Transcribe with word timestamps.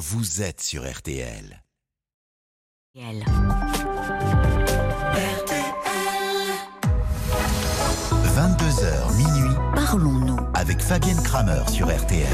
vous 0.00 0.40
êtes 0.40 0.62
sur 0.62 0.90
RTL. 0.90 1.62
22h 8.34 9.16
minuit, 9.16 9.54
Parlons-nous. 9.74 10.38
avec 10.54 10.80
Fabienne 10.80 11.22
Kramer 11.22 11.62
sur 11.70 11.94
RTL. 11.94 12.26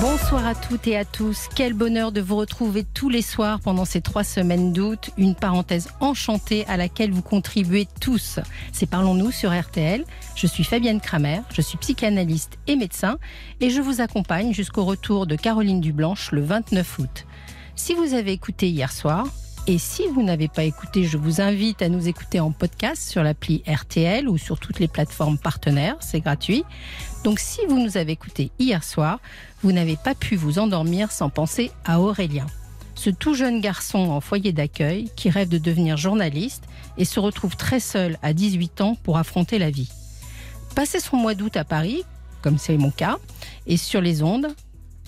Bonsoir 0.00 0.46
à 0.46 0.54
toutes 0.54 0.86
et 0.86 0.96
à 0.96 1.04
tous. 1.04 1.48
Quel 1.54 1.74
bonheur 1.74 2.10
de 2.10 2.22
vous 2.22 2.36
retrouver 2.36 2.84
tous 2.84 3.10
les 3.10 3.20
soirs 3.20 3.60
pendant 3.60 3.84
ces 3.84 4.00
trois 4.00 4.24
semaines 4.24 4.72
d'août. 4.72 5.10
Une 5.18 5.34
parenthèse 5.34 5.90
enchantée 6.00 6.64
à 6.68 6.78
laquelle 6.78 7.10
vous 7.10 7.20
contribuez 7.20 7.86
tous. 8.00 8.40
C'est 8.72 8.88
Parlons-nous 8.88 9.30
sur 9.30 9.52
RTL. 9.52 10.04
Je 10.36 10.46
suis 10.46 10.64
Fabienne 10.64 11.02
Kramer, 11.02 11.40
je 11.52 11.60
suis 11.60 11.76
psychanalyste 11.76 12.58
et 12.66 12.76
médecin 12.76 13.18
et 13.60 13.68
je 13.68 13.82
vous 13.82 14.00
accompagne 14.00 14.54
jusqu'au 14.54 14.84
retour 14.84 15.26
de 15.26 15.36
Caroline 15.36 15.82
Dublanche 15.82 16.32
le 16.32 16.40
29 16.40 16.98
août. 16.98 17.26
Si 17.76 17.92
vous 17.92 18.14
avez 18.14 18.32
écouté 18.32 18.70
hier 18.70 18.92
soir, 18.92 19.26
et 19.70 19.78
si 19.78 20.08
vous 20.08 20.24
n'avez 20.24 20.48
pas 20.48 20.64
écouté, 20.64 21.04
je 21.04 21.16
vous 21.16 21.40
invite 21.40 21.80
à 21.80 21.88
nous 21.88 22.08
écouter 22.08 22.40
en 22.40 22.50
podcast 22.50 23.08
sur 23.08 23.22
l'appli 23.22 23.62
RTL 23.68 24.28
ou 24.28 24.36
sur 24.36 24.58
toutes 24.58 24.80
les 24.80 24.88
plateformes 24.88 25.38
partenaires, 25.38 25.94
c'est 26.00 26.18
gratuit. 26.18 26.64
Donc 27.22 27.38
si 27.38 27.60
vous 27.68 27.78
nous 27.78 27.96
avez 27.96 28.10
écouté 28.10 28.50
hier 28.58 28.82
soir, 28.82 29.20
vous 29.62 29.70
n'avez 29.70 29.96
pas 29.96 30.16
pu 30.16 30.34
vous 30.34 30.58
endormir 30.58 31.12
sans 31.12 31.30
penser 31.30 31.70
à 31.84 32.00
Aurélien. 32.00 32.48
Ce 32.96 33.10
tout 33.10 33.34
jeune 33.34 33.60
garçon 33.60 34.10
en 34.10 34.20
foyer 34.20 34.50
d'accueil 34.50 35.08
qui 35.14 35.30
rêve 35.30 35.48
de 35.48 35.58
devenir 35.58 35.96
journaliste 35.96 36.64
et 36.98 37.04
se 37.04 37.20
retrouve 37.20 37.54
très 37.54 37.78
seul 37.78 38.18
à 38.22 38.32
18 38.32 38.80
ans 38.80 38.96
pour 39.04 39.18
affronter 39.18 39.60
la 39.60 39.70
vie. 39.70 39.92
Passé 40.74 40.98
son 40.98 41.16
mois 41.16 41.36
d'août 41.36 41.56
à 41.56 41.62
Paris, 41.62 42.02
comme 42.42 42.58
c'est 42.58 42.76
mon 42.76 42.90
cas, 42.90 43.18
et 43.68 43.76
sur 43.76 44.00
les 44.00 44.24
ondes, 44.24 44.48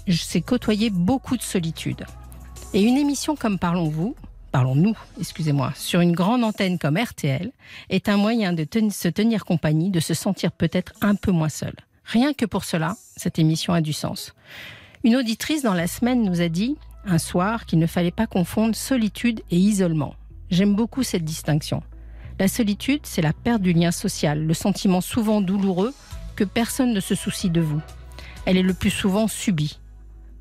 je 0.07 0.39
côtoyer 0.39 0.89
beaucoup 0.89 1.37
de 1.37 1.43
solitude. 1.43 2.07
Et 2.75 2.83
une 2.83 2.97
émission 2.97 3.35
comme 3.35 3.59
Parlons-vous, 3.59 4.15
Parlons-nous, 4.53 4.95
excusez-moi, 5.19 5.73
sur 5.75 6.01
une 6.01 6.13
grande 6.13 6.45
antenne 6.45 6.79
comme 6.79 6.99
RTL, 6.99 7.51
est 7.89 8.11
un 8.11 8.19
moyen 8.19 8.53
de 8.53 8.67
se 8.91 9.09
tenir 9.09 9.47
compagnie, 9.47 9.91
de 9.91 9.99
se 9.99 10.13
sentir 10.13 10.53
peut-être 10.53 10.93
un 11.01 11.15
peu 11.15 11.33
moins 11.33 11.49
seul. 11.49 11.73
Rien 12.05 12.35
que 12.35 12.45
pour 12.45 12.65
cela, 12.65 12.97
cette 13.17 13.39
émission 13.39 13.73
a 13.73 13.81
du 13.81 13.95
sens. 13.95 14.35
Une 15.05 15.17
auditrice 15.17 15.63
dans 15.63 15.73
la 15.73 15.87
semaine 15.87 16.23
nous 16.23 16.43
a 16.43 16.51
dit, 16.51 16.77
un 17.07 17.17
soir, 17.17 17.65
qu'il 17.65 17.79
ne 17.79 17.87
fallait 17.87 18.11
pas 18.11 18.27
confondre 18.27 18.77
solitude 18.77 19.41
et 19.51 19.57
isolement. 19.57 20.15
J'aime 20.51 20.77
beaucoup 20.77 21.03
cette 21.03 21.25
distinction. 21.25 21.83
La 22.39 22.47
solitude, 22.47 23.01
c'est 23.05 23.23
la 23.23 23.33
perte 23.33 23.63
du 23.63 23.73
lien 23.73 23.91
social, 23.91 24.45
le 24.45 24.55
sentiment 24.55 25.01
souvent 25.01 25.41
douloureux 25.41 25.95
que 26.37 26.45
personne 26.45 26.93
ne 26.93 27.01
se 27.01 27.15
soucie 27.15 27.51
de 27.51 27.63
vous. 27.63 27.81
Elle 28.45 28.59
est 28.59 28.63
le 28.63 28.75
plus 28.75 28.91
souvent 28.91 29.29
subie. 29.29 29.79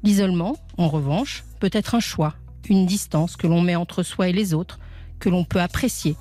L'isolement, 0.04 0.58
en 0.78 0.90
revanche, 0.90 1.46
peut 1.62 1.70
être 1.72 1.96
un 1.96 2.00
choix, 2.02 2.36
une 2.70 2.86
distance 2.86 3.36
que 3.36 3.48
l'on 3.48 3.62
met 3.62 3.76
entre 3.76 4.04
soi 4.04 4.30
et 4.30 4.34
les 4.34 4.54
autres, 4.54 4.80
que 5.20 5.30
l'on 5.30 5.44
peut 5.44 5.62
apprécier. 5.62 6.16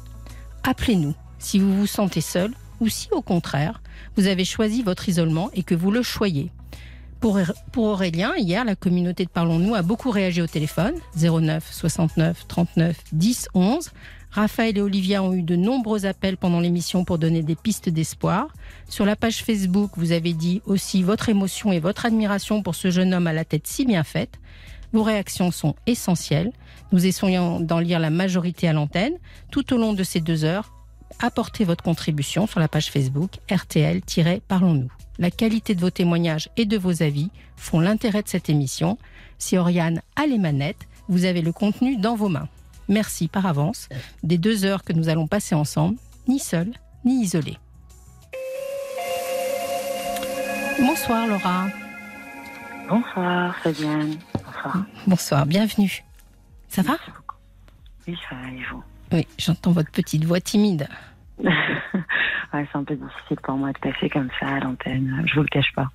Appelez-nous 0.63 1.15
si 1.39 1.59
vous 1.59 1.75
vous 1.75 1.87
sentez 1.87 2.21
seul 2.21 2.53
ou 2.81 2.89
si 2.89 3.09
au 3.13 3.23
contraire, 3.23 3.83
vous 4.17 4.27
avez 4.27 4.45
choisi 4.45 4.83
votre 4.83 5.09
isolement 5.09 5.51
et 5.55 5.63
que 5.63 5.75
vous 5.75 5.91
le 5.91 6.03
choyez. 6.03 6.51
Pour, 7.21 7.39
pour 7.73 7.85
Aurélien, 7.85 8.33
hier, 8.39 8.65
la 8.65 8.75
communauté 8.75 9.27
de 9.27 9.31
Parlons-nous 9.31 9.75
a 9.75 9.83
beaucoup 9.83 10.11
réagi 10.11 10.41
au 10.41 10.47
téléphone 10.47 10.95
09 11.17 11.69
69 11.71 12.47
39 12.49 12.97
10 13.13 13.49
11. 13.53 13.91
Raphaël 14.31 14.79
et 14.79 14.81
Olivia 14.81 15.23
ont 15.23 15.35
eu 15.35 15.43
de 15.43 15.57
nombreux 15.57 16.07
appels 16.07 16.37
pendant 16.37 16.61
l'émission 16.61 17.05
pour 17.05 17.19
donner 17.19 17.43
des 17.43 17.57
pistes 17.57 17.89
d'espoir. 17.91 18.49
Sur 18.89 19.05
la 19.05 19.17
page 19.17 19.45
Facebook, 19.45 19.91
vous 19.97 20.13
avez 20.13 20.33
dit 20.33 20.63
aussi 20.65 21.03
votre 21.03 21.29
émotion 21.29 21.73
et 21.73 21.81
votre 21.81 22.07
admiration 22.07 22.63
pour 22.63 22.75
ce 22.75 22.91
jeune 22.91 23.13
homme 23.13 23.27
à 23.27 23.33
la 23.33 23.45
tête 23.45 23.67
si 23.67 23.85
bien 23.85 24.05
faite. 24.05 24.40
Vos 24.93 25.03
réactions 25.03 25.51
sont 25.51 25.75
essentielles. 25.87 26.53
Nous 26.93 27.07
essayons 27.07 27.61
d'en 27.61 27.79
lire 27.79 28.01
la 28.01 28.11
majorité 28.11 28.69
à 28.69 28.73
l'antenne. 28.73 29.15
Tout 29.51 29.73
au 29.73 29.77
long 29.77 29.93
de 29.93 30.03
ces 30.03 30.21
deux 30.21 30.45
heures, 30.45 30.73
apportez 31.21 31.65
votre 31.65 31.85
contribution 31.85 32.47
sur 32.47 32.61
la 32.61 32.69
page 32.69 32.91
Facebook 32.91 33.39
RTL-Parlons-nous. 33.51 34.91
La 35.19 35.31
qualité 35.31 35.75
de 35.75 35.81
vos 35.81 35.91
témoignages 35.91 36.49
et 36.57 36.65
de 36.65 36.79
vos 36.79 37.03
avis 37.03 37.31
font 37.57 37.79
l'intérêt 37.79 38.23
de 38.23 38.29
cette 38.29 38.49
émission. 38.49 38.99
Si 39.39 39.57
Oriane 39.57 40.01
a 40.17 40.27
les 40.27 40.39
manettes, 40.39 40.89
vous 41.09 41.25
avez 41.25 41.43
le 41.43 41.53
contenu 41.53 41.97
dans 41.97 42.17
vos 42.17 42.29
mains. 42.29 42.49
Merci 42.89 43.29
par 43.29 43.47
avance 43.47 43.89
des 44.23 44.39
deux 44.39 44.65
heures 44.65 44.83
que 44.83 44.93
nous 44.93 45.09
allons 45.09 45.27
passer 45.29 45.55
ensemble, 45.55 45.97
ni 46.27 46.39
seul, 46.39 46.73
ni 47.05 47.23
isolé. 47.23 47.57
Bonsoir 50.81 51.27
Laura. 51.27 51.69
Bonsoir 52.89 53.57
Fabienne. 53.59 54.17
Bonsoir. 54.63 54.85
Bonsoir, 55.07 55.47
bienvenue. 55.47 56.05
Ça 56.69 56.83
va? 56.83 56.97
Oui, 58.07 58.19
ça 58.29 58.37
va 58.37 58.49
et 58.49 58.63
vous? 58.71 58.83
Oui, 59.13 59.27
j'entends 59.39 59.73
votre 59.73 59.91
petite 59.91 60.25
voix 60.25 60.41
timide. 60.41 60.87
ouais, 61.45 61.51
C'est 62.53 62.77
un 62.77 62.85
peu 62.85 62.95
difficile 62.95 63.39
pour 63.43 63.55
moi 63.55 63.73
de 63.73 63.79
passer 63.79 64.11
comme 64.11 64.29
ça 64.39 64.47
à 64.47 64.61
l'antenne. 64.61 65.23
Je 65.27 65.35
vous 65.35 65.43
le 65.43 65.49
cache 65.49 65.73
pas. 65.75 65.89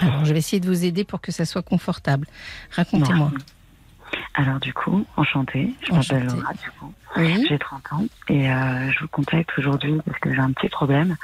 Alors, 0.00 0.24
je 0.24 0.32
vais 0.32 0.38
essayer 0.38 0.60
de 0.60 0.66
vous 0.66 0.84
aider 0.84 1.04
pour 1.04 1.20
que 1.20 1.30
ça 1.30 1.44
soit 1.44 1.62
confortable. 1.62 2.26
Racontez-moi. 2.72 3.30
Alors 4.34 4.58
du 4.58 4.72
coup, 4.72 5.06
enchantée. 5.16 5.72
Je 5.86 5.92
m'appelle. 5.92 6.24
Laura 6.26 6.52
du 6.54 6.70
coup. 6.78 6.92
Oui. 7.16 7.46
J'ai 7.48 7.58
30 7.58 7.92
ans 7.92 8.04
et 8.28 8.50
euh, 8.50 8.90
je 8.90 9.00
vous 9.00 9.08
contacte 9.08 9.50
aujourd'hui 9.56 10.00
parce 10.04 10.18
que 10.18 10.32
j'ai 10.32 10.40
un 10.40 10.52
petit 10.52 10.68
problème. 10.68 11.16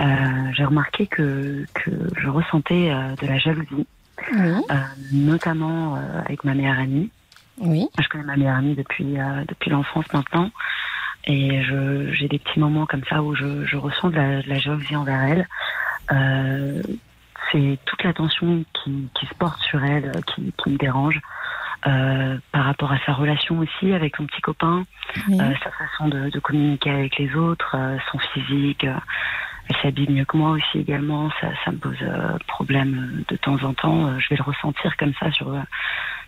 Euh, 0.00 0.04
j'ai 0.52 0.64
remarqué 0.64 1.06
que, 1.06 1.64
que 1.74 1.90
je 2.16 2.28
ressentais 2.28 2.90
euh, 2.90 3.14
de 3.16 3.26
la 3.26 3.38
jalousie, 3.38 3.86
Oui. 4.32 4.54
euh, 4.70 4.74
notamment 5.12 5.96
euh, 5.96 6.20
avec 6.24 6.44
ma 6.44 6.54
meilleure 6.54 6.78
amie. 6.78 7.10
Oui. 7.58 7.88
Je 7.98 8.08
connais 8.08 8.24
ma 8.24 8.36
meilleure 8.36 8.56
amie 8.56 8.74
depuis, 8.74 9.18
euh, 9.18 9.44
depuis 9.48 9.70
l'enfance 9.70 10.06
maintenant. 10.12 10.50
Et 11.26 11.62
j'ai 12.12 12.28
des 12.28 12.38
petits 12.38 12.60
moments 12.60 12.84
comme 12.84 13.04
ça 13.08 13.22
où 13.22 13.34
je, 13.34 13.64
je 13.64 13.76
ressens 13.78 14.10
de 14.10 14.16
la, 14.16 14.42
de 14.42 14.48
la 14.48 14.58
jalousie 14.58 14.94
envers 14.94 15.22
elle. 15.22 15.48
Euh, 16.12 16.82
c'est 17.50 17.78
toute 17.86 18.02
l'attention 18.02 18.64
qui, 18.74 19.08
qui 19.14 19.26
se 19.26 19.34
porte 19.34 19.58
sur 19.62 19.82
elle 19.84 20.20
qui, 20.26 20.52
qui 20.58 20.70
me 20.70 20.76
dérange. 20.76 21.18
Euh, 21.86 22.38
par 22.52 22.64
rapport 22.64 22.92
à 22.92 22.98
sa 23.06 23.12
relation 23.12 23.58
aussi 23.58 23.92
avec 23.92 24.16
son 24.16 24.26
petit 24.26 24.40
copain, 24.40 24.84
Oui. 25.28 25.38
euh, 25.40 25.52
sa 25.62 25.70
façon 25.70 26.08
de, 26.08 26.30
de 26.30 26.38
communiquer 26.40 26.90
avec 26.90 27.16
les 27.18 27.34
autres, 27.36 27.76
son 28.10 28.18
physique. 28.18 28.86
Euh, 29.64 29.68
elle 29.68 29.76
s'habille 29.82 30.10
mieux 30.10 30.24
que 30.24 30.36
moi 30.36 30.50
aussi 30.50 30.78
également. 30.78 31.30
Ça, 31.40 31.48
ça 31.64 31.72
me 31.72 31.78
pose 31.78 31.96
euh, 32.02 32.36
problème 32.46 33.24
de 33.28 33.36
temps 33.36 33.62
en 33.62 33.74
temps. 33.74 34.06
Euh, 34.06 34.18
je 34.18 34.28
vais 34.30 34.36
le 34.36 34.42
ressentir 34.42 34.96
comme 34.96 35.12
ça 35.20 35.30
sur, 35.32 35.48
euh, 35.52 35.60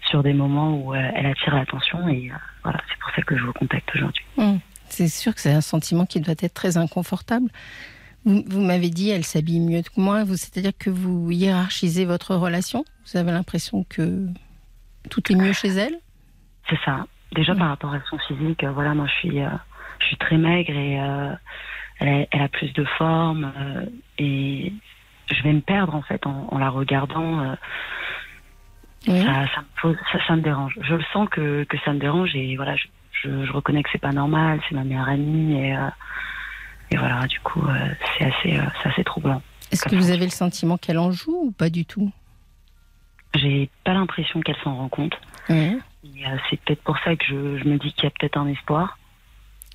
sur 0.08 0.22
des 0.22 0.32
moments 0.32 0.70
où 0.76 0.94
euh, 0.94 1.10
elle 1.14 1.26
attire 1.26 1.54
l'attention. 1.54 2.08
Et 2.08 2.30
euh, 2.30 2.34
voilà, 2.62 2.80
c'est 2.88 2.98
pour 2.98 3.10
ça 3.14 3.22
que 3.22 3.36
je 3.36 3.44
vous 3.44 3.52
contacte 3.52 3.91
aujourd'hui. 3.94 4.24
Hum. 4.38 4.60
C'est 4.88 5.08
sûr 5.08 5.34
que 5.34 5.41
c'est 5.41 5.52
un 5.52 5.60
sentiment 5.60 6.06
qui 6.06 6.20
doit 6.20 6.34
être 6.38 6.54
très 6.54 6.76
inconfortable. 6.76 7.48
Vous, 8.24 8.42
vous 8.47 8.60
m'avez 8.60 8.88
dit, 8.91 9.10
elle 9.10 9.24
s'habille 9.24 9.60
mieux 9.60 9.82
que 9.82 10.00
moi. 10.00 10.24
Vous, 10.24 10.36
c'est-à-dire 10.36 10.72
que 10.78 10.91
vous 10.91 11.30
hiérarchisez 11.30 12.04
votre 12.04 12.34
relation? 12.36 12.84
Vous 13.04 13.18
avez 13.18 13.32
l'impression 13.32 13.84
que 13.88 14.26
tout 15.10 15.32
est 15.32 15.36
mieux 15.36 15.53
chez 15.53 15.68
elle? 15.68 15.97
C'est 16.70 16.78
ça. 16.84 17.06
Déjà 17.34 17.54
Mm. 17.54 17.58
par 17.58 17.68
rapport 17.68 17.94
à 17.94 18.00
son 18.08 18.18
physique, 18.18 18.64
euh, 18.64 18.70
voilà, 18.70 18.94
moi 18.94 19.06
je 19.08 19.12
suis, 19.14 19.41
euh, 19.41 19.48
je 20.00 20.06
suis 20.06 20.16
très 20.16 20.36
maigre 20.36 20.72
et 20.76 21.00
euh, 21.00 21.32
elle, 21.98 22.08
a, 22.08 22.26
elle 22.30 22.42
a 22.42 22.48
plus 22.48 22.72
de 22.72 22.84
forme 22.84 23.52
euh, 23.56 23.86
et 24.18 24.72
je 25.30 25.42
vais 25.42 25.52
me 25.52 25.60
perdre 25.60 25.94
en 25.94 26.02
fait 26.02 26.26
en, 26.26 26.48
en 26.50 26.58
la 26.58 26.70
regardant. 26.70 27.40
euh, 27.40 27.54
Oui. 29.08 29.22
ça, 29.24 29.46
ça 29.54 29.60
me 29.60 29.80
pose, 29.80 29.96
ça, 30.12 30.18
ça 30.26 30.36
me 30.36 30.42
dérange. 30.42 30.78
Je 30.82 30.94
le 30.94 31.04
sens 31.12 31.28
que, 31.28 31.64
que 31.64 31.76
ça 31.84 31.92
me 31.92 31.98
dérange 31.98 32.34
et 32.34 32.56
voilà, 32.56 32.76
je, 32.76 32.86
je, 33.22 33.44
je 33.44 33.52
reconnais 33.52 33.82
que 33.82 33.88
c'est 33.92 34.00
pas 34.00 34.12
normal, 34.12 34.60
c'est 34.68 34.74
ma 34.74 34.84
meilleure 34.84 35.08
amie 35.08 35.54
et, 35.60 35.76
et 36.90 36.96
voilà, 36.96 37.26
du 37.26 37.40
coup, 37.40 37.62
c'est 38.18 38.24
assez, 38.24 38.58
assez 38.84 39.04
troublant. 39.04 39.42
Est-ce 39.72 39.84
que 39.84 39.96
vous 39.96 40.10
avez 40.10 40.24
le 40.24 40.30
sentiment 40.30 40.76
qu'elle 40.76 40.98
en 40.98 41.10
joue 41.12 41.46
ou 41.46 41.50
pas 41.52 41.70
du 41.70 41.84
tout? 41.84 42.12
J'ai 43.34 43.68
pas 43.84 43.92
l'impression 43.94 44.40
qu'elle 44.40 44.56
s'en 44.62 44.74
rend 44.76 44.88
compte. 44.88 45.16
Oui. 45.48 45.78
C'est 46.48 46.60
peut-être 46.60 46.82
pour 46.82 46.97
ça 47.00 47.16
que 47.16 47.24
je, 47.26 47.59
je 47.59 47.65
me 47.68 47.76
dis 47.78 47.92
qu'il 47.92 48.04
y 48.04 48.06
a 48.06 48.10
peut-être 48.10 48.36
un 48.38 48.47
espoir. 48.47 48.98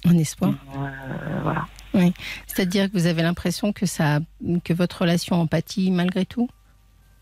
Un 0.06 0.18
espoir. 0.18 0.54
Euh, 0.76 1.40
voilà. 1.44 1.66
C'est-à-dire 2.48 2.88
que 2.88 2.94
vous 2.94 3.06
avez 3.06 3.22
l'impression 3.22 3.74
que 3.74 3.86
ça, 3.86 4.20
que 4.64 4.74
votre 4.74 5.02
relation 5.02 5.36
empathie 5.36 5.92
malgré 5.92 6.26
tout? 6.26 6.50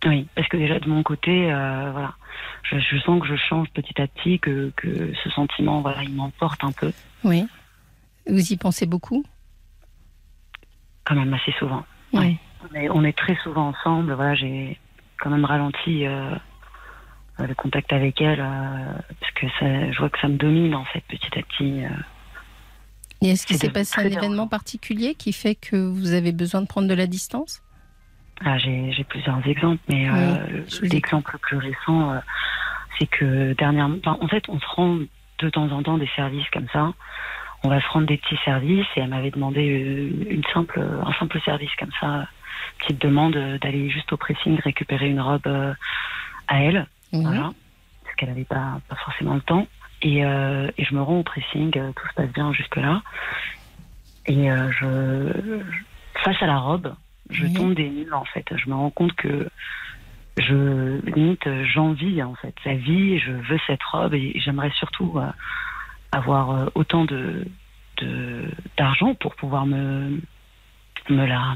Oui, 0.05 0.27
parce 0.35 0.47
que 0.47 0.57
déjà 0.57 0.79
de 0.79 0.87
mon 0.87 1.03
côté, 1.03 1.51
euh, 1.51 1.91
voilà, 1.91 2.13
je, 2.63 2.79
je 2.79 2.97
sens 2.99 3.19
que 3.21 3.27
je 3.27 3.35
change 3.35 3.67
petit 3.71 4.01
à 4.01 4.07
petit, 4.07 4.39
que, 4.39 4.71
que 4.77 5.13
ce 5.23 5.29
sentiment, 5.31 5.81
voilà, 5.81 6.03
il 6.03 6.13
m'emporte 6.13 6.63
un 6.63 6.71
peu, 6.71 6.91
Oui. 7.23 7.45
Vous 8.27 8.53
y 8.53 8.57
pensez 8.57 8.85
beaucoup? 8.85 9.25
Quand 11.03 11.15
même 11.15 11.33
assez 11.33 11.51
souvent. 11.57 11.83
Oui. 12.13 12.37
On 12.69 12.75
est, 12.75 12.89
on 12.89 13.03
est 13.03 13.17
très 13.17 13.35
souvent 13.37 13.69
ensemble. 13.69 14.13
Voilà, 14.13 14.35
j'ai 14.35 14.77
quand 15.19 15.31
même 15.31 15.45
ralenti 15.45 16.05
euh, 16.05 16.35
le 17.39 17.55
contact 17.55 17.91
avec 17.91 18.21
elle 18.21 18.39
euh, 18.39 18.93
parce 19.19 19.31
que 19.33 19.47
ça, 19.59 19.91
je 19.91 19.97
vois 19.97 20.09
que 20.09 20.19
ça 20.19 20.27
me 20.27 20.37
domine 20.37 20.75
en 20.75 20.85
fait 20.85 21.01
petit 21.07 21.39
à 21.39 21.41
petit. 21.41 21.81
Et 23.21 23.31
est-ce 23.31 23.45
qu'il 23.45 23.57
s'est 23.57 23.69
passé 23.69 24.00
un 24.00 24.06
événement 24.06 24.48
particulier 24.48 25.16
qui 25.16 25.33
fait 25.33 25.56
que 25.56 25.75
vous 25.75 26.13
avez 26.13 26.31
besoin 26.31 26.62
de 26.62 26.68
prendre 26.68 26.88
de 26.88 26.94
la 26.94 27.07
distance? 27.07 27.62
Ah, 28.45 28.57
j'ai 28.57 29.04
plusieurs 29.10 29.45
exemples, 29.45 29.81
mais 29.89 30.10
euh, 30.10 30.63
l'exemple 30.83 31.31
le 31.33 31.39
plus 31.39 31.57
récent, 31.57 32.13
euh, 32.13 32.19
c'est 32.98 33.07
que 33.07 33.54
dernièrement, 33.54 33.98
enfin, 34.00 34.18
en 34.21 34.27
fait, 34.30 34.48
on 34.48 34.60
se 34.60 34.66
rend 34.66 35.00
de 35.39 35.50
temps 35.50 35.69
en 35.71 35.83
temps 35.83 35.98
des 35.98 36.10
services 36.16 36.50
comme 36.51 36.68
ça. 36.71 36.94
On 37.63 37.69
va 37.69 37.81
se 37.81 37.88
rendre 37.89 38.07
des 38.07 38.16
petits 38.16 38.39
services 38.45 38.88
et 38.95 39.01
elle 39.01 39.10
m'avait 39.10 39.31
demandé 39.31 39.69
euh, 39.69 40.33
une 40.33 40.44
simple, 40.54 40.80
un 40.80 41.13
simple 41.19 41.42
service 41.42 41.72
comme 41.77 41.92
ça, 42.00 42.27
petite 42.80 43.01
demande 43.01 43.33
d'aller 43.62 43.89
juste 43.89 44.13
au 44.13 44.18
pressing 44.18 44.57
récupérer 44.62 45.10
une 45.10 45.19
robe 45.19 45.48
à 46.48 46.63
elle, 46.63 46.88
voilà, 47.12 47.51
parce 48.04 48.15
qu'elle 48.15 48.30
n'avait 48.30 48.45
pas, 48.45 48.80
pas 48.88 48.95
forcément 48.95 49.36
le 49.36 49.42
temps. 49.42 49.68
Et, 50.01 50.24
euh, 50.25 50.69
et 50.78 50.86
je 50.86 50.96
me 50.96 51.01
rends 51.01 51.19
au 51.19 51.24
pressing, 51.24 51.78
euh, 51.78 51.92
tout 51.94 52.07
se 52.07 52.13
passe 52.13 52.31
bien 52.31 52.54
jusque 52.54 52.78
là. 52.78 53.01
Et 54.25 54.50
euh, 54.50 54.72
je, 54.72 55.62
face 56.24 56.42
à 56.42 56.48
la 56.48 56.57
robe, 56.57 56.96
je 57.30 57.46
Oui. 57.46 57.54
tombe 57.54 57.74
des 57.74 57.90
nuls 57.90 58.13
en 58.13 58.25
fait. 58.25 58.46
Je 58.56 58.69
me 58.69 58.75
rends 58.75 58.92
compte 58.92 59.13
que 59.13 59.50
je 60.38 61.01
limite 61.06 61.48
j'envie 61.66 62.22
en 62.24 62.36
fait 62.36 62.56
sa 62.63 62.74
vie. 62.75 63.19
Je 63.19 63.31
veux 63.31 63.60
cette 63.68 63.84
robe 63.84 64.13
et 64.13 64.40
j'aimerais 64.40 64.72
surtout 64.72 65.18
euh, 65.18 65.30
avoir 66.12 66.72
autant 66.75 67.06
de 67.06 67.46
de- 67.98 68.50
d'argent 68.78 69.13
pour 69.16 69.36
pouvoir 69.36 69.66
me 69.66 70.22
me 71.10 71.25
la 71.25 71.56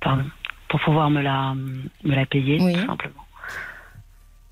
pardon 0.00 0.24
pour 0.68 0.80
pouvoir 0.80 1.08
me 1.08 1.22
la 1.22 1.54
me 1.54 2.14
la 2.14 2.26
payer 2.26 2.60
Oui. 2.60 2.74
tout 2.74 2.86
simplement. 2.86 3.23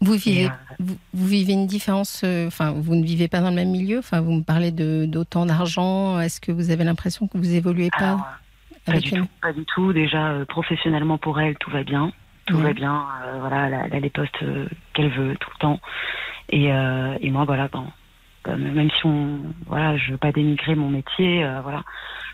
Vous 0.04 0.14
Et, 0.14 0.18
vivez, 0.18 0.46
euh, 0.46 0.74
vous, 0.80 0.96
vous 1.14 1.26
vivez 1.28 1.52
une 1.52 1.66
différence, 1.68 2.22
euh, 2.24 2.48
enfin, 2.48 2.72
vous 2.72 2.96
ne 2.96 3.04
vivez 3.04 3.28
pas 3.28 3.40
dans 3.40 3.50
le 3.50 3.54
même 3.54 3.70
milieu? 3.70 3.98
Enfin, 4.00 4.20
vous 4.20 4.32
me 4.32 4.42
parlez 4.42 4.72
d'autant 4.72 5.46
d'argent. 5.46 6.18
Est-ce 6.20 6.40
que 6.40 6.50
vous 6.50 6.70
avez 6.70 6.82
l'impression 6.82 7.28
que 7.28 7.38
vous 7.38 7.54
évoluez 7.54 7.88
pas 7.90 8.04
alors, 8.08 8.26
euh, 8.88 8.92
Pas 8.94 8.98
du 8.98 9.10
tout, 9.12 9.26
pas 9.40 9.52
du 9.52 9.64
tout. 9.64 9.92
Déjà, 9.92 10.30
euh, 10.32 10.44
professionnellement 10.44 11.18
pour 11.18 11.38
elle, 11.40 11.56
tout 11.58 11.70
va 11.70 11.84
bien. 11.84 12.12
Tout 12.46 12.58
va 12.58 12.72
bien. 12.72 13.04
euh, 13.26 13.38
voilà, 13.38 13.68
elle 13.68 13.74
a, 13.74 13.86
elle 13.86 13.94
a 13.94 14.00
les 14.00 14.10
postes 14.10 14.36
qu'elle 14.94 15.10
veut 15.10 15.36
tout 15.38 15.50
le 15.54 15.58
temps. 15.60 15.80
Et, 16.50 16.64
et 16.66 17.30
moi, 17.30 17.44
voilà, 17.44 17.68
bon, 17.68 17.86
euh, 18.48 18.56
même 18.56 18.90
si 18.90 19.06
on, 19.06 19.38
voilà, 19.66 19.96
je 19.96 20.10
veux 20.10 20.16
pas 20.18 20.32
dénigrer 20.32 20.74
mon 20.74 20.90
métier, 20.90 21.46
voilà, 21.62 21.84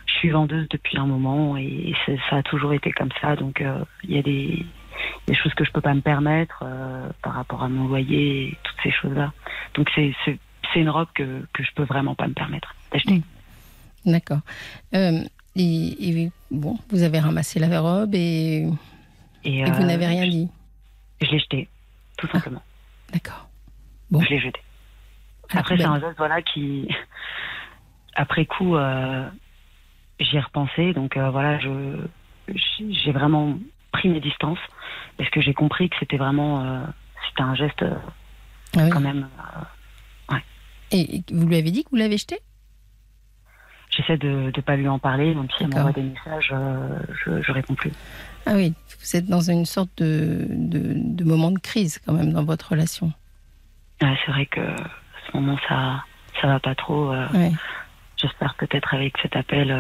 je 0.07 0.15
suis 0.15 0.31
vendeuse 0.31 0.67
depuis 0.71 0.97
un 0.97 1.07
moment 1.07 1.59
et, 1.59 1.95
c'est- 2.07 2.19
ça 2.31 2.37
a 2.37 2.43
toujours 2.43 2.73
été 2.73 2.91
comme 2.93 3.11
ça. 3.21 3.37
Donc, 3.37 3.63
il 4.05 4.15
y 4.15 4.19
a 4.19 4.23
des, 4.23 4.65
des 5.27 5.35
choses 5.35 5.55
que 5.55 5.65
je 5.65 5.73
peux 5.73 5.81
pas 5.81 5.95
me 5.95 6.01
permettre 6.01 6.63
euh, 6.63 7.09
par 7.23 7.35
rapport 7.35 7.63
à 7.63 7.69
mon 7.69 7.89
loyer 7.89 8.49
et 8.49 8.59
toutes 8.63 8.77
ces 8.83 8.91
choses-là. 8.91 9.33
Donc, 9.75 9.91
c'est, 9.95 10.15
une 10.77 10.91
robe 10.91 11.09
que, 11.15 11.45
que 11.53 11.63
je 11.63 11.73
peux 11.75 11.83
vraiment 11.83 12.15
pas 12.15 12.29
me 12.29 12.35
permettre 12.35 12.75
d'acheter. 12.93 13.23
D'accord. 14.05 14.41
Euh, 14.95 15.21
et, 15.57 16.09
et 16.09 16.31
bon, 16.51 16.79
vous 16.91 17.03
avez 17.03 17.19
ramassé 17.19 17.59
la 17.59 17.81
robe 17.81 18.15
et, 18.15 18.69
Et, 19.45 19.59
et 19.59 19.65
vous 19.65 19.83
euh, 19.83 19.87
n'avez 19.87 20.07
rien 20.07 20.27
dit. 20.29 20.49
Je 21.21 21.31
l'ai 21.31 21.39
jeté, 21.41 21.69
tout 22.17 22.29
simplement. 22.29 22.63
D'accord. 23.13 23.49
Bon. 24.11 24.21
Je 24.21 24.29
l'ai 24.29 24.39
jeté. 24.39 24.61
À 25.51 25.55
la 25.55 25.61
Après, 25.61 25.77
c'est 25.77 25.85
un 25.85 25.99
geste 25.99 26.19
voilà, 26.19 26.43
qui, 26.43 26.89
après 28.15 28.47
coup, 28.47 28.77
j'y 30.21 30.37
ai 30.37 30.41
repensé. 30.41 30.93
Donc 30.93 31.17
voilà, 31.17 31.59
je, 31.59 31.99
j'ai 32.55 33.13
vraiment 33.13 33.59
pris 33.99 34.09
mes 34.09 34.21
distances 34.21 34.59
parce 35.17 35.29
que 35.31 35.41
j'ai 35.41 35.55
compris 35.55 35.89
que 35.91 35.97
c'était 35.99 36.17
vraiment, 36.17 36.63
euh, 36.65 36.85
c'était 37.29 37.43
un 37.43 37.55
geste 37.55 37.83
euh, 37.83 37.95
Ah 38.77 38.85
oui. 38.85 38.91
quand 38.91 39.01
même. 39.01 39.29
euh, 40.31 40.37
Et 40.91 41.23
vous 41.33 41.47
lui 41.47 41.57
avez 41.57 41.71
dit 41.71 41.85
que 41.85 41.91
vous 41.91 41.97
l'avez 41.97 42.17
jeté? 42.17 42.39
J'essaie 43.91 44.17
de 44.19 44.51
ne 44.55 44.61
pas 44.63 44.77
lui 44.77 44.87
en 44.89 44.99
parler, 44.99 45.35
même 45.35 45.49
si 45.57 45.65
elle 45.65 45.69
m'envoie 45.75 45.93
des 45.93 46.03
messages, 46.03 46.55
je, 47.25 47.43
je 47.43 47.53
réponds 47.53 47.75
plus. 47.75 47.91
Ah 48.47 48.53
oui, 48.55 48.73
vous 49.01 49.17
êtes 49.17 49.27
dans 49.27 49.41
une 49.51 49.67
sorte 49.67 49.91
de, 49.99 50.47
de, 50.49 50.93
de 50.95 51.25
moment 51.25 51.51
de 51.51 51.59
crise 51.59 51.99
quand 52.05 52.13
même 52.13 52.33
dans 52.33 52.45
votre 52.45 52.71
relation. 52.71 53.13
Ouais, 54.01 54.17
c'est 54.25 54.31
vrai 54.33 54.47
que 54.47 54.61
à 54.61 54.77
ce 55.27 55.37
moment, 55.37 55.59
ça, 55.69 56.05
ça 56.41 56.47
va 56.47 56.61
pas 56.61 56.75
trop. 56.75 57.11
Ouais. 57.35 57.53
J'espère 58.17 58.55
peut-être 58.55 58.95
avec 58.95 59.15
cet 59.23 59.37
appel. 59.37 59.71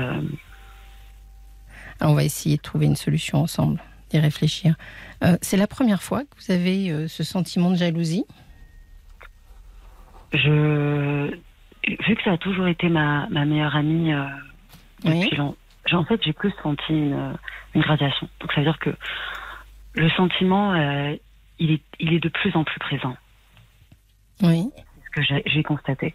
Alors, 2.00 2.12
on 2.12 2.14
va 2.14 2.24
essayer 2.24 2.56
de 2.56 2.62
trouver 2.62 2.86
une 2.86 2.96
solution 2.96 3.38
ensemble, 3.42 3.80
d'y 4.10 4.18
réfléchir. 4.18 4.74
Euh, 5.24 5.36
c'est 5.42 5.56
la 5.56 5.66
première 5.66 6.02
fois 6.02 6.22
que 6.24 6.36
vous 6.40 6.52
avez 6.52 6.90
euh, 6.90 7.08
ce 7.08 7.22
sentiment 7.24 7.70
de 7.70 7.76
jalousie? 7.76 8.24
Je 10.32 11.30
vu 11.86 12.16
que 12.16 12.22
ça 12.22 12.32
a 12.32 12.38
toujours 12.38 12.68
été 12.68 12.88
ma, 12.88 13.28
ma 13.30 13.44
meilleure 13.46 13.74
amie 13.74 14.12
euh, 14.12 14.24
Oui. 15.04 15.20
depuis 15.24 15.36
longtemps, 15.36 15.56
en 15.92 16.04
fait 16.04 16.22
j'ai 16.22 16.32
plus 16.34 16.52
senti 16.62 16.82
une, 16.90 17.34
une 17.74 17.80
gradation. 17.80 18.28
Donc 18.40 18.52
ça 18.52 18.60
veut 18.60 18.66
dire 18.66 18.78
que 18.78 18.94
le 19.94 20.10
sentiment 20.10 20.74
il 21.58 21.70
est 21.72 21.82
il 21.98 22.12
est 22.12 22.20
de 22.20 22.28
plus 22.28 22.54
en 22.56 22.64
plus 22.64 22.78
présent. 22.78 23.16
Oui. 24.42 24.70
C'est 24.76 25.22
ce 25.24 25.30
que 25.30 25.42
j'ai 25.46 25.62
constaté. 25.62 26.14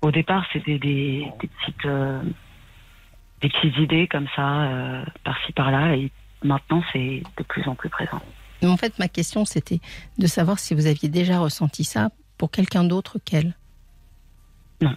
Au 0.00 0.12
départ 0.12 0.46
c'était 0.52 0.78
des, 0.78 1.26
des 1.40 1.48
petites 1.48 1.86
des 3.40 3.48
petites 3.48 3.76
idées 3.78 4.06
comme 4.06 4.28
ça 4.36 4.62
euh, 4.62 5.04
par-ci 5.24 5.52
par-là 5.52 5.96
et 5.96 6.10
maintenant 6.42 6.82
c'est 6.92 7.22
de 7.36 7.42
plus 7.44 7.66
en 7.68 7.74
plus 7.74 7.88
présent. 7.88 8.20
Mais 8.62 8.68
en 8.68 8.76
fait, 8.76 8.98
ma 8.98 9.08
question, 9.08 9.44
c'était 9.44 9.80
de 10.18 10.26
savoir 10.26 10.58
si 10.58 10.74
vous 10.74 10.86
aviez 10.86 11.08
déjà 11.08 11.38
ressenti 11.38 11.84
ça 11.84 12.10
pour 12.38 12.50
quelqu'un 12.50 12.82
d'autre 12.84 13.18
qu'elle. 13.24 13.54
Non, 14.80 14.96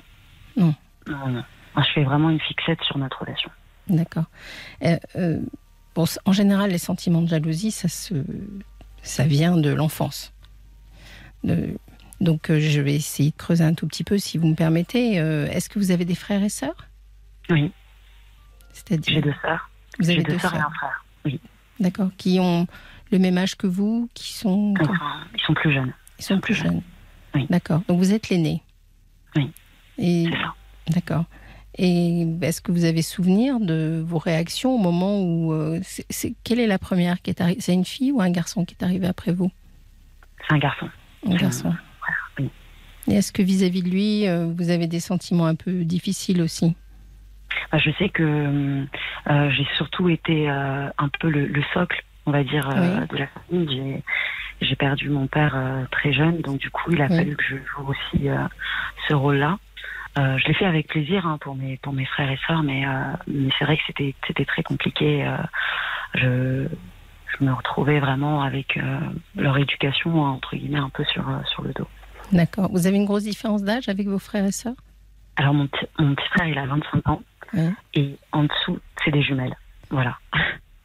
non. 0.57 0.73
Moi, 1.07 1.83
je 1.87 1.91
fais 1.93 2.03
vraiment 2.03 2.29
une 2.29 2.39
fixette 2.39 2.81
sur 2.81 2.97
notre 2.97 3.19
relation. 3.21 3.49
D'accord. 3.87 4.25
Euh, 4.83 4.97
euh, 5.15 5.39
bon, 5.95 6.05
en 6.25 6.33
général, 6.33 6.71
les 6.71 6.77
sentiments 6.77 7.21
de 7.21 7.27
jalousie, 7.27 7.71
ça, 7.71 7.87
se, 7.87 8.13
ça 9.03 9.25
vient 9.25 9.57
de 9.57 9.69
l'enfance. 9.71 10.33
De- 11.43 11.77
donc, 12.19 12.49
euh, 12.49 12.59
je 12.59 12.81
vais 12.81 12.95
essayer 12.95 13.31
de 13.31 13.35
creuser 13.35 13.63
un 13.63 13.73
tout 13.73 13.87
petit 13.87 14.03
peu, 14.03 14.17
si 14.17 14.37
vous 14.37 14.47
me 14.47 14.55
permettez. 14.55 15.13
Est-ce 15.15 15.69
que 15.69 15.79
vous 15.79 15.91
avez 15.91 16.05
des 16.05 16.15
frères 16.15 16.43
et 16.43 16.49
sœurs? 16.49 16.87
Oui, 17.49 17.71
C'est-à-dire 18.73 19.13
j'ai 19.15 19.21
deux 19.21 19.33
sœurs. 19.41 19.69
Vous 19.99 20.09
avez 20.09 20.23
deux 20.23 20.33
deux 20.33 20.39
sœurs 20.39 20.55
et 20.55 20.59
un 20.59 20.69
frère. 20.69 21.03
Oui. 21.25 21.39
D'accord. 21.79 22.09
Qui 22.17 22.39
ont 22.39 22.67
le 23.11 23.19
même 23.19 23.37
âge 23.37 23.55
que 23.55 23.67
vous, 23.67 24.09
qui 24.13 24.33
sont, 24.33 24.73
ils 25.35 25.41
sont 25.45 25.53
plus 25.53 25.71
jeunes. 25.73 25.93
ils 26.19 26.23
sont 26.23 26.39
plus 26.39 26.53
jeunes. 26.53 26.81
Oui. 27.35 27.47
D'accord. 27.49 27.81
Donc, 27.87 27.97
vous 27.97 28.13
êtes 28.13 28.29
l'aîné. 28.29 28.61
Oui. 29.35 29.49
Et 29.97 30.25
C'est 30.25 30.37
ça. 30.37 30.53
D'accord. 30.87 31.25
Et 31.77 32.27
est-ce 32.41 32.59
que 32.61 32.71
vous 32.73 32.83
avez 32.83 33.01
souvenir 33.01 33.59
de 33.59 34.03
vos 34.05 34.17
réactions 34.17 34.75
au 34.75 34.77
moment 34.77 35.21
où 35.21 35.53
euh, 35.53 35.79
c'est, 35.83 36.05
c'est- 36.09 36.33
quelle 36.43 36.59
est 36.59 36.67
la 36.67 36.77
première 36.77 37.21
qui 37.21 37.29
est 37.29 37.39
arrivée 37.39 37.61
C'est 37.61 37.73
une 37.73 37.85
fille 37.85 38.11
ou 38.11 38.21
un 38.21 38.29
garçon 38.29 38.65
qui 38.65 38.75
est 38.79 38.83
arrivé 38.83 39.07
après 39.07 39.31
vous? 39.31 39.49
C'est 40.47 40.53
un 40.55 40.59
garçon. 40.59 40.87
Un 41.25 41.31
C'est 41.31 41.37
garçon. 41.37 41.69
un 41.69 41.77
oui. 42.39 42.49
Et 43.07 43.13
est-ce 43.15 43.31
que 43.31 43.41
vis-à-vis 43.41 43.83
de 43.83 43.89
lui, 43.89 44.27
euh, 44.27 44.51
vous 44.55 44.69
avez 44.69 44.87
des 44.87 44.99
sentiments 44.99 45.45
un 45.45 45.55
peu 45.55 45.85
difficiles 45.85 46.41
aussi? 46.41 46.75
Bah, 47.71 47.77
je 47.77 47.91
sais 47.91 48.09
que 48.09 48.23
euh, 49.29 49.49
j'ai 49.51 49.67
surtout 49.75 50.09
été 50.09 50.49
euh, 50.49 50.89
un 50.97 51.09
peu 51.19 51.29
le, 51.29 51.45
le 51.45 51.63
socle, 51.73 52.03
on 52.25 52.31
va 52.31 52.43
dire, 52.43 52.69
euh, 52.69 52.99
Oui. 53.01 53.07
de 53.09 53.17
la 53.17 53.27
famille. 53.27 54.01
J'ai, 54.61 54.75
perdu 54.75 55.09
mon 55.09 55.27
père 55.27 55.53
euh, 55.55 55.83
très 55.91 56.13
jeune, 56.13 56.41
donc 56.41 56.59
du 56.59 56.69
coup, 56.69 56.91
il 56.91 57.01
a 57.01 57.07
Oui. 57.09 57.17
fallu 57.17 57.35
que 57.35 57.43
je 57.43 57.55
joue 57.57 57.87
aussi 57.87 58.29
euh, 58.29 58.37
ce 59.07 59.13
rôle-là. 59.13 59.57
Euh, 60.17 60.37
je 60.37 60.47
l'ai 60.47 60.53
fait 60.53 60.65
avec 60.65 60.87
plaisir 60.87 61.25
hein, 61.25 61.37
pour 61.39 61.55
mes 61.55 61.77
pour 61.77 61.93
mes 61.93 62.05
frères 62.05 62.29
et 62.29 62.37
sœurs, 62.45 62.61
mais 62.63 62.85
euh, 62.85 62.89
mais 63.27 63.49
c'est 63.57 63.63
vrai 63.65 63.77
que 63.77 63.83
c'était 63.87 64.13
c'était 64.27 64.45
très 64.45 64.61
compliqué. 64.61 65.25
euh, 65.25 65.37
je 66.15 66.67
je 67.39 67.45
me 67.45 67.53
retrouvais 67.53 67.99
vraiment 68.01 68.41
avec 68.43 68.75
euh, 68.77 68.99
leur 69.37 69.57
éducation 69.57 70.21
entre 70.21 70.55
guillemets 70.57 70.79
un 70.79 70.89
peu 70.89 71.05
sur 71.05 71.27
euh, 71.29 71.39
sur 71.45 71.63
le 71.63 71.71
dos. 71.73 71.87
D'accord. 72.33 72.69
Vous 72.71 72.87
avez 72.87 72.97
une 72.97 73.05
grosse 73.05 73.23
différence 73.23 73.63
d'âge 73.63 73.87
avec 73.89 74.05
vos 74.07 74.19
frères 74.19 74.45
et 74.45 74.51
sœurs? 74.51 74.75
Alors 75.37 75.53
mon 75.53 75.67
petit 75.67 76.27
frère 76.35 76.47
il 76.47 76.57
a 76.57 76.65
25 76.65 77.07
ans 77.07 77.21
Oui. 77.53 77.69
et 77.95 78.17
en 78.31 78.43
dessous 78.43 78.79
c'est 79.03 79.11
des 79.11 79.21
jumelles. 79.21 79.55
Voilà. 79.89 80.17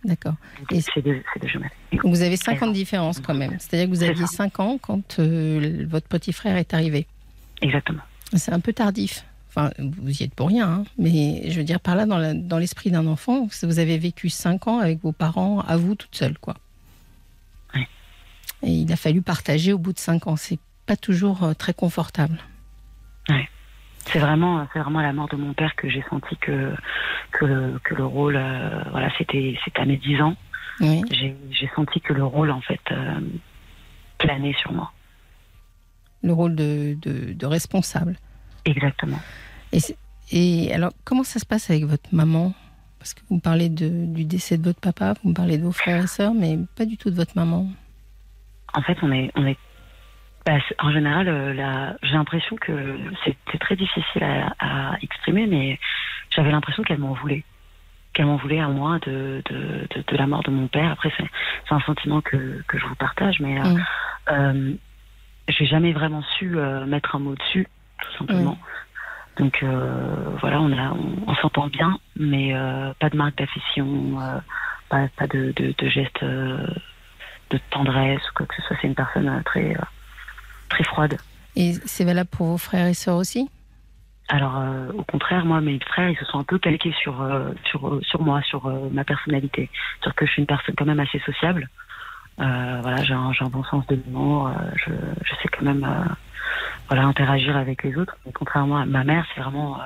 D'accord. 0.04 0.35
C'est 0.70 1.02
des, 1.02 1.23
jumelles. 1.44 1.70
Vous 2.04 2.23
avez 2.23 2.37
5 2.37 2.62
ans 2.62 2.66
de 2.68 2.73
différence 2.73 3.20
quand 3.20 3.35
même. 3.35 3.56
C'est-à-dire 3.58 3.87
que 3.87 3.90
vous 3.90 4.02
aviez 4.04 4.26
ça. 4.26 4.44
5 4.44 4.61
ans 4.61 4.78
quand 4.80 5.18
euh, 5.18 5.85
votre 5.88 6.06
petit 6.06 6.32
frère 6.32 6.56
est 6.56 6.75
arrivé. 6.75 7.06
Exactement. 7.61 8.02
C'est 8.32 8.52
un 8.52 8.61
peu 8.61 8.73
tardif. 8.73 9.25
Enfin, 9.49 9.70
vous 9.78 10.11
y 10.11 10.23
êtes 10.23 10.35
pour 10.35 10.49
rien, 10.49 10.68
hein. 10.68 10.85
mais 10.99 11.50
je 11.50 11.56
veux 11.56 11.64
dire, 11.64 11.80
par 11.80 11.96
là, 11.96 12.04
dans 12.06 12.58
l'esprit 12.58 12.90
d'un 12.90 13.06
enfant, 13.06 13.49
vous 13.62 13.78
avez 13.78 13.96
vécu 13.96 14.28
5 14.28 14.68
ans 14.68 14.78
avec 14.78 15.00
vos 15.00 15.12
parents, 15.12 15.61
à 15.61 15.76
vous 15.76 15.94
toute 15.94 16.14
seule, 16.14 16.38
quoi. 16.38 16.54
Oui. 17.75 17.80
Et 18.62 18.70
il 18.70 18.92
a 18.92 18.96
fallu 18.96 19.23
partager 19.23 19.73
au 19.73 19.78
bout 19.78 19.94
de 19.94 19.99
5 19.99 20.26
ans. 20.26 20.37
C'est 20.37 20.58
pas 20.85 20.96
toujours 20.96 21.42
euh, 21.42 21.54
très 21.54 21.73
confortable. 21.73 22.38
C'est 24.06 24.18
vraiment, 24.20 24.66
c'est 24.72 24.78
vraiment 24.78 25.00
à 25.00 25.02
la 25.02 25.12
mort 25.12 25.28
de 25.28 25.36
mon 25.36 25.52
père 25.52 25.75
que 25.76 25.88
j'ai 25.88 26.02
senti 26.10 26.36
que 26.36 26.75
que 27.32 27.44
le, 27.44 27.78
que 27.82 27.94
le 27.94 28.04
rôle, 28.06 28.36
euh, 28.36 28.82
voilà, 28.90 29.10
c'était 29.18 29.56
c'était 29.64 29.80
à 29.80 29.84
mes 29.84 29.96
10 29.96 30.20
ans. 30.22 30.36
Oui. 30.80 31.02
J'ai 31.10 31.70
senti 31.75 32.00
que 32.00 32.12
le 32.12 32.25
rôle 32.25 32.50
en 32.50 32.60
fait 32.60 32.80
euh, 32.92 33.20
planait 34.18 34.54
sur 34.60 34.72
moi. 34.72 34.92
Le 36.22 36.32
rôle 36.32 36.54
de, 36.54 36.96
de- 37.00 37.32
de 37.32 37.46
responsable. 37.46 38.16
Exactement. 38.64 39.18
Et, 40.32 40.72
alors, 40.72 40.90
comment 41.04 41.22
ça 41.22 41.38
se 41.38 41.46
passe 41.46 41.70
avec 41.70 41.84
votre 41.84 42.12
maman? 42.14 42.52
Parce 42.98 43.14
que 43.14 43.20
vous 43.28 43.36
me 43.36 43.40
parlez 43.40 43.68
de- 43.68 44.06
du 44.06 44.25
décès 44.25 44.58
de 44.58 44.64
votre 44.64 44.80
papa, 44.80 45.14
vous 45.22 45.30
me 45.30 45.34
parlez 45.34 45.56
de 45.58 45.62
vos 45.62 45.72
frères 45.72 46.02
et 46.02 46.06
sœurs, 46.08 46.34
mais 46.34 46.58
pas 46.76 46.84
du 46.84 46.96
tout 46.96 47.10
de 47.10 47.14
votre 47.14 47.36
maman. 47.36 47.68
En 48.75 48.82
fait, 48.82 48.98
on 49.02 49.12
est 49.12 49.30
on 49.36 49.46
est 49.46 49.56
Bah, 50.46 50.58
en 50.78 50.92
général, 50.92 51.28
euh, 51.28 51.92
j'ai 52.04 52.12
l'impression 52.12 52.56
que 52.56 52.96
c'était 53.24 53.58
très 53.58 53.74
difficile 53.74 54.22
à, 54.22 54.54
à 54.60 54.96
exprimer, 55.02 55.46
mais 55.48 55.80
j'avais 56.30 56.52
l'impression 56.52 56.84
qu'elle 56.84 56.98
m'en 57.00 57.14
voulait. 57.14 57.44
Qu'elle 58.12 58.26
m'en 58.26 58.36
voulait 58.36 58.60
à 58.60 58.68
moi 58.68 58.98
de, 59.00 59.42
de, 59.50 59.86
de, 59.94 60.04
de 60.06 60.16
la 60.16 60.26
mort 60.28 60.44
de 60.44 60.50
mon 60.52 60.68
père. 60.68 60.92
Après, 60.92 61.12
c'est 61.16 61.74
un 61.74 61.80
sentiment 61.80 62.20
que, 62.20 62.62
que 62.68 62.78
je 62.78 62.86
vous 62.86 62.94
partage, 62.94 63.40
mais 63.40 63.58
euh, 63.60 63.64
Mm. 63.64 63.84
euh, 64.30 64.72
j'ai 65.48 65.66
jamais 65.66 65.92
vraiment 65.92 66.22
su 66.38 66.56
euh, 66.56 66.86
mettre 66.86 67.14
un 67.16 67.18
mot 67.18 67.34
dessus, 67.34 67.66
tout 68.00 68.18
simplement. 68.18 68.58
Donc 69.38 69.62
euh, 69.62 70.14
voilà, 70.40 70.60
on, 70.60 70.72
a, 70.72 70.92
on, 70.92 71.16
on 71.26 71.34
s'entend 71.36 71.66
bien, 71.66 71.98
mais 72.16 72.54
pas 73.00 73.10
de 73.10 73.16
marque 73.16 73.36
d'affection, 73.36 74.16
pas, 74.88 75.08
pas 75.16 75.26
de, 75.26 75.52
de, 75.56 75.74
de 75.76 75.88
gestes 75.88 76.24
de 76.24 77.58
tendresse 77.70 78.22
ou 78.30 78.32
quoi 78.34 78.46
que 78.46 78.54
ce 78.56 78.62
soit. 78.62 78.76
C'est 78.80 78.88
une 78.88 78.94
personne 78.94 79.42
très, 79.44 79.76
très 80.68 80.85
froide. 80.85 81.18
Et 81.56 81.73
c'est 81.87 82.04
valable 82.04 82.28
pour 82.30 82.46
vos 82.46 82.58
frères 82.58 82.87
et 82.87 82.94
sœurs 82.94 83.16
aussi? 83.16 83.49
Alors, 84.28 84.56
euh, 84.56 84.90
au 84.92 85.04
contraire, 85.04 85.44
moi, 85.44 85.61
mes 85.61 85.78
frères, 85.78 86.11
ils 86.11 86.16
se 86.16 86.25
sont 86.25 86.38
un 86.38 86.44
peu 86.44 86.58
calqués 86.58 86.94
sur, 87.00 87.23
euh, 87.23 87.52
sur, 87.70 87.87
euh, 87.87 88.00
sur 88.02 88.23
moi, 88.23 88.42
sur 88.42 88.66
euh, 88.66 88.88
ma 88.90 89.04
personnalité. 89.04 89.70
Sur 90.02 90.14
que 90.14 90.26
je 90.26 90.32
suis 90.32 90.42
une 90.42 90.46
personne 90.46 90.75
quand 90.76 90.85
même 90.85 91.00
assez 91.00 91.20
sociable. 91.20 91.68
Voilà, 92.38 93.02
j'ai 93.02 93.14
un, 93.14 93.49
bon 93.50 93.64
sens 93.64 93.87
de 93.87 93.94
l'humour. 93.94 94.50
je, 94.76 94.92
je 95.25 95.35
sais 95.37 95.49
quand 95.56 95.64
même 95.64 95.87
voilà, 96.88 97.04
interagir 97.04 97.56
avec 97.56 97.82
les 97.82 97.96
autres. 97.96 98.18
Mais 98.26 98.32
contrairement 98.32 98.76
à 98.76 98.85
ma 98.85 99.04
mère, 99.04 99.25
c'est 99.35 99.40
vraiment. 99.40 99.78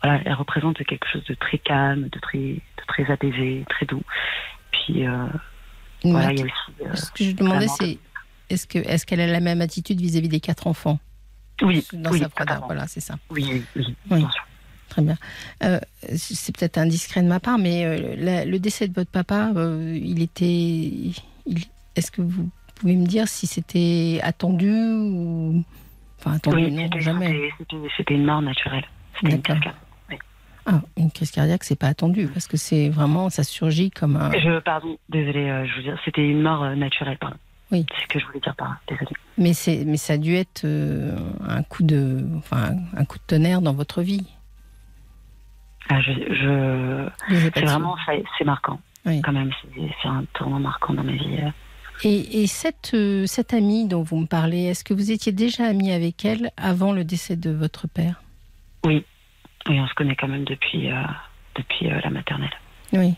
voilà, 0.00 0.20
elle 0.24 0.34
représente 0.34 0.84
quelque 0.84 1.08
chose 1.08 1.24
de 1.24 1.34
très 1.34 1.58
calme, 1.58 2.08
de 2.08 2.18
très, 2.20 2.38
de 2.38 2.84
très 2.86 3.10
apaisé, 3.10 3.64
très 3.68 3.86
doux. 3.86 4.02
Puis, 4.70 5.04
voilà, 6.04 6.32
il 6.32 6.38
y 6.38 6.42
a 6.42 6.92
aussi. 6.92 7.06
Ce 7.06 7.10
que 7.10 7.24
je 7.24 7.32
demandais, 7.32 7.66
c'est 7.66 7.98
est-ce 8.50 8.66
que 8.66 8.78
est-ce 8.78 9.06
qu'elle 9.06 9.20
a 9.20 9.26
la 9.26 9.40
même 9.40 9.60
attitude 9.60 10.00
vis-à-vis 10.00 10.28
des 10.28 10.40
quatre 10.40 10.66
enfants 10.66 10.98
oui, 11.62 11.86
dans 11.92 12.10
oui, 12.10 12.20
sa 12.20 12.28
froideur. 12.30 12.62
Voilà, 12.66 12.86
c'est 12.86 13.00
ça. 13.00 13.16
oui, 13.30 13.62
oui, 13.76 13.94
oui. 14.10 14.24
Très 14.88 15.02
bien. 15.02 15.16
Euh, 15.62 15.78
c'est 16.16 16.56
peut-être 16.56 16.78
indiscret 16.78 17.22
de 17.22 17.28
ma 17.28 17.38
part, 17.38 17.58
mais 17.58 17.84
euh, 17.84 18.14
la- 18.16 18.44
le 18.44 18.58
décès 18.58 18.88
de 18.88 18.94
votre 18.94 19.10
papa, 19.10 19.52
euh, 19.54 19.96
il 20.02 20.20
était. 20.22 21.12
Est-ce 21.96 22.10
que 22.10 22.22
vous 22.22 22.48
pouvez 22.74 22.96
me 22.96 23.06
dire 23.06 23.28
si 23.28 23.46
c'était 23.46 24.20
attendu 24.22 24.72
ou. 24.72 25.62
Enfin, 26.18 26.32
attendu, 26.32 26.56
Oui, 26.64 26.70
non, 26.72 26.88
jamais. 26.98 27.50
c'était- 27.96 28.14
une 28.14 28.24
mort 28.24 28.42
naturelle. 28.42 28.84
C'était 29.20 29.36
une 29.36 29.42
cascade. 29.42 29.74
Ah, 30.66 30.80
une 30.96 31.10
crise 31.10 31.30
cardiaque, 31.30 31.64
c'est 31.64 31.78
pas 31.78 31.88
attendu, 31.88 32.26
parce 32.28 32.46
que 32.46 32.56
c'est 32.56 32.88
vraiment. 32.90 33.30
Ça 33.30 33.44
surgit 33.44 33.90
comme 33.90 34.16
un. 34.16 34.30
Je, 34.32 34.60
pardon, 34.60 34.98
désolé, 35.08 35.46
je 35.70 35.76
veux 35.76 35.82
dire, 35.82 35.98
c'était 36.04 36.26
une 36.26 36.42
mort 36.42 36.64
naturelle, 36.76 37.16
pardon. 37.18 37.36
Oui. 37.72 37.86
C'est 37.94 38.02
ce 38.02 38.06
que 38.08 38.18
je 38.18 38.26
voulais 38.26 38.40
dire 38.40 38.54
par 38.56 38.68
là, 38.68 38.78
désolé. 38.88 39.10
Mais, 39.38 39.52
mais 39.86 39.96
ça 39.96 40.14
a 40.14 40.16
dû 40.18 40.34
être 40.34 40.62
euh, 40.64 41.16
un, 41.46 41.62
coup 41.62 41.82
de, 41.82 42.24
enfin, 42.38 42.72
un 42.96 43.04
coup 43.04 43.18
de 43.18 43.22
tonnerre 43.26 43.62
dans 43.62 43.72
votre 43.74 44.02
vie. 44.02 44.26
Ah, 45.88 46.00
je, 46.00 46.12
c'est 47.54 47.64
vraiment, 47.64 47.96
c'est 48.38 48.44
marquant, 48.44 48.80
Oui. 49.06 49.20
quand 49.22 49.32
même, 49.32 49.50
c'est 50.02 50.08
un 50.08 50.24
tournant 50.34 50.60
marquant 50.60 50.94
dans 50.94 51.02
ma 51.04 51.12
vie. 51.12 51.38
euh. 51.42 51.50
Et, 52.04 52.42
et 52.42 52.46
cette, 52.46 52.92
euh, 52.94 53.26
cette 53.26 53.52
amie 53.52 53.86
dont 53.86 54.02
vous 54.02 54.16
me 54.18 54.26
parlez, 54.26 54.64
est-ce 54.64 54.84
que 54.84 54.94
vous 54.94 55.10
étiez 55.10 55.32
déjà 55.32 55.64
amie 55.66 55.92
avec 55.92 56.24
elle 56.24 56.50
avant 56.56 56.92
le 56.92 57.04
décès 57.04 57.36
de 57.36 57.50
votre 57.50 57.88
père? 57.88 58.22
Oui, 58.86 59.04
oui, 59.68 59.80
on 59.80 59.86
se 59.86 59.94
connaît 59.94 60.16
quand 60.16 60.28
même 60.28 60.44
depuis, 60.44 60.90
euh, 60.90 61.02
depuis 61.56 61.90
euh, 61.90 62.00
la 62.02 62.10
maternelle. 62.10 62.52
Oui. 62.92 63.14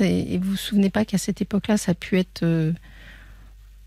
Et 0.00 0.38
vous 0.38 0.52
vous 0.52 0.56
souvenez 0.56 0.90
pas 0.90 1.04
qu'à 1.04 1.18
cette 1.18 1.40
époque-là, 1.42 1.76
ça 1.76 1.92
a 1.92 1.94
pu 1.94 2.18
être 2.18 2.42
euh, 2.42 2.72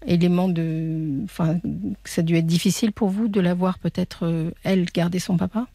élément 0.06 0.48
de. 0.48 1.24
Enfin, 1.24 1.60
ça 2.06 2.22
a 2.22 2.24
dû 2.24 2.36
être 2.36 2.46
difficile 2.46 2.92
pour 2.92 3.10
vous 3.10 3.28
de 3.28 3.40
la 3.42 3.54
voir 3.54 3.80
peut-être, 3.80 4.26
euh, 4.26 4.52
elle, 4.64 4.86
garder 4.86 5.20
son 5.20 5.38
papa? 5.38 5.66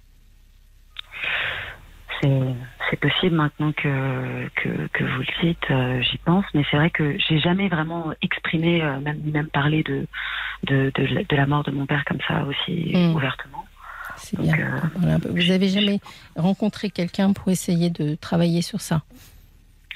C'est 2.91 3.01
possible 3.01 3.35
maintenant 3.35 3.73
que, 3.73 4.49
que, 4.55 4.87
que 4.93 5.03
vous 5.03 5.21
le 5.23 5.43
dites, 5.49 5.71
euh, 5.71 6.01
j'y 6.03 6.19
pense, 6.19 6.45
mais 6.55 6.63
c'est 6.71 6.77
vrai 6.77 6.91
que 6.91 7.17
j'ai 7.19 7.41
jamais 7.41 7.69
vraiment 7.69 8.13
exprimé, 8.23 8.81
même, 9.03 9.19
même 9.25 9.49
parlé 9.49 9.83
de, 9.83 10.07
de, 10.65 10.93
de, 10.95 11.07
la- 11.15 11.25
de 11.25 11.37
la 11.37 11.47
mort 11.47 11.65
de 11.65 11.73
mon 11.73 11.87
père 11.87 12.05
comme 12.07 12.21
ça 12.29 12.45
aussi 12.45 12.93
Mm. 12.95 13.17
ouvertement. 13.17 13.65
C'est 14.17 14.39
bien. 14.39 14.57
Voilà. 14.97 15.17
Vous 15.31 15.51
avez 15.51 15.69
jamais 15.69 15.99
rencontré 16.37 16.91
quelqu'un 16.91 17.33
pour 17.33 17.51
essayer 17.51 17.91
de 17.91 18.15
travailler 18.15 18.63
sur 18.63 18.81
ça? 18.81 19.03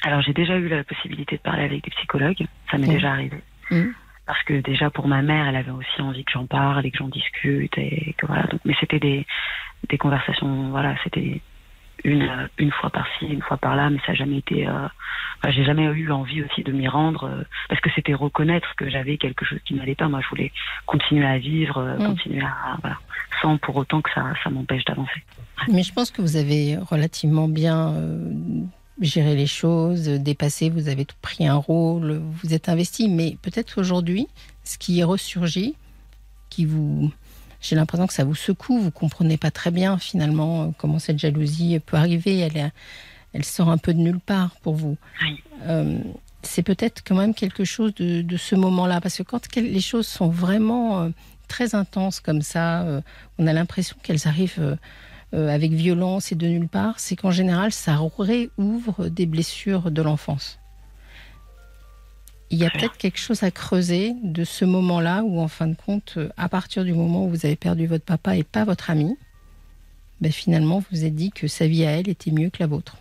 Alors 0.06 0.20
j'ai 0.22 0.32
déjà 0.32 0.56
eu 0.56 0.68
la 0.68 0.84
possibilité 0.84 1.36
de 1.36 1.42
parler 1.42 1.64
avec 1.64 1.82
des 1.84 1.90
psychologues, 1.90 2.46
ça 2.70 2.78
m'est 2.78 2.86
Mm. 2.86 2.90
déjà 2.98 3.10
arrivé. 3.12 3.38
Mm. 3.70 3.86
Parce 4.26 4.42
que 4.44 4.60
déjà 4.60 4.88
pour 4.90 5.06
ma 5.08 5.22
mère, 5.22 5.48
elle 5.48 5.56
avait 5.56 5.70
aussi 5.70 6.00
envie 6.00 6.24
que 6.24 6.32
j'en 6.32 6.46
parle 6.46 6.84
et 6.86 6.90
que 6.92 6.98
j'en 6.98 7.08
discute 7.08 7.76
et 7.76 8.14
que 8.18 8.26
voilà. 8.26 8.44
Donc, 8.44 8.60
mais 8.64 8.74
c'était 8.80 9.00
des, 9.00 9.26
des 9.88 9.98
conversations, 9.98 10.70
voilà, 10.70 10.94
c'était 11.04 11.40
une, 12.04 12.22
euh, 12.22 12.46
une 12.58 12.70
fois 12.72 12.90
par-ci, 12.90 13.26
une 13.26 13.42
fois 13.42 13.56
par-là, 13.56 13.88
mais 13.90 13.98
ça 14.06 14.12
n'a 14.12 14.18
jamais 14.18 14.38
été. 14.38 14.66
Euh, 14.68 14.86
enfin, 15.38 15.50
j'ai 15.50 15.64
jamais 15.64 15.84
eu 15.84 16.10
envie 16.12 16.42
aussi 16.42 16.62
de 16.62 16.70
m'y 16.72 16.86
rendre 16.88 17.24
euh, 17.24 17.42
parce 17.68 17.80
que 17.80 17.90
c'était 17.94 18.14
reconnaître 18.14 18.74
que 18.76 18.88
j'avais 18.90 19.16
quelque 19.16 19.44
chose 19.44 19.58
qui 19.64 19.74
n'allait 19.74 19.94
pas. 19.96 20.08
Moi, 20.08 20.20
je 20.22 20.28
voulais 20.28 20.52
continuer 20.86 21.26
à 21.26 21.38
vivre, 21.38 21.78
euh, 21.78 21.96
Mm. 21.98 22.06
continuer 22.06 22.42
à 22.44 22.76
voilà, 22.80 22.98
sans 23.42 23.56
pour 23.58 23.74
autant 23.76 24.02
que 24.02 24.10
ça, 24.12 24.24
ça 24.44 24.50
m'empêche 24.50 24.84
d'avancer. 24.84 25.22
Mais 25.72 25.82
je 25.82 25.92
pense 25.92 26.10
que 26.12 26.20
vous 26.20 26.36
avez 26.36 26.76
relativement 26.92 27.48
bien 27.48 27.92
géré 29.00 29.34
les 29.36 29.46
choses, 29.46 30.08
euh, 30.08 30.18
dépassé, 30.18 30.70
vous 30.70 30.88
avez 30.88 31.04
tout 31.04 31.16
pris 31.22 31.46
un 31.46 31.54
rôle, 31.56 32.20
vous 32.42 32.54
êtes 32.54 32.68
investi. 32.68 33.08
Mais 33.08 33.36
peut-être 33.42 33.80
aujourd'hui, 33.80 34.26
ce 34.64 34.78
qui 34.78 35.00
est 35.00 35.04
ressurgi, 35.04 35.74
qui 36.50 36.64
vous. 36.64 37.10
J'ai 37.60 37.74
l'impression 37.76 38.06
que 38.06 38.12
ça 38.12 38.24
vous 38.24 38.34
secoue, 38.34 38.78
vous 38.78 38.90
comprenez 38.90 39.36
pas 39.38 39.50
très 39.50 39.70
bien 39.70 39.98
finalement 39.98 40.62
euh, 40.64 40.66
comment 40.78 40.98
cette 40.98 41.18
jalousie 41.18 41.78
peut 41.84 41.96
arriver. 41.96 42.38
Elle, 42.38 42.56
est- 42.56 42.72
elle 43.32 43.44
sort 43.44 43.68
un 43.70 43.78
peu 43.78 43.92
de 43.92 43.98
nulle 43.98 44.20
part 44.20 44.56
pour 44.62 44.74
vous. 44.74 44.96
Oui. 45.22 45.42
Euh, 45.64 45.98
c'est 46.42 46.62
peut-être 46.62 47.02
quand 47.04 47.16
même 47.16 47.34
quelque 47.34 47.64
chose 47.64 47.92
de, 47.96 48.22
de 48.22 48.36
ce 48.36 48.54
moment-là, 48.54 49.00
parce 49.00 49.16
que 49.16 49.22
quand 49.24 49.56
les 49.56 49.80
choses 49.80 50.06
sont 50.06 50.28
vraiment 50.28 51.10
très 51.48 51.74
intenses 51.74 52.20
comme 52.20 52.40
ça, 52.42 52.86
on 53.38 53.46
a 53.48 53.52
l'impression 53.52 53.96
qu'elles 54.02 54.28
arrivent 54.28 54.78
euh, 55.36 55.48
avec 55.48 55.72
violence 55.72 56.32
et 56.32 56.34
de 56.34 56.46
nulle 56.46 56.68
part, 56.68 56.98
c'est 56.98 57.14
qu'en 57.14 57.30
général, 57.30 57.70
ça 57.70 57.98
réouvre 58.18 59.08
des 59.08 59.26
blessures 59.26 59.90
de 59.90 60.00
l'enfance. 60.00 60.58
Il 62.48 62.58
y 62.58 62.64
a 62.64 62.70
peut-être 62.70 62.96
quelque 62.96 63.18
chose 63.18 63.42
à 63.42 63.50
creuser 63.50 64.14
de 64.22 64.44
ce 64.44 64.64
moment-là 64.64 65.24
où, 65.24 65.40
en 65.40 65.48
fin 65.48 65.66
de 65.66 65.74
compte, 65.74 66.14
euh, 66.16 66.30
à 66.36 66.48
partir 66.48 66.84
du 66.84 66.94
moment 66.94 67.26
où 67.26 67.28
vous 67.28 67.44
avez 67.44 67.56
perdu 67.56 67.86
votre 67.86 68.04
papa 68.04 68.36
et 68.36 68.44
pas 68.44 68.64
votre 68.64 68.88
ami, 68.88 69.18
ben 70.20 70.32
finalement, 70.32 70.78
vous 70.78 70.86
vous 70.92 71.04
êtes 71.04 71.14
dit 71.14 71.32
que 71.32 71.48
sa 71.48 71.66
vie 71.66 71.84
à 71.84 71.90
elle 71.90 72.08
était 72.08 72.30
mieux 72.30 72.48
que 72.48 72.58
la 72.60 72.66
vôtre. 72.66 72.96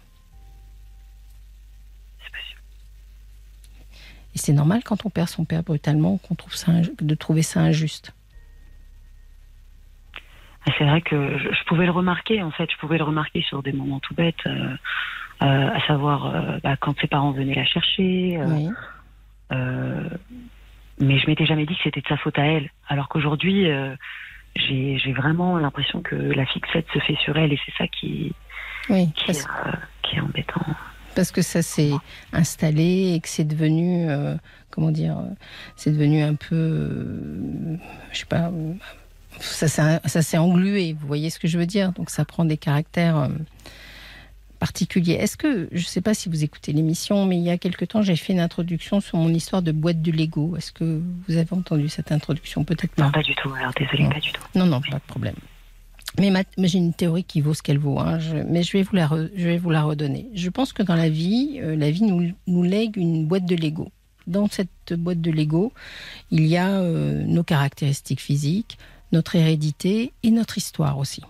Et 4.33 4.37
c'est 4.37 4.51
normal 4.51 4.81
quand 4.83 5.05
on 5.05 5.09
perd 5.09 5.29
son 5.29 5.45
père 5.45 5.63
brutalement 5.63 6.17
qu'on 6.17 6.35
trouve 6.35 6.55
ça 6.55 6.73
de 6.99 7.15
trouver 7.15 7.43
ça 7.43 7.61
injuste. 7.61 8.11
C'est 10.77 10.83
vrai 10.83 11.01
que 11.01 11.37
je, 11.37 11.49
je 11.53 11.63
pouvais 11.65 11.85
le 11.85 11.91
remarquer, 11.91 12.41
en 12.41 12.51
fait, 12.51 12.69
je 12.71 12.77
pouvais 12.77 12.97
le 12.97 13.03
remarquer 13.03 13.41
sur 13.43 13.61
des 13.61 13.71
moments 13.71 13.99
tout 13.99 14.15
bêtes, 14.15 14.35
euh, 14.47 14.75
euh, 15.43 15.69
à 15.73 15.79
savoir 15.87 16.25
euh, 16.35 16.57
bah, 16.63 16.75
quand 16.77 16.99
ses 16.99 17.07
parents 17.07 17.31
venaient 17.31 17.55
la 17.55 17.65
chercher. 17.65 18.39
Oui. 18.45 18.69
mais 20.99 21.19
je 21.19 21.27
m'étais 21.27 21.45
jamais 21.45 21.65
dit 21.65 21.75
que 21.75 21.81
c'était 21.83 22.01
de 22.01 22.07
sa 22.07 22.17
faute 22.17 22.39
à 22.39 22.45
elle. 22.45 22.69
Alors 22.87 23.09
qu'aujourd'hui, 23.09 23.67
j'ai 24.55 25.13
vraiment 25.13 25.57
l'impression 25.57 26.01
que 26.01 26.15
la 26.15 26.45
fixette 26.45 26.87
se 26.93 26.99
fait 26.99 27.15
sur 27.23 27.37
elle 27.37 27.53
et 27.53 27.59
c'est 27.65 27.73
ça 27.77 27.87
qui, 27.87 28.33
Oui, 28.89 29.11
qui, 29.13 29.25
parce, 29.27 29.45
qui 30.03 30.15
est 30.15 30.21
embêtant. 30.21 30.61
parce 31.15 31.31
que 31.31 31.41
ça 31.41 31.61
s'est 31.61 31.91
installé 32.33 33.13
et 33.15 33.19
que 33.19 33.27
c'est 33.27 33.43
devenu, 33.47 34.09
euh, 34.09 34.35
comment 34.71 34.91
dire, 34.91 35.17
c'est 35.75 35.91
devenu 35.91 36.21
un 36.23 36.35
peu, 36.35 36.55
euh, 36.55 37.75
je 38.13 38.19
sais 38.19 38.25
pas, 38.25 38.49
ça 39.39 40.21
s'est 40.21 40.37
englué, 40.37 40.93
vous 40.93 41.07
voyez 41.07 41.29
ce 41.29 41.39
que 41.39 41.47
je 41.47 41.57
veux 41.57 41.65
dire? 41.65 41.91
Donc 41.93 42.09
ça 42.09 42.25
prend 42.25 42.45
des 42.45 42.57
caractères 42.57 43.17
euh, 43.17 43.27
particuliers. 44.59 45.13
Est-ce 45.13 45.37
que, 45.37 45.67
je 45.71 45.77
ne 45.79 45.83
sais 45.85 46.01
pas 46.01 46.13
si 46.13 46.29
vous 46.29 46.43
écoutez 46.43 46.71
l'émission, 46.73 47.25
mais 47.25 47.37
il 47.37 47.43
y 47.43 47.49
a 47.49 47.57
quelque 47.57 47.85
temps, 47.85 48.01
j'ai 48.01 48.15
fait 48.15 48.33
une 48.33 48.39
introduction 48.39 49.01
sur 49.01 49.17
mon 49.17 49.29
histoire 49.29 49.61
de 49.61 49.71
boîte 49.71 50.01
de 50.01 50.11
Lego. 50.11 50.55
Est-ce 50.57 50.71
que 50.71 51.01
vous 51.27 51.35
avez 51.37 51.51
entendu 51.53 51.89
cette 51.89 52.11
introduction? 52.11 52.63
Peut-être 52.63 52.91
pas. 52.95 53.03
Non, 53.03 53.11
pas 53.11 53.21
du 53.23 53.35
tout. 53.35 53.53
Alors 53.53 53.73
désolé, 53.77 54.03
Non. 54.03 54.09
pas 54.09 54.19
du 54.19 54.31
tout. 54.31 54.41
Non, 54.55 54.65
non, 54.65 54.81
pas 54.81 54.97
de 54.97 55.03
problème. 55.07 55.35
Mais, 56.17 56.29
ma- 56.29 56.43
mais 56.57 56.69
j'ai 56.69 56.77
une 56.77 56.93
théorie 56.93 57.25
qui 57.25 57.41
vaut 57.41 57.53
ce 57.53 57.61
qu'elle 57.61 57.77
vaut. 57.79 57.99
hein. 57.99 58.19
Je- 58.19 58.37
mais 58.37 58.63
je 58.63 58.71
vais, 58.71 58.83
vous 58.83 58.95
la 58.95 59.05
re- 59.07 59.29
je 59.35 59.45
vais 59.47 59.57
vous 59.57 59.69
la 59.69 59.83
redonner. 59.83 60.27
Je 60.33 60.49
pense 60.49 60.71
que 60.71 60.81
dans 60.81 60.95
la 60.95 61.09
vie, 61.09 61.59
euh, 61.61 61.75
la 61.75 61.91
vie 61.91 62.03
nous, 62.03 62.31
nous 62.47 62.63
lègue 62.63 62.95
une 62.95 63.25
boîte 63.25 63.45
de 63.45 63.55
Lego. 63.55 63.91
Dans 64.25 64.47
cette 64.47 64.93
boîte 64.93 65.19
de 65.19 65.29
Lego, 65.29 65.73
il 66.31 66.47
y 66.47 66.55
a 66.55 66.69
euh, 66.69 67.23
nos 67.25 67.43
caractéristiques 67.43 68.21
physiques, 68.21 68.77
notre 69.11 69.35
hérédité 69.35 70.13
et 70.23 70.31
notre 70.31 70.57
histoire 70.57 70.97
aussi. 70.97 71.21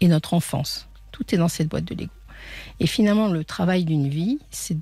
Et 0.00 0.08
notre 0.08 0.34
enfance. 0.34 0.88
Tout 1.12 1.34
est 1.34 1.38
dans 1.38 1.48
cette 1.48 1.68
boîte 1.68 1.84
de 1.84 1.94
Lego. 1.94 2.12
Et 2.80 2.86
finalement, 2.86 3.28
le 3.28 3.44
travail 3.44 3.84
d'une 3.84 4.08
vie, 4.08 4.38
c'est 4.50 4.76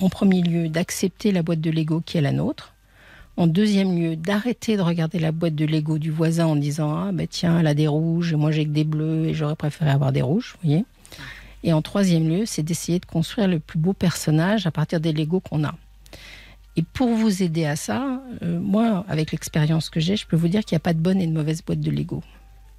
en 0.00 0.08
premier 0.08 0.42
lieu 0.42 0.68
d'accepter 0.68 1.32
la 1.32 1.42
boîte 1.42 1.60
de 1.60 1.70
Lego 1.70 2.00
qui 2.00 2.18
est 2.18 2.22
la 2.22 2.32
nôtre. 2.32 2.74
En 3.36 3.46
deuxième 3.46 3.96
lieu, 3.98 4.14
d'arrêter 4.14 4.76
de 4.76 4.82
regarder 4.82 5.18
la 5.18 5.32
boîte 5.32 5.54
de 5.54 5.64
Lego 5.64 5.98
du 5.98 6.10
voisin 6.10 6.46
en 6.46 6.56
disant 6.56 6.94
Ah, 6.94 7.12
ben 7.12 7.26
tiens, 7.26 7.58
elle 7.58 7.66
a 7.66 7.74
des 7.74 7.88
rouges, 7.88 8.32
et 8.32 8.36
moi 8.36 8.50
j'ai 8.50 8.64
que 8.64 8.70
des 8.70 8.84
bleus, 8.84 9.26
et 9.26 9.34
j'aurais 9.34 9.56
préféré 9.56 9.90
avoir 9.90 10.12
des 10.12 10.22
rouges, 10.22 10.54
vous 10.62 10.68
voyez. 10.68 10.84
Et 11.64 11.72
en 11.72 11.80
troisième 11.80 12.28
lieu, 12.28 12.44
c'est 12.44 12.62
d'essayer 12.62 12.98
de 12.98 13.06
construire 13.06 13.48
le 13.48 13.58
plus 13.58 13.78
beau 13.78 13.92
personnage 13.92 14.66
à 14.66 14.70
partir 14.70 15.00
des 15.00 15.12
Lego 15.12 15.40
qu'on 15.40 15.64
a. 15.64 15.74
Et 16.76 16.82
pour 16.82 17.08
vous 17.14 17.42
aider 17.42 17.66
à 17.66 17.76
ça, 17.76 18.22
euh, 18.42 18.58
moi, 18.58 19.04
avec 19.08 19.32
l'expérience 19.32 19.90
que 19.90 20.00
j'ai, 20.00 20.16
je 20.16 20.26
peux 20.26 20.36
vous 20.36 20.48
dire 20.48 20.64
qu'il 20.64 20.74
n'y 20.74 20.78
a 20.78 20.80
pas 20.80 20.94
de 20.94 20.98
bonne 21.00 21.20
et 21.20 21.26
de 21.26 21.32
mauvaise 21.32 21.62
boîte 21.62 21.80
de 21.80 21.90
Lego. 21.90 22.22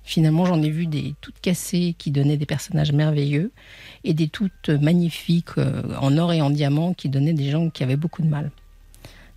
Finalement, 0.03 0.45
j'en 0.45 0.61
ai 0.61 0.69
vu 0.69 0.87
des 0.87 1.13
toutes 1.21 1.39
cassées 1.39 1.95
qui 1.97 2.11
donnaient 2.11 2.35
des 2.37 2.45
personnages 2.47 2.91
merveilleux 2.91 3.51
et 4.03 4.13
des 4.13 4.27
toutes 4.27 4.69
magnifiques 4.69 5.57
euh, 5.57 5.81
en 6.01 6.17
or 6.17 6.33
et 6.33 6.41
en 6.41 6.49
diamant 6.49 6.93
qui 6.93 7.07
donnaient 7.07 7.33
des 7.33 7.51
gens 7.51 7.69
qui 7.69 7.83
avaient 7.83 7.95
beaucoup 7.95 8.21
de 8.23 8.27
mal. 8.27 8.51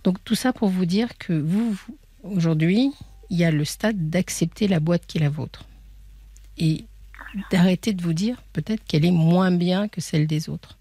Donc 0.03 0.17
tout 0.23 0.35
ça 0.35 0.51
pour 0.53 0.69
vous 0.69 0.85
dire 0.85 1.17
que 1.17 1.33
vous, 1.33 1.71
vous- 1.71 1.97
aujourd'hui, 2.23 2.91
il 3.29 3.37
y 3.37 3.45
a 3.45 3.51
le 3.51 3.63
stade 3.63 4.09
d'accepter 4.09 4.67
la 4.67 4.79
boîte 4.79 5.05
qui 5.05 5.19
est 5.19 5.21
la 5.21 5.29
vôtre. 5.29 5.65
Et 6.57 6.85
d'arrêter 7.51 7.93
de 7.93 8.01
vous 8.01 8.13
dire 8.13 8.41
peut-être 8.53 8.83
qu'elle 8.85 9.05
est 9.05 9.11
moins 9.11 9.51
bien 9.51 9.87
que 9.87 10.01
celle 10.01 10.25
des 10.27 10.49
autres. 10.49 10.77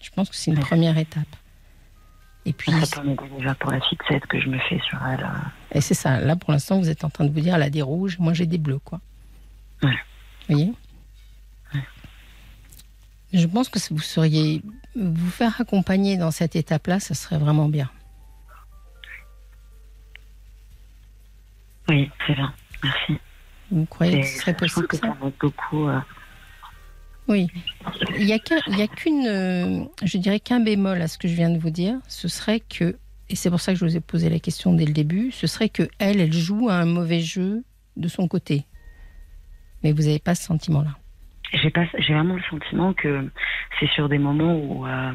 Je 0.00 0.10
pense 0.10 0.28
que 0.28 0.36
c'est 0.36 0.50
une 0.50 0.58
Ouais. 0.58 0.62
première 0.64 0.98
étape. 0.98 1.26
Et 2.48 2.52
puis, 2.54 2.72
Ça 2.86 3.02
m'aider 3.02 3.28
déjà 3.36 3.54
pour 3.56 3.70
la 3.70 3.80
fixette 3.82 4.24
que 4.26 4.40
je 4.40 4.48
me 4.48 4.58
fais 4.70 4.80
sur 4.88 4.98
elle. 5.06 5.22
euh. 5.22 5.28
et 5.72 5.80
c'est 5.82 5.92
ça. 5.94 6.18
Là, 6.20 6.34
pour 6.34 6.50
l'instant, 6.52 6.78
vous 6.78 6.88
êtes 6.88 7.04
en 7.04 7.10
train 7.10 7.24
de 7.24 7.30
vous 7.30 7.40
dire, 7.40 7.54
elle 7.56 7.62
a 7.62 7.68
des 7.68 7.82
rouges, 7.82 8.18
moi 8.18 8.32
j'ai 8.32 8.46
des 8.46 8.56
bleus, 8.58 8.78
quoi. 8.78 9.00
Ouais. 9.82 9.90
Vous 10.48 10.54
voyez 10.54 10.72
Je 13.34 13.46
pense 13.46 13.68
que 13.68 13.78
si 13.78 13.92
vous 13.92 14.00
seriez 14.00 14.62
vous 14.96 15.30
faire 15.30 15.60
accompagner 15.60 16.16
dans 16.16 16.30
cette 16.30 16.56
étape-là, 16.56 17.00
ça 17.00 17.14
serait 17.14 17.36
vraiment 17.36 17.68
bien. 17.68 17.90
Oui, 21.88 22.10
c'est 22.26 22.34
bien. 22.34 22.52
Merci. 22.82 23.18
Vous 23.70 23.84
croyez 23.86 24.18
Et 24.18 24.20
que 24.22 24.26
ce 24.26 24.38
serait 24.38 24.56
je 24.62 24.66
trouve 24.72 24.86
possible 24.86 24.88
que 24.88 24.96
ça 24.96 25.06
ça 25.08 25.30
beaucoup. 25.40 25.88
euh, 25.88 26.00
Oui. 27.28 27.46
Il 28.18 28.24
n'y 28.26 28.32
a 28.32 28.86
qu'une, 28.88 29.26
euh, 29.26 29.84
je 30.02 30.18
dirais 30.18 30.40
qu'un 30.40 30.60
bémol 30.60 31.00
à 31.02 31.08
ce 31.08 31.18
que 31.18 31.28
je 31.28 31.34
viens 31.34 31.50
de 31.50 31.58
vous 31.58 31.70
dire, 31.70 31.96
ce 32.08 32.26
serait 32.26 32.60
que, 32.60 32.96
et 33.28 33.36
c'est 33.36 33.50
pour 33.50 33.60
ça 33.60 33.72
que 33.74 33.78
je 33.78 33.84
vous 33.84 33.96
ai 33.96 34.00
posé 34.00 34.30
la 34.30 34.38
question 34.38 34.72
dès 34.72 34.86
le 34.86 34.92
début, 34.94 35.30
ce 35.30 35.46
serait 35.46 35.68
que 35.68 35.82
elle, 35.98 36.20
elle 36.20 36.32
joue 36.32 36.68
à 36.70 36.74
un 36.74 36.86
mauvais 36.86 37.20
jeu 37.20 37.64
de 37.96 38.08
son 38.08 38.28
côté. 38.28 38.64
Mais 39.82 39.92
vous 39.92 40.02
n'avez 40.02 40.18
pas 40.18 40.34
ce 40.34 40.44
sentiment-là. 40.44 40.96
J'ai 41.52 41.70
pas, 41.70 41.84
j'ai 41.98 42.14
vraiment 42.14 42.34
le 42.36 42.42
sentiment 42.50 42.92
que 42.94 43.28
c'est 43.78 43.88
sur 43.90 44.08
des 44.08 44.18
moments 44.18 44.56
où 44.56 44.86
euh, 44.86 45.12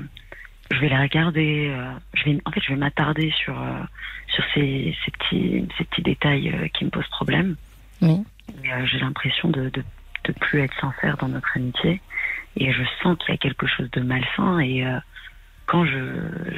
je 0.72 0.80
vais 0.80 0.90
la 0.90 1.02
regarder. 1.02 1.68
euh, 1.70 1.92
je 2.14 2.26
vais, 2.26 2.38
en 2.46 2.52
fait, 2.52 2.62
je 2.62 2.70
vais 2.74 2.80
m'attarder 2.80 3.32
sur 3.44 3.56
sur 4.34 4.44
ces, 4.54 4.96
ces 5.04 5.12
petits 5.12 5.68
ces 5.78 5.84
petits 5.84 6.02
détails 6.02 6.72
qui 6.74 6.86
me 6.86 6.90
posent 6.90 7.08
problème. 7.10 7.56
Oui. 8.02 8.24
J'ai 8.86 9.00
l'impression 9.00 9.50
de, 9.50 9.70
de 9.70 9.84
de 10.24 10.32
plus 10.34 10.62
être 10.62 10.74
sincère 10.80 11.18
dans 11.18 11.28
notre 11.28 11.56
amitié. 11.56 12.02
Et 12.58 12.72
je 12.72 12.84
sens 13.02 13.18
qu'il 13.18 13.30
y 13.30 13.34
a 13.34 13.38
quelque 13.38 13.68
chose 13.68 13.90
de 13.92 14.02
malsain. 14.02 14.60
Et 14.60 14.86
euh, 14.86 15.00
quand 15.66 15.86
je 15.86 16.00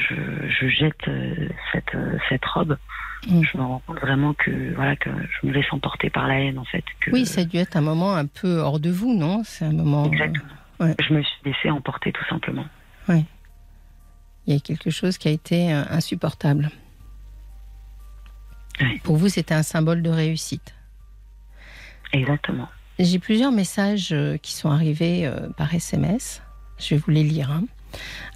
je, 0.10 0.16
je 0.50 0.68
jette 0.68 1.08
euh, 1.08 1.50
cette 1.72 1.96
euh, 1.96 2.18
cette 2.30 2.46
robe, 2.46 2.78
Mm. 3.28 3.42
je 3.44 3.58
me 3.58 3.64
rends 3.64 3.82
compte 3.88 4.00
vraiment 4.00 4.34
que 4.34 4.74
voilà 4.76 4.96
que 4.96 5.10
je 5.10 5.48
me 5.48 5.52
laisse 5.52 5.66
emporter 5.72 6.10
par 6.10 6.28
la 6.28 6.40
haine 6.42 6.60
en 6.60 6.66
fait. 6.66 6.84
Que, 7.00 7.12
Oui, 7.12 7.26
ça 7.26 7.42
a 7.42 7.44
dû 7.44 7.58
être 7.58 7.76
un 7.76 7.82
moment 7.82 8.14
un 8.14 8.28
peu 8.28 8.60
hors 8.60 8.80
de 8.80 8.92
vous, 8.92 9.18
non? 9.18 9.42
C'est 9.44 9.66
un 9.66 9.72
moment. 9.72 10.06
Exactement. 10.06 10.46
ouais. 10.80 10.96
Je 11.00 11.14
me 11.14 11.24
suis 11.24 11.38
laissée 11.44 11.70
emporter 11.72 12.12
tout 12.12 12.26
simplement. 12.26 12.66
Il 14.48 14.54
y 14.54 14.58
a 14.58 14.60
quelque 14.60 14.92
chose 14.92 15.18
qui 15.18 15.28
a 15.28 15.32
été 15.32 15.72
insupportable. 15.72 16.70
Oui. 18.80 19.00
Pour 19.04 19.18
vous, 19.18 19.28
c'était 19.28 19.56
un 19.56 19.64
symbole 19.64 20.04
de 20.04 20.10
réussite. 20.12 20.76
Exactement. 22.14 22.70
J'ai 23.00 23.20
plusieurs 23.20 23.52
messages 23.52 24.10
euh, 24.12 24.38
qui 24.38 24.54
sont 24.54 24.70
arrivés 24.70 25.26
euh, 25.26 25.50
par 25.58 25.74
SMS. 25.74 26.42
Je 26.78 26.96
vais 26.96 27.02
vous 27.04 27.12
les 27.12 27.24
lire. 27.24 27.52
hein. 27.52 27.64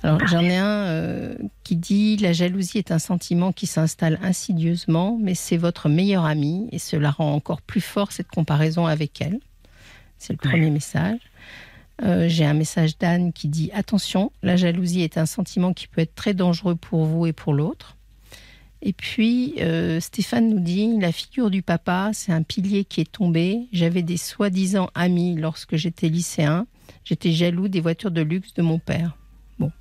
Alors, 0.04 0.26
j'en 0.28 0.41
ai 0.41 0.56
un 0.56 0.65
euh, 0.88 1.36
qui 1.63 1.76
dit 1.76 2.17
La 2.17 2.32
jalousie 2.34 2.78
est 2.78 2.91
un 2.91 3.00
sentiment 3.00 3.52
qui 3.52 3.67
s'installe 3.67 4.19
insidieusement, 4.24 5.17
mais 5.22 5.36
c'est 5.36 5.58
votre 5.58 5.89
meilleure 5.89 6.26
amie 6.26 6.67
et 6.72 6.80
cela 6.80 7.12
rend 7.12 7.34
encore 7.34 7.62
plus 7.62 7.82
fort 7.82 8.12
cette 8.12 8.30
comparaison 8.30 8.86
avec 8.86 9.22
elle. 9.22 9.39
C'est 10.17 10.34
le 10.34 10.39
Ouais. 10.45 10.52
premier 10.52 10.69
message. 10.69 11.19
Euh, 12.04 12.30
J'ai 12.30 12.45
un 12.45 12.54
message 12.54 12.98
d'Anne 12.98 13.34
qui 13.34 13.50
dit 13.50 13.72
Attention, 13.74 14.32
la 14.43 14.56
jalousie 14.56 15.02
est 15.02 15.17
un 15.17 15.26
sentiment 15.26 15.74
qui 15.74 15.88
peut 15.88 16.00
être 16.02 16.15
très 16.15 16.34
dangereux 16.34 16.76
pour 16.76 17.04
vous 17.06 17.26
et 17.26 17.34
pour 17.34 17.54
l'autre. 17.54 17.98
Et 18.82 18.94
puis, 18.94 19.56
euh, 19.60 20.00
Stéphane 20.00 20.50
nous 20.50 20.60
dit 20.60 20.98
La 21.00 21.12
figure 21.12 21.50
du 21.50 21.62
papa, 21.62 22.12
c'est 22.13 22.32
un 22.32 22.44
pilier 22.44 22.86
qui 22.86 23.02
est 23.02 23.12
tombé. 23.12 23.68
J'avais 23.74 24.04
des 24.04 24.18
soi-disant 24.18 24.89
amis 24.96 25.36
lorsque 25.36 25.76
j'étais 25.76 26.08
lycéen. 26.08 26.65
J'étais 27.04 27.32
jaloux 27.32 27.68
des 27.68 27.82
voitures 27.82 28.12
de 28.12 28.22
luxe 28.22 28.54
de 28.54 28.62
mon 28.62 28.80
père. 28.80 29.18
Bon, 29.60 29.72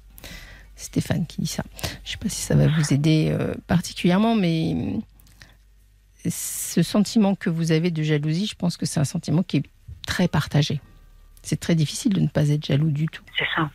Stéphane 0.77 1.27
qui 1.27 1.43
dit 1.43 1.47
ça. 1.47 1.63
Je 2.05 2.09
ne 2.09 2.13
sais 2.13 2.17
pas 2.19 2.29
si 2.29 2.43
ça 2.43 2.55
va 2.55 2.67
vous 2.67 2.93
aider 2.93 3.29
euh, 3.31 3.55
particulièrement, 3.67 4.35
mais 4.35 4.75
euh, 6.27 6.31
ce 6.31 6.83
sentiment 6.83 7.35
que 7.35 7.51
vous 7.51 7.71
avez 7.71 7.91
de 7.91 8.03
jalousie, 8.03 8.47
je 8.47 8.57
pense 8.57 8.77
que 8.77 8.85
c'est 8.85 9.01
un 9.01 9.05
sentiment 9.05 9.43
qui 9.43 9.59
est 9.59 9.65
très 10.07 10.27
partagé. 10.27 10.81
C'est 11.43 11.61
très 11.61 11.77
difficile 11.77 12.15
de 12.15 12.21
ne 12.21 12.29
pas 12.29 12.49
être 12.49 12.67
jaloux 12.67 12.91
du 12.91 13.07
tout. 13.07 13.23
C'est 13.39 13.47
ça. 13.55 13.71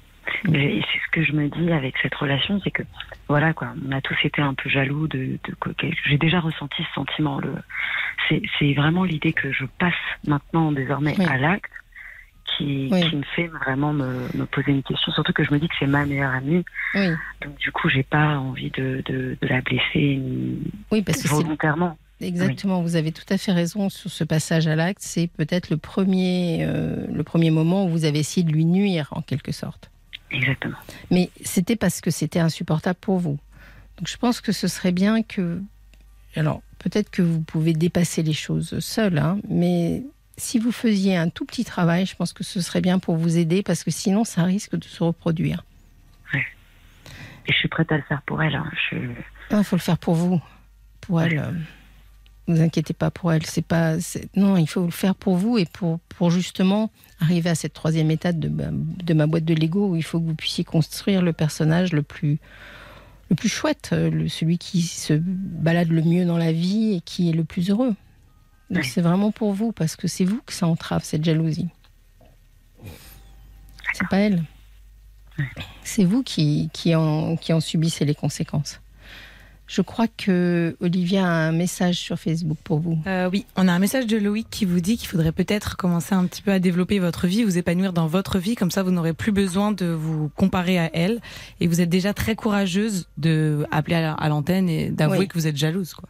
Et 0.51 0.81
c'est 0.91 0.99
ce 1.05 1.11
que 1.11 1.23
je 1.23 1.31
me 1.31 1.47
dis 1.47 1.71
avec 1.71 1.95
cette 2.01 2.15
relation, 2.15 2.59
c'est 2.63 2.71
que 2.71 2.83
voilà 3.29 3.53
quoi, 3.53 3.73
on 3.87 3.91
a 3.91 4.01
tous 4.01 4.17
été 4.23 4.41
un 4.41 4.53
peu 4.53 4.69
jaloux 4.69 5.07
de, 5.07 5.39
de 5.47 5.87
j'ai 6.05 6.17
déjà 6.17 6.39
ressenti 6.41 6.83
ce 6.83 6.93
sentiment. 6.93 7.39
Le, 7.39 7.53
c'est, 8.29 8.73
vraiment 8.73 9.03
l'idée 9.05 9.31
que 9.33 9.51
je 9.53 9.65
passe 9.79 9.93
maintenant 10.27 10.71
désormais 10.71 11.15
Oui. 11.17 11.25
à 11.25 11.37
l'acte 11.37 11.71
qui, 12.57 12.89
Oui. 12.91 13.09
qui 13.09 13.15
me 13.15 13.23
fait 13.35 13.47
vraiment 13.47 13.93
me, 13.93 14.27
me 14.33 14.45
poser 14.45 14.71
une 14.71 14.83
question. 14.83 15.11
Surtout 15.13 15.31
que 15.33 15.43
je 15.45 15.53
me 15.53 15.59
dis 15.59 15.67
que 15.69 15.75
c'est 15.79 15.87
ma 15.87 16.05
meilleure 16.05 16.33
amie, 16.33 16.65
Oui, 16.95 17.07
donc 17.41 17.57
du 17.57 17.71
coup 17.71 17.87
j'ai 17.89 18.03
pas 18.03 18.37
envie 18.37 18.69
de, 18.71 19.01
de, 19.05 19.37
de 19.41 19.47
la 19.47 19.61
blesser 19.61 20.19
oui 20.91 21.01
parce 21.01 21.21
que 21.23 21.27
volontairement. 21.29 21.97
Exactement, 22.21 22.81
vous 22.81 22.95
avez 22.95 23.11
tout 23.11 23.25
à 23.29 23.37
fait 23.37 23.51
raison 23.51 23.89
sur 23.89 24.09
ce 24.09 24.23
passage 24.23 24.67
à 24.67 24.75
l'acte. 24.75 25.01
C'est 25.01 25.27
peut-être 25.27 25.69
le 25.69 25.77
premier, 25.77 26.59
euh, 26.61 27.05
le 27.11 27.23
premier 27.23 27.51
moment 27.51 27.85
où 27.85 27.89
vous 27.89 28.05
avez 28.05 28.19
essayé 28.19 28.45
de 28.45 28.51
lui 28.51 28.65
nuire 28.65 29.07
en 29.11 29.21
quelque 29.21 29.51
sorte. 29.51 29.89
Exactement. 30.33 30.77
Mais 31.11 31.29
c'était 31.45 31.75
parce 31.75 32.01
que 32.01 32.11
c'était 32.11 32.39
insupportable 32.39 32.97
pour 32.99 33.19
vous. 33.19 33.37
Donc 33.97 34.07
je 34.07 34.17
pense 34.17 34.41
que 34.41 34.51
ce 34.51 34.67
serait 34.67 34.91
bien 34.91 35.21
que... 35.23 35.61
Alors 36.35 36.61
peut-être 36.79 37.09
que 37.11 37.21
vous 37.21 37.41
pouvez 37.41 37.73
dépasser 37.73 38.23
les 38.23 38.33
choses 38.33 38.79
seul, 38.79 39.17
hein, 39.19 39.37
mais 39.47 40.03
si 40.37 40.57
vous 40.57 40.71
faisiez 40.71 41.15
un 41.15 41.29
tout 41.29 41.45
petit 41.45 41.63
travail, 41.63 42.05
je 42.07 42.15
pense 42.15 42.33
que 42.33 42.43
ce 42.43 42.59
serait 42.59 42.81
bien 42.81 42.97
pour 42.99 43.15
vous 43.15 43.37
aider 43.37 43.61
parce 43.61 43.83
que 43.83 43.91
sinon 43.91 44.23
ça 44.23 44.43
risque 44.43 44.75
de 44.75 44.83
se 44.83 45.03
reproduire. 45.03 45.63
Et 46.33 47.51
je 47.51 47.57
suis 47.57 47.67
prête 47.67 47.91
à 47.91 47.97
le 47.97 48.03
faire 48.03 48.21
pour 48.25 48.41
elle. 48.41 48.55
hein. 48.55 48.71
Je, 48.89 48.97
Il 49.51 49.63
faut 49.65 49.75
le 49.75 49.81
faire 49.81 49.97
pour 49.97 50.15
vous, 50.15 50.41
pour 51.01 51.21
elle. 51.21 51.37
euh, 51.37 51.51
vous 52.47 52.61
inquiétez 52.61 52.93
pas 52.93 53.09
pour 53.11 53.31
elle. 53.31 53.45
C'est 53.45 53.61
pas. 53.65 53.95
Non, 54.35 54.57
il 54.57 54.67
faut 54.67 54.83
le 54.85 54.91
faire 54.91 55.15
pour 55.15 55.35
vous 55.37 55.57
et 55.57 55.65
pour 55.65 55.99
pour 56.09 56.29
justement 56.31 56.91
arriver 57.19 57.49
à 57.49 57.55
cette 57.55 57.73
troisième 57.73 58.11
étape 58.11 58.37
de 58.37 58.49
ma, 58.49 58.65
de 58.71 59.13
ma 59.13 59.27
boîte 59.27 59.45
de 59.45 59.53
Lego 59.53 59.89
où 59.89 59.95
il 59.95 60.03
faut 60.03 60.19
que 60.19 60.25
vous 60.25 60.35
puissiez 60.35 60.63
construire 60.63 61.21
le 61.21 61.31
personnage 61.33 61.93
le 61.93 62.03
plus 62.03 62.39
le 63.29 63.35
plus 63.37 63.49
chouette, 63.49 63.91
euh, 63.93 64.09
le- 64.09 64.27
celui 64.27 64.57
qui 64.57 64.81
se 64.81 65.13
balade 65.13 65.87
le 65.89 66.01
mieux 66.01 66.25
dans 66.25 66.37
la 66.37 66.51
vie 66.51 66.95
et 66.95 67.01
qui 67.01 67.29
est 67.29 67.33
le 67.33 67.45
plus 67.45 67.69
heureux. 67.69 67.95
Donc 68.69 68.83
c'est 68.85 69.01
vraiment 69.01 69.31
pour 69.31 69.53
vous 69.53 69.71
parce 69.71 69.95
que 69.95 70.07
c'est 70.07 70.25
vous 70.25 70.41
que 70.45 70.51
ça 70.53 70.67
entrave 70.67 71.03
cette 71.03 71.23
jalousie. 71.23 71.69
C'est 73.93 74.07
pas 74.09 74.17
elle. 74.17 74.43
C'est 75.83 76.03
vous 76.05 76.23
qui, 76.23 76.69
qui, 76.73 76.95
en, 76.95 77.35
qui 77.37 77.53
en 77.53 77.59
subissez 77.59 78.05
les 78.05 78.15
conséquences. 78.15 78.81
Je 79.65 79.81
crois 79.81 80.07
que 80.07 80.75
Olivia 80.81 81.25
a 81.25 81.29
un 81.29 81.51
message 81.53 81.95
sur 81.97 82.19
Facebook 82.19 82.57
pour 82.63 82.79
vous. 82.79 82.99
Euh, 83.07 83.29
oui, 83.31 83.45
on 83.55 83.67
a 83.67 83.71
un 83.71 83.79
message 83.79 84.05
de 84.07 84.17
Loïc 84.17 84.47
qui 84.51 84.65
vous 84.65 84.81
dit 84.81 84.97
qu'il 84.97 85.07
faudrait 85.07 85.31
peut-être 85.31 85.77
commencer 85.77 86.13
un 86.13 86.25
petit 86.25 86.41
peu 86.41 86.51
à 86.51 86.59
développer 86.59 86.99
votre 86.99 87.27
vie, 87.27 87.43
vous 87.43 87.57
épanouir 87.57 87.93
dans 87.93 88.05
votre 88.07 88.39
vie, 88.39 88.55
comme 88.55 88.71
ça 88.71 88.83
vous 88.83 88.91
n'aurez 88.91 89.13
plus 89.13 89.31
besoin 89.31 89.71
de 89.71 89.85
vous 89.85 90.29
comparer 90.35 90.77
à 90.79 90.91
elle. 90.93 91.21
Et 91.61 91.67
vous 91.67 91.79
êtes 91.81 91.89
déjà 91.89 92.13
très 92.13 92.35
courageuse 92.35 93.07
de 93.17 93.65
appeler 93.71 93.95
à 93.95 94.01
la- 94.01 94.13
à 94.13 94.29
l'antenne 94.29 94.69
et 94.69 94.89
d'avouer 94.89 95.19
Oui. 95.19 95.27
que 95.29 95.33
vous 95.33 95.47
êtes 95.47 95.57
jalouse. 95.57 95.93
Quoi. 95.93 96.09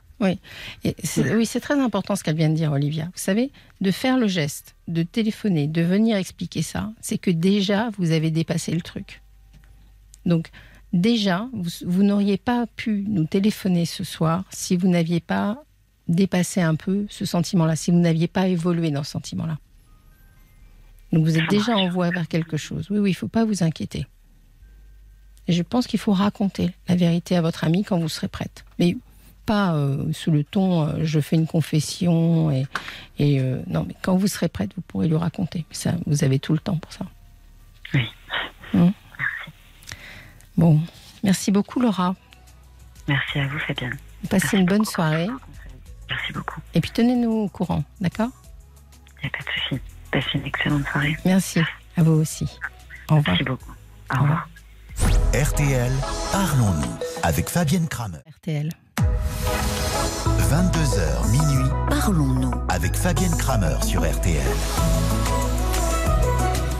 Et 0.83 0.95
c'est- 1.03 1.35
oui, 1.35 1.45
c'est 1.45 1.59
très 1.59 1.77
important 1.79 2.15
ce 2.15 2.23
qu'elle 2.23 2.37
vient 2.37 2.49
de 2.49 2.55
dire, 2.55 2.71
Olivia. 2.71 3.05
Vous 3.05 3.11
savez, 3.15 3.51
de 3.81 3.91
faire 3.91 4.17
le 4.17 4.27
geste, 4.27 4.73
de 4.87 5.03
téléphoner, 5.03 5.67
de 5.67 5.81
venir 5.81 6.15
expliquer 6.17 6.61
ça, 6.61 6.91
c'est 7.01 7.17
que 7.17 7.29
déjà, 7.29 7.89
vous 7.99 8.11
avez 8.11 8.31
dépassé 8.31 8.71
le 8.71 8.81
truc. 8.81 9.21
Donc, 10.25 10.49
déjà, 10.93 11.49
vous, 11.53 11.69
vous 11.85 12.03
n'auriez 12.03 12.37
pas 12.37 12.65
pu 12.75 13.03
nous 13.07 13.25
téléphoner 13.25 13.85
ce 13.85 14.03
soir 14.03 14.45
si 14.49 14.77
vous 14.77 14.87
n'aviez 14.87 15.19
pas 15.19 15.63
dépassé 16.07 16.61
un 16.61 16.75
peu 16.75 17.05
ce 17.09 17.25
sentiment-là, 17.25 17.75
si 17.75 17.91
vous 17.91 17.99
n'aviez 17.99 18.27
pas 18.27 18.47
évolué 18.47 18.91
dans 18.91 19.03
ce 19.03 19.11
sentiment-là. 19.11 19.57
Donc, 21.11 21.25
vous 21.25 21.37
êtes 21.37 21.49
déjà 21.49 21.75
en 21.75 21.89
voie 21.89 22.09
vers 22.09 22.27
quelque 22.27 22.57
chose. 22.57 22.87
Oui, 22.89 22.99
oui, 22.99 23.09
il 23.11 23.13
ne 23.13 23.17
faut 23.17 23.27
pas 23.27 23.45
vous 23.45 23.63
inquiéter. 23.63 24.07
Et 25.47 25.53
je 25.53 25.61
pense 25.63 25.87
qu'il 25.87 25.99
faut 25.99 26.13
raconter 26.13 26.71
la 26.87 26.95
vérité 26.95 27.35
à 27.35 27.41
votre 27.41 27.63
ami 27.63 27.83
quand 27.83 27.99
vous 27.99 28.09
serez 28.09 28.29
prête. 28.29 28.63
Mais 28.79 28.95
pas 29.45 29.75
euh, 29.75 30.11
sous 30.13 30.31
le 30.31 30.43
ton 30.43 30.87
euh, 30.87 30.99
je 31.03 31.19
fais 31.19 31.35
une 31.35 31.47
confession 31.47 32.49
et, 32.49 32.65
et 33.19 33.41
euh, 33.41 33.61
non 33.67 33.83
mais 33.85 33.93
quand 34.01 34.15
vous 34.15 34.27
serez 34.27 34.47
prête 34.47 34.71
vous 34.75 34.81
pourrez 34.81 35.09
lui 35.09 35.17
raconter 35.17 35.65
ça 35.69 35.95
vous 36.05 36.23
avez 36.23 36.39
tout 36.39 36.53
le 36.53 36.59
temps 36.59 36.77
pour 36.77 36.93
ça 36.93 37.05
oui 37.93 38.07
Hum. 38.73 38.91
Bon. 40.57 40.79
Merci 41.23 41.51
beaucoup 41.51 41.79
Laura. 41.79 42.15
Merci 43.07 43.39
à 43.39 43.47
vous 43.47 43.59
Fabienne. 43.59 43.97
Passez 44.29 44.45
Merci 44.45 44.57
une 44.57 44.65
bonne 44.65 44.85
soirée. 44.85 45.27
Merci 46.09 46.33
beaucoup. 46.33 46.59
Et 46.73 46.81
puis 46.81 46.91
tenez-nous 46.91 47.31
au 47.31 47.47
courant 47.49 47.83
d'accord? 48.01 48.29
Il 49.21 49.25
n'y 49.25 49.27
a 49.27 49.37
pas 49.37 49.43
de 49.43 49.49
souci. 49.69 49.81
Passez 50.11 50.27
une 50.37 50.45
excellente 50.45 50.85
soirée. 50.87 51.17
Merci. 51.25 51.61
À 51.97 52.03
vous 52.03 52.11
aussi. 52.13 52.45
Au 53.09 53.15
revoir. 53.15 53.23
Merci 53.27 53.43
beaucoup. 53.43 53.71
Au 54.15 54.21
revoir. 54.21 54.47
RTL, 55.33 55.91
parlons-nous 56.31 56.97
avec 57.23 57.49
Fabienne 57.49 57.87
Kramer. 57.87 58.19
RTL. 58.37 58.69
22h 60.49 61.31
minuit, 61.31 61.69
Parlons-nous. 61.89 62.51
avec 62.69 62.95
Fabienne 62.95 63.35
Kramer 63.37 63.75
sur 63.83 64.01
RTL. 64.03 64.45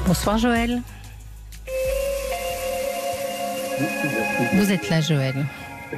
bonsoir 0.05 0.37
Joël 0.37 0.81
vous 4.53 4.71
êtes 4.71 4.89
là 4.89 5.01
Joël 5.01 5.35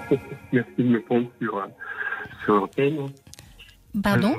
Merci 0.54 0.72
de 0.78 0.84
me 0.84 1.02
prendre 1.02 1.28
sur, 1.42 1.58
euh, 1.58 1.66
sur 2.44 2.56
l'antenne. 2.56 2.98
pardon? 4.04 4.36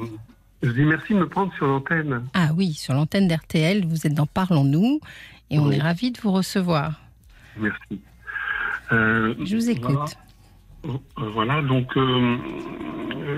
Je 0.62 0.70
dis 0.70 0.84
merci 0.84 1.14
de 1.14 1.18
me 1.20 1.28
prendre 1.28 1.52
sur 1.54 1.66
l'antenne. 1.66 2.22
Ah 2.34 2.48
oui, 2.56 2.72
sur 2.72 2.94
l'antenne 2.94 3.28
d'RTL, 3.28 3.84
vous 3.86 4.06
êtes 4.06 4.14
dans 4.14 4.26
Parlons-nous 4.26 5.00
et 5.50 5.58
on 5.58 5.70
est 5.70 5.80
ravis 5.80 6.10
de 6.12 6.20
vous 6.20 6.32
recevoir. 6.32 7.00
Merci. 7.58 8.00
Euh, 8.92 9.34
Je 9.44 9.56
vous 9.56 9.70
écoute. 9.70 9.92
Voilà, 9.92 10.98
Euh, 11.18 11.30
voilà, 11.32 11.62
donc 11.62 11.96
euh, 11.96 12.36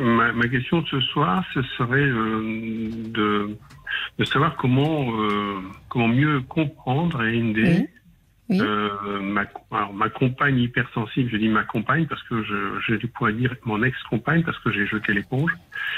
ma, 0.03 0.33
ma 0.33 0.49
question 0.49 0.85
ce 0.87 1.01
soir, 1.01 1.45
ce 1.55 1.63
serait 1.63 1.97
euh, 2.01 2.91
de, 3.09 3.57
de 4.19 4.25
savoir 4.25 4.57
comment, 4.57 5.07
comment 5.89 6.09
mieux 6.09 6.41
comprendre 6.43 7.23
et 7.25 7.39
aider 7.39 7.79
Oui. 7.81 7.87
Oui. 8.51 8.59
euh, 8.61 9.21
ma, 9.21 9.45
alors, 9.71 9.93
ma 9.93 10.09
compagne 10.09 10.59
hypersensible. 10.59 11.29
Je 11.31 11.37
dis 11.37 11.49
ma 11.49 11.65
compagne 11.65 12.07
parce 12.07 12.23
que 12.23 12.43
je, 12.43 12.81
je 12.99 13.07
pourrais 13.09 13.35
dire 13.35 13.55
mon 13.65 13.83
ex-compagne 13.83 14.43
parce 14.43 14.59
que 14.61 14.71
j'ai 14.73 14.87
jeté 14.87 15.13
l'éponge. 15.13 15.53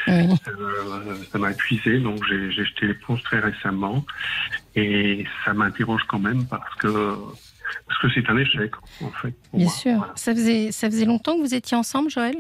Oui. 0.09 0.27
Euh, 0.49 1.15
ça 1.31 1.39
m'a 1.39 1.53
épuisé, 1.53 1.99
donc 2.01 2.25
j'ai 2.29 2.51
j'ai 2.51 2.65
jeté 2.65 2.87
l'éponge 2.89 3.23
très 3.23 3.39
récemment. 3.39 4.05
Et 4.75 5.25
ça 5.45 5.55
m'interroge 5.55 6.03
quand 6.09 6.19
même 6.19 6.47
parce 6.47 6.75
que 6.77 7.15
parce 7.87 8.01
que 8.01 8.09
c'est 8.15 8.29
un 8.29 8.37
échec, 8.37 8.73
en 9.03 9.11
fait. 9.11 9.35
Bien 9.55 9.67
moi. 9.67 9.73
sûr. 9.73 9.97
Voilà. 9.99 10.13
Ça 10.17 10.35
faisait, 10.35 10.73
ça 10.73 10.89
faisait 10.91 11.05
longtemps 11.05 11.37
que 11.37 11.43
vous 11.43 11.55
étiez 11.55 11.77
ensemble, 11.77 12.11
Joël? 12.11 12.35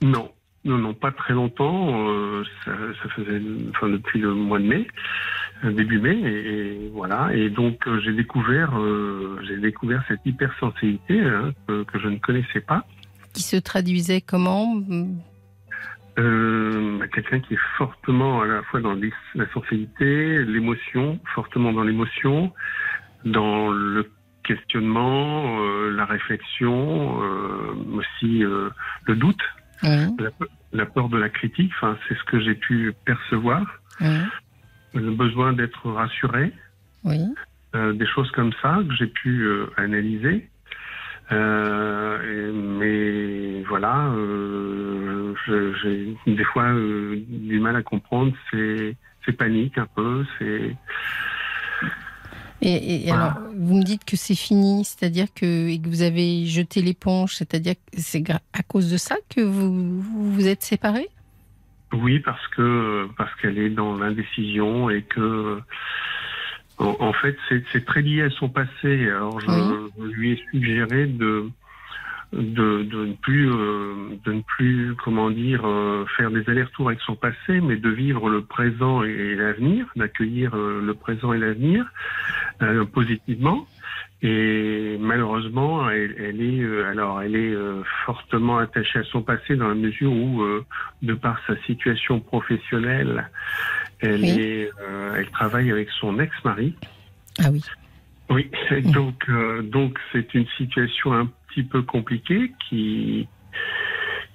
Non, 0.00 0.32
non, 0.64 0.78
non, 0.78 0.94
pas 0.94 1.12
très 1.12 1.34
longtemps. 1.34 2.08
euh, 2.08 2.44
ça, 2.64 2.72
ça 3.02 3.08
faisait, 3.10 3.42
enfin, 3.70 3.88
depuis 3.90 4.20
le 4.20 4.32
mois 4.32 4.58
de 4.58 4.64
mai, 4.64 4.86
début 5.72 5.98
mai, 6.00 6.16
et, 6.16 6.84
et 6.86 6.90
voilà. 6.92 7.30
Et 7.34 7.50
donc 7.50 7.86
euh, 7.86 8.00
j'ai 8.00 8.12
découvert, 8.12 8.78
euh, 8.78 9.38
j'ai 9.46 9.56
découvert 9.58 10.02
cette 10.08 10.20
hypersensibilité 10.24 11.20
hein, 11.22 11.52
que, 11.66 11.84
que 11.84 11.98
je 11.98 12.08
ne 12.08 12.18
connaissais 12.18 12.60
pas. 12.60 12.84
Qui 13.32 13.42
se 13.42 13.56
traduisait 13.56 14.20
comment 14.20 14.80
Euh, 16.16 17.00
quelqu'un 17.12 17.40
qui 17.40 17.54
est 17.54 17.64
fortement 17.76 18.42
à 18.42 18.46
la 18.46 18.62
fois 18.62 18.80
dans 18.80 18.94
la 19.34 19.46
sensibilité, 19.52 20.44
l'émotion, 20.44 21.18
fortement 21.34 21.72
dans 21.72 21.82
l'émotion, 21.82 22.52
dans 23.24 23.70
le 23.70 24.08
questionnement, 24.44 25.58
euh, 25.60 25.90
la 25.90 26.04
réflexion, 26.04 27.18
aussi 27.94 28.40
le 28.40 29.16
doute, 29.16 29.40
Oui. 29.82 30.06
la, 30.20 30.30
pe- 30.30 30.48
la 30.72 30.86
peur 30.86 31.08
de 31.08 31.16
la 31.16 31.30
critique. 31.30 31.72
Enfin, 31.76 31.96
c'est 32.06 32.16
ce 32.16 32.24
que 32.24 32.38
j'ai 32.40 32.54
pu 32.54 32.92
percevoir. 33.04 33.62
Le 34.94 35.10
besoin 35.12 35.52
d'être 35.52 35.90
rassuré, 35.90 36.52
Oui. 37.04 37.18
euh, 37.74 37.92
des 37.92 38.06
choses 38.06 38.30
comme 38.30 38.52
ça 38.62 38.78
que 38.88 38.94
j'ai 38.94 39.08
pu 39.08 39.42
euh, 39.42 39.66
analyser. 39.76 40.48
Euh, 41.32 42.20
et- 42.22 42.52
mais 42.52 43.62
voilà, 43.64 44.12
j'ai 45.82 46.16
des 46.26 46.44
fois 46.44 46.72
du 46.74 47.58
mal 47.60 47.76
à 47.76 47.82
comprendre 47.82 48.32
ces, 48.50 48.96
ces 49.24 49.32
paniques 49.32 49.78
un 49.78 49.86
peu, 49.94 50.24
c'est 50.38 50.76
Et, 52.62 52.94
et 53.06 53.08
Voilà. 53.08 53.24
alors, 53.32 53.38
vous 53.56 53.76
me 53.76 53.82
dites 53.82 54.04
que 54.04 54.16
c'est 54.16 54.34
fini, 54.36 54.84
c'est-à-dire 54.84 55.26
que, 55.34 55.68
et 55.68 55.78
que 55.78 55.88
vous 55.88 56.02
avez 56.02 56.46
jeté 56.46 56.80
l'éponge, 56.82 57.34
c'est-à-dire 57.34 57.74
que 57.74 57.98
c'est 57.98 58.22
à 58.30 58.62
cause 58.62 58.90
de 58.90 58.96
ça 58.96 59.16
que 59.34 59.40
vous 59.40 60.00
vous, 60.00 60.32
vous 60.32 60.46
êtes 60.46 60.62
séparés? 60.62 61.08
Oui 61.94 62.20
parce 62.20 62.46
que 62.48 63.06
parce 63.16 63.34
qu'elle 63.36 63.58
est 63.58 63.70
dans 63.70 63.96
l'indécision 63.96 64.90
et 64.90 65.02
que 65.02 65.58
en, 66.78 66.96
en 67.00 67.12
fait 67.12 67.36
c'est 67.48 67.62
c'est 67.72 67.84
très 67.84 68.02
lié 68.02 68.22
à 68.22 68.30
son 68.30 68.48
passé. 68.48 69.08
Alors 69.08 69.40
je, 69.40 69.46
je 69.98 70.14
lui 70.14 70.32
ai 70.32 70.44
suggéré 70.50 71.06
de 71.06 71.48
de, 72.32 72.82
de 72.82 73.06
ne 73.06 73.12
plus 73.14 73.48
euh, 73.50 73.94
de 74.24 74.32
ne 74.32 74.42
plus 74.42 74.94
comment 75.04 75.30
dire 75.30 75.62
euh, 75.64 76.04
faire 76.16 76.30
des 76.30 76.48
allers-retours 76.48 76.88
avec 76.88 77.00
son 77.00 77.14
passé, 77.14 77.60
mais 77.62 77.76
de 77.76 77.90
vivre 77.90 78.28
le 78.28 78.42
présent 78.42 79.04
et 79.04 79.34
l'avenir, 79.36 79.86
d'accueillir 79.96 80.54
euh, 80.54 80.80
le 80.84 80.94
présent 80.94 81.32
et 81.32 81.38
l'avenir 81.38 81.86
euh, 82.62 82.84
positivement. 82.84 83.66
Et 84.26 84.96
malheureusement, 84.98 85.90
elle, 85.90 86.14
elle 86.18 86.40
est 86.40 86.62
euh, 86.62 86.88
alors 86.88 87.20
elle 87.20 87.36
est 87.36 87.52
euh, 87.52 87.82
fortement 88.06 88.56
attachée 88.56 89.00
à 89.00 89.04
son 89.04 89.20
passé 89.20 89.54
dans 89.54 89.68
la 89.68 89.74
mesure 89.74 90.10
où, 90.12 90.40
euh, 90.42 90.64
de 91.02 91.12
par 91.12 91.38
sa 91.46 91.54
situation 91.64 92.20
professionnelle, 92.20 93.28
elle 94.00 94.22
Oui. 94.22 94.30
est 94.40 94.70
elle 95.14 95.30
travaille 95.30 95.70
avec 95.70 95.90
son 96.00 96.18
ex-mari. 96.18 96.74
Ah 97.38 97.50
oui. 97.52 97.62
Oui, 98.30 98.50
donc 98.84 99.28
euh, 99.28 99.60
donc 99.60 99.98
c'est 100.10 100.32
une 100.32 100.46
situation 100.56 101.12
un 101.12 101.28
petit 101.48 101.62
peu 101.62 101.82
compliquée 101.82 102.50
qui 102.66 103.28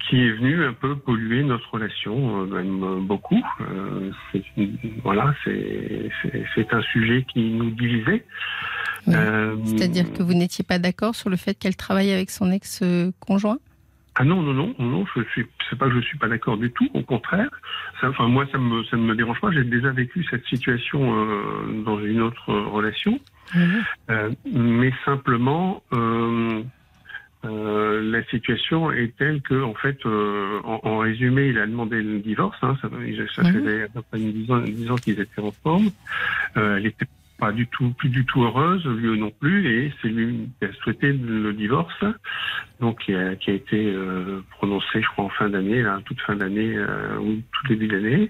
qui 0.07 0.21
est 0.23 0.31
venue 0.33 0.63
un 0.65 0.73
peu 0.73 0.95
polluer 0.97 1.41
notre 1.43 1.73
relation, 1.73 2.45
même 2.45 3.05
beaucoup. 3.07 3.43
Voilà, 5.03 5.33
c'est- 5.43 6.09
c'est 6.55 6.73
un 6.73 6.81
sujet 6.83 7.25
qui 7.31 7.41
nous 7.49 7.71
divisait. 7.71 8.23
Euh, 9.07 9.55
C'est-à-dire 9.65 10.11
que 10.11 10.21
vous 10.23 10.33
n'étiez 10.33 10.63
pas 10.63 10.79
d'accord 10.79 11.15
sur 11.15 11.29
le 11.29 11.37
fait 11.37 11.55
qu'elle 11.57 11.75
travaille 11.75 12.11
avec 12.11 12.29
son 12.29 12.51
ex-conjoint 12.51 13.57
Ah 14.15 14.25
non, 14.25 14.41
non, 14.41 14.53
non, 14.53 14.75
non, 14.79 15.05
je 15.15 15.21
suis, 15.31 15.45
c'est 15.69 15.77
pas 15.79 15.87
que 15.87 15.95
je 15.95 16.01
suis 16.01 16.17
pas 16.17 16.27
d'accord 16.27 16.57
du 16.57 16.71
tout, 16.71 16.89
au 16.93 17.01
contraire. 17.03 17.49
Ça, 18.01 18.09
enfin, 18.09 18.27
moi, 18.27 18.45
ça 18.51 18.57
me, 18.57 18.83
ça 18.85 18.97
ne 18.97 19.03
me 19.03 19.15
dérange 19.15 19.39
pas. 19.39 19.51
J'ai 19.51 19.63
déjà 19.63 19.91
vécu 19.91 20.25
cette 20.29 20.45
situation 20.45 20.99
euh, 21.15 21.83
dans 21.85 21.99
une 22.03 22.21
autre 22.21 22.51
relation, 22.53 23.19
Euh, 24.11 24.29
mais 24.53 24.91
simplement, 25.05 25.81
euh, 25.93 26.61
la 27.43 28.23
situation 28.25 28.91
est 28.91 29.15
telle 29.17 29.41
que, 29.41 29.63
en 29.63 29.73
fait, 29.73 29.97
en, 30.05 30.79
en 30.83 30.97
résumé, 30.99 31.47
il 31.47 31.57
a 31.57 31.65
demandé 31.65 32.01
le 32.01 32.19
divorce. 32.19 32.57
Hein, 32.61 32.77
ça 32.81 32.89
ça 32.89 33.43
Mhm. 33.43 33.53
faisait 33.53 33.83
à 33.83 33.87
peu 33.87 34.01
près 34.01 34.19
dix 34.19 34.89
ans, 34.91 34.95
qu'ils 34.95 35.19
étaient 35.19 35.41
ensemble. 35.41 35.89
Elle 36.55 36.85
était 36.85 37.05
pas 37.39 37.51
du 37.51 37.67
tout, 37.67 37.91
plus 37.97 38.09
du 38.09 38.25
tout 38.25 38.43
heureuse, 38.43 38.85
lui 38.85 39.17
non 39.19 39.31
plus, 39.39 39.67
et 39.67 39.93
c'est 40.01 40.09
lui 40.09 40.49
qui 40.59 40.65
a 40.65 40.73
souhaité 40.83 41.13
le 41.13 41.53
divorce, 41.53 42.03
donc 42.79 42.99
qui 42.99 43.15
a, 43.15 43.35
qui 43.35 43.51
a 43.51 43.53
été 43.53 43.85
euh, 43.93 44.41
prononcé, 44.51 45.01
je 45.01 45.07
crois, 45.07 45.25
en 45.25 45.29
fin 45.29 45.49
d'année, 45.49 45.81
là, 45.81 45.99
toute 46.05 46.19
fin 46.21 46.35
d'année 46.35 46.75
euh, 46.75 47.17
ou 47.19 47.35
tout 47.51 47.67
début 47.67 47.87
d'année. 47.87 48.29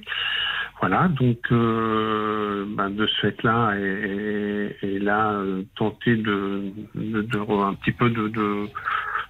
Voilà, 0.81 1.09
donc 1.09 1.39
euh, 1.51 2.65
ben, 2.69 2.89
de 2.89 3.05
ce 3.07 3.15
fait-là, 3.21 3.73
et, 3.77 4.77
et, 4.81 4.95
et 4.95 4.99
là, 4.99 5.41
tenter 5.75 6.15
de, 6.15 6.63
de, 6.95 7.21
de 7.21 7.37
re- 7.37 7.65
un 7.67 7.73
petit 7.73 7.91
peu 7.91 8.09
de, 8.09 8.29
de, 8.29 8.67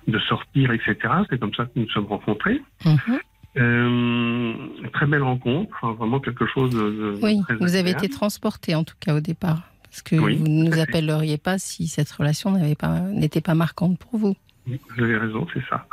de 0.07 0.19
sortir, 0.19 0.71
etc. 0.71 0.95
C'est 1.29 1.39
comme 1.39 1.53
ça 1.55 1.65
que 1.65 1.71
nous 1.75 1.83
nous 1.83 1.89
sommes 1.89 2.05
rencontrés. 2.05 2.61
Mhm. 2.85 3.19
Euh, 3.57 4.53
très 4.93 5.07
belle 5.07 5.23
rencontre, 5.23 5.71
enfin, 5.81 5.93
vraiment 5.93 6.19
quelque 6.19 6.45
chose 6.45 6.69
de, 6.69 6.81
de 6.81 7.19
Oui, 7.23 7.41
très 7.41 7.55
vous 7.55 7.75
avez 7.75 7.89
été 7.89 8.07
transporté 8.07 8.75
en 8.75 8.83
tout 8.83 8.93
cas 8.99 9.15
au 9.15 9.19
départ. 9.21 9.63
Parce 9.89 10.01
que 10.03 10.15
Oui, 10.15 10.35
vous 10.35 10.47
ne 10.47 10.69
nous 10.69 10.79
appelleriez 10.79 11.37
pas 11.37 11.57
si 11.57 11.87
cette 11.87 12.11
relation 12.11 12.51
n'avait 12.51 12.75
pas, 12.75 12.99
n'était 12.99 13.41
pas 13.41 13.55
marquante 13.55 13.97
pour 13.99 14.17
vous. 14.19 14.35
Vous 14.67 15.03
avez 15.03 15.17
raison, 15.17 15.47
c'est 15.53 15.63
ça. 15.67 15.87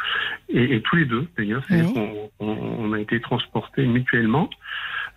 Et, 0.51 0.77
et 0.77 0.83
tous 0.83 0.97
les 0.97 1.07
deux, 1.07 1.27
d'ailleurs, 1.39 1.65
Oui. 1.71 1.83
on, 2.41 2.47
on 2.49 2.93
a 2.93 3.01
été 3.01 3.21
transportés 3.21 3.87
mutuellement 3.87 4.51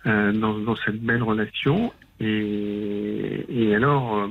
euh, 0.06 0.32
dans, 0.32 0.58
dans 0.58 0.76
cette 0.76 1.00
belle 1.02 1.22
relation. 1.22 1.92
Et, 2.20 3.44
et 3.50 3.74
alors, 3.74 4.16
euh, 4.16 4.28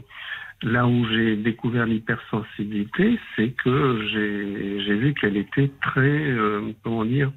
là 0.64 0.88
où 0.88 1.06
j'ai 1.10 1.36
découvert 1.36 1.86
l'hypersensibilité, 1.86 3.20
c'est 3.36 3.50
que 3.52 4.04
j'ai 4.10 4.96
vu 4.96 5.14
qu'elle 5.14 5.38
était 5.38 5.72
très, 5.82 6.00
euh, 6.02 6.72
comment 6.84 7.06
dire, 7.06 7.32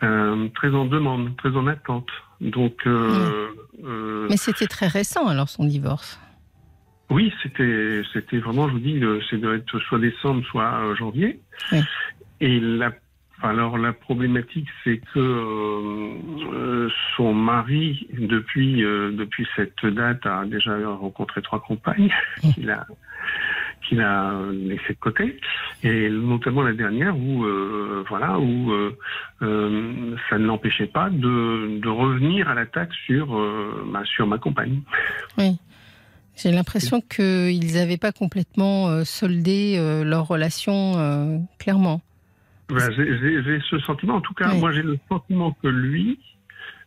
très 0.00 0.70
en 0.74 0.84
demande, 0.84 1.36
très 1.36 1.50
en 1.56 1.66
attente. 1.68 2.08
Donc, 2.40 2.86
euh, 2.86 3.48
euh, 3.84 4.26
Mais 4.28 4.36
c'était 4.36 4.66
très 4.66 4.88
récent 4.88 5.26
alors 5.26 5.48
son 5.48 5.64
divorce. 5.64 6.20
Oui, 7.08 7.32
c'était 7.42 8.02
c'était 8.12 8.38
vraiment, 8.38 8.68
je 8.68 8.72
vous 8.74 8.80
dis, 8.80 9.00
c'est 9.30 9.38
doit 9.38 9.54
être 9.54 9.78
soit 9.80 9.98
décembre, 9.98 10.44
soit 10.46 10.94
janvier. 10.96 11.40
Oui. 11.72 11.80
Et 12.40 12.60
la 12.60 12.92
alors 13.42 13.76
la 13.76 13.92
problématique, 13.92 14.68
c'est 14.82 15.00
que 15.12 15.18
euh, 15.18 16.88
son 17.16 17.34
mari, 17.34 18.06
depuis 18.12 18.82
euh, 18.82 19.12
depuis 19.12 19.46
cette 19.56 19.84
date, 19.84 20.24
a 20.24 20.44
déjà 20.46 20.76
rencontré 20.86 21.42
trois 21.42 21.60
compagnes 21.60 22.10
qu'il 22.54 22.70
a 22.70 22.86
qu'il 23.82 24.00
a 24.00 24.34
laissé 24.52 24.94
de 24.94 24.98
côté, 24.98 25.38
et 25.82 26.08
notamment 26.10 26.62
la 26.62 26.72
dernière 26.72 27.16
où 27.16 27.44
euh, 27.44 28.04
voilà 28.08 28.38
où 28.38 28.72
ça 29.40 30.38
ne 30.38 30.46
l'empêchait 30.46 30.86
pas 30.86 31.10
de, 31.10 31.78
de 31.80 31.88
revenir 31.88 32.48
à 32.48 32.54
l'attaque 32.54 32.92
sur 33.06 33.26
bah, 33.92 34.02
sur 34.04 34.26
ma 34.26 34.38
compagne. 34.38 34.80
Oui. 35.38 35.56
J'ai 36.36 36.52
l'impression 36.52 37.00
qu'ils 37.00 37.74
n'avaient 37.74 37.96
pas 37.96 38.12
complètement 38.12 39.04
soldé 39.04 39.78
leur 40.04 40.26
relation 40.28 41.46
clairement. 41.58 42.00
Ben, 42.68 42.90
j'ai 42.96 43.60
ce 43.70 43.78
sentiment. 43.80 44.16
En 44.16 44.20
tout 44.20 44.34
cas, 44.34 44.52
moi, 44.54 44.72
j'ai 44.72 44.82
le 44.82 44.98
sentiment 45.08 45.56
que 45.62 45.68
lui 45.68 46.18
euh, 46.18 46.35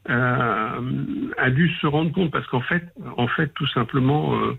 a 0.08 1.50
dû 1.52 1.70
se 1.82 1.88
rendre 1.88 2.12
compte 2.12 2.32
parce 2.32 2.48
qu'en 2.48 2.62
fait, 2.62 2.84
en 3.18 3.28
fait, 3.28 3.54
tout 3.54 3.68
simplement, 3.68 4.36
euh, 4.36 4.58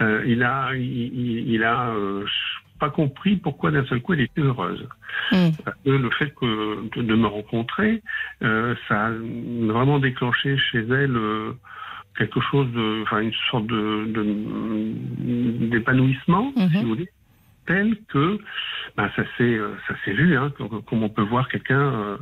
euh, 0.00 0.24
il 0.26 0.42
a, 0.42 0.74
il, 0.74 1.50
il 1.50 1.64
a 1.64 1.90
euh, 1.90 2.24
pas 2.78 2.90
compris 2.90 3.36
pourquoi 3.36 3.70
d'un 3.70 3.84
seul 3.84 4.00
coup 4.00 4.14
elle 4.14 4.20
était 4.20 4.40
heureuse. 4.40 4.86
Mm. 5.32 5.50
Que 5.84 5.90
le 5.90 6.10
fait 6.10 6.34
que 6.34 6.88
de, 6.96 7.02
de 7.02 7.14
me 7.14 7.26
rencontrer, 7.26 8.02
euh, 8.42 8.74
ça 8.88 9.08
a 9.08 9.10
vraiment 9.12 9.98
déclenché 9.98 10.56
chez 10.56 10.78
elle 10.78 11.18
quelque 12.16 12.40
chose 12.40 12.70
de, 12.72 13.02
enfin, 13.02 13.20
une 13.20 13.32
sorte 13.50 13.66
de 13.66 14.06
d'épanouissement, 15.68 16.52
-hmm. 16.56 16.70
si 16.70 16.82
vous 16.82 16.88
voulez 16.88 17.08
tel 17.66 17.96
que 18.08 18.38
ben, 18.96 19.08
ça 19.16 19.22
s'est 19.36 19.56
euh, 19.58 19.74
ça 19.86 19.94
s'est 20.04 20.12
vu, 20.12 20.36
hein, 20.36 20.52
comme 20.86 21.02
on 21.02 21.08
peut 21.08 21.22
voir 21.22 21.48
quelqu'un 21.48 21.80
euh, 21.80 22.16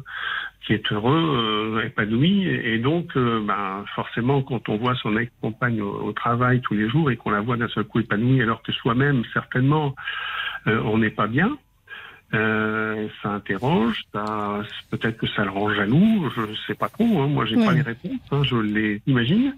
qui 0.67 0.75
est 0.75 0.93
heureux, 0.93 1.77
euh, 1.77 1.87
épanoui, 1.87 2.47
et, 2.47 2.79
donc 2.79 3.17
euh, 3.17 3.41
ben, 3.43 3.85
forcément 3.95 4.43
quand 4.43 4.69
on 4.69 4.77
voit 4.77 4.95
son 4.97 5.17
ex-compagne 5.17 5.81
au, 5.81 6.09
au, 6.09 6.13
travail 6.13 6.61
tous 6.61 6.75
les 6.75 6.89
jours 6.89 7.11
et 7.11 7.17
qu'on 7.17 7.31
la 7.31 7.41
voit 7.41 7.57
d'un 7.57 7.69
seul 7.69 7.85
coup 7.85 8.01
épanouie, 8.01 8.43
alors 8.43 8.63
que 8.63 8.73
soi-même 8.73 9.23
certainement 9.33 9.95
euh, 10.67 10.81
on 10.85 10.99
n'est 10.99 11.11
pas 11.11 11.27
bien. 11.27 11.57
Ça 12.31 13.31
interroge, 13.31 14.03
ça, 14.13 14.61
peut-être 14.91 15.17
que 15.17 15.27
ça 15.29 15.45
le 15.45 15.51
rend 15.51 15.75
jaloux, 15.75 16.29
je 16.37 16.43
sais 16.67 16.75
pas 16.75 16.91
trop, 16.91 17.23
hein, 17.23 17.27
moi 17.27 17.47
j'ai 17.47 17.57
Ouais. 17.57 17.65
pas 17.65 17.73
les 17.73 17.81
réponses, 17.81 18.21
hein, 18.31 18.43
je 18.45 18.57
les 18.57 19.01
imagine. 19.07 19.57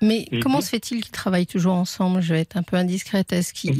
Mais 0.00 0.26
Et 0.30 0.38
comment 0.38 0.60
se 0.60 0.68
fait-il 0.68 1.02
qu'ils 1.02 1.10
travaillent 1.10 1.48
toujours 1.48 1.74
ensemble? 1.74 2.20
Je 2.20 2.34
vais 2.34 2.40
être 2.42 2.56
un 2.56 2.62
peu 2.62 2.76
indiscrète. 2.76 3.32
Est-ce 3.32 3.52
qu'il 3.52 3.74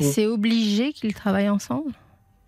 c'est 0.00 0.26
obligé 0.26 0.94
qu'ils 0.94 1.12
travaillent 1.12 1.50
ensemble? 1.50 1.92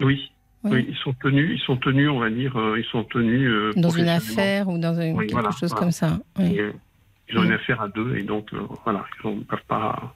Oui, 0.00 0.30
Oui. 0.64 0.70
oui, 0.72 0.86
ils 0.90 0.96
sont 0.96 1.14
tenus, 1.22 1.58
ils 1.60 1.64
sont 1.64 1.76
tenus, 1.78 2.10
on 2.10 2.18
va 2.18 2.28
dire, 2.30 2.54
euh, 2.58 2.78
ils 2.78 2.84
sont 2.90 3.04
tenus 3.04 3.48
euh, 3.48 3.72
Dans 3.76 3.88
une 3.90 4.08
affaire 4.08 4.68
ou 4.68 4.76
dans 4.78 4.94
une- 5.00 5.16
Oui, 5.16 5.26
quelque 5.26 5.32
voilà, 5.32 5.50
chose 5.52 5.70
voilà. 5.70 5.76
comme 5.76 5.90
ça 5.92 6.18
oui. 6.38 6.54
Et, 6.54 6.60
euh, 6.60 6.72
ils 7.30 7.38
ont 7.38 7.44
une 7.44 7.52
affaire 7.52 7.80
à 7.80 7.88
deux 7.88 8.16
et 8.16 8.22
donc 8.24 8.48
voilà, 8.84 9.04
ils 9.24 9.30
ne 9.36 9.42
peuvent 9.44 9.58
pas. 9.68 10.14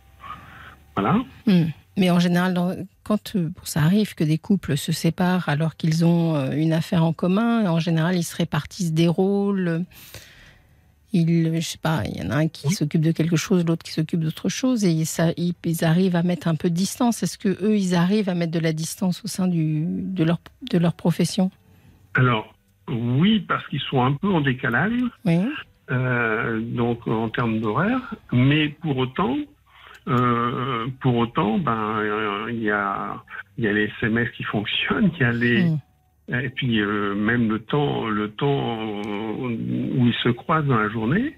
Voilà. 0.97 1.17
Hmm. 1.47 1.67
Mais 1.97 2.11
en 2.11 2.19
général, 2.19 2.87
quand 3.05 3.37
ça 3.63 3.83
arrive 3.83 4.15
que 4.17 4.25
des 4.25 4.37
couples 4.39 4.77
se 4.77 4.91
séparent 4.93 5.49
alors 5.49 5.77
qu'ils 5.77 6.05
ont 6.05 6.51
une 6.53 6.73
affaire 6.73 7.05
en 7.05 7.13
commun, 7.13 7.71
en 7.71 7.79
général, 7.79 8.17
ils 8.17 8.25
se 8.25 8.37
répartissent 8.37 8.93
des 8.93 9.07
rôles. 9.09 9.85
Ils, 11.17 11.55
je 11.55 11.61
sais 11.61 11.79
pas, 11.79 12.03
il 12.05 12.21
y 12.21 12.27
en 12.27 12.31
a 12.31 12.37
un 12.37 12.49
qui 12.49 12.67
Oui. 12.67 12.75
s'occupe 12.75 13.01
de 13.01 13.13
quelque 13.13 13.37
chose, 13.37 13.65
l'autre 13.65 13.85
qui 13.85 13.93
s'occupe 13.93 14.19
d'autre 14.21 14.49
chose, 14.49 14.85
et 14.85 15.05
ça, 15.05 15.31
ils, 15.37 15.55
ils 15.65 15.85
arrivent 15.85 16.17
à 16.17 16.23
mettre 16.25 16.49
un 16.49 16.57
peu 16.57 16.69
de 16.69 16.75
distance. 16.75 17.23
Est-ce 17.23 17.39
que 17.39 17.51
eux, 17.65 17.77
ils 17.77 17.95
arrivent 17.95 18.29
à 18.29 18.35
mettre 18.35 18.51
de 18.53 18.59
la 18.59 18.73
distance 18.73 19.25
au 19.25 19.29
sein 19.29 19.47
du, 19.47 19.85
de 19.87 20.25
leur 20.25 20.39
de 20.73 20.77
leur 20.79 20.95
profession? 20.95 21.51
Alors 22.15 22.53
oui, 22.89 23.41
parce 23.49 23.65
qu'ils 23.69 23.81
sont 23.89 24.03
un 24.03 24.13
peu 24.15 24.29
en 24.29 24.41
décalage, 24.41 24.93
Oui. 25.25 25.39
euh, 25.91 26.61
donc 26.61 27.07
en 27.07 27.29
termes 27.29 27.61
d'horaire, 27.61 28.15
mais 28.33 28.69
pour 28.69 28.97
autant. 28.99 29.37
euh, 30.09 30.87
pour 31.01 31.17
autant, 31.17 31.59
ben 31.59 31.97
euh, 31.99 32.47
il 32.51 32.63
y 32.63 32.71
a 32.71 33.23
y 33.57 33.67
a 33.69 33.73
les 33.73 33.85
SMS 34.01 34.29
qui 34.37 34.43
fonctionnent, 34.43 35.11
il 35.15 35.21
y 35.21 35.25
a 35.25 35.33
les 35.33 35.63
Hmm. 35.71 35.79
Et 36.29 36.49
puis 36.49 36.81
euh, 36.81 37.15
même 37.15 37.51
le 37.51 37.59
temps, 37.59 38.09
le 38.09 38.31
temps 38.31 39.03
où 39.03 39.51
ils 40.07 40.17
se 40.23 40.31
croisent 40.31 40.67
dans 40.67 40.79
la 40.79 40.89
journée, 40.89 41.37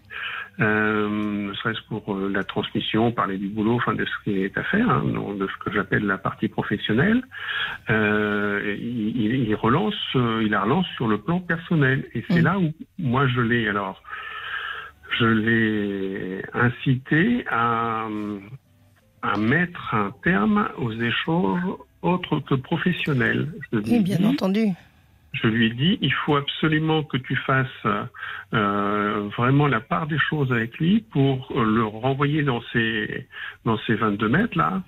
euh, 0.61 1.09
ne 1.49 1.53
serait-ce 1.55 1.83
pour 1.89 2.15
euh, 2.15 2.31
la 2.33 2.43
transmission, 2.43 3.13
parler 3.13 3.37
du 3.37 3.49
boulot, 3.49 3.75
enfin 3.75 3.95
de 3.95 4.05
ce 4.05 4.25
qui 4.25 4.43
est 4.43 4.57
à 4.57 4.63
faire, 4.65 4.89
hein, 4.89 5.05
de 5.05 5.47
ce 5.47 5.65
que 5.65 5.75
j'appelle 5.75 6.07
la 6.07 6.17
partie 6.17 6.49
professionnelle, 6.49 7.23
euh, 7.91 8.77
il, 8.81 9.55
relance, 9.55 9.95
euh, 10.15 10.43
il 10.45 10.51
la 10.53 10.63
relance 10.63 10.87
sur 10.97 11.09
le 11.09 11.19
plan 11.19 11.41
personnel. 11.41 12.07
Et 12.15 12.25
c'est 12.29 12.41
Mm. 12.41 12.45
là 12.45 12.59
où 12.59 12.73
moi 12.99 13.27
je 13.27 13.41
l'ai 13.41 13.69
alors, 13.69 14.03
je 15.19 15.27
l'ai 15.27 16.43
incité 16.55 17.45
à, 17.51 18.07
à 19.23 19.37
mettre 19.37 19.95
un 19.95 20.13
terme 20.23 20.69
aux 20.79 20.93
échanges 20.93 21.65
autres 22.03 22.41
que 22.41 22.55
professionnels. 22.55 23.53
Je 23.73 23.79
lui 23.79 23.91
Oui, 23.93 24.01
bien 24.01 24.17
dit- 24.19 24.27
entendu. 24.27 24.67
je 25.33 25.49
lui 25.49 25.67
ai 25.67 25.71
dit, 25.71 25.99
il 26.01 26.13
faut 26.13 26.37
absolument 26.37 27.03
que 27.03 27.17
tu 27.19 27.37
fasses 27.37 27.87
euh, 28.55 29.29
vraiment 29.37 29.67
la 29.67 29.81
part 29.81 30.07
des 30.07 30.19
choses 30.19 30.51
avec 30.53 30.79
lui 30.79 31.05
pour 31.11 31.53
le 31.55 31.85
renvoyer 31.85 32.43
dans 32.43 32.63
ses 32.73 33.27
dans 33.65 33.77
ses 33.87 33.95
22 33.97 34.29
mètres 34.29 34.57
là, 34.57 34.83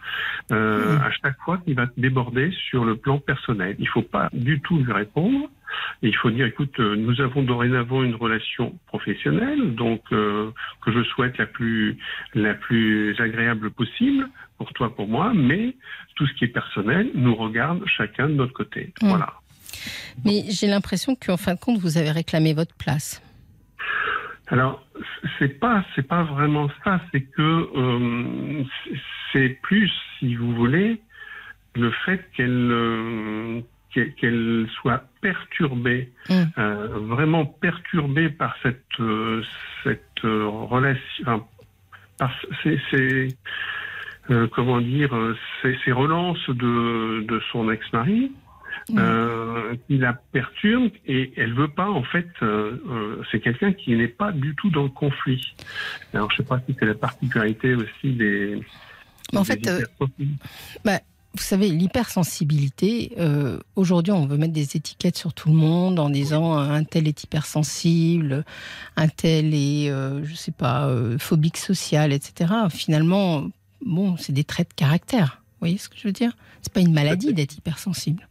euh, 0.52 0.94
Mhm. 0.96 1.02
à 1.02 1.10
chaque 1.10 1.38
fois 1.44 1.58
qu'il 1.58 1.74
va 1.74 1.86
te 1.86 2.00
déborder 2.00 2.50
sur 2.70 2.84
le 2.84 2.96
plan 2.96 3.18
personnel. 3.18 3.74
Il 3.78 3.88
faut 3.88 4.02
pas 4.02 4.28
du 4.32 4.60
tout 4.60 4.78
lui 4.78 4.92
répondre. 4.92 5.48
Et 6.02 6.08
il 6.08 6.16
faut 6.16 6.30
dire, 6.30 6.46
écoute, 6.46 6.80
euh, 6.80 6.96
nous 6.96 7.20
avons 7.20 7.42
dorénavant 7.42 8.02
une 8.02 8.14
relation 8.14 8.74
professionnelle, 8.86 9.74
donc 9.74 10.00
euh, 10.12 10.50
que 10.80 10.90
je 10.92 11.02
souhaite 11.02 11.36
la 11.36 11.44
plus 11.46 11.98
la 12.34 12.54
plus 12.54 13.14
agréable 13.20 13.70
possible 13.70 14.28
pour 14.58 14.72
toi, 14.72 14.94
pour 14.94 15.08
moi, 15.08 15.32
mais 15.34 15.74
tout 16.16 16.26
ce 16.26 16.34
qui 16.34 16.44
est 16.44 16.48
personnel 16.48 17.10
nous 17.14 17.34
regarde 17.34 17.82
chacun 17.86 18.28
de 18.28 18.34
notre 18.34 18.52
côté. 18.52 18.92
Mhm. 19.00 19.08
Voilà. 19.08 19.32
Mais 20.24 20.44
j'ai 20.50 20.66
l'impression 20.66 21.14
qu'en 21.14 21.36
fin 21.36 21.54
de 21.54 21.60
compte, 21.60 21.78
vous 21.78 21.96
avez 21.96 22.10
réclamé 22.10 22.52
votre 22.52 22.74
place. 22.74 23.22
Alors, 24.48 24.84
c'est 25.38 25.60
pas, 25.60 25.84
c'est 25.94 26.06
pas 26.06 26.24
vraiment 26.24 26.68
ça. 26.84 27.00
C'est 27.12 27.20
que 27.20 27.42
euh, 27.76 28.64
c'est 29.32 29.50
plus, 29.62 29.92
si 30.18 30.34
vous 30.34 30.54
voulez, 30.54 31.00
le 31.74 31.90
fait 32.04 32.28
qu'elle 32.34 32.70
euh, 32.72 33.60
qu'elle 33.92 34.68
soit 34.80 35.04
perturbée, 35.20 36.12
Mm. 36.28 36.34
euh, 36.58 36.88
vraiment 37.00 37.44
perturbée 37.46 38.28
par 38.30 38.56
cette 38.62 38.84
cette 39.84 40.20
relation, 40.22 41.46
par 42.18 42.32
ces, 42.62 42.80
ces 42.90 43.28
euh, 44.30 44.46
comment 44.48 44.80
dire, 44.80 45.14
euh, 45.14 45.36
ces, 45.62 45.76
ces 45.84 45.92
relances 45.92 46.48
de 46.48 47.24
de 47.26 47.40
son 47.52 47.70
ex-mari 47.70 48.32
Mm. 48.90 48.98
euh, 48.98 49.74
qui 49.86 49.98
la 49.98 50.14
perturbe 50.14 50.92
et 51.06 51.32
elle 51.36 51.52
veut 51.52 51.68
pas 51.68 51.90
en 51.90 52.02
fait 52.02 52.28
euh, 52.42 52.82
euh, 52.88 53.22
c'est 53.30 53.38
quelqu'un 53.38 53.72
qui 53.72 53.94
n'est 53.94 54.08
pas 54.08 54.32
du 54.32 54.54
tout 54.54 54.70
dans 54.70 54.84
le 54.84 54.88
conflit 54.88 55.54
alors 56.14 56.30
je 56.30 56.38
sais 56.38 56.42
pas 56.42 56.58
si 56.66 56.74
c'est 56.78 56.86
la 56.86 56.94
particularité 56.94 57.74
aussi 57.74 58.12
des 58.14 58.62
Mais 59.32 59.38
en 59.38 59.42
des 59.42 59.48
fait, 59.48 59.66
euh, 59.68 59.76
hypertrophies. 59.80 60.28
Vous 61.34 61.44
savez, 61.44 61.68
l'hypersensibilité, 61.68 63.12
euh, 63.18 63.58
aujourd'hui, 63.76 64.12
on 64.12 64.26
veut 64.26 64.38
mettre 64.38 64.54
des 64.54 64.76
étiquettes 64.76 65.16
sur 65.16 65.34
tout 65.34 65.50
le 65.50 65.54
monde 65.54 66.00
en 66.00 66.10
disant 66.10 66.58
euh, 66.58 66.70
un 66.70 66.82
tel 66.84 67.06
est 67.06 67.22
hypersensible, 67.22 68.44
un 68.96 69.08
tel 69.08 69.54
est, 69.54 69.90
euh, 69.90 70.24
je 70.24 70.34
sais 70.34 70.52
pas, 70.52 70.88
euh, 70.88 71.16
phobique 71.18 71.58
social, 71.58 72.12
etc. 72.12 72.52
Finalement, 72.70 73.46
bon, 73.84 74.16
c'est 74.16 74.32
des 74.32 74.44
traits 74.44 74.70
de 74.70 74.74
caractère. 74.74 75.42
Vous 75.52 75.66
voyez 75.66 75.78
ce 75.78 75.88
que 75.88 75.96
je 75.98 76.04
veux 76.06 76.12
dire? 76.12 76.32
C'est 76.62 76.72
pas 76.72 76.80
une 76.80 76.92
maladie 76.92 77.32
d'être 77.34 77.56
hypersensible. 77.56 78.28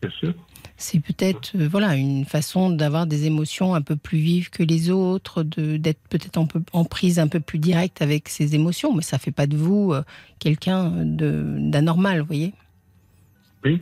bien 0.00 0.10
sûr 0.10 0.34
C'est 0.78 1.00
peut-être 1.00 1.52
euh, 1.56 1.68
voilà 1.68 1.96
une 1.96 2.24
façon 2.24 2.70
d'avoir 2.70 3.06
des 3.06 3.24
émotions 3.26 3.74
un 3.74 3.82
peu 3.82 3.96
plus 3.96 4.18
vives 4.18 4.50
que 4.50 4.62
les 4.62 4.90
autres, 4.90 5.42
d'être 5.42 6.00
peut-être 6.08 6.38
en, 6.38 6.46
peu- 6.46 6.62
en 6.72 6.84
prise 6.84 7.18
un 7.18 7.28
peu 7.28 7.40
plus 7.40 7.58
directe 7.58 8.00
avec 8.02 8.28
ses 8.28 8.54
émotions, 8.54 8.94
mais 8.94 9.02
ça 9.02 9.18
fait 9.18 9.32
pas 9.32 9.46
de 9.46 9.56
vous 9.56 9.92
euh, 9.92 10.02
quelqu'un 10.38 10.90
de 11.04 11.56
d'anormal, 11.60 12.20
vous 12.20 12.26
voyez? 12.26 12.54
Oui. 13.64 13.80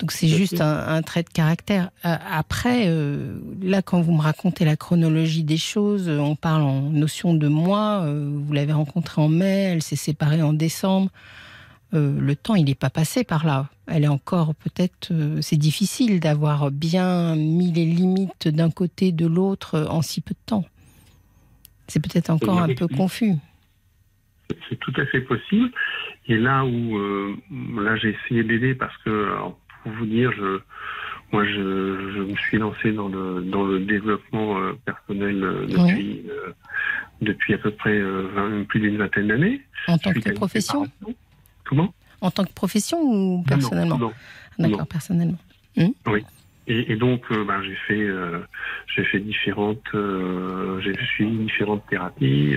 Donc 0.00 0.12
c'est 0.12 0.28
juste 0.28 0.62
un, 0.62 0.88
un 0.88 1.02
trait 1.02 1.22
de 1.22 1.28
caractère. 1.28 1.90
Euh, 2.06 2.16
après, 2.30 2.84
euh, 2.86 3.38
là, 3.62 3.82
quand 3.82 4.00
vous 4.00 4.12
me 4.12 4.22
racontez 4.22 4.64
la 4.64 4.74
chronologie 4.76 5.44
des 5.44 5.58
choses, 5.58 6.08
euh, 6.08 6.18
on 6.18 6.36
parle 6.36 6.62
en 6.62 6.80
notion 6.82 7.34
de 7.34 7.48
mois. 7.48 8.00
euh, 8.04 8.30
vous 8.32 8.52
l'avez 8.54 8.72
rencontrée 8.72 9.20
en 9.20 9.28
mai, 9.28 9.64
elle 9.72 9.82
s'est 9.82 9.96
séparée 9.96 10.40
en 10.42 10.54
décembre. 10.54 11.10
Euh, 11.92 12.18
le 12.18 12.34
temps, 12.34 12.54
il 12.54 12.64
n'est 12.64 12.74
pas 12.74 12.88
passé 12.88 13.24
par 13.24 13.44
là. 13.44 13.68
Elle 13.86 14.04
est 14.04 14.08
encore 14.08 14.54
peut-être. 14.54 15.12
c'est 15.42 15.56
difficile 15.58 16.18
d'avoir 16.20 16.70
bien 16.70 17.34
mis 17.36 17.70
les 17.72 17.84
limites 17.84 18.48
d'un 18.48 18.70
côté 18.70 19.12
de 19.12 19.26
l'autre 19.26 19.86
en 19.90 20.00
si 20.00 20.20
peu 20.22 20.32
de 20.32 20.46
temps. 20.46 20.64
C'est 21.88 22.00
peut-être 22.00 22.30
encore 22.30 22.60
un 22.62 22.72
peu 22.72 22.86
confus. 22.86 23.34
c'est 24.68 24.78
tout 24.78 24.92
à 24.96 25.04
fait 25.06 25.20
possible. 25.20 25.70
Et 26.28 26.38
là 26.38 26.64
où 26.64 26.96
euh, 26.96 27.34
là 27.82 27.96
j'ai 27.96 28.16
essayé 28.24 28.44
d'aider 28.44 28.74
parce 28.76 28.96
que 28.98 29.10
alors, 29.10 29.58
pour 29.82 29.92
vous 29.92 30.06
dire, 30.06 30.32
je 30.32 30.60
moi 31.32 31.44
je, 31.44 31.52
je 31.52 32.22
me 32.22 32.36
suis 32.36 32.58
lancé 32.58 32.92
dans 32.92 33.08
le 33.08 33.42
dans 33.42 33.64
le 33.64 33.80
développement 33.80 34.58
euh, 34.58 34.72
personnel 34.84 35.42
euh, 35.42 35.66
depuis 35.66 36.24
euh, 36.28 36.52
depuis 37.20 37.54
à 37.54 37.58
peu 37.58 37.70
près 37.70 38.00
20 38.00 38.64
plus 38.66 38.80
d'une 38.80 38.96
vingtaine 38.96 39.28
d'années. 39.28 39.60
En 39.86 39.98
tant 39.98 40.12
que 40.12 40.30
profession. 40.32 40.88
Comment? 41.64 41.94
En 42.20 42.30
tant 42.30 42.44
que 42.44 42.52
profession 42.52 42.98
ou 43.00 43.44
personnellement? 43.46 43.98
Non, 43.98 44.08
non. 44.08 44.12
D'accord, 44.58 44.78
non. 44.80 44.84
personnellement. 44.86 45.38
Et, 46.66 46.92
et 46.92 46.96
donc, 46.96 47.22
ben, 47.32 47.62
j'ai 47.62 47.74
fait, 47.88 48.06
j'ai 48.94 49.04
fait 49.04 49.18
différentes, 49.20 49.88
j'ai 50.82 50.94
suivi 51.14 51.38
différentes 51.38 51.84
thérapies, 51.88 52.54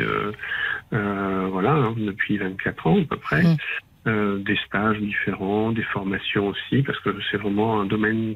voilà, 0.91 1.73
hein, 1.73 1.95
depuis 1.97 2.37
24 2.37 2.87
ans 2.87 2.99
à 2.99 3.05
peu 3.05 3.17
près, 3.17 3.43
Mm. 3.43 3.57
Euh, 4.05 4.39
des 4.39 4.57
stages 4.65 4.99
différents, 4.99 5.71
des 5.71 5.83
formations 5.83 6.47
aussi, 6.49 6.83
parce 6.83 6.99
que 6.99 7.11
c'est 7.31 7.37
vraiment 7.37 7.79
un 7.79 7.85
domaine 7.85 8.35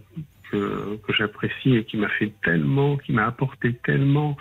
que, 0.50 0.98
que 1.06 1.12
j'apprécie 1.14 1.76
et 1.76 1.84
qui 1.84 1.98
m'a 1.98 2.08
fait 2.08 2.32
tellement, 2.42 2.96
qui 2.96 3.12
m'a 3.12 3.26
apporté 3.26 3.74
tellement, 3.84 4.38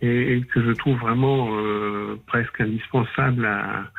et, 0.00 0.32
et 0.32 0.40
que 0.40 0.62
je 0.64 0.70
trouve 0.70 0.96
vraiment 0.98 1.48
euh, 1.50 2.16
presque 2.26 2.58
indispensable 2.58 3.44
à, 3.44 3.90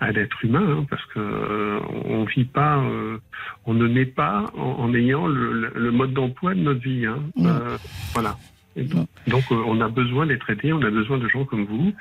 à 0.00 0.10
l'être 0.10 0.44
humain, 0.44 0.78
hein, 0.78 0.86
parce 0.90 1.04
que 1.06 1.20
euh, 1.20 1.78
on 2.06 2.24
vit 2.24 2.46
pas, 2.46 2.78
euh, 2.78 3.18
on 3.64 3.74
ne 3.74 3.86
naît 3.86 4.04
pas 4.04 4.50
en, 4.58 4.70
en 4.80 4.94
ayant 4.94 5.28
le, 5.28 5.70
le- 5.72 5.90
mode 5.92 6.14
d'emploi 6.14 6.54
de 6.54 6.60
notre 6.62 6.80
vie. 6.80 7.06
Hein. 7.06 7.22
Mm. 7.36 7.46
Euh, 7.46 7.76
voilà. 8.12 8.36
Et 8.74 8.82
donc, 8.82 9.06
donc, 9.28 9.44
euh, 9.52 9.62
on 9.66 9.80
a 9.80 9.88
besoin 9.88 10.26
d'être 10.26 10.50
aidés, 10.50 10.72
on 10.72 10.82
a 10.82 10.90
besoin 10.90 11.18
de 11.18 11.28
gens 11.28 11.44
comme 11.44 11.64
vous 11.64 11.92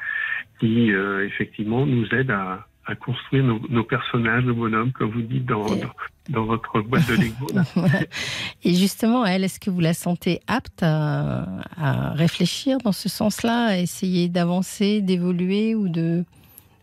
qui 0.59 0.91
euh, 0.91 1.23
effectivement 1.27 1.85
nous 1.85 2.07
aident 2.15 2.31
à, 2.31 2.65
à 2.91 2.95
construire 2.95 3.43
nos, 3.43 3.59
nos 3.69 3.83
personnages 3.83 4.43
de 4.43 4.51
bonhommes, 4.51 4.91
comme 4.91 5.11
vous 5.11 5.21
dites 5.21 5.45
dans, 5.45 5.65
dans, 5.65 5.93
dans 6.29 6.45
votre 6.45 6.81
boîte 6.81 7.07
de 7.07 7.15
Lego. 7.15 7.47
Et 8.63 8.73
justement, 8.75 9.25
elle, 9.25 9.43
est-ce 9.43 9.59
que 9.59 9.69
vous 9.69 9.79
la 9.79 9.93
sentez 9.93 10.41
apte 10.47 10.83
à, 10.83 11.45
à 11.77 12.11
réfléchir 12.11 12.77
dans 12.79 12.91
ce 12.91 13.09
sens-là, 13.09 13.67
à 13.67 13.77
essayer 13.77 14.27
d'avancer, 14.27 15.01
d'évoluer 15.01 15.75
ou 15.75 15.89
de 15.89 16.23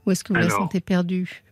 ou 0.09 0.11
est-ce 0.11 0.25
que 0.25 0.33
vous 0.33 0.41
la 0.41 0.49
sentez 0.49 0.81
perdue? 0.81 1.43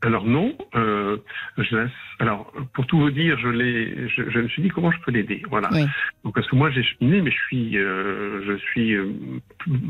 Alors 0.00 0.24
non, 0.24 0.56
euh, 0.76 1.16
je 1.56 1.74
laisse. 1.76 1.90
Alors 2.20 2.52
pour 2.72 2.86
tout 2.86 2.98
vous 2.98 3.10
dire, 3.10 3.36
je 3.38 3.48
l'ai. 3.48 4.08
Je, 4.08 4.30
je 4.30 4.38
me 4.38 4.48
suis 4.48 4.62
dit 4.62 4.68
comment 4.68 4.92
je 4.92 5.00
peux 5.00 5.10
l'aider. 5.10 5.42
Voilà. 5.50 5.68
Oui. 5.72 5.84
Donc 6.24 6.34
parce 6.36 6.46
que 6.48 6.54
moi 6.54 6.70
j'ai 6.70 6.84
cheminé, 6.84 7.20
mais 7.20 7.32
je 7.32 7.36
suis, 7.48 7.76
euh, 7.78 8.42
je 8.46 8.56
suis, 8.58 8.94
euh, 8.94 9.10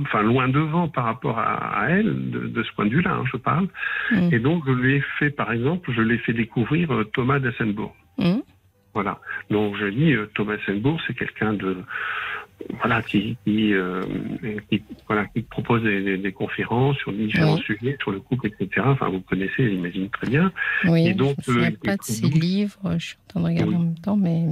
enfin 0.03 0.23
loin 0.23 0.49
devant 0.49 0.89
par 0.89 1.05
rapport 1.05 1.39
à, 1.39 1.83
à 1.83 1.91
elle 1.91 2.31
de, 2.31 2.49
de 2.49 2.63
ce 2.63 2.73
point 2.73 2.87
de 2.87 2.91
vue-là. 2.91 3.17
hein, 3.17 3.25
je 3.31 3.37
parle. 3.37 3.69
Mm. 4.11 4.29
Et 4.33 4.39
donc 4.39 4.65
je 4.67 4.73
lui 4.73 4.95
ai 4.95 5.01
fait, 5.19 5.31
par 5.31 5.53
exemple, 5.53 5.93
je 5.93 6.01
l'ai 6.01 6.19
fait 6.19 6.33
découvrir 6.33 6.91
euh, 6.93 7.05
Thomas 7.05 7.39
d'Assenbourg. 7.39 7.95
Hum, 8.19 8.43
Voilà. 8.95 9.21
Donc 9.51 9.77
je 9.77 9.87
dis 9.87 10.15
euh, 10.15 10.27
Thomas 10.35 10.57
Senbourg, 10.65 10.99
c'est 11.07 11.15
quelqu'un 11.15 11.53
de 11.53 11.77
voilà 12.81 13.03
qui 13.03 13.37
qui, 13.45 13.73
euh, 13.75 14.03
qui 14.71 14.83
voilà 15.07 15.27
qui 15.27 15.43
propose 15.43 15.83
des, 15.83 16.03
des- 16.03 16.19
des 16.19 16.33
conférences 16.33 16.97
sur 16.99 17.13
différents 17.13 17.55
Oui. 17.57 17.63
sujets, 17.63 17.97
sur 18.01 18.11
le 18.11 18.21
couple, 18.21 18.49
etc. 18.49 18.87
Enfin 18.87 19.09
vous 19.09 19.21
connaissez, 19.21 19.69
j'imagine 19.71 20.09
très 20.11 20.27
bien. 20.29 20.53
Oui, 20.87 21.07
Et 21.09 21.15
donc, 21.15 21.37
je 21.47 21.53
ne 21.53 21.65
euh, 21.67 21.71
pas 21.85 21.97
de 21.97 22.03
ses 22.03 22.23
donc- 22.23 22.35
livres, 22.35 22.79
je 22.99 23.07
suis 23.07 23.17
en 23.17 23.29
train 23.29 23.41
de 23.41 23.47
regarder 23.47 23.71
Oui. 23.71 23.77
en 23.77 23.81
même 23.81 23.99
temps, 23.99 24.17
mais 24.17 24.45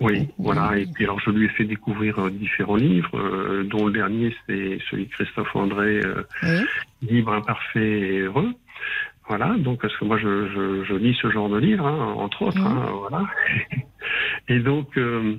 Oui, 0.00 0.28
voilà. 0.38 0.76
Et 0.78 0.86
puis 0.86 1.04
alors 1.04 1.20
je 1.20 1.30
lui 1.30 1.46
ai 1.46 1.48
fait 1.50 1.64
découvrir 1.64 2.18
euh, 2.18 2.30
différents 2.30 2.76
livres, 2.76 3.16
euh, 3.18 3.64
dont 3.64 3.86
le 3.86 3.92
dernier 3.92 4.34
c'est 4.46 4.78
celui 4.90 5.06
de 5.06 5.10
Christophe 5.12 5.54
André, 5.54 6.00
euh. 6.04 6.62
Libre, 7.02 7.32
imparfait 7.32 8.00
et 8.14 8.18
heureux. 8.20 8.52
Voilà, 9.28 9.54
donc 9.58 9.80
parce 9.80 9.96
que 9.96 10.04
moi 10.04 10.18
je, 10.18 10.48
je, 10.48 10.84
je 10.84 10.94
lis 10.94 11.16
ce 11.22 11.30
genre 11.30 11.48
de 11.48 11.56
livre, 11.58 11.86
hein, 11.86 12.14
entre 12.16 12.42
autres, 12.42 12.60
hein, 12.66 12.90
voilà. 13.00 13.24
Et 14.48 14.58
donc, 14.58 14.88
euh, 14.98 15.36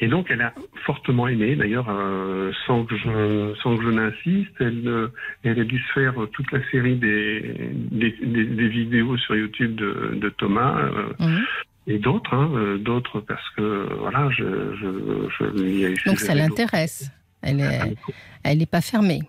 et 0.00 0.08
donc 0.08 0.26
elle 0.30 0.42
a 0.42 0.52
fortement 0.84 1.28
aimé. 1.28 1.56
D'ailleurs, 1.56 1.86
euh, 1.88 2.52
sans 2.66 2.84
que 2.84 2.96
je 2.96 3.54
sans 3.62 3.76
que 3.76 3.84
je 3.84 3.90
n'insiste, 3.90 4.52
elle 4.60 4.82
euh, 4.86 5.08
elle 5.44 5.60
a 5.60 5.64
dû 5.64 5.78
se 5.78 5.92
faire 5.92 6.14
toute 6.32 6.50
la 6.52 6.60
série 6.70 6.96
des 6.96 7.70
des, 7.72 8.10
des, 8.22 8.44
des 8.44 8.68
vidéos 8.68 9.16
sur 9.18 9.36
YouTube 9.36 9.74
de, 9.76 10.14
de 10.16 10.28
Thomas 10.30 10.76
euh, 10.78 11.12
hum. 11.20 11.44
et 11.86 11.98
d'autres, 11.98 12.34
hein, 12.34 12.76
d'autres 12.80 13.20
parce 13.20 13.48
que 13.56 13.88
voilà, 14.00 14.30
je 14.30 14.44
je, 14.80 15.28
je 15.38 15.44
lui 15.62 15.82
ai 15.84 15.94
Donc 16.06 16.18
ça 16.18 16.34
l'intéresse. 16.34 17.10
Elle. 17.42 17.60
Ah, 17.60 17.86
est, 17.86 17.90
mais 17.90 17.94
elle 18.42 18.58
n'est 18.58 18.66
pas 18.66 18.80
fermée. 18.80 19.20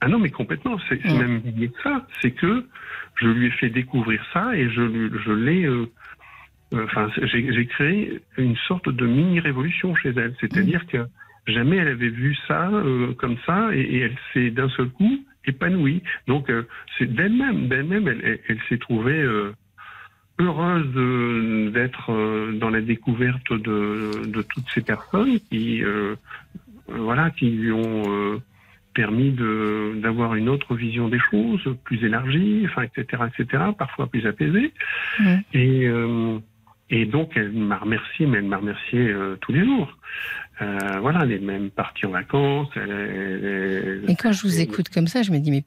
ah 0.00 0.08
non, 0.08 0.18
mais 0.18 0.30
complètement. 0.30 0.78
C'est 0.88 0.98
c'est 1.02 1.12
Mm. 1.12 1.18
même 1.18 1.42
lié 1.56 1.68
que 1.68 1.82
ça. 1.82 2.06
C'est 2.20 2.30
que 2.32 2.64
je 3.20 3.26
lui 3.28 3.46
ai 3.48 3.50
fait 3.50 3.68
découvrir 3.70 4.24
ça 4.32 4.56
et 4.56 4.68
je, 4.70 4.82
je 5.24 5.32
l'ai. 5.32 5.68
Euh, 6.72 6.84
Enfin, 6.84 7.08
j'ai 7.22 7.52
j'ai 7.52 7.66
créé 7.66 8.20
une 8.38 8.56
sorte 8.68 8.88
de 8.88 9.06
mini 9.06 9.40
révolution 9.40 9.94
chez 9.96 10.10
elle. 10.16 10.34
C'est-à-dire 10.40 10.86
que 10.86 10.98
jamais 11.46 11.76
elle 11.78 11.88
avait 11.88 12.08
vu 12.10 12.36
ça 12.46 12.68
euh, 12.70 13.12
comme 13.14 13.36
ça 13.46 13.70
et, 13.74 13.80
et 13.80 13.98
elle 14.00 14.16
s'est 14.32 14.50
d'un 14.50 14.68
seul 14.70 14.88
coup 14.90 15.18
épanouie. 15.46 16.02
Donc, 16.26 16.50
euh, 16.50 16.62
c'est 16.98 17.12
d'elle-même, 17.12 17.68
d'elle-même, 17.68 18.06
elle, 18.08 18.20
elle- 18.22 18.40
elle 18.48 18.58
s'est 18.68 18.78
trouvée 18.78 19.20
euh, 19.22 19.52
heureuse 20.38 20.86
de- 20.94 21.70
d'être 21.70 22.10
euh, 22.12 22.52
dans 22.52 22.70
la 22.70 22.80
découverte 22.80 23.52
de, 23.52 24.26
de 24.26 24.42
toutes 24.42 24.68
ces 24.74 24.82
personnes 24.82 25.38
qui, 25.50 25.82
euh, 25.82 26.14
voilà, 26.88 27.30
qui 27.30 27.50
lui 27.50 27.72
ont 27.72 28.04
euh, 28.12 28.38
permis 28.94 29.30
de 29.30 29.98
d'avoir 30.02 30.34
une 30.34 30.48
autre 30.48 30.74
vision 30.74 31.08
des 31.08 31.20
choses, 31.30 31.62
plus 31.84 32.02
élargie, 32.04 32.66
enfin, 32.66 32.82
etc., 32.82 33.22
etc., 33.28 33.64
parfois 33.78 34.06
plus 34.08 34.26
apaisée. 34.26 34.72
Mm. 35.20 35.34
Et 35.54 35.86
euh, 35.86 36.38
et 36.90 37.06
donc 37.06 37.32
elle 37.36 37.52
m'a 37.52 37.78
remercié, 37.78 38.26
mais 38.26 38.38
elle 38.38 38.44
m'a 38.44 38.58
remercié 38.58 38.98
euh, 39.08 39.36
tous 39.40 39.52
les 39.52 39.64
jours. 39.64 39.96
Euh, 40.62 40.98
voilà, 41.00 41.20
elle 41.22 41.32
est 41.32 41.38
même 41.38 41.70
partie 41.70 42.04
en 42.06 42.10
vacances. 42.10 42.68
Elle, 42.76 42.90
elle- 42.90 44.04
Et 44.08 44.14
quand 44.16 44.32
je 44.32 44.42
vous 44.42 44.60
écoute 44.60 44.88
comme 44.90 45.06
ça, 45.06 45.22
je 45.22 45.30
me 45.32 45.38
dis, 45.38 45.50
mais 45.50 45.64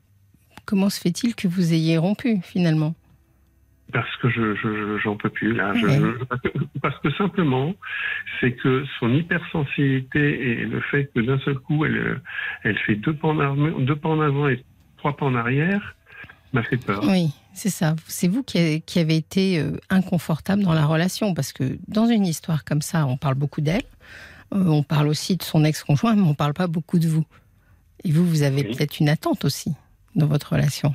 comment 0.66 0.90
se 0.90 1.00
fait-il 1.02 1.34
que 1.36 1.48
vous 1.48 1.74
ayez 1.74 1.98
rompu 1.98 2.40
finalement? 2.44 2.94
Parce 3.92 4.16
que 4.18 4.30
je 4.30 4.56
je- 4.56 4.76
je- 4.76 4.98
j'en 5.04 5.16
peux 5.18 5.30
plus 5.30 5.54
là. 5.54 5.74
Je- 5.76 6.24
parce, 6.26 6.42
que, 6.42 6.50
parce 6.82 7.00
que 7.00 7.12
simplement, 7.12 7.76
c'est 8.40 8.54
que 8.54 8.84
son 9.00 9.12
hypersensibilité 9.14 10.52
et 10.52 10.66
le 10.66 10.80
fait 10.82 11.10
que 11.14 11.20
d'un 11.22 11.38
seul 11.40 11.56
coup 11.60 11.86
elle 11.86 12.22
elle 12.64 12.78
fait 12.80 12.96
deux 12.96 13.14
pas 13.14 13.28
en 13.30 13.40
avant, 13.40 13.80
deux 13.80 13.96
pas 13.96 14.10
en 14.10 14.20
avant 14.22 14.48
et 14.48 14.64
trois 14.98 15.16
pas 15.16 15.26
en 15.26 15.36
arrière 15.36 15.96
m'a 16.54 16.63
fait 16.63 16.78
peur. 16.78 17.04
Oui, 17.08 17.32
c'est 17.54 17.70
ça. 17.70 17.96
C'est 18.08 18.28
vous 18.28 18.44
qui 18.44 18.58
avez, 18.58 19.16
été 19.16 19.60
euh, 19.60 19.78
inconfortable 19.89 20.63
dans 20.63 20.74
la 20.74 20.86
relation, 20.86 21.34
parce 21.34 21.52
que 21.54 21.78
dans 21.88 22.08
une 22.08 22.26
histoire 22.26 22.63
comme 22.63 22.82
ça, 22.82 23.06
on 23.06 23.18
parle 23.18 23.36
beaucoup 23.36 23.62
d'elle, 23.62 23.84
euh, 24.54 24.66
on 24.68 24.84
parle 24.84 25.08
aussi 25.08 25.36
de 25.36 25.44
son 25.44 25.63
ex-conjoint, 25.63 26.16
mais 26.16 26.22
on 26.28 26.36
parle 26.36 26.54
pas 26.54 26.68
beaucoup 26.68 27.00
de 27.00 27.08
vous. 27.08 27.26
Et 28.04 28.12
vous, 28.12 28.26
vous 28.28 28.44
avez 28.44 28.63
Oui. 28.63 28.76
peut-être 28.76 29.00
une 29.00 29.10
attente 29.10 29.46
aussi 29.46 29.74
dans 30.16 30.28
votre 30.28 30.54
relation. 30.54 30.94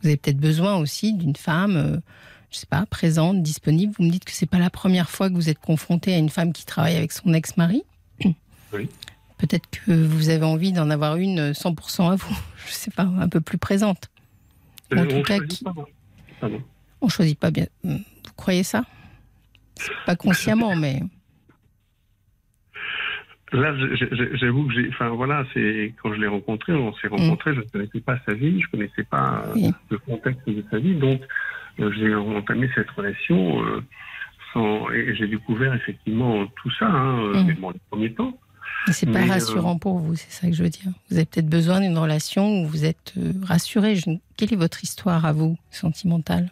Vous 0.00 0.08
avez 0.08 0.16
peut-être 0.16 0.38
besoin 0.38 0.76
aussi 0.76 1.12
d'une 1.14 1.36
femme, 1.36 1.76
euh, 1.76 1.96
je 2.50 2.58
sais 2.58 2.66
pas, 2.66 2.86
présente, 2.86 3.42
disponible. 3.42 3.94
Vous 3.98 4.04
me 4.04 4.10
dites 4.10 4.24
que 4.24 4.32
c'est 4.32 4.46
pas 4.46 4.58
la 4.58 4.70
première 4.70 5.10
fois 5.10 5.28
que 5.28 5.34
vous 5.34 5.48
êtes 5.48 5.58
confronté 5.58 6.14
à 6.14 6.18
une 6.18 6.28
femme 6.30 6.52
qui 6.52 6.64
travaille 6.64 6.96
avec 6.96 7.12
son 7.12 7.32
ex-mari. 7.34 7.82
Oui. 8.72 8.88
Peut-être 9.38 9.68
que 9.70 9.92
vous 9.92 10.30
avez 10.30 10.44
envie 10.44 10.72
d'en 10.72 10.90
avoir 10.90 11.16
une 11.16 11.38
euh, 11.38 11.52
100% 11.52 12.12
à 12.12 12.16
vous. 12.16 12.36
Je 12.66 12.72
sais 12.72 12.90
pas, 12.90 13.02
un 13.02 13.28
peu 13.28 13.40
plus 13.40 13.58
présente. 13.58 14.08
En 14.96 15.02
Euh, 15.04 15.06
tout 15.06 15.22
cas, 15.22 15.38
qui- 15.40 15.64
pas. 15.64 15.74
Pardon. 16.40 16.62
On 17.00 17.08
choisit 17.08 17.38
pas 17.38 17.50
bien. 17.50 17.66
Vous 17.82 17.98
croyez 18.36 18.62
ça? 18.62 18.84
Pas 20.06 20.16
consciemment, 20.16 20.74
mais 20.76 21.00
Là, 23.52 23.72
j'avoue 24.34 24.66
que 24.66 24.74
j'ai, 24.74 24.88
enfin 24.88 25.10
voilà, 25.10 25.44
c'est 25.54 25.94
quand 26.02 26.12
je 26.12 26.18
l'ai 26.20 26.26
rencontré, 26.26 26.72
on 26.72 26.92
s'est 26.94 27.06
rencontrés, 27.06 27.54
je 27.54 27.60
ne 27.60 27.64
connaissais 27.66 28.00
pas 28.00 28.18
sa 28.26 28.32
vie, 28.34 28.60
je 28.60 28.66
connaissais 28.68 29.04
pas 29.04 29.44
euh, 29.46 29.52
Oui. 29.54 29.70
le 29.90 29.98
contexte 29.98 30.48
de 30.48 30.64
sa 30.72 30.78
vie, 30.78 30.96
donc 30.96 31.20
euh, 31.78 31.92
j'ai 31.96 32.12
entamé 32.16 32.68
cette 32.74 32.90
relation 32.90 33.64
euh, 33.64 33.80
sans, 34.52 34.90
et 34.90 35.14
j'ai 35.14 35.28
découvert 35.28 35.72
effectivement 35.72 36.46
tout 36.60 36.70
ça, 36.80 36.86
hein, 36.90 37.20
euh, 37.20 37.42
Mm. 37.42 37.46
mais 37.46 37.52
bon, 37.54 37.70
les 37.70 37.80
premiers 37.90 38.12
temps. 38.14 38.36
C'est 38.92 39.06
pas 39.06 39.20
Mais, 39.20 39.30
euh, 39.30 39.32
rassurant 39.34 39.78
pour 39.78 39.98
vous. 39.98 40.14
C'est 40.16 40.30
ça 40.30 40.46
que 40.48 40.52
je 40.54 40.62
veux 40.62 40.68
dire. 40.70 40.90
Vous 41.10 41.16
avez 41.16 41.24
peut-être 41.24 41.48
besoin 41.48 41.80
d'une 41.80 41.96
relation 41.98 42.62
où 42.62 42.66
vous 42.66 42.84
êtes 42.84 43.12
euh, 43.18 43.32
rassuré. 43.42 43.96
Je- 43.96 44.10
Quelle 44.36 44.52
est 44.52 44.56
votre 44.56 44.82
histoire 44.84 45.24
à 45.24 45.32
vous, 45.32 45.56
sentimentale, 45.70 46.50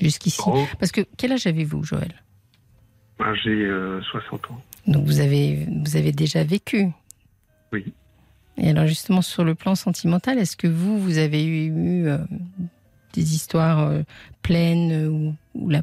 jusqu'ici? 0.00 0.40
Oh, 0.46 0.66
Parce 0.78 0.92
que 0.92 1.02
quel 1.16 1.32
âge 1.32 1.46
avez-vous, 1.46 1.82
Joël? 1.84 2.22
Ben, 3.18 3.34
j'ai 3.42 3.50
euh, 3.50 4.00
60 4.10 4.50
ans. 4.50 4.60
Donc 4.86 5.04
vous 5.06 5.20
avez 5.20 5.66
vous 5.84 5.96
avez 5.96 6.10
déjà 6.12 6.42
vécu. 6.42 6.88
Oui. 7.72 7.92
Et 8.56 8.68
alors 8.70 8.86
justement 8.86 9.22
sur 9.22 9.44
le 9.44 9.54
plan 9.54 9.74
sentimental, 9.74 10.38
est-ce 10.38 10.56
que 10.56 10.66
vous 10.66 10.98
vous 11.00 11.18
avez 11.18 11.44
eu 11.44 12.06
euh, 12.08 12.18
des 13.12 13.34
histoires 13.34 13.80
euh, 13.80 14.02
pleines 14.42 14.92
euh, 14.92 15.08
ou, 15.08 15.34
ou 15.54 15.68
la- 15.70 15.82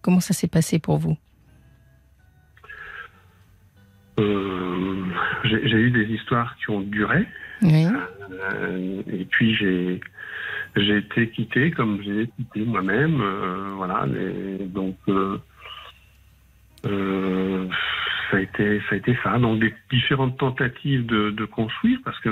comment 0.00 0.20
ça 0.20 0.32
s'est 0.34 0.46
passé 0.48 0.78
pour 0.78 0.96
vous? 0.98 1.16
Euh, 4.18 5.04
j'ai 5.44 5.76
eu 5.78 5.90
des 5.90 6.06
histoires 6.12 6.56
qui 6.56 6.70
ont 6.70 6.80
duré, 6.80 7.26
Oui. 7.62 7.86
euh, 8.32 9.02
et 9.12 9.24
puis 9.24 9.54
j'ai 9.54 10.00
j'ai 10.76 10.98
été 10.98 11.28
quitté 11.30 11.70
comme 11.70 12.02
j'ai 12.02 12.28
quitté 12.36 12.64
moi-même. 12.64 13.20
euh, 13.20 13.72
voilà. 13.76 14.06
et 14.08 14.64
donc, 14.66 14.96
ça 18.30 18.36
a 18.36 18.40
été 18.40 18.80
ça 18.88 18.94
a 18.94 18.96
été 18.96 19.16
ça. 19.22 19.38
Donc 19.38 19.60
des 19.60 19.74
différentes 19.90 20.36
tentatives 20.38 21.06
de, 21.06 21.30
de 21.30 21.44
construire, 21.44 21.98
parce 22.04 22.18
que 22.20 22.28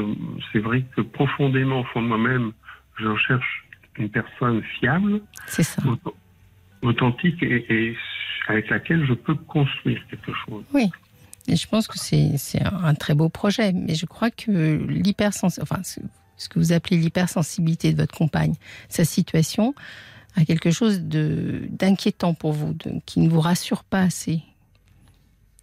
c'est 0.52 0.58
vrai 0.58 0.84
que 0.94 1.00
profondément 1.02 1.80
au 1.80 1.84
fond 1.84 2.02
de 2.02 2.08
moi-même, 2.08 2.52
je 2.98 3.14
cherche 3.16 3.64
une 3.98 4.10
personne 4.10 4.62
fiable, 4.78 5.20
C'est 5.46 5.62
ça. 5.62 5.82
auth- 5.82 6.14
authentique 6.82 7.42
et, 7.42 7.64
et 7.72 7.96
avec 8.48 8.68
laquelle 8.70 9.04
je 9.06 9.14
peux 9.14 9.34
construire 9.34 10.00
quelque 10.08 10.32
chose. 10.46 10.64
Je 11.48 11.66
pense 11.66 11.86
que 11.86 11.98
c'est 11.98 12.64
un, 12.64 12.94
très 12.94 13.14
beau 13.14 13.28
projet. 13.28 13.72
Mais 13.72 13.94
je 13.94 14.06
crois 14.06 14.30
que 14.30 14.86
enfin, 15.62 15.82
ce, 15.84 16.48
que 16.48 16.58
vous 16.58 16.72
appelez 16.72 16.96
l'hypersensibilité 16.96 17.92
de 17.92 17.96
votre 17.96 18.16
compagne, 18.16 18.54
sa 18.88 19.04
situation, 19.04 19.74
a 20.36 20.44
quelque 20.44 20.70
chose 20.70 21.00
d'inquiétant 21.00 22.34
pour 22.34 22.52
vous, 22.52 22.76
qui 23.06 23.20
ne 23.20 23.28
vous 23.28 23.40
rassure 23.40 23.84
pas 23.84 24.02
assez. 24.02 24.42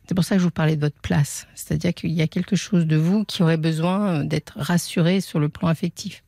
C'est 0.08 0.16
pour 0.16 0.26
ça 0.26 0.36
que 0.36 0.40
je 0.40 0.46
vous 0.46 0.52
parlais 0.52 0.76
de 0.76 0.82
votre 0.82 1.00
place. 1.00 1.48
C'est-à-dire 1.56 1.94
qu'il 1.94 2.12
y 2.12 2.22
a 2.22 2.28
quelque 2.28 2.56
chose 2.56 2.86
de 2.86 2.98
vous 2.98 3.24
qui 3.24 3.42
aurait 3.44 3.58
besoin 3.58 4.24
d'être 4.24 4.54
rassuré 4.58 5.22
sur 5.22 5.40
le 5.40 5.50
plan 5.50 5.68
affectif. 5.68 6.24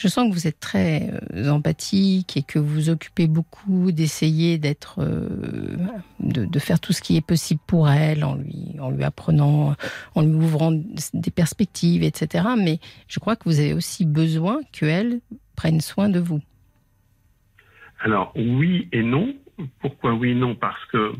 Je 0.00 0.08
sens 0.08 0.30
que 0.30 0.32
vous 0.32 0.46
êtes 0.46 0.60
très 0.60 1.10
euh, 1.34 1.50
empathique 1.50 2.38
et 2.38 2.42
que 2.42 2.58
vous 2.58 2.72
vous 2.72 2.88
occupez 2.88 3.26
beaucoup 3.26 3.92
d'essayer 3.92 4.56
d'être, 4.56 5.00
euh, 5.00 5.76
de, 6.20 6.58
faire 6.58 6.80
tout 6.80 6.94
ce 6.94 7.02
qui 7.02 7.18
est 7.18 7.26
possible 7.26 7.60
pour 7.66 7.86
elle, 7.90 8.24
en 8.24 8.34
lui, 8.34 8.76
en 8.80 8.90
lui 8.90 9.04
apprenant, 9.04 9.76
en 10.14 10.22
lui 10.22 10.32
ouvrant 10.32 10.72
des 10.72 11.30
perspectives, 11.30 12.02
etc. 12.02 12.48
Mais 12.56 12.78
je 13.08 13.20
crois 13.20 13.36
que 13.36 13.44
vous 13.44 13.60
avez 13.60 13.74
aussi 13.74 14.06
besoin 14.06 14.60
qu'elle 14.72 15.20
prenne 15.54 15.82
soin 15.82 16.08
de 16.08 16.18
vous. 16.18 16.40
Alors 18.00 18.32
oui 18.36 18.88
et 18.92 19.02
non. 19.02 19.34
Pourquoi 19.80 20.14
oui 20.14 20.30
et 20.30 20.34
non? 20.34 20.54
Parce 20.54 20.82
que 20.86 21.12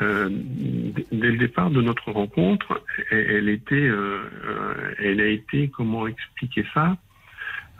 euh, 0.00 0.30
dès 0.30 1.30
le 1.30 1.36
départ 1.36 1.70
de 1.70 1.82
notre 1.82 2.10
rencontre, 2.10 2.82
elle, 3.10 3.50
était, 3.50 3.90
elle 4.98 5.20
a 5.20 5.26
été, 5.26 5.68
comment 5.68 6.06
expliquer 6.06 6.64
ça, 6.72 6.96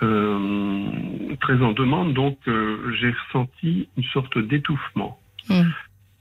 très 0.01 1.63
en 1.63 1.73
demande. 1.73 2.15
Donc 2.15 2.39
euh, 2.49 2.93
j'ai 3.01 3.11
ressenti 3.11 3.89
une 3.97 4.05
sorte 4.05 4.39
d'étouffement 4.39 5.19
Mm. 5.51 5.63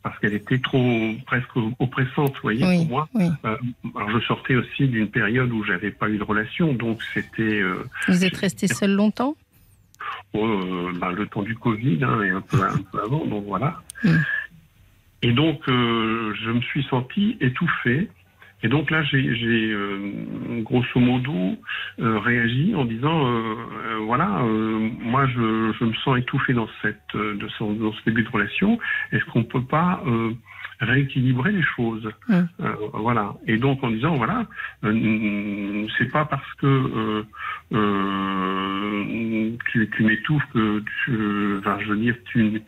parce 0.04 0.18
qu'elle 0.20 0.36
était 0.36 0.60
trop 0.60 1.12
presque 1.26 1.50
oppressante, 1.80 2.34
vous 2.36 2.42
voyez, 2.44 2.64
Oui, 2.66 2.78
pour 2.78 2.88
moi. 2.88 3.10
oui. 3.14 3.26
Alors 3.44 4.10
je 4.10 4.20
sortais 4.26 4.56
aussi 4.56 4.88
d'une 4.88 5.10
période 5.10 5.52
où 5.52 5.66
j'avais 5.66 5.92
pas 5.92 6.08
eu 6.10 6.18
de 6.18 6.24
relation, 6.24 6.72
donc 6.72 7.04
c'était 7.14 7.60
euh, 7.62 7.84
Vous 8.08 8.24
êtes 8.24 8.38
resté 8.38 8.68
seul 8.70 8.92
longtemps? 8.94 9.36
Euh, 10.36 10.94
ben, 11.02 11.12
le 11.12 11.28
temps 11.28 11.42
du 11.42 11.56
Covid 11.56 12.00
hein, 12.06 12.22
et 12.22 12.30
un 12.30 12.40
peu, 12.40 12.62
un 12.64 12.78
peu 12.90 13.02
avant, 13.04 13.26
donc 13.26 13.44
voilà. 13.48 13.82
Mm. 14.06 14.16
Et 15.24 15.32
donc, 15.34 15.60
euh, 15.68 16.34
je 16.42 16.52
me 16.52 16.62
suis 16.62 16.84
senti 16.84 17.36
étouffé. 17.42 18.10
Et 18.64 18.70
donc 18.70 18.90
là, 18.90 19.04
j'ai, 19.04 19.20
euh, 19.72 20.62
grosso 20.62 21.00
modo 21.00 21.56
euh, 22.00 22.20
réagi 22.20 22.74
en 22.76 22.86
disant, 22.86 23.28
euh, 23.28 23.56
voilà, 24.02 24.42
moi, 25.00 25.28
je, 25.28 25.74
je 25.80 25.86
me 25.86 25.94
sens 25.94 26.18
étouffé 26.18 26.54
dans 26.54 26.68
cette, 26.82 27.16
de 27.16 27.48
ce, 27.48 27.64
dans 27.64 27.94
ce 27.94 28.04
début 28.06 28.24
de 28.24 28.30
relation. 28.30 28.80
Est-ce 29.12 29.26
qu'on 29.26 29.44
peut 29.44 29.64
pas 29.64 30.04
rééquilibrer 30.80 31.52
les 31.52 31.64
choses 31.64 32.10
Mm. 32.28 32.34
Euh, 32.62 32.74
Voilà. 32.94 33.36
Et 33.48 33.58
donc 33.58 33.84
en 33.84 33.90
disant, 33.90 34.16
voilà, 34.16 34.46
c'est 34.82 36.12
pas 36.12 36.26
parce 36.26 36.54
que 36.56 37.24
tu, 39.72 39.90
tu 39.96 40.04
m'étouffes 40.04 40.46
que 40.54 40.84
tu, 41.04 41.58
enfin, 41.60 41.78
je 41.82 41.90
veux 41.90 41.98
dire, 41.98 42.16
tu, 42.26 42.62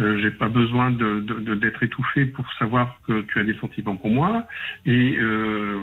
euh, 0.00 0.18
j'ai 0.20 0.30
pas 0.30 0.48
besoin 0.48 0.90
de, 0.90 1.20
de- 1.20 1.40
de- 1.40 1.54
d'être 1.56 1.82
étouffé 1.82 2.24
pour 2.26 2.44
savoir 2.58 3.00
que 3.06 3.22
tu 3.22 3.40
as 3.40 3.44
des 3.44 3.56
sentiments 3.58 3.96
pour 3.96 4.10
moi. 4.10 4.46
Et 4.86 5.16
euh, 5.18 5.82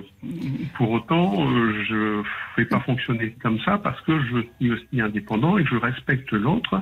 pour 0.77 0.91
autant, 0.91 1.49
euh, 1.49 1.83
je 1.89 2.23
fais 2.55 2.65
pas 2.65 2.79
fonctionner 2.79 3.35
comme 3.41 3.59
ça 3.61 3.77
parce 3.77 3.99
que 4.01 4.19
je 4.25 4.37
suis 4.59 4.71
aussi 4.71 5.01
indépendant 5.01 5.57
et 5.57 5.63
que 5.63 5.69
je 5.69 5.75
respecte 5.77 6.31
l'autre. 6.31 6.81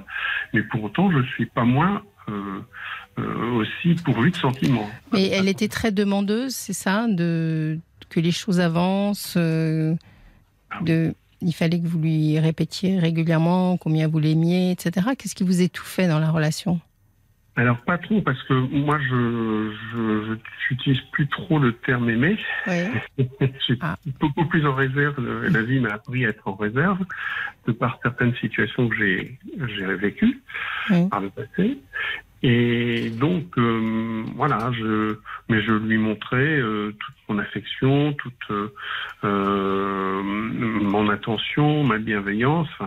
Mais 0.54 0.62
pour 0.64 0.84
autant, 0.84 1.12
je 1.12 1.22
suis 1.34 1.46
pas 1.48 1.64
moins 1.64 2.04
euh, 2.30 2.60
euh, 3.20 3.52
aussi 3.54 3.96
pourvu 4.06 4.32
de 4.32 4.36
sentiments. 4.36 4.90
Mais 5.12 5.28
elle 5.30 5.48
était 5.48 5.68
très 5.68 5.92
demandeuse, 5.92 6.54
c'est 6.56 6.74
ça, 6.74 7.08
de 7.10 7.80
que 8.10 8.20
les 8.20 8.32
choses 8.32 8.60
avancent. 8.60 9.38
de, 9.38 11.14
il 11.42 11.54
fallait 11.54 11.80
que 11.80 11.88
vous 11.88 12.00
lui 12.00 12.40
répétiez 12.40 13.00
régulièrement 13.00 13.76
combien 13.78 14.08
vous 14.08 14.20
l'aimiez, 14.20 14.72
etc. 14.72 15.08
Qu'est-ce 15.18 15.36
qui 15.36 15.44
vous 15.44 15.62
étouffait 15.62 16.08
dans 16.08 16.20
la 16.20 16.32
relation? 16.32 16.80
Alors 17.56 17.78
pas 17.82 18.00
trop 18.00 18.20
parce 18.22 18.42
que 18.44 18.54
moi 18.54 18.98
je 19.00 19.72
j'utilise 20.68 21.02
plus 21.12 21.28
trop 21.28 21.60
le 21.60 21.74
terme 21.74 22.10
aimer. 22.10 22.38
Oui. 22.68 23.28
Suis 23.60 23.78
Ah. 23.82 23.96
beaucoup 24.20 24.46
plus 24.46 24.66
en 24.66 24.74
réserve. 24.74 25.16
La 25.52 25.62
vie 25.62 25.80
m'a 25.80 25.90
appris 25.94 26.26
à 26.26 26.30
être 26.30 26.48
en 26.48 26.56
réserve 26.56 27.00
de 27.68 27.72
par 27.72 28.00
certaines 28.02 28.34
situations 28.38 28.90
que 28.90 28.96
j'ai 28.96 29.38
j'ai 29.78 29.86
vécues 29.96 30.42
Oui. 30.90 31.08
par 31.10 31.22
le 31.22 31.30
passé. 31.30 31.78
Et 32.46 33.10
donc 33.12 33.58
euh, 33.58 34.24
voilà, 34.36 34.72
je 34.74 35.18
mais 35.48 35.62
je 35.62 35.72
lui 35.74 35.98
montrais 35.98 36.60
euh, 36.60 36.92
toute 37.00 37.16
mon 37.30 37.38
affection, 37.40 38.14
toute 38.14 38.34
euh, 38.50 38.68
euh, 39.24 40.22
mon 40.24 41.08
attention, 41.10 41.84
ma 41.84 42.00
bienveillance. 42.00 42.68
euh, 42.82 42.86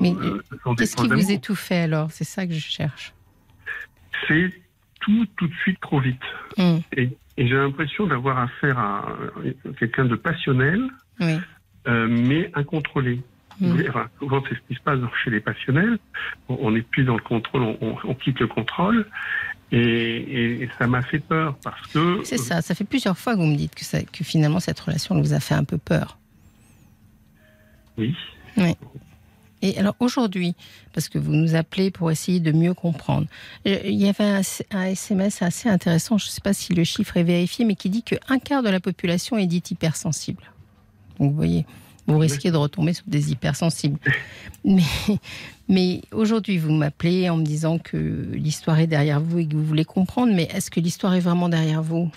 Mais 0.00 0.14
euh, 0.14 0.40
Qu'est-ce 0.78 0.96
qui 0.96 1.08
vous 1.08 1.30
étouffait 1.32 1.80
alors? 1.80 2.10
C'est 2.10 2.24
ça 2.24 2.46
que 2.46 2.52
je 2.54 2.60
cherche. 2.60 3.12
C'est 4.28 4.52
tout 5.00 5.26
tout 5.36 5.46
de 5.48 5.54
suite 5.62 5.80
trop 5.80 6.00
vite. 6.00 6.20
Hum, 6.58 6.80
Et 6.96 7.10
j'ai 7.38 7.54
l'impression 7.54 8.06
d'avoir 8.06 8.38
affaire 8.38 8.78
à 8.78 9.04
quelqu'un 9.78 10.04
de 10.06 10.16
passionnel, 10.16 10.82
Oui. 11.20 11.36
euh, 11.86 12.06
mais 12.08 12.50
incontrôlé. 12.54 13.20
Enfin, 13.88 14.08
souvent, 14.18 14.42
c'est 14.48 14.54
ce 14.54 14.60
qui 14.68 14.74
se 14.74 14.80
passe 14.80 14.98
chez 15.24 15.30
les 15.30 15.40
passionnels. 15.40 15.98
On- 16.48 16.70
n'est 16.70 16.82
plus 16.82 17.04
dans 17.04 17.14
le 17.16 17.22
contrôle, 17.22 17.62
on, 17.62 17.78
on- 17.80 17.96
on 18.04 18.14
quitte 18.14 18.38
le 18.40 18.46
contrôle. 18.46 19.06
Et, 19.72 19.78
et- 19.80 20.62
et 20.62 20.70
ça 20.78 20.86
m'a 20.86 21.02
fait 21.02 21.18
peur 21.18 21.56
parce 21.64 21.86
que. 21.88 22.20
C'est 22.24 22.36
ça. 22.38 22.60
Ça 22.62 22.74
fait 22.74 22.84
plusieurs 22.84 23.16
fois 23.18 23.34
que 23.34 23.40
vous 23.40 23.46
me 23.46 23.56
dites 23.56 23.74
que, 23.74 23.84
ça- 23.84 24.02
que 24.02 24.24
finalement 24.24 24.60
cette 24.60 24.78
relation 24.78 25.20
vous 25.20 25.32
a 25.32 25.40
fait 25.40 25.54
un 25.54 25.64
peu 25.64 25.78
peur. 25.78 26.18
Oui. 27.98 28.14
Et 29.66 29.76
alors 29.78 29.96
aujourd'hui, 29.98 30.54
parce 30.92 31.08
que 31.08 31.18
vous 31.18 31.32
nous 31.32 31.56
appelez 31.56 31.90
pour 31.90 32.12
essayer 32.12 32.38
de 32.38 32.52
mieux 32.52 32.72
comprendre, 32.72 33.26
euh, 33.66 33.78
il 33.84 34.00
y 34.00 34.08
avait 34.08 34.22
un, 34.22 34.42
un 34.70 34.84
SMS 34.84 35.42
assez 35.42 35.68
intéressant, 35.68 36.18
je 36.18 36.26
ne 36.26 36.30
sais 36.30 36.40
pas 36.40 36.52
si 36.52 36.72
le 36.72 36.84
chiffre 36.84 37.16
est 37.16 37.24
vérifié, 37.24 37.64
mais 37.64 37.74
qui 37.74 37.90
dit 37.90 38.04
qu'un 38.04 38.38
quart 38.38 38.62
de 38.62 38.68
la 38.68 38.78
population 38.78 39.36
est 39.38 39.46
dite 39.46 39.72
hypersensible. 39.72 40.44
Donc 41.18 41.30
vous 41.30 41.36
voyez, 41.36 41.66
vous 42.06 42.18
risquez 42.18 42.52
de 42.52 42.56
retomber 42.56 42.92
sur 42.92 43.06
des 43.08 43.32
hypersensibles. 43.32 43.98
Mais, 44.64 44.82
mais 45.68 46.02
aujourd'hui, 46.10 46.58
vous 46.58 46.72
m'appelez 46.72 47.30
en 47.30 47.36
me 47.36 47.44
disant 47.44 47.78
que 47.78 47.96
l'histoire 48.32 48.80
est 48.80 48.88
derrière 48.88 49.20
vous 49.20 49.38
et 49.38 49.46
que 49.46 49.54
vous 49.54 49.64
voulez 49.64 49.84
comprendre, 49.84 50.34
mais 50.34 50.48
est-ce 50.52 50.72
que 50.72 50.80
l'histoire 50.80 51.14
est 51.14 51.20
vraiment 51.20 51.48
derrière 51.48 51.84
vous? 51.84 52.10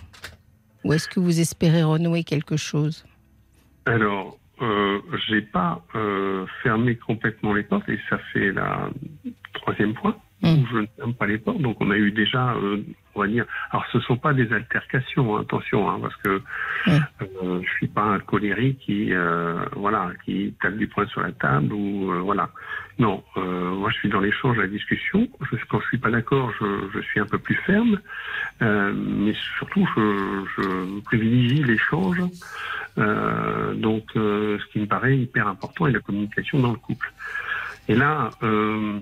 Ou 0.83 0.93
est-ce 0.93 1.07
que 1.07 1.19
vous 1.19 1.39
espérez 1.39 1.83
renouer 1.83 2.23
quelque 2.23 2.57
chose? 2.57 3.05
Alors, 3.85 4.39
euh, 4.61 4.99
j'ai 5.27 5.41
pas 5.41 5.81
euh, 5.95 6.45
fermé 6.63 6.95
complètement 6.95 7.53
les 7.53 7.63
portes 7.63 7.87
et 7.89 7.99
ça 8.09 8.17
fait 8.33 8.51
la 8.51 8.89
troisième 9.53 9.95
fois 9.95 10.17
Mm. 10.41 10.47
où 10.47 10.67
je 10.71 10.77
ne 10.77 10.85
ferme 10.95 11.13
pas 11.15 11.27
les 11.27 11.37
portes. 11.37 11.59
Donc, 11.59 11.75
on 11.81 11.91
a 11.91 11.97
eu 11.97 12.11
déjà, 12.11 12.53
euh, 12.53 12.81
on 13.13 13.19
va 13.21 13.27
dire, 13.27 13.45
alors 13.71 13.85
ce 13.91 13.99
sont 13.99 14.15
pas 14.15 14.33
des 14.33 14.51
altercations, 14.53 15.35
hein, 15.35 15.41
attention, 15.41 15.89
hein, 15.89 15.99
parce 16.01 16.15
que 16.17 16.41
Mm. 16.87 16.99
euh, 17.43 17.61
je 17.61 17.69
suis 17.73 17.87
pas 17.89 18.03
un 18.03 18.19
colérique 18.19 18.79
qui, 18.79 19.13
euh, 19.13 19.65
voilà, 19.75 20.11
qui 20.23 20.55
tape 20.61 20.77
du 20.77 20.87
poing 20.87 21.05
sur 21.07 21.21
la 21.21 21.33
table 21.33 21.73
ou 21.73 22.11
euh, 22.13 22.19
voilà. 22.19 22.49
Non, 22.99 23.23
euh, 23.37 23.73
moi 23.75 23.89
je 23.91 23.95
suis 23.95 24.09
dans 24.09 24.19
l'échange, 24.19 24.57
la 24.57 24.67
discussion. 24.67 25.29
Je, 25.49 25.55
quand 25.69 25.79
je 25.79 25.87
suis 25.87 25.97
pas 25.97 26.11
d'accord, 26.11 26.51
je, 26.59 26.99
suis 27.01 27.21
un 27.21 27.25
peu 27.25 27.39
plus 27.39 27.55
ferme, 27.55 27.99
Euh, 28.61 28.93
mais 28.93 29.33
surtout 29.57 29.87
je, 29.95 30.43
je 30.57 30.99
privilégie 31.01 31.63
l'échange. 31.63 32.21
Euh, 32.97 33.73
donc, 33.73 34.03
euh, 34.17 34.59
ce 34.59 34.65
qui 34.73 34.79
me 34.79 34.85
paraît 34.85 35.17
hyper 35.17 35.47
important 35.47 35.87
est 35.87 35.93
la 35.93 36.01
communication 36.01 36.59
dans 36.59 36.71
le 36.71 36.77
couple. 36.77 37.13
Et 37.87 37.95
là, 37.95 38.31
euh, 38.43 38.99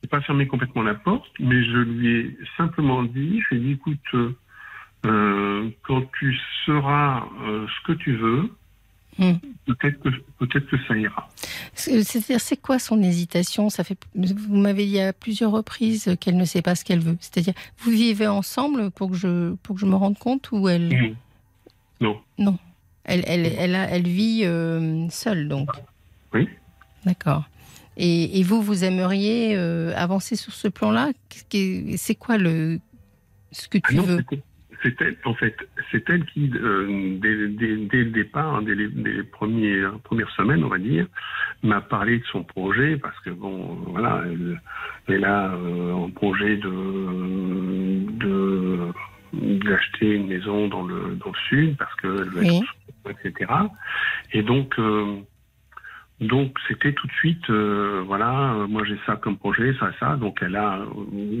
j'ai 0.00 0.08
pas 0.08 0.20
fermé 0.20 0.46
complètement 0.46 0.82
la 0.82 0.94
porte, 0.94 1.32
mais 1.40 1.64
je 1.64 1.78
lui 1.78 2.08
ai 2.08 2.38
simplement 2.56 3.02
dit, 3.02 3.42
je 3.50 3.56
dit, 3.56 3.72
écoute, 3.72 3.98
euh, 4.14 4.30
euh, 5.06 5.68
quand 5.82 6.08
tu 6.18 6.38
seras 6.64 7.26
ce 7.44 7.86
que 7.86 7.92
tu 7.92 8.14
veux, 8.14 8.50
Mm. 9.18 9.32
peut-être 9.66 10.00
que 10.00 10.08
peut-être 10.38 10.66
que 10.68 10.76
ça 10.88 10.96
ira. 10.96 11.28
C'est- 11.74 12.02
C'est-à-dire, 12.04 12.40
c'est 12.40 12.56
quoi 12.56 12.78
son 12.78 13.02
hésitation? 13.02 13.70
Ça 13.70 13.84
fait, 13.84 13.98
vous 14.14 14.56
m'avez 14.56 14.86
dit 14.86 15.00
à 15.00 15.12
plusieurs 15.12 15.52
reprises 15.52 16.16
qu'elle 16.20 16.36
ne 16.36 16.44
sait 16.44 16.62
pas 16.62 16.74
ce 16.74 16.84
qu'elle 16.84 17.00
veut. 17.00 17.16
C'est-à-dire, 17.20 17.54
vous 17.78 17.90
vivez 17.92 18.26
ensemble 18.26 18.90
pour 18.90 19.10
que 19.10 19.16
je 19.16 19.54
pour 19.62 19.76
que 19.76 19.80
je 19.80 19.86
me 19.86 19.94
rende 19.94 20.18
compte 20.18 20.50
ou 20.52 20.68
elle 20.68 20.88
Mm. 22.00 22.12
Non. 22.38 22.58
elle 23.04 23.22
elle 23.26 23.46
elle, 23.58 23.74
a- 23.76 23.88
elle 23.88 24.06
vit 24.08 24.42
euh, 24.44 25.08
seule 25.10 25.48
donc. 25.48 25.70
Oui. 26.32 26.48
D'accord. 27.04 27.44
Et, 27.96 28.42
vous, 28.42 28.60
vous 28.60 28.82
aimeriez 28.82 29.54
euh, 29.54 29.92
avancer 29.94 30.34
sur 30.34 30.52
ce 30.52 30.66
plan-là? 30.66 31.12
C'est 31.96 32.14
quoi 32.16 32.36
le 32.38 32.80
ce 33.52 33.68
que 33.68 33.78
tu 33.78 33.98
ah 33.98 34.02
veux? 34.02 34.24
C'est 34.84 35.00
elle, 35.00 35.16
en 35.24 35.34
fait, 35.34 35.56
c'est 35.90 36.08
elle 36.10 36.24
qui, 36.26 36.50
euh, 36.54 37.16
dès, 37.18 37.32
le 37.32 38.10
départ, 38.10 38.56
hein, 38.56 38.62
dès, 38.62 38.74
les, 38.74 39.22
premières, 39.22 39.98
premières 40.00 40.30
semaines, 40.30 40.62
on 40.62 40.68
va 40.68 40.78
dire, 40.78 41.06
m'a 41.62 41.80
parlé 41.80 42.18
de 42.18 42.24
son 42.26 42.44
projet 42.44 42.96
parce 42.98 43.18
que 43.20 43.30
bon, 43.30 43.78
voilà, 43.86 44.22
elle, 45.08 45.24
a 45.24 45.52
un 45.52 46.10
projet 46.10 46.56
de, 46.56 46.70
de 48.18 48.78
d'acheter 49.32 50.12
une 50.14 50.28
maison 50.28 50.68
dans 50.68 50.84
le 50.84 51.16
dans 51.16 51.30
le 51.30 51.38
sud 51.48 51.76
parce 51.76 51.92
qu'elle 51.96 52.30
veut 52.30 52.44
être 52.44 52.76
etc. 53.08 53.50
Et 54.32 54.42
donc 54.42 54.78
euh, 54.78 55.16
donc 56.20 56.56
c'était 56.68 56.92
tout 56.92 57.08
de 57.08 57.12
suite, 57.14 57.50
euh, 57.50 58.02
voilà, 58.06 58.54
euh, 58.54 58.66
moi 58.68 58.84
j'ai 58.84 58.98
ça 59.06 59.16
comme 59.16 59.36
projet, 59.36 59.74
ça, 59.80 59.90
ça. 59.98 60.16
Donc 60.16 60.38
elle 60.40 60.54
a 60.54 60.80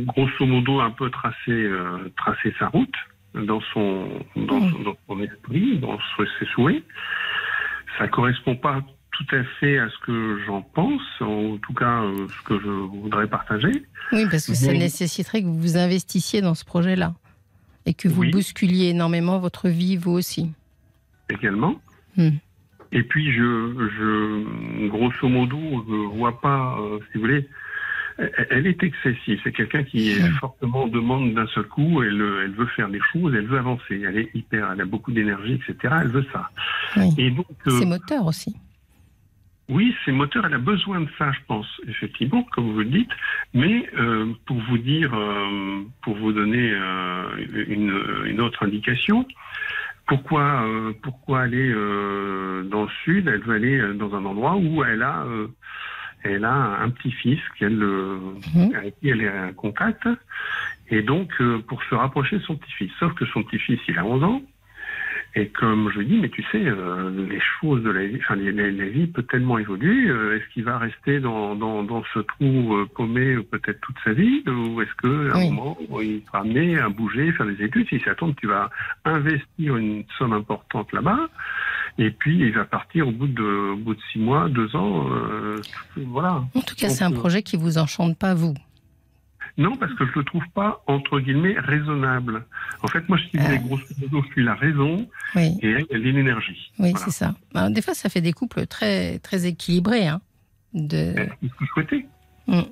grosso 0.06 0.44
modo 0.44 0.80
un 0.80 0.90
peu 0.90 1.10
tracé, 1.10 1.70
tracé 2.16 2.52
sa 2.58 2.68
route 2.68 2.96
dans 3.34 3.60
son, 3.72 4.08
dans, 4.36 4.60
son 5.06 5.20
esprit, 5.20 5.78
dans 5.78 5.98
ses 6.16 6.46
souhaits. 6.46 6.82
Ça 7.98 8.08
correspond 8.08 8.56
pas 8.56 8.82
tout 9.12 9.36
à 9.36 9.44
fait 9.60 9.78
à 9.78 9.88
ce 9.88 9.98
que 10.06 10.40
j'en 10.46 10.62
pense, 10.62 11.02
en 11.20 11.56
tout 11.58 11.74
cas 11.74 12.02
ce 12.28 12.42
que 12.48 12.58
je 12.60 12.68
voudrais 12.68 13.28
partager. 13.28 13.84
Oui, 14.12 14.26
parce 14.30 14.46
que 14.46 14.54
ça 14.54 14.72
nécessiterait 14.72 15.42
que 15.42 15.46
vous 15.46 15.60
vous 15.60 15.76
investissiez 15.76 16.40
dans 16.40 16.54
ce 16.54 16.64
projet-là 16.64 17.14
et 17.86 17.94
que 17.94 18.08
vous 18.08 18.24
bousculiez 18.30 18.88
énormément 18.88 19.38
votre 19.38 19.68
vie, 19.68 19.96
vous 19.96 20.12
aussi. 20.12 20.50
Également. 21.28 21.80
Hmm. 22.16 22.30
Et 22.92 23.02
puis, 23.02 23.32
je, 23.32 23.88
je, 23.98 24.88
grosso 24.88 25.28
modo, 25.28 25.58
je 25.88 26.16
vois 26.16 26.40
pas, 26.40 26.78
euh, 26.78 26.98
si 27.10 27.18
vous 27.18 27.22
voulez, 27.22 27.48
elle 28.18 28.66
est 28.66 28.82
excessive. 28.82 29.40
C'est 29.42 29.52
quelqu'un 29.52 29.82
qui 29.82 30.12
est 30.12 30.28
hmm. 30.28 30.34
fortement 30.34 30.86
demande 30.86 31.34
d'un 31.34 31.46
seul 31.48 31.64
coup. 31.64 32.02
Elle, 32.02 32.22
elle 32.44 32.52
veut 32.52 32.66
faire 32.66 32.88
des 32.88 33.00
choses, 33.12 33.34
elle 33.34 33.46
veut 33.46 33.58
avancer. 33.58 34.02
Elle 34.06 34.18
est 34.18 34.30
hyper, 34.34 34.72
elle 34.72 34.80
a 34.80 34.84
beaucoup 34.84 35.12
d'énergie, 35.12 35.54
etc. 35.54 35.94
Elle 36.02 36.08
veut 36.08 36.26
ça. 36.32 36.50
Et 37.18 37.30
donc, 37.30 37.46
euh, 37.66 37.78
c'est 37.78 37.86
moteur 37.86 38.26
aussi. 38.26 38.54
Oui, 39.70 39.94
c'est 40.04 40.12
moteur, 40.12 40.44
elle 40.44 40.54
a 40.54 40.58
besoin 40.58 41.00
de 41.00 41.08
ça, 41.16 41.32
je 41.32 41.38
pense, 41.48 41.66
effectivement, 41.88 42.42
comme 42.52 42.72
vous 42.72 42.80
le 42.80 42.84
dites. 42.84 43.10
Mais 43.54 43.88
euh, 43.96 44.32
pour 44.44 44.58
vous 44.58 44.76
dire, 44.76 45.14
euh, 45.14 45.82
pour 46.02 46.16
vous 46.16 46.32
donner 46.32 46.70
euh, 46.70 47.24
une, 47.68 47.98
une, 48.26 48.40
autre 48.42 48.62
indication, 48.62 49.26
pourquoi, 50.06 50.66
pourquoi 51.02 51.40
aller 51.40 51.72
dans 51.72 52.82
le 52.82 52.90
sud? 53.04 53.26
Elle 53.26 53.40
veut 53.40 53.54
aller 53.54 53.94
dans 53.94 54.14
un 54.14 54.26
endroit 54.26 54.56
où 54.56 54.84
elle 54.84 55.02
a, 55.02 55.24
elle 56.24 56.44
a 56.44 56.80
un 56.82 56.90
petit-fils 56.90 57.40
qu'elle, 57.58 57.76
mmh. 57.76 58.74
avec 58.76 58.98
qui 59.00 59.08
elle 59.08 59.22
est 59.22 59.30
en 59.30 59.52
contact, 59.52 60.08
et 60.88 61.02
donc 61.02 61.30
pour 61.66 61.82
se 61.84 61.94
rapprocher 61.94 62.38
de 62.38 62.42
son 62.42 62.56
petit-fils. 62.56 62.92
Sauf 62.98 63.14
que 63.14 63.26
son 63.26 63.42
petit-fils, 63.42 63.80
il 63.88 63.98
a 63.98 64.04
11 64.04 64.24
ans. 64.24 64.42
Et 65.36 65.48
comme 65.48 65.90
je 65.92 66.00
dis, 66.00 66.16
mais 66.16 66.28
tu 66.28 66.44
sais, 66.52 66.62
euh, 66.64 67.10
les 67.28 67.40
choses 67.40 67.82
de 67.82 67.90
la 67.90 68.06
vie, 68.06 68.18
enfin, 68.20 68.36
la, 68.36 68.70
vie 68.70 69.08
peut 69.08 69.24
tellement 69.24 69.58
évoluer. 69.58 70.08
Euh, 70.08 70.36
est-ce 70.36 70.46
qu'il 70.52 70.62
va 70.62 70.78
rester 70.78 71.18
dans, 71.18 71.56
dans, 71.56 71.82
dans 71.82 72.04
ce 72.14 72.20
trou 72.20 72.74
euh, 72.76 72.88
paumé 72.94 73.38
peut-être 73.50 73.80
toute 73.80 73.96
sa 74.04 74.12
vie, 74.12 74.44
ou 74.46 74.80
est-ce 74.80 74.94
qu'à 74.94 75.36
un 75.36 75.50
moment 75.50 75.76
il 76.00 76.22
sera 76.26 76.40
amené 76.40 76.78
à 76.78 76.88
bouger, 76.88 77.32
faire 77.32 77.46
des 77.46 77.64
études? 77.64 77.88
Si 77.88 77.98
ça 78.00 78.14
tombe, 78.14 78.34
tu 78.40 78.46
vas 78.46 78.70
investir 79.04 79.76
une 79.76 80.04
somme 80.18 80.34
importante 80.34 80.92
là-bas, 80.92 81.28
et 81.98 82.10
puis 82.10 82.38
il 82.38 82.52
va 82.52 82.64
partir 82.64 83.08
au 83.08 83.12
bout 83.12 83.28
de, 83.28 83.72
au 83.72 83.76
bout 83.76 83.94
de 83.94 84.00
six 84.12 84.18
mois, 84.18 84.48
deux 84.48 84.74
ans, 84.76 85.08
voilà. 85.96 86.44
En 86.54 86.60
tout 86.60 86.74
cas, 86.74 86.88
c'est 86.88 87.04
un 87.04 87.12
projet 87.12 87.42
qui 87.42 87.56
vous 87.56 87.78
enchante 87.78 88.18
pas 88.18 88.34
vous. 88.34 88.54
Non, 89.56 89.76
parce 89.76 89.94
que 89.94 90.04
je 90.04 90.10
le 90.18 90.24
trouve 90.24 90.42
pas, 90.52 90.82
entre 90.88 91.20
guillemets, 91.20 91.54
raisonnable. 91.58 92.44
En 92.82 92.88
fait, 92.88 93.08
moi, 93.08 93.18
je 93.18 93.38
disais, 93.38 93.58
grosso 93.58 93.84
modo, 94.00 94.22
je 94.26 94.32
suis 94.32 94.42
la 94.42 94.54
raison 94.54 95.08
et 95.36 95.52
elle, 95.62 95.86
elle 95.90 96.06
est 96.06 96.12
l'énergie. 96.12 96.72
Oui, 96.80 96.92
c'est 96.96 97.12
ça. 97.12 97.34
Ben, 97.52 97.70
des 97.70 97.80
fois, 97.80 97.94
ça 97.94 98.08
fait 98.08 98.20
des 98.20 98.32
couples 98.32 98.66
très, 98.66 99.20
très 99.20 99.46
équilibrés. 99.46 100.08
Hein, 100.08 100.20
de... 100.72 101.14
C'est 101.14 101.48
ce 101.48 101.54
que 101.54 101.64
je 101.64 101.66
souhaitais. 101.66 102.06
Mm. 102.48 102.62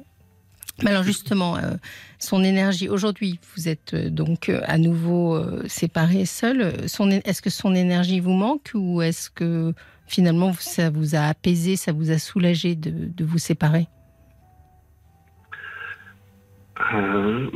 Alors 0.80 1.02
justement, 1.02 1.56
euh, 1.56 1.74
son 2.18 2.42
énergie, 2.42 2.88
aujourd'hui, 2.88 3.38
vous 3.54 3.68
êtes 3.68 3.94
euh, 3.94 4.10
donc 4.10 4.48
euh, 4.48 4.60
à 4.64 4.78
nouveau 4.78 5.40
séparés, 5.66 6.24
seuls. 6.24 6.74
Est-ce 7.24 7.42
que 7.42 7.50
son 7.50 7.74
énergie 7.74 8.20
vous 8.20 8.32
manque 8.32 8.70
ou 8.74 9.02
est-ce 9.02 9.30
que 9.30 9.74
finalement 10.06 10.52
ça 10.54 10.90
vous 10.90 11.14
a 11.14 11.20
apaisé, 11.20 11.76
ça 11.76 11.92
vous 11.92 12.10
a 12.10 12.18
soulagé 12.18 12.74
de, 12.74 12.90
de 12.90 13.24
vous 13.24 13.38
séparer? 13.38 13.86
Euh, 16.94 17.48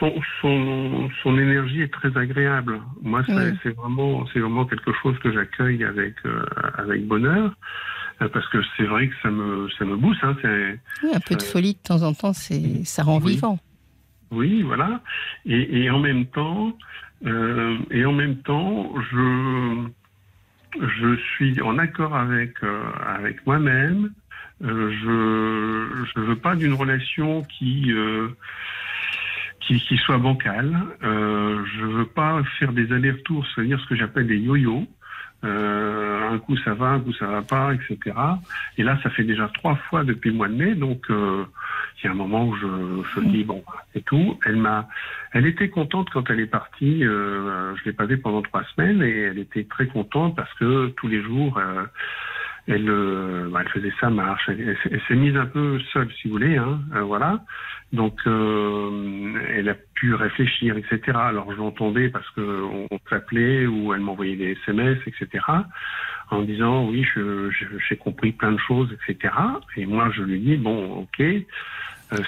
son, 0.00 0.12
son, 0.40 1.08
son, 1.22 1.38
énergie 1.38 1.82
est 1.82 1.92
très 1.92 2.16
agréable. 2.16 2.80
Moi, 3.02 3.22
c'est 3.62 3.70
vraiment, 3.70 4.24
vraiment 4.34 4.64
quelque 4.64 4.90
chose 5.00 5.16
que 5.20 5.32
j'accueille 5.32 5.84
avec 5.84 6.16
avec 6.76 7.06
bonheur, 7.06 7.54
parce 8.18 8.48
que 8.48 8.58
c'est 8.76 8.84
vrai 8.84 9.08
que 9.08 9.14
ça 9.22 9.30
me 9.30 9.68
ça 9.78 9.84
me 9.84 9.96
booste. 9.96 10.22
Hein, 10.22 10.36
oui, 11.02 11.10
un 11.14 11.20
peu 11.20 11.34
de 11.34 11.42
folie 11.42 11.74
de 11.74 11.78
temps 11.78 12.02
en 12.02 12.14
temps, 12.14 12.32
c'est 12.32 12.84
ça 12.84 13.02
rend 13.02 13.18
vivant. 13.18 13.58
Oui, 14.30 14.62
voilà. 14.62 15.00
Et, 15.46 15.82
et, 15.84 15.90
en 15.90 16.00
même 16.00 16.26
temps, 16.26 16.76
et 17.24 18.04
en 18.04 18.12
même 18.12 18.36
temps, 18.38 18.92
je 19.12 19.88
je 20.80 21.16
suis 21.34 21.60
en 21.60 21.78
accord 21.78 22.16
avec 22.16 22.54
avec 23.04 23.46
moi-même 23.46 24.10
euh, 24.62 26.04
je 26.14 26.20
ne 26.20 26.26
veux 26.26 26.36
pas 26.36 26.54
d'une 26.54 26.74
relation 26.74 27.42
qui, 27.42 27.92
euh, 27.92 28.28
qui, 29.60 29.80
qui 29.80 29.96
soit 29.98 30.18
bancale. 30.18 30.76
Euh, 31.02 31.64
je 31.76 31.84
veux 31.84 32.06
pas 32.06 32.42
faire 32.58 32.72
des 32.72 32.92
allers-retours, 32.92 33.44
c'est-à-dire 33.54 33.80
ce 33.80 33.86
que 33.86 33.96
j'appelle 33.96 34.26
des 34.26 34.38
yo-yo. 34.38 34.86
Euh, 35.44 36.30
un 36.30 36.38
coup 36.38 36.56
ça 36.58 36.74
va, 36.74 36.86
un 36.86 37.00
coup 37.00 37.12
ça 37.12 37.26
va 37.26 37.42
pas, 37.42 37.74
etc. 37.74 38.16
Et 38.78 38.82
là, 38.82 38.98
ça 39.02 39.10
fait 39.10 39.24
déjà 39.24 39.48
trois 39.52 39.76
fois 39.76 40.04
depuis 40.04 40.30
le 40.30 40.36
mois 40.36 40.48
de 40.48 40.54
mai, 40.54 40.74
donc 40.74 41.04
euh, 41.10 41.44
il 41.98 42.06
y 42.06 42.08
a 42.08 42.12
un 42.12 42.14
moment 42.14 42.46
où 42.46 42.56
je, 42.56 42.66
je 43.14 43.20
dis 43.20 43.44
bon, 43.44 43.62
c'est 43.92 44.04
tout. 44.04 44.38
Elle 44.46 44.56
m'a, 44.56 44.88
elle 45.32 45.46
était 45.46 45.68
contente 45.68 46.08
quand 46.10 46.30
elle 46.30 46.40
est 46.40 46.46
partie. 46.46 47.04
Euh, 47.04 47.74
je 47.76 47.84
l'ai 47.84 47.92
pas 47.92 48.06
vue 48.06 48.18
pendant 48.18 48.42
trois 48.42 48.64
semaines 48.74 49.02
et 49.02 49.20
elle 49.22 49.38
était 49.38 49.64
très 49.64 49.86
contente 49.86 50.34
parce 50.34 50.52
que 50.54 50.88
tous 50.96 51.08
les 51.08 51.22
jours 51.22 51.60
elle, 52.66 52.88
euh, 52.88 53.48
bah, 53.50 53.60
elle 53.62 53.68
faisait 53.68 53.92
sa 54.00 54.10
marche. 54.10 54.48
Elle, 54.48 55.00
s'est 55.06 55.14
mise 55.14 55.36
un 55.36 55.46
peu 55.46 55.78
seule, 55.92 56.10
si 56.20 56.28
vous 56.28 56.34
voulez. 56.34 56.56
Hein, 56.56 56.80
euh, 56.94 57.02
voilà. 57.02 57.44
Donc, 57.92 58.18
euh, 58.26 59.34
elle 59.50 59.68
a 59.68 59.74
pu 59.94 60.14
réfléchir, 60.14 60.76
etc. 60.76 61.00
Alors, 61.14 61.52
je 61.52 61.56
l'entendais 61.56 62.08
parce 62.08 62.28
que 62.30 62.40
on, 62.40 62.88
s'appelait 63.10 63.66
ou 63.66 63.92
elle 63.92 64.00
m'envoyait 64.00 64.36
des 64.36 64.56
SMS, 64.62 64.98
etc. 65.06 65.44
En 66.30 66.42
disant 66.42 66.88
oui, 66.88 67.04
j'ai 67.88 67.96
compris 67.96 68.32
plein 68.32 68.52
de 68.52 68.58
choses, 68.58 68.88
etc. 68.92 69.34
Et 69.76 69.84
moi, 69.84 70.10
je 70.16 70.22
lui 70.22 70.40
dis 70.40 70.56
bon, 70.56 71.02
ok. 71.02 71.22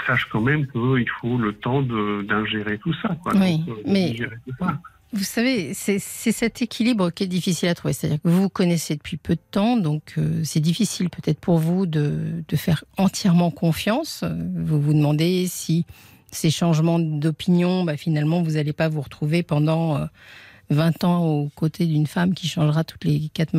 sache 0.06 0.26
quand 0.26 0.42
même 0.42 0.66
qu'il 0.66 1.08
faut 1.20 1.38
le 1.38 1.54
temps 1.54 1.82
d'ingérer 1.82 2.78
tout 2.78 2.92
ça. 3.00 3.16
Quoi. 3.22 3.32
Oui, 3.34 3.64
mais 3.86 4.14
tout 4.14 4.54
ça. 4.60 4.78
Vous 5.12 5.24
savez, 5.24 5.72
c'est 5.72 5.98
cet 5.98 6.62
équilibre 6.62 7.10
qui 7.10 7.24
est 7.24 7.28
difficile 7.28 7.68
à 7.68 7.74
trouver. 7.74 7.94
C'est-à-dire 7.94 8.20
que 8.22 8.28
vous 8.28 8.42
vous 8.42 8.48
connaissez 8.48 8.96
depuis 8.96 9.16
peu 9.16 9.34
de 9.34 9.40
temps, 9.50 9.76
donc 9.76 10.14
euh, 10.18 10.42
c'est 10.44 10.60
difficile 10.60 11.10
peut-être 11.10 11.38
pour 11.38 11.58
vous 11.58 11.86
de, 11.86 12.42
faire 12.56 12.84
entièrement 12.96 13.50
confiance. 13.50 14.24
Vous 14.56 14.80
vous 14.80 14.92
demandez 14.92 15.46
si 15.48 15.86
ces 16.32 16.50
changements 16.50 16.98
d'opinion, 16.98 17.84
bah, 17.84 17.96
finalement, 17.96 18.42
vous 18.42 18.52
n'allez 18.52 18.72
pas 18.72 18.88
vous 18.88 19.00
retrouver 19.00 19.42
pendant 19.42 20.00
20 20.70 21.04
euh, 21.04 21.06
ans 21.06 21.24
aux 21.24 21.48
côtés 21.54 21.86
d'une 21.86 22.06
femme 22.06 22.34
qui 22.34 22.48
changera 22.48 22.82
toutes 22.82 23.04
les 23.04 23.30
quatre, 23.32 23.52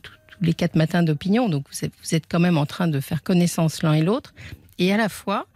tous 0.00 0.44
les 0.44 0.54
quatre 0.54 0.74
matins 0.74 1.02
d'opinion. 1.02 1.48
Donc 1.48 1.66
vous 1.70 2.14
êtes 2.14 2.24
quand 2.28 2.40
même 2.40 2.56
en 2.56 2.66
train 2.66 2.88
de 2.88 2.98
faire 2.98 3.22
connaissance 3.22 3.82
l'un 3.82 3.92
et 3.92 4.02
l'autre. 4.02 4.34
Et 4.78 4.92
à 4.92 4.96
la 4.96 5.08
fois, 5.08 5.46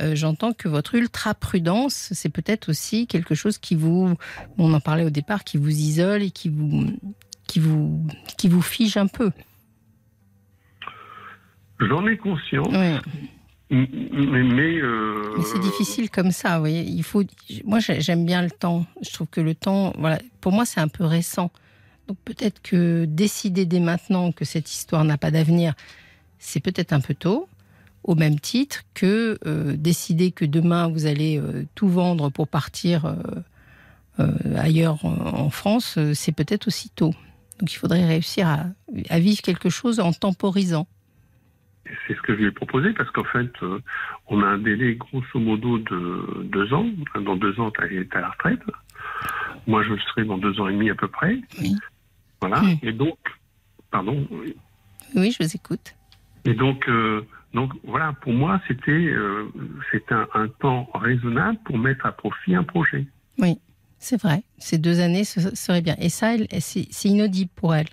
euh, 0.00 0.14
j'entends 0.14 0.52
que 0.52 0.68
votre 0.68 0.94
ultra 0.94 1.34
prudence, 1.34 2.10
c'est 2.12 2.28
peut-être 2.28 2.68
aussi 2.68 3.06
quelque 3.06 3.34
chose 3.34 3.58
qui 3.58 3.74
vous, 3.74 4.14
on 4.58 4.74
en 4.74 4.80
parlait 4.80 5.04
au 5.04 5.10
départ, 5.10 5.44
qui 5.44 5.56
vous 5.56 5.70
isole 5.70 6.22
et 6.22 6.30
qui 6.30 6.48
vous, 6.48 6.86
qui 7.46 7.60
vous, 7.60 8.06
qui 8.36 8.48
vous 8.48 8.62
fige 8.62 8.96
un 8.96 9.06
peu. 9.06 9.30
J'en 11.80 12.06
ai 12.06 12.16
conscience. 12.16 12.68
Mais, 12.70 13.00
mais, 13.70 14.78
euh, 14.80 15.34
mais 15.36 15.44
c'est 15.44 15.60
difficile 15.60 16.10
comme 16.10 16.30
ça, 16.30 16.54
vous 16.54 16.60
voyez. 16.60 16.82
Il 16.82 17.02
faut. 17.02 17.22
Moi, 17.64 17.80
j'aime 17.80 18.24
bien 18.24 18.42
le 18.42 18.50
temps. 18.50 18.86
Je 19.02 19.12
trouve 19.12 19.26
que 19.26 19.40
le 19.40 19.54
temps, 19.54 19.92
voilà, 19.98 20.18
pour 20.40 20.52
moi, 20.52 20.64
c'est 20.64 20.80
un 20.80 20.88
peu 20.88 21.04
récent. 21.04 21.50
Donc 22.08 22.16
peut-être 22.24 22.62
que 22.62 23.04
décider 23.04 23.66
dès 23.66 23.80
maintenant 23.80 24.32
que 24.32 24.46
cette 24.46 24.72
histoire 24.72 25.04
n'a 25.04 25.18
pas 25.18 25.30
d'avenir, 25.30 25.74
c'est 26.38 26.60
peut-être 26.60 26.94
un 26.94 27.00
peu 27.00 27.14
tôt 27.14 27.48
au 28.04 28.14
même 28.14 28.38
titre 28.40 28.82
que 28.94 29.38
euh, 29.46 29.74
décider 29.76 30.32
que 30.32 30.44
demain 30.44 30.88
vous 30.88 31.06
allez 31.06 31.38
euh, 31.38 31.64
tout 31.74 31.88
vendre 31.88 32.30
pour 32.30 32.48
partir 32.48 33.14
euh, 34.18 34.24
ailleurs 34.56 35.04
en, 35.04 35.48
France, 35.50 35.96
c'est 36.14 36.34
peut-être 36.34 36.66
aussi 36.66 36.90
tôt. 36.90 37.14
Donc 37.60 37.72
il 37.72 37.76
faudrait 37.76 38.04
réussir 38.04 38.48
à, 38.48 39.18
vivre 39.20 39.42
quelque 39.42 39.70
chose 39.70 40.00
en 40.00 40.12
temporisant. 40.12 40.88
c'est 41.84 42.16
ce 42.16 42.22
que 42.22 42.34
je 42.34 42.40
lui 42.40 42.46
ai 42.46 42.50
proposé 42.50 42.92
parce 42.94 43.08
qu'en 43.12 43.22
fait, 43.24 43.52
on 44.26 44.42
a 44.42 44.46
un 44.46 44.58
délai 44.58 44.96
grosso 44.96 45.38
modo 45.38 45.78
de 45.78 46.42
deux 46.44 46.72
ans. 46.72 46.86
Dans 47.14 47.36
deux 47.36 47.60
ans, 47.60 47.70
tu 47.70 47.80
es 47.84 48.16
à 48.16 48.20
la 48.20 48.30
retraite. 48.30 48.60
Moi, 49.68 49.84
je 49.84 49.90
le 49.90 50.00
serai 50.00 50.24
dans 50.24 50.38
deux 50.38 50.58
ans 50.60 50.66
et 50.66 50.72
demi 50.72 50.90
à 50.90 50.96
peu 50.96 51.06
près. 51.06 51.38
Oui. 51.60 51.76
Voilà. 52.40 52.60
Mm. 52.60 52.78
Et 52.82 52.92
donc, 52.92 53.18
pardon. 53.92 54.26
Oui, 55.14 55.30
je 55.30 55.44
vous 55.44 55.54
écoute. 55.54 55.94
Et 56.44 56.54
donc, 56.54 56.88
donc 57.54 57.72
voilà, 57.84 58.12
pour 58.20 58.32
moi, 58.32 58.60
c'était 58.68 58.90
euh, 58.92 59.46
un, 60.10 60.26
un 60.34 60.48
temps 60.48 60.88
raisonnable 60.94 61.58
pour 61.64 61.78
mettre 61.78 62.04
à 62.06 62.12
profit 62.12 62.54
un 62.54 62.62
projet. 62.64 63.06
Oui, 63.38 63.58
c'est 63.98 64.20
vrai. 64.20 64.42
Ces 64.58 64.78
deux 64.78 65.00
années, 65.00 65.24
ce 65.24 65.40
serait 65.56 65.80
bien. 65.80 65.96
Et 65.98 66.08
ça, 66.08 66.32
c'est 66.60 67.08
inaudible 67.08 67.50
pour 67.56 67.74
elle. 67.74 67.88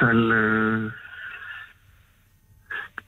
Ça 0.00 0.12
le- 0.12 0.90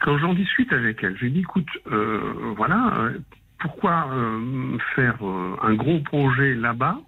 Quand 0.00 0.18
j'en 0.18 0.34
discute 0.34 0.72
avec 0.72 1.02
elle, 1.02 1.16
je 1.16 1.22
lui 1.24 1.32
dis 1.32 1.40
écoute, 1.40 1.68
euh, 1.90 2.52
voilà, 2.56 2.92
euh, 2.98 3.18
pourquoi 3.60 4.08
euh, 4.12 4.76
faire 4.96 5.16
un 5.62 5.74
gros 5.74 6.00
projet 6.00 6.54
là-bas 6.54 6.98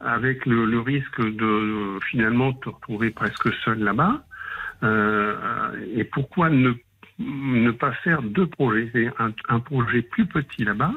avec 0.00 0.46
le, 0.46 0.64
le 0.64 0.80
risque 0.80 1.20
de 1.20 1.98
finalement 2.10 2.52
te 2.54 2.68
retrouver 2.68 3.10
presque 3.10 3.52
seul 3.64 3.80
là-bas 3.80 4.24
et 4.82 6.04
pourquoi 6.04 6.50
ne, 6.50 6.72
ne 7.18 7.70
pas 7.70 7.92
faire 8.04 8.22
deux 8.22 8.46
projets? 8.46 8.88
C'est 8.92 9.08
un, 9.18 9.32
un 9.48 9.60
projet 9.60 10.02
plus 10.02 10.26
petit 10.26 10.64
là-bas 10.64 10.92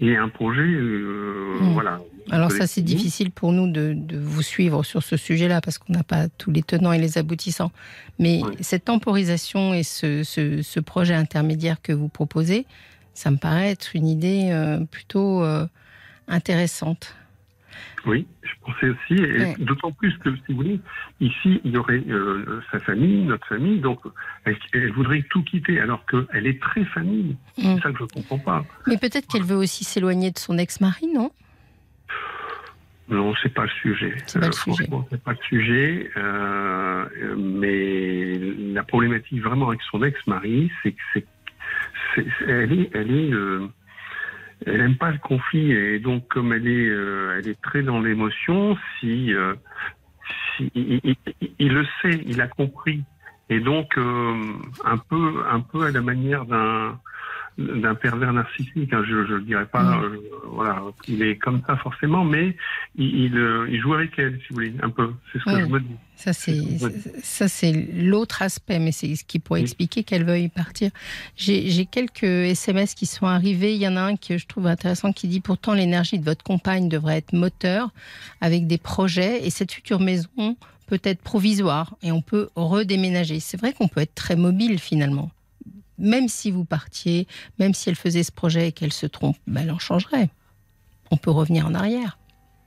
et 0.00 0.16
un 0.16 0.28
projet, 0.28 0.62
euh, 0.62 1.58
Mm. 1.60 1.72
voilà. 1.72 2.00
Alors 2.30 2.52
ça, 2.52 2.66
c'est 2.66 2.82
difficile 2.82 3.30
pour 3.30 3.52
nous 3.52 3.70
de, 3.70 3.92
de 3.94 4.18
vous 4.18 4.42
suivre 4.42 4.82
sur 4.84 5.02
ce 5.02 5.16
sujet-là 5.16 5.60
parce 5.60 5.78
qu'on 5.78 5.92
n'a 5.92 6.04
pas 6.04 6.28
tous 6.28 6.50
les 6.50 6.62
tenants 6.62 6.92
et 6.92 6.98
les 6.98 7.18
aboutissants. 7.18 7.72
Mais 8.18 8.40
Oui. 8.44 8.52
cette 8.60 8.84
temporisation 8.84 9.74
et 9.74 9.82
ce, 9.82 10.22
ce- 10.22 10.62
ce 10.62 10.80
projet 10.80 11.14
intermédiaire 11.14 11.82
que 11.82 11.92
vous 11.92 12.08
proposez, 12.08 12.66
ça 13.14 13.30
me 13.30 13.36
paraît 13.36 13.70
être 13.70 13.90
une 13.96 14.06
idée 14.06 14.50
euh, 14.52 14.84
plutôt 14.84 15.42
euh, 15.42 15.66
intéressante. 16.28 17.14
Oui, 18.06 18.26
je 18.42 18.50
pensais 18.64 18.88
aussi, 18.88 19.14
et 19.22 19.38
Ouais. 19.40 19.54
d'autant 19.58 19.92
plus 19.92 20.16
que, 20.18 20.34
si 20.34 20.42
vous 20.50 20.56
voulez, 20.56 20.80
ici, 21.20 21.60
il 21.64 21.72
y 21.72 21.76
aurait 21.76 22.02
euh, 22.08 22.60
sa 22.72 22.78
famille, 22.80 23.24
notre 23.24 23.46
famille, 23.46 23.78
donc 23.80 24.00
elle, 24.44 24.56
elle 24.72 24.92
voudrait 24.92 25.22
tout 25.30 25.42
quitter, 25.42 25.80
alors 25.80 26.04
qu'elle 26.06 26.46
est 26.46 26.60
très 26.60 26.84
famille. 26.86 27.36
Mm. 27.58 27.62
C'est 27.76 27.80
ça 27.82 27.92
que 27.92 27.98
je 27.98 28.02
ne 28.04 28.08
comprends 28.08 28.38
pas. 28.38 28.64
Mais 28.86 28.96
peut-être 28.96 29.26
qu'elle 29.26 29.44
veut 29.44 29.56
aussi 29.56 29.84
s'éloigner 29.84 30.30
de 30.30 30.38
son 30.38 30.56
ex-mari, 30.58 31.08
non? 31.14 31.30
Non, 33.08 33.34
c'est 33.42 33.52
pas 33.52 33.64
le 33.64 33.70
sujet. 33.82 34.14
C'est 34.26 34.38
pas 34.38 34.46
le 34.46 34.52
sujet. 34.52 34.84
Franchement, 34.84 35.06
c'est 35.10 35.22
pas 35.22 35.32
le 35.32 35.38
sujet. 35.48 36.10
euh, 36.16 37.06
euh, 37.22 37.34
mais 37.36 38.38
la 38.72 38.84
problématique 38.84 39.42
vraiment 39.42 39.68
avec 39.68 39.80
son 39.90 40.02
ex-mari, 40.04 40.70
c'est 40.82 40.92
que 40.92 41.02
c'est- 41.14 41.26
elle 42.46 42.72
est, 42.72 42.90
elle 42.94 43.10
est, 43.10 43.32
euh, 43.32 43.66
elle 44.66 44.80
aime 44.80 44.96
pas 44.96 45.10
le 45.10 45.18
conflit 45.18 45.72
et 45.72 45.98
donc 45.98 46.28
comme 46.28 46.52
elle 46.52 46.68
est, 46.68 46.88
euh, 46.88 47.38
elle 47.38 47.48
est 47.48 47.60
très 47.60 47.82
dans 47.82 48.00
l'émotion. 48.00 48.76
Si, 48.98 49.32
euh, 49.32 49.54
si 50.56 50.70
il 51.58 51.72
le 51.72 51.84
sait, 52.02 52.22
il 52.26 52.40
a 52.40 52.48
compris. 52.48 53.02
Et 53.48 53.60
donc 53.60 53.96
euh, 53.98 54.34
un 54.84 54.98
peu, 54.98 55.42
un 55.50 55.60
peu 55.60 55.84
à 55.84 55.90
la 55.90 56.02
manière 56.02 56.44
d'un 56.44 57.00
d'un 57.58 57.94
pervers 57.94 58.32
narcissique. 58.32 58.92
hein, 58.92 59.02
je 59.06 59.14
ne 59.14 59.22
le 59.36 59.40
dirais 59.42 59.66
pas, 59.66 59.82
Mm. 59.82 60.02
euh, 60.04 60.16
voilà, 60.46 60.82
il 61.08 61.22
est 61.22 61.36
comme 61.36 61.60
ça 61.66 61.76
forcément, 61.76 62.24
mais 62.24 62.56
il, 62.96 63.24
il, 63.24 63.36
euh, 63.38 63.66
il 63.70 63.80
joue 63.80 63.92
avec 63.94 64.18
elle, 64.18 64.38
si 64.40 64.46
vous 64.50 64.54
voulez, 64.54 64.72
un 64.82 64.90
peu. 64.90 65.12
C'est 65.32 65.38
ce 65.40 65.44
que 65.44 65.60
je 65.60 65.66
me 65.66 65.80
dis. 65.80 65.86
Ça, 66.16 66.32
c'est 66.32 66.54
c'est 67.22 67.72
l'autre 67.94 68.42
aspect, 68.42 68.78
mais 68.78 68.92
c'est 68.92 69.14
ce 69.16 69.24
qui 69.24 69.38
pourrait 69.38 69.60
Oui. 69.60 69.64
expliquer 69.64 70.04
qu'elle 70.04 70.24
veuille 70.24 70.48
partir. 70.48 70.90
J'ai 71.36 71.86
quelques 71.86 72.24
SMS 72.24 72.94
qui 72.94 73.06
sont 73.06 73.26
arrivés. 73.26 73.74
Il 73.74 73.80
y 73.80 73.88
en 73.88 73.96
a 73.96 74.02
un 74.02 74.16
que 74.16 74.36
je 74.38 74.46
trouve 74.46 74.66
intéressant 74.66 75.12
qui 75.12 75.28
dit 75.28 75.40
pourtant 75.40 75.72
l'énergie 75.74 76.18
de 76.18 76.24
votre 76.24 76.42
compagne 76.44 76.88
devrait 76.88 77.16
être 77.18 77.32
moteur 77.32 77.90
avec 78.40 78.66
des 78.66 78.78
projets 78.78 79.46
et 79.46 79.50
cette 79.50 79.72
future 79.72 80.00
maison 80.00 80.56
peut 80.86 81.00
être 81.04 81.22
provisoire 81.22 81.94
et 82.02 82.12
on 82.12 82.20
peut 82.20 82.48
redéménager. 82.54 83.40
C'est 83.40 83.58
vrai 83.58 83.72
qu'on 83.72 83.88
peut 83.88 84.00
être 84.00 84.14
très 84.14 84.36
mobile 84.36 84.78
finalement. 84.78 85.30
Même 86.00 86.28
si 86.28 86.50
vous 86.50 86.64
partiez, 86.64 87.26
même 87.58 87.74
si 87.74 87.88
elle 87.88 87.94
faisait 87.96 88.22
ce 88.22 88.32
projet 88.32 88.68
et 88.68 88.72
qu'elle 88.72 88.92
se 88.92 89.06
trompe, 89.06 89.36
ben 89.46 89.62
elle 89.64 89.70
en 89.70 89.78
changerait. 89.78 90.30
On 91.10 91.16
peut 91.16 91.30
revenir 91.30 91.66
en 91.66 91.74
arrière. 91.74 92.16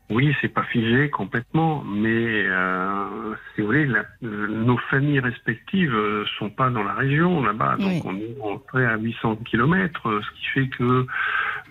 Oui, 0.09 0.35
c'est 0.41 0.49
pas 0.49 0.63
figé 0.65 1.09
complètement, 1.09 1.81
mais 1.83 2.43
euh, 2.45 3.33
si 3.55 3.61
vous 3.61 3.67
voulez, 3.67 3.85
la- 3.87 4.05
euh, 4.23 4.47
nos 4.47 4.77
familles 4.89 5.21
respectives 5.21 5.93
euh, 5.95 6.25
sont 6.37 6.49
pas 6.49 6.69
dans 6.69 6.83
la 6.83 6.93
région 6.93 7.41
là-bas, 7.41 7.77
donc 7.79 8.05
on 8.05 8.15
est 8.17 8.35
entré 8.41 8.85
à 8.85 8.97
800 8.97 9.37
kilomètres, 9.37 10.03
ce 10.21 10.39
qui 10.39 10.45
fait 10.53 10.67
que, 10.67 11.07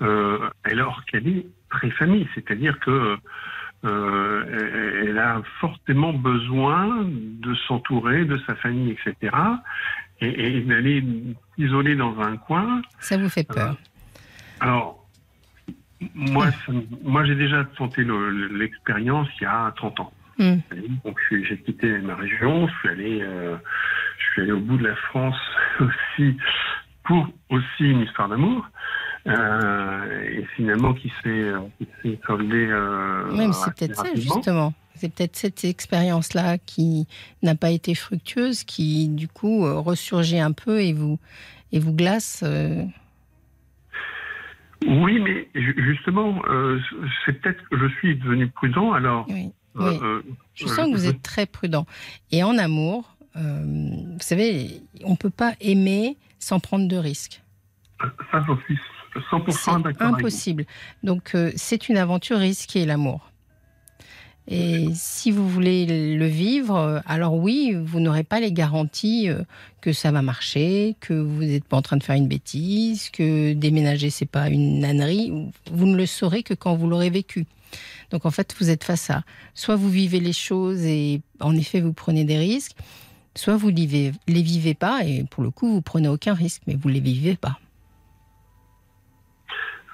euh, 0.00 0.38
alors 0.64 1.04
qu'elle 1.04 1.28
est 1.28 1.46
très 1.70 1.90
famille, 1.90 2.26
c'est-à-dire 2.34 2.80
que 2.80 3.16
euh, 3.84 4.44
elle- 5.02 5.08
elle 5.10 5.18
a 5.18 5.42
fortement 5.60 6.12
besoin 6.12 7.04
de 7.04 7.54
s'entourer 7.68 8.24
de 8.24 8.38
sa 8.46 8.54
famille, 8.56 8.92
etc. 8.92 9.36
Et, 10.20 10.56
et 10.56 10.60
d'aller 10.62 11.04
isoler 11.58 11.96
dans 11.96 12.18
un 12.20 12.36
coin, 12.36 12.82
Ça 13.00 13.16
vous 13.16 13.28
fait 13.28 13.44
peur 13.44 13.76
alors, 14.60 15.04
moi, 16.14 16.50
ça 16.50 16.72
moi 17.02 17.24
j'ai 17.24 17.34
déjà 17.34 17.64
tenté 17.76 18.04
le- 18.04 18.30
le- 18.30 18.56
l'expérience 18.56 19.28
il 19.40 19.44
y 19.44 19.46
a 19.46 19.72
30 19.76 19.98
ans. 20.00 20.12
Hmm. 20.38 20.56
Donc, 21.04 21.18
j'ai 21.30 21.58
quitté 21.58 21.98
ma 21.98 22.14
région, 22.14 22.68
je 22.68 22.72
suis 22.78 22.88
allé, 22.88 23.18
euh, 23.22 23.56
je 24.18 24.24
suis 24.32 24.42
allé 24.42 24.52
au 24.52 24.60
bout 24.60 24.76
de 24.78 24.84
la 24.84 24.94
France 24.96 25.36
aussi 25.80 26.36
pour 27.04 27.28
aussi 27.50 27.84
une 27.90 28.00
histoire 28.02 28.28
d'amour. 28.28 28.64
Euh, 29.26 30.22
et 30.30 30.44
finalement, 30.56 30.94
qui 30.94 31.08
s'est 31.22 31.28
euh, 31.28 31.58
soldée. 32.26 32.66
Euh, 32.70 33.30
Oui, 33.30 33.46
mais 33.46 33.52
c'est 33.52 33.74
peut-être 33.74 33.96
ça, 33.96 34.14
justement. 34.14 34.72
C'est 34.94 35.12
peut-être 35.12 35.36
cette 35.36 35.64
expérience-là 35.64 36.58
qui 36.58 37.06
n'a 37.42 37.54
pas 37.54 37.70
été 37.70 37.94
fructueuse, 37.94 38.62
qui, 38.64 39.08
du 39.08 39.26
coup, 39.28 39.64
euh, 39.66 39.78
ressurgit 39.80 40.38
un 40.38 40.52
peu 40.52 40.80
et 40.82 40.92
vous, 40.92 41.18
et 41.72 41.78
vous 41.78 41.92
glace. 41.92 42.40
euh, 42.44 42.84
Oui, 44.86 45.20
mais 45.20 45.48
ju- 45.54 45.76
justement, 45.78 46.42
euh, 46.48 46.78
c'est 47.24 47.40
peut-être 47.40 47.62
que 47.70 47.78
je 47.78 47.86
suis 47.98 48.16
devenu 48.16 48.48
prudent. 48.48 48.92
Alors, 48.92 49.26
oui. 49.28 49.50
Oui. 49.74 49.98
euh, 50.02 50.22
Je 50.54 50.66
sens 50.66 50.86
que 50.90 50.96
vous 50.96 51.06
êtes 51.06 51.22
très 51.22 51.46
prudent. 51.46 51.86
Et 52.30 52.42
en 52.44 52.58
amour, 52.58 53.16
vous 53.34 54.18
savez, 54.20 54.82
on 55.04 55.12
ne 55.12 55.16
peut 55.16 55.30
pas 55.30 55.54
aimer 55.62 56.18
sans 56.38 56.60
prendre 56.60 56.86
de 56.86 56.96
risques. 56.96 57.40
ça, 58.30 58.44
j'en 58.46 58.58
suis 58.66 58.76
100% 59.30 59.52
C'est 59.52 59.70
d'accord. 59.70 59.80
avec 59.82 59.92
vous. 60.02 60.06
impossible. 60.18 60.66
Donc, 61.02 61.34
c'est 61.56 61.88
une 61.88 61.96
aventure 61.96 62.38
risquée, 62.38 62.84
l'amour. 62.84 63.30
Et 64.48 64.88
si 64.94 65.30
vous 65.30 65.48
voulez 65.48 66.16
le 66.16 66.26
vivre, 66.26 66.76
euh, 66.76 67.00
alors 67.06 67.34
oui, 67.34 67.74
vous 67.76 68.00
n'aurez 68.00 68.24
pas 68.24 68.40
les 68.40 68.52
garanties 68.52 69.28
euh, 69.28 69.42
que 69.80 69.92
ça 69.92 70.10
va 70.10 70.20
marcher, 70.20 70.96
que 71.00 71.14
vous 71.14 71.44
n'êtes 71.44 71.64
pas 71.64 71.76
en 71.76 71.82
train 71.82 71.96
de 71.96 72.02
faire 72.02 72.16
une 72.16 72.26
bêtise, 72.26 73.08
que 73.10 73.52
déménager 73.52 74.10
c'est 74.10 74.26
pas 74.26 74.48
une 74.48 74.80
nannerie. 74.80 75.32
Vous 75.70 75.86
ne 75.86 75.96
le 75.96 76.06
saurez 76.06 76.42
que 76.42 76.54
quand 76.54 76.74
vous 76.74 76.88
l'aurez 76.88 77.10
vécu. 77.10 77.46
Donc 78.10 78.26
en 78.26 78.30
fait, 78.30 78.54
vous 78.58 78.68
êtes 78.68 78.84
face 78.84 79.10
à 79.10 79.22
soit 79.54 79.76
vous 79.76 79.88
vivez 79.88 80.18
les 80.18 80.32
choses 80.32 80.84
et 80.84 81.22
en 81.40 81.56
effet 81.56 81.80
vous 81.80 81.92
prenez 81.92 82.24
des 82.24 82.38
risques, 82.38 82.76
soit 83.36 83.56
vous 83.56 83.68
les 83.68 83.86
vivez, 83.86 84.12
les 84.26 84.42
vivez 84.42 84.74
pas 84.74 85.04
et 85.04 85.24
pour 85.30 85.44
le 85.44 85.50
coup 85.50 85.72
vous 85.72 85.82
prenez 85.82 86.08
aucun 86.08 86.34
risque, 86.34 86.62
mais 86.66 86.74
vous 86.74 86.88
les 86.88 87.00
vivez 87.00 87.36
pas. 87.36 87.58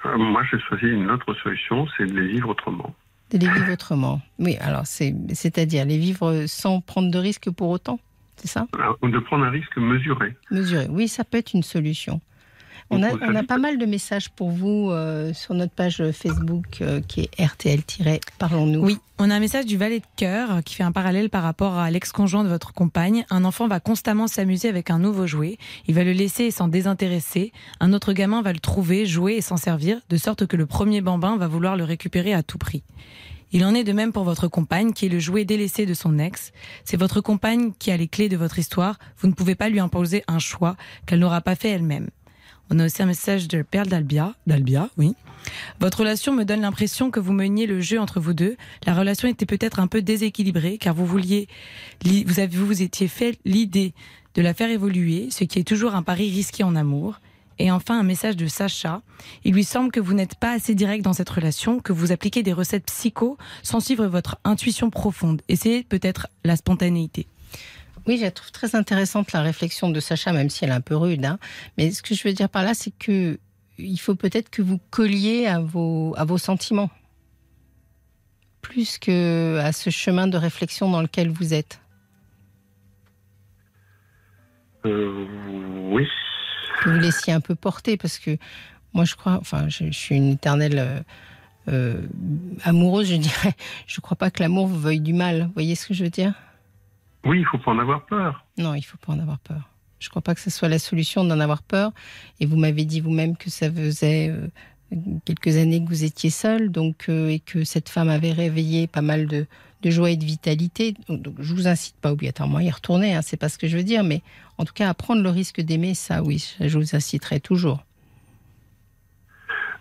Euh, 0.06 0.16
moi, 0.16 0.42
j'ai 0.50 0.58
choisi 0.60 0.86
une 0.86 1.10
autre 1.10 1.34
solution, 1.42 1.86
c'est 1.96 2.06
de 2.06 2.18
les 2.18 2.28
vivre 2.28 2.50
autrement. 2.50 2.94
De 3.30 3.38
les 3.38 3.48
vivre 3.48 3.72
autrement. 3.72 4.20
Oui, 4.38 4.56
alors 4.60 4.86
c'est, 4.86 5.14
c'est-à-dire 5.34 5.84
les 5.84 5.98
vivre 5.98 6.44
sans 6.46 6.80
prendre 6.80 7.10
de 7.10 7.18
risques 7.18 7.50
pour 7.50 7.68
autant, 7.68 8.00
c'est 8.36 8.48
ça? 8.48 8.66
Alors, 8.78 8.96
De 9.02 9.18
prendre 9.18 9.44
un 9.44 9.50
risque 9.50 9.76
mesuré. 9.76 10.34
Mesurer. 10.50 10.86
Oui, 10.88 11.08
ça 11.08 11.24
peut 11.24 11.38
être 11.38 11.52
une 11.54 11.62
solution. 11.62 12.20
On 12.90 13.02
a, 13.02 13.12
on 13.14 13.34
a 13.34 13.42
pas 13.42 13.58
mal 13.58 13.76
de 13.76 13.84
messages 13.84 14.30
pour 14.30 14.50
vous 14.50 14.90
euh, 14.90 15.34
sur 15.34 15.54
notre 15.54 15.72
page 15.72 16.02
Facebook 16.12 16.80
euh, 16.80 17.00
qui 17.06 17.20
est 17.20 17.44
RTL-Parlons-nous. 17.44 18.80
Oui, 18.80 18.98
on 19.18 19.30
a 19.30 19.34
un 19.34 19.40
message 19.40 19.66
du 19.66 19.76
valet 19.76 20.00
de 20.00 20.06
cœur 20.16 20.62
qui 20.64 20.74
fait 20.74 20.82
un 20.82 20.92
parallèle 20.92 21.28
par 21.28 21.42
rapport 21.42 21.76
à 21.76 21.90
l'ex-conjoint 21.90 22.44
de 22.44 22.48
votre 22.48 22.72
compagne. 22.72 23.26
Un 23.30 23.44
enfant 23.44 23.68
va 23.68 23.78
constamment 23.78 24.26
s'amuser 24.26 24.68
avec 24.68 24.90
un 24.90 24.98
nouveau 24.98 25.26
jouet. 25.26 25.58
Il 25.86 25.94
va 25.94 26.02
le 26.02 26.12
laisser 26.12 26.44
et 26.44 26.50
s'en 26.50 26.68
désintéresser. 26.68 27.52
Un 27.80 27.92
autre 27.92 28.14
gamin 28.14 28.40
va 28.40 28.52
le 28.52 28.58
trouver, 28.58 29.04
jouer 29.04 29.34
et 29.34 29.42
s'en 29.42 29.58
servir, 29.58 30.00
de 30.08 30.16
sorte 30.16 30.46
que 30.46 30.56
le 30.56 30.66
premier 30.66 31.02
bambin 31.02 31.36
va 31.36 31.46
vouloir 31.46 31.76
le 31.76 31.84
récupérer 31.84 32.32
à 32.32 32.42
tout 32.42 32.58
prix. 32.58 32.82
Il 33.50 33.64
en 33.64 33.74
est 33.74 33.84
de 33.84 33.92
même 33.92 34.12
pour 34.12 34.24
votre 34.24 34.46
compagne, 34.48 34.92
qui 34.92 35.06
est 35.06 35.10
le 35.10 35.18
jouet 35.18 35.44
délaissé 35.44 35.86
de 35.86 35.94
son 35.94 36.18
ex. 36.18 36.52
C'est 36.84 36.98
votre 36.98 37.20
compagne 37.20 37.72
qui 37.78 37.90
a 37.90 37.96
les 37.96 38.08
clés 38.08 38.28
de 38.28 38.36
votre 38.36 38.58
histoire. 38.58 38.98
Vous 39.18 39.28
ne 39.28 39.32
pouvez 39.32 39.54
pas 39.54 39.70
lui 39.70 39.80
imposer 39.80 40.22
un 40.28 40.38
choix 40.38 40.76
qu'elle 41.06 41.20
n'aura 41.20 41.40
pas 41.40 41.54
fait 41.54 41.70
elle-même. 41.70 42.08
On 42.70 42.78
a 42.78 42.84
aussi 42.86 43.02
un 43.02 43.06
message 43.06 43.48
de 43.48 43.62
Perle 43.62 43.88
d'Albia. 43.88 44.34
D'Albia, 44.46 44.90
oui. 44.98 45.14
Votre 45.80 46.00
relation 46.00 46.34
me 46.34 46.44
donne 46.44 46.60
l'impression 46.60 47.10
que 47.10 47.20
vous 47.20 47.32
meniez 47.32 47.66
le 47.66 47.80
jeu 47.80 47.98
entre 47.98 48.20
vous 48.20 48.34
deux. 48.34 48.56
La 48.84 48.94
relation 48.94 49.28
était 49.28 49.46
peut-être 49.46 49.80
un 49.80 49.86
peu 49.86 50.02
déséquilibrée 50.02 50.76
car 50.76 50.94
vous 50.94 51.06
vouliez, 51.06 51.48
vous 52.04 52.40
avez, 52.40 52.56
vous 52.56 52.66
vous 52.66 52.82
étiez 52.82 53.08
fait 53.08 53.38
l'idée 53.44 53.94
de 54.34 54.42
la 54.42 54.52
faire 54.52 54.70
évoluer, 54.70 55.28
ce 55.30 55.44
qui 55.44 55.58
est 55.58 55.64
toujours 55.64 55.94
un 55.94 56.02
pari 56.02 56.30
risqué 56.30 56.62
en 56.62 56.76
amour. 56.76 57.20
Et 57.58 57.72
enfin, 57.72 57.98
un 57.98 58.04
message 58.04 58.36
de 58.36 58.46
Sacha. 58.46 59.02
Il 59.44 59.54
lui 59.54 59.64
semble 59.64 59.90
que 59.90 59.98
vous 59.98 60.12
n'êtes 60.12 60.36
pas 60.36 60.52
assez 60.52 60.74
direct 60.74 61.04
dans 61.04 61.12
cette 61.12 61.30
relation, 61.30 61.80
que 61.80 61.92
vous 61.92 62.12
appliquez 62.12 62.42
des 62.42 62.52
recettes 62.52 62.86
psycho 62.86 63.36
sans 63.62 63.80
suivre 63.80 64.06
votre 64.06 64.38
intuition 64.44 64.90
profonde. 64.90 65.42
Essayez 65.48 65.82
peut-être 65.82 66.28
la 66.44 66.56
spontanéité. 66.56 67.26
Oui, 68.08 68.16
je 68.16 68.26
trouve 68.30 68.50
très 68.52 68.74
intéressante 68.74 69.32
la 69.32 69.42
réflexion 69.42 69.90
de 69.90 70.00
Sacha, 70.00 70.32
même 70.32 70.48
si 70.48 70.64
elle 70.64 70.70
est 70.70 70.74
un 70.74 70.80
peu 70.80 70.96
rude. 70.96 71.26
Hein. 71.26 71.38
Mais 71.76 71.90
ce 71.90 72.00
que 72.00 72.14
je 72.14 72.26
veux 72.26 72.32
dire 72.32 72.48
par 72.48 72.62
là, 72.62 72.72
c'est 72.72 72.90
que 72.90 73.38
il 73.76 73.98
faut 73.98 74.14
peut-être 74.14 74.48
que 74.48 74.62
vous 74.62 74.80
colliez 74.90 75.46
à 75.46 75.60
vos, 75.60 76.14
à 76.16 76.24
vos 76.24 76.38
sentiments, 76.38 76.90
plus 78.62 78.98
que 78.98 79.58
à 79.62 79.72
ce 79.72 79.90
chemin 79.90 80.26
de 80.26 80.38
réflexion 80.38 80.90
dans 80.90 81.02
lequel 81.02 81.28
vous 81.28 81.52
êtes. 81.52 81.82
Euh, 84.86 85.26
oui. 85.90 86.06
Que 86.80 86.88
vous 86.88 86.98
laissiez 86.98 87.34
un 87.34 87.40
peu 87.40 87.54
porter, 87.54 87.98
parce 87.98 88.18
que 88.18 88.38
moi, 88.94 89.04
je 89.04 89.16
crois, 89.16 89.36
enfin, 89.38 89.68
je, 89.68 89.90
suis 89.90 90.16
une 90.16 90.32
éternelle 90.32 90.78
euh, 90.78 91.00
euh, 91.68 92.06
amoureuse, 92.64 93.10
je 93.10 93.16
dirais. 93.16 93.54
Je 93.86 93.98
ne 93.98 94.00
crois 94.00 94.16
pas 94.16 94.30
que 94.30 94.42
l'amour 94.42 94.66
vous 94.66 94.80
veuille 94.80 95.00
du 95.00 95.12
mal. 95.12 95.42
Vous 95.48 95.52
voyez 95.52 95.74
ce 95.74 95.86
que 95.86 95.92
je 95.92 96.04
veux 96.04 96.10
dire? 96.10 96.32
Oui, 97.24 97.40
il 97.40 97.46
faut 97.46 97.58
pas 97.58 97.72
en 97.72 97.78
avoir 97.78 98.06
peur. 98.06 98.44
Non, 98.56 98.74
il 98.74 98.82
faut 98.82 98.98
pas 98.98 99.12
en 99.12 99.18
avoir 99.18 99.38
peur. 99.38 99.68
Je 100.00 100.06
ne 100.06 100.10
crois 100.10 100.22
pas 100.22 100.34
que 100.34 100.40
ce 100.40 100.50
soit 100.50 100.68
la 100.68 100.78
solution 100.78 101.24
d'en 101.24 101.40
avoir 101.40 101.62
peur. 101.62 101.92
Et 102.40 102.46
vous 102.46 102.56
m'avez 102.56 102.84
dit 102.84 103.00
vous-même 103.00 103.36
que 103.36 103.50
ça 103.50 103.70
faisait 103.70 104.30
euh, 104.30 104.46
quelques 105.24 105.56
années 105.56 105.82
que 105.82 105.88
vous 105.88 106.04
étiez 106.04 106.30
seul, 106.30 106.70
donc 106.70 107.06
euh, 107.08 107.28
et 107.28 107.40
que 107.40 107.64
cette 107.64 107.88
femme 107.88 108.08
avait 108.08 108.32
réveillé 108.32 108.86
pas 108.86 109.02
mal 109.02 109.26
de, 109.26 109.46
joie 109.84 110.10
et 110.10 110.16
de 110.16 110.24
vitalité. 110.24 110.94
Donc, 111.08 111.34
je 111.38 111.54
vous 111.54 111.66
incite 111.66 111.96
pas 111.96 112.12
obligatoirement 112.12 112.58
à 112.58 112.62
y 112.62 112.70
retourner, 112.70 113.14
hein, 113.14 113.22
c'est 113.22 113.36
pas 113.36 113.48
ce 113.48 113.58
que 113.58 113.66
je 113.66 113.76
veux 113.76 113.84
dire, 113.84 114.04
mais 114.04 114.22
en 114.56 114.64
tout 114.64 114.74
cas 114.74 114.88
à 114.88 114.94
prendre 114.94 115.22
le 115.22 115.30
risque 115.30 115.60
d'aimer, 115.60 115.94
ça, 115.94 116.22
oui, 116.22 116.56
je 116.60 116.78
vous 116.78 116.94
inciterai 116.94 117.40
toujours. 117.40 117.84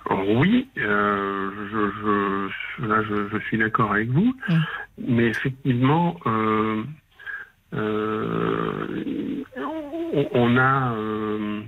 Oui, 0.10 0.70
euh, 0.78 1.52
je, 1.70 2.88
là, 2.88 3.04
je, 3.04 3.38
suis 3.48 3.58
d'accord 3.58 3.92
avec 3.92 4.10
vous, 4.10 4.34
hum. 4.48 4.66
mais 4.98 5.26
effectivement, 5.26 6.18
on, 10.34 10.58
a, 10.58 10.94
euh, 10.94 11.62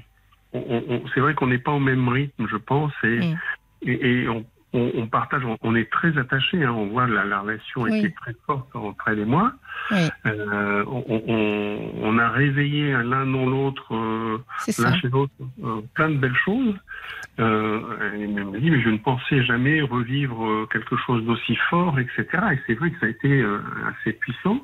c'est 1.14 1.20
vrai 1.20 1.34
qu'on 1.34 1.48
n'est 1.48 1.58
pas 1.58 1.72
au 1.72 1.80
même 1.80 2.08
rythme, 2.08 2.48
je 2.50 2.58
pense, 2.58 2.94
et, 3.04 3.20
mm. 3.20 3.38
et, 3.84 4.28
on, 4.72 5.08
partage, 5.08 5.42
on, 5.64 5.76
est 5.76 5.90
très 5.92 6.16
attachés. 6.20 6.64
Hein, 6.64 6.72
on 6.72 6.88
voit 6.88 7.08
la, 7.08 7.26
la 7.26 7.40
relation 7.40 7.88
était 7.88 8.14
très 8.22 8.36
forte 8.46 8.68
entre 8.76 9.08
elle 9.08 9.20
et 9.20 9.26
moi. 9.26 9.52
Euh, 10.28 10.84
on, 10.86 12.20
a 12.20 12.30
réveillé 12.30 12.92
l'un 12.92 13.26
dans 13.26 13.48
l'autre, 13.48 13.96
euh, 13.96 14.38
l'un 14.78 14.96
chez 15.00 15.10
l'autre, 15.10 15.34
plein 15.96 16.10
de 16.10 16.18
belles 16.18 16.36
choses. 16.36 16.76
Euh, 17.40 17.82
elle 18.14 18.28
me 18.28 18.60
dit, 18.60 18.70
mais 18.70 18.82
je 18.82 18.90
ne 18.90 18.98
pensais 18.98 19.44
jamais 19.44 19.82
revivre 19.82 20.68
quelque 20.72 20.98
chose 20.98 21.24
d'aussi 21.26 21.56
fort, 21.70 21.98
etc. 22.00 22.26
Et 22.52 22.60
c'est 22.68 22.76
vrai 22.76 22.92
que 22.92 23.00
ça 23.00 23.08
a 23.08 23.10
été 23.10 23.44
assez 23.90 24.14
puissant. 24.14 24.60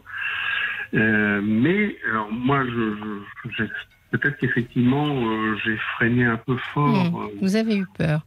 Euh, 0.94 1.42
mais 1.44 1.96
alors 2.10 2.32
moi, 2.32 2.64
je, 2.66 3.64
peut-être 4.12 4.38
qu'effectivement, 4.38 5.08
euh, 5.08 5.56
j'ai 5.64 5.78
freiné 5.96 6.26
un 6.26 6.38
peu 6.38 6.58
fort. 6.74 6.88
Hmm. 6.88 7.16
Euh. 7.16 7.28
Vous 7.42 7.56
avez 7.56 7.78
eu 7.78 7.86
peur. 7.98 8.26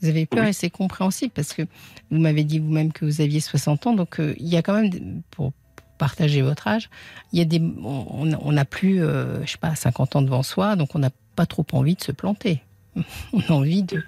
Vous 0.00 0.08
avez 0.08 0.22
eu 0.22 0.26
peur 0.26 0.44
et 0.44 0.52
c'est 0.52 0.70
compréhensible 0.70 1.32
parce 1.34 1.54
que 1.54 1.62
vous 2.10 2.18
m'avez 2.18 2.44
dit 2.44 2.58
vous-même 2.58 2.92
que 2.92 3.06
vous 3.06 3.22
aviez 3.22 3.40
60 3.40 3.86
ans, 3.86 3.94
donc 3.94 4.16
il 4.18 4.46
y 4.46 4.56
a 4.56 4.62
quand 4.62 4.74
même, 4.74 5.22
pour 5.30 5.54
partager 5.96 6.42
votre 6.42 6.68
âge, 6.68 6.90
il 7.32 7.38
y 7.38 7.42
a 7.42 7.46
des, 7.46 7.62
on 7.82 8.52
n'a 8.52 8.64
plus, 8.66 8.98
je 8.98 9.46
sais 9.46 9.56
pas, 9.56 9.74
50 9.74 10.16
ans 10.16 10.22
devant 10.22 10.42
soi, 10.42 10.76
donc 10.76 10.94
on 10.94 10.98
n'a 10.98 11.08
pas 11.34 11.46
trop 11.46 11.64
envie 11.72 11.94
de 11.94 12.02
se 12.02 12.12
planter. 12.12 12.60
on 13.32 13.40
a 13.40 13.52
envie 13.52 13.84
de 13.84 14.04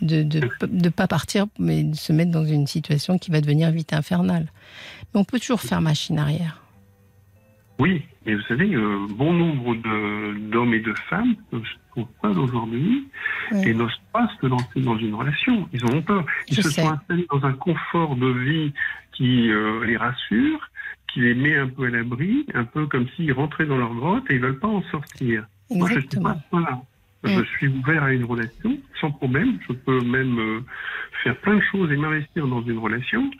de 0.00 0.40
ne 0.70 0.88
pas 0.88 1.06
partir, 1.06 1.46
mais 1.58 1.82
de 1.82 1.96
se 1.96 2.12
mettre 2.12 2.30
dans 2.30 2.44
une 2.44 2.66
situation 2.66 3.18
qui 3.18 3.30
va 3.30 3.40
devenir 3.40 3.70
vite 3.70 3.92
infernale. 3.92 4.46
Mais 5.12 5.20
on 5.20 5.24
peut 5.24 5.40
toujours 5.40 5.60
faire 5.60 5.80
machine 5.80 6.18
arrière. 6.18 6.62
Oui, 7.78 8.02
et 8.26 8.34
vous 8.34 8.42
savez, 8.42 8.74
euh, 8.74 9.06
bon 9.10 9.32
nombre 9.32 9.76
d'hommes 10.50 10.74
et 10.74 10.80
de 10.80 10.92
femmes 11.08 11.36
ne 11.52 11.60
se 11.60 11.74
trouvent 11.90 12.06
pas 12.20 12.30
aujourd'hui 12.30 13.06
et 13.52 13.72
n'osent 13.72 14.00
pas 14.12 14.28
se 14.40 14.46
lancer 14.46 14.80
dans 14.80 14.98
une 14.98 15.14
relation. 15.14 15.68
Ils 15.72 15.84
ont 15.86 16.02
peur. 16.02 16.26
Ils 16.48 16.56
se 16.56 16.70
sont 16.70 16.90
installés 16.90 17.26
dans 17.30 17.44
un 17.44 17.52
confort 17.52 18.16
de 18.16 18.26
vie 18.26 18.72
qui 19.12 19.50
euh, 19.50 19.84
les 19.84 19.96
rassure, 19.96 20.70
qui 21.12 21.20
les 21.20 21.34
met 21.34 21.56
un 21.56 21.68
peu 21.68 21.86
à 21.86 21.90
l'abri, 21.90 22.44
un 22.54 22.64
peu 22.64 22.86
comme 22.86 23.06
s'ils 23.14 23.32
rentraient 23.32 23.66
dans 23.66 23.78
leur 23.78 23.94
grotte 23.94 24.24
et 24.28 24.34
ils 24.34 24.40
veulent 24.40 24.58
pas 24.58 24.68
en 24.68 24.82
sortir. 24.90 25.46
Moi, 25.70 25.88
je 25.92 26.00
suis 26.00 26.20
pas 26.20 26.36
voilà. 26.50 26.82
Je 27.24 27.42
suis 27.56 27.68
ouvert 27.68 28.04
à 28.04 28.12
une 28.12 28.24
relation 28.24 28.78
sans 29.00 29.10
problème. 29.10 29.58
Je 29.68 29.72
peux 29.72 30.00
même 30.00 30.38
euh, 30.38 30.60
faire 31.22 31.36
plein 31.38 31.56
de 31.56 31.62
choses 31.70 31.90
et 31.92 31.96
m'investir 31.96 32.46
dans 32.46 32.62
une 32.62 32.78
relation 32.78 33.30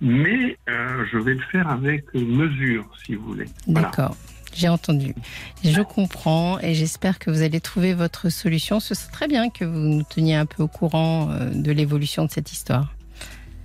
mais 0.00 0.56
euh, 0.68 1.04
je 1.10 1.18
vais 1.18 1.34
le 1.34 1.42
faire 1.52 1.68
avec 1.68 2.12
mesure, 2.14 2.88
si 3.04 3.14
vous 3.14 3.26
voulez. 3.26 3.46
D'accord. 3.66 4.16
J'ai 4.54 4.68
entendu. 4.68 5.14
Je 5.62 5.82
comprends 5.82 6.58
et 6.60 6.74
j'espère 6.74 7.18
que 7.18 7.30
vous 7.30 7.42
allez 7.42 7.60
trouver 7.60 7.94
votre 7.94 8.28
solution. 8.28 8.80
Ce 8.80 8.94
serait 8.94 9.12
très 9.12 9.28
bien 9.28 9.50
que 9.50 9.64
vous 9.64 9.78
nous 9.78 10.02
teniez 10.02 10.34
un 10.34 10.46
peu 10.46 10.62
au 10.62 10.68
courant 10.68 11.30
euh, 11.30 11.50
de 11.50 11.70
l'évolution 11.70 12.24
de 12.24 12.30
cette 12.30 12.50
histoire. 12.50 12.94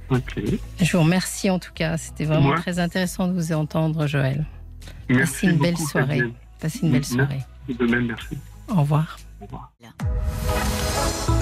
Ok. 0.09 0.35
Je 0.79 0.97
vous 0.97 1.03
remercie 1.03 1.49
en 1.49 1.59
tout 1.59 1.71
cas. 1.73 1.97
C'était 1.97 2.25
vraiment 2.25 2.53
très 2.55 2.79
intéressant 2.79 3.27
de 3.27 3.33
vous 3.33 3.53
entendre, 3.53 4.07
Joël. 4.07 4.45
Merci 5.09 5.47
Passez 5.47 5.47
une 5.47 5.57
belle 5.59 5.77
soirée. 5.77 6.21
Passez 6.59 6.79
une 6.83 6.91
belle 6.91 7.05
soirée. 7.05 7.39
De 7.67 7.85
même, 7.85 8.07
merci. 8.07 8.37
Au 8.67 8.81
revoir. 8.81 9.17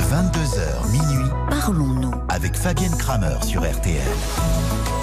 22h 0.10 0.92
minuit. 0.92 1.30
Parlons-nous 1.50 2.12
avec 2.30 2.56
Fabienne 2.56 2.96
Kramer 2.98 3.36
sur 3.44 3.62
RTL. 3.62 4.02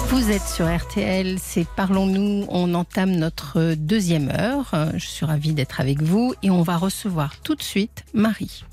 Vous 0.09 0.31
êtes 0.31 0.41
sur 0.41 0.65
RTL, 0.65 1.39
c'est 1.39 1.67
Parlons-nous. 1.75 2.45
On 2.49 2.73
entame 2.73 3.11
notre 3.11 3.75
deuxième 3.75 4.29
heure. 4.29 4.71
Je 4.93 5.05
suis 5.05 5.25
ravie 5.25 5.53
d'être 5.53 5.79
avec 5.79 6.01
vous 6.01 6.33
et 6.43 6.49
on 6.49 6.61
va 6.61 6.77
recevoir 6.77 7.39
tout 7.41 7.55
de 7.55 7.61
suite 7.61 8.05
Marie. 8.13 8.65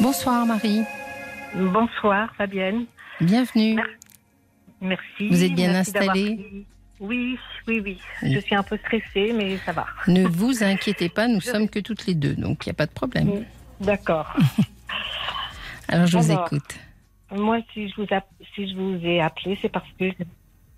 Bonsoir 0.00 0.44
Marie. 0.44 0.82
Bonsoir 1.54 2.34
Fabienne. 2.36 2.84
Bienvenue. 3.20 3.80
Merci. 4.80 5.28
Vous 5.28 5.42
êtes 5.42 5.54
bien 5.54 5.74
installée 5.74 6.66
Oui, 6.98 7.38
oui, 7.68 7.80
oui. 7.84 7.98
Je 8.22 8.38
suis 8.38 8.54
un 8.54 8.62
peu 8.62 8.78
stressée, 8.78 9.32
mais 9.34 9.58
ça 9.58 9.72
va. 9.72 9.86
Ne 10.06 10.26
vous 10.26 10.64
inquiétez 10.64 11.08
pas, 11.08 11.28
nous 11.28 11.40
sommes 11.40 11.68
que 11.68 11.78
toutes 11.78 12.06
les 12.06 12.14
deux, 12.14 12.34
donc 12.34 12.66
il 12.66 12.70
n'y 12.70 12.72
a 12.72 12.74
pas 12.74 12.86
de 12.86 12.92
problème. 12.92 13.44
D'accord. 13.80 14.34
Alors 15.88 16.06
je 16.06 16.18
vous 16.18 16.32
écoute. 16.32 16.78
Moi, 17.30 17.58
si 17.72 17.88
je 17.88 17.96
vous, 17.96 18.06
si 18.54 18.68
je 18.68 18.76
vous 18.76 19.04
ai 19.04 19.20
appelé, 19.20 19.58
c'est 19.60 19.68
parce 19.68 19.88
que 19.98 20.10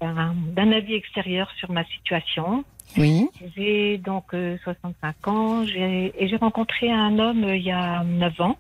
d'un 0.01 0.73
avis 0.73 0.95
extérieur 0.95 1.51
sur 1.59 1.71
ma 1.71 1.85
situation. 1.85 2.64
Oui. 2.97 3.29
J'ai 3.55 3.99
donc 3.99 4.35
65 4.64 5.14
euh, 5.27 5.31
ans 5.31 5.62
et 5.64 6.29
j'ai 6.29 6.37
rencontré 6.37 6.91
un 6.91 7.19
homme 7.19 7.45
euh, 7.45 7.57
il 7.57 7.64
y 7.64 7.71
a 7.71 8.03
9 8.03 8.41
ans. 8.41 8.57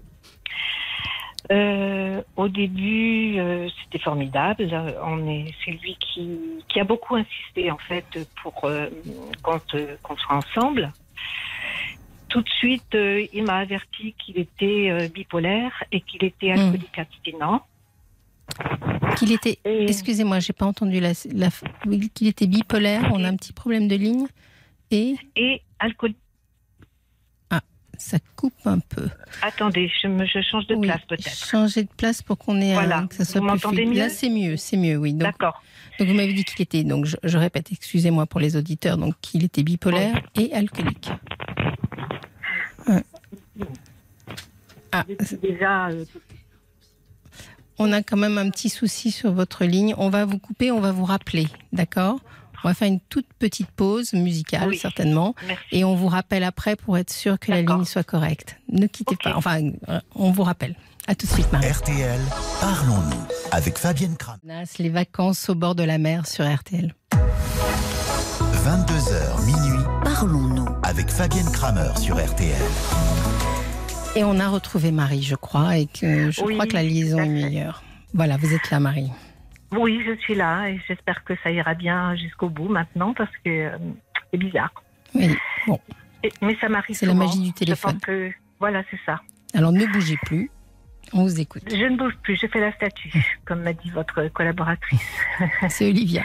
Euh, 1.50 2.22
au 2.36 2.48
début, 2.48 3.38
c'était 3.82 4.02
formidable. 4.02 4.68
On 5.02 5.26
est, 5.28 5.46
c'est 5.64 5.70
lui 5.70 5.96
qui, 5.98 6.28
qui, 6.68 6.80
a 6.80 6.84
beaucoup 6.84 7.16
insisté 7.16 7.70
en 7.70 7.78
fait 7.78 8.04
pour 8.42 8.52
qu'on 8.54 10.16
soit 10.16 10.36
ensemble. 10.36 10.92
Tout 12.28 12.42
de 12.42 12.48
suite, 12.50 12.94
il 12.94 13.44
m'a 13.44 13.58
averti 13.58 14.14
qu'il 14.18 14.38
était 14.38 15.08
bipolaire 15.08 15.84
et 15.90 16.02
qu'il 16.02 16.22
était 16.24 16.54
hmm. 16.54 16.58
alcoolique 16.58 16.98
abstinent. 16.98 17.62
Qu'il 19.16 19.32
était, 19.32 19.58
excusez-moi, 19.64 20.40
j'ai 20.40 20.52
pas 20.52 20.66
entendu 20.66 21.00
la, 21.00 21.14
qu'il 22.14 22.28
était 22.28 22.46
bipolaire. 22.46 23.10
On 23.12 23.24
a 23.24 23.28
un 23.28 23.36
petit 23.36 23.52
problème 23.52 23.88
de 23.88 23.96
ligne 23.96 24.26
et 24.90 25.16
et 25.36 25.62
alcool. 25.78 26.12
Ça 27.98 28.18
coupe 28.36 28.54
un 28.64 28.78
peu. 28.78 29.08
Attendez, 29.42 29.90
je, 30.00 30.06
me, 30.06 30.24
je 30.24 30.40
change 30.40 30.66
de 30.68 30.76
place 30.76 31.00
peut-être. 31.08 31.46
Changer 31.46 31.82
de 31.82 31.90
place 31.96 32.22
pour 32.22 32.38
qu'on 32.38 32.60
ait 32.60 32.72
voilà. 32.72 32.98
un, 32.98 33.06
que 33.08 33.16
ça 33.16 33.24
soit 33.24 33.40
Vous 33.40 33.70
plus 33.70 33.86
mieux 33.86 33.98
Là, 33.98 34.08
c'est 34.08 34.30
mieux, 34.30 34.56
c'est 34.56 34.76
mieux, 34.76 34.96
oui. 34.96 35.14
D'accord. 35.14 35.60
Donc 35.98 36.08
vous 36.08 36.14
m'avez 36.14 36.32
dit 36.32 36.44
qu'il 36.44 36.62
était, 36.62 36.84
donc 36.84 37.06
je, 37.06 37.38
répète, 37.38 37.72
excusez-moi 37.72 38.26
pour 38.26 38.38
les 38.38 38.56
auditeurs, 38.56 38.98
donc 38.98 39.14
qu'il 39.20 39.44
était 39.44 39.64
bipolaire 39.64 40.22
et 40.36 40.52
alcoolique. 40.54 41.10
Ah. 44.92 45.04
Déjà, 45.42 45.88
euh, 45.88 46.04
on 47.78 47.92
a 47.92 48.02
quand 48.02 48.16
même 48.16 48.38
un 48.38 48.48
petit 48.50 48.68
souci 48.68 49.10
sur 49.10 49.32
votre 49.32 49.64
ligne. 49.64 49.94
On 49.98 50.08
va 50.08 50.24
vous 50.24 50.38
couper, 50.38 50.70
on 50.70 50.80
va 50.80 50.92
vous 50.92 51.04
rappeler, 51.04 51.46
d'accord? 51.72 52.20
On 52.64 52.68
va 52.68 52.74
faire 52.74 52.88
une 52.88 53.00
toute 53.00 53.26
petite 53.38 53.70
pause 53.70 54.12
musicale, 54.12 54.68
Oui. 54.68 54.78
certainement. 54.78 55.34
Merci. 55.46 55.62
Et 55.72 55.84
on 55.84 55.94
vous 55.94 56.08
rappelle 56.08 56.42
après 56.44 56.76
pour 56.76 56.98
être 56.98 57.12
sûr 57.12 57.38
que 57.38 57.50
la 57.50 57.62
ligne 57.62 57.84
soit 57.84 58.02
correcte. 58.04 58.56
Ne 58.70 58.86
quittez 58.86 59.16
pas. 59.16 59.34
Enfin, 59.36 59.60
euh, 59.88 60.00
on 60.14 60.30
vous 60.32 60.42
rappelle. 60.42 60.74
À 61.06 61.14
tout 61.14 61.26
de 61.26 61.32
suite, 61.32 61.50
Marie. 61.52 61.68
RTL, 61.70 62.20
parlons-nous 62.60 63.22
avec 63.52 63.78
Fabienne 63.78 64.16
Kramer. 64.16 64.38
Nas, 64.44 64.64
Les 64.78 64.90
vacances 64.90 65.48
au 65.48 65.54
bord 65.54 65.74
de 65.74 65.82
la 65.82 65.96
mer 65.98 66.26
sur 66.26 66.44
RTL. 66.46 66.92
22h 68.64 69.44
minuit, 69.46 69.84
Parlons-nous. 70.04 70.66
avec 70.82 71.08
Fabienne 71.10 71.50
Kramer 71.50 71.90
sur 71.98 72.16
RTL. 72.22 72.60
Et 74.16 74.24
on 74.24 74.38
a 74.40 74.48
retrouvé 74.48 74.90
Marie, 74.90 75.22
je 75.22 75.34
crois, 75.36 75.76
et 75.78 75.86
que 75.86 76.30
je 76.30 76.42
Oui, 76.42 76.54
crois 76.54 76.66
que 76.66 76.74
la 76.74 76.82
liaison 76.82 77.18
est 77.20 77.28
meilleure. 77.28 77.82
Voilà, 78.14 78.36
vous 78.36 78.52
êtes 78.52 78.70
là, 78.70 78.80
Marie. 78.80 79.10
Oui, 79.72 80.02
je 80.06 80.16
suis 80.20 80.34
là 80.34 80.68
et 80.70 80.80
j'espère 80.88 81.24
que 81.24 81.34
ça 81.42 81.50
ira 81.50 81.74
bien 81.74 82.14
jusqu'au 82.16 82.48
bout 82.48 82.68
maintenant 82.68 83.12
parce 83.14 83.30
que 83.44 83.50
euh, 83.50 83.78
c'est 84.30 84.38
bizarre. 84.38 84.72
Oui. 85.14 85.36
Bon, 85.66 85.78
Et- 86.22 86.32
mais 86.42 86.56
ça 86.60 86.68
m'arrive 86.68 86.96
C'est 86.96 87.06
la 87.06 87.14
magie 87.14 87.40
du 87.40 87.52
téléphone. 87.52 87.92
Je 87.92 87.96
pense 87.98 88.04
que 88.06 88.30
voilà, 88.60 88.82
c'est 88.90 88.98
ça. 89.04 89.20
alors 89.54 89.72
ne 89.72 89.84
bougez 89.86 90.16
plus. 90.24 90.50
On 91.12 91.22
vous 91.22 91.40
écoute. 91.40 91.62
Je 91.70 91.84
ne 91.84 91.96
bouge 91.96 92.14
plus, 92.22 92.36
je 92.40 92.46
fais 92.46 92.60
la 92.60 92.70
statue, 92.72 93.10
comme 93.46 93.62
m'a 93.62 93.72
dit 93.72 93.88
votre 93.90 94.28
collaboratrice. 94.28 95.00
C'est 95.70 95.88
Olivia. 95.88 96.22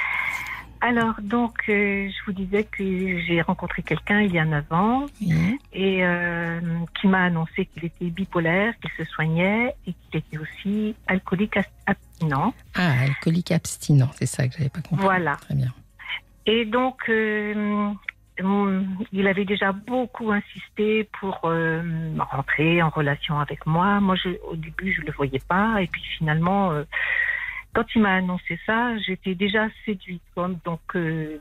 Alors, 0.85 1.15
donc, 1.21 1.59
euh, 1.69 2.09
je 2.09 2.25
vous 2.25 2.33
disais 2.33 2.65
que 2.65 2.83
j'ai 3.21 3.41
rencontré 3.41 3.81
quelqu'un 3.83 4.19
il 4.19 4.33
y 4.33 4.37
a 4.37 4.43
9 4.43 4.65
ans 4.73 5.05
et 5.71 6.05
euh, 6.05 6.59
qui 6.99 7.07
m'a 7.07 7.23
annoncé 7.23 7.67
qu'il 7.67 7.85
était 7.85 8.07
bipolaire, 8.07 8.73
qu'il 8.81 8.91
se 8.97 9.09
soignait 9.09 9.73
et 9.87 9.93
qu'il 9.93 10.19
était 10.19 10.37
aussi 10.37 10.93
alcoolique 11.07 11.57
abstinent. 11.85 12.53
Ah, 12.75 12.95
alcoolique 13.03 13.53
abstinent, 13.53 14.09
c'est 14.15 14.25
ça 14.25 14.45
que 14.45 14.55
j'avais 14.57 14.67
pas 14.67 14.81
compris. 14.81 15.05
Voilà. 15.05 15.37
Très 15.37 15.55
bien. 15.55 15.73
Et 16.45 16.65
donc, 16.65 17.07
euh, 17.07 17.93
hum, 18.41 18.97
il 19.13 19.25
avait 19.27 19.45
déjà 19.45 19.71
beaucoup 19.71 20.33
insisté 20.33 21.07
pour 21.17 21.39
rentrer 22.29 22.81
en 22.81 22.89
relation 22.89 23.39
avec 23.39 23.65
moi. 23.65 24.01
Moi, 24.01 24.15
je, 24.21 24.31
au 24.51 24.57
début, 24.57 24.91
je 24.91 24.99
ne 24.99 25.05
le 25.05 25.13
voyais 25.13 25.41
pas. 25.47 25.81
Et 25.81 25.87
puis 25.87 26.03
finalement, 26.17 26.73
quand 27.73 27.85
il 27.95 28.01
m'a 28.01 28.15
annoncé 28.15 28.59
ça, 28.65 28.97
j'étais 29.05 29.35
déjà 29.35 29.67
séduite. 29.85 30.21
comme- 30.35 30.57
Donc, 30.65 30.79
euh, 30.95 31.37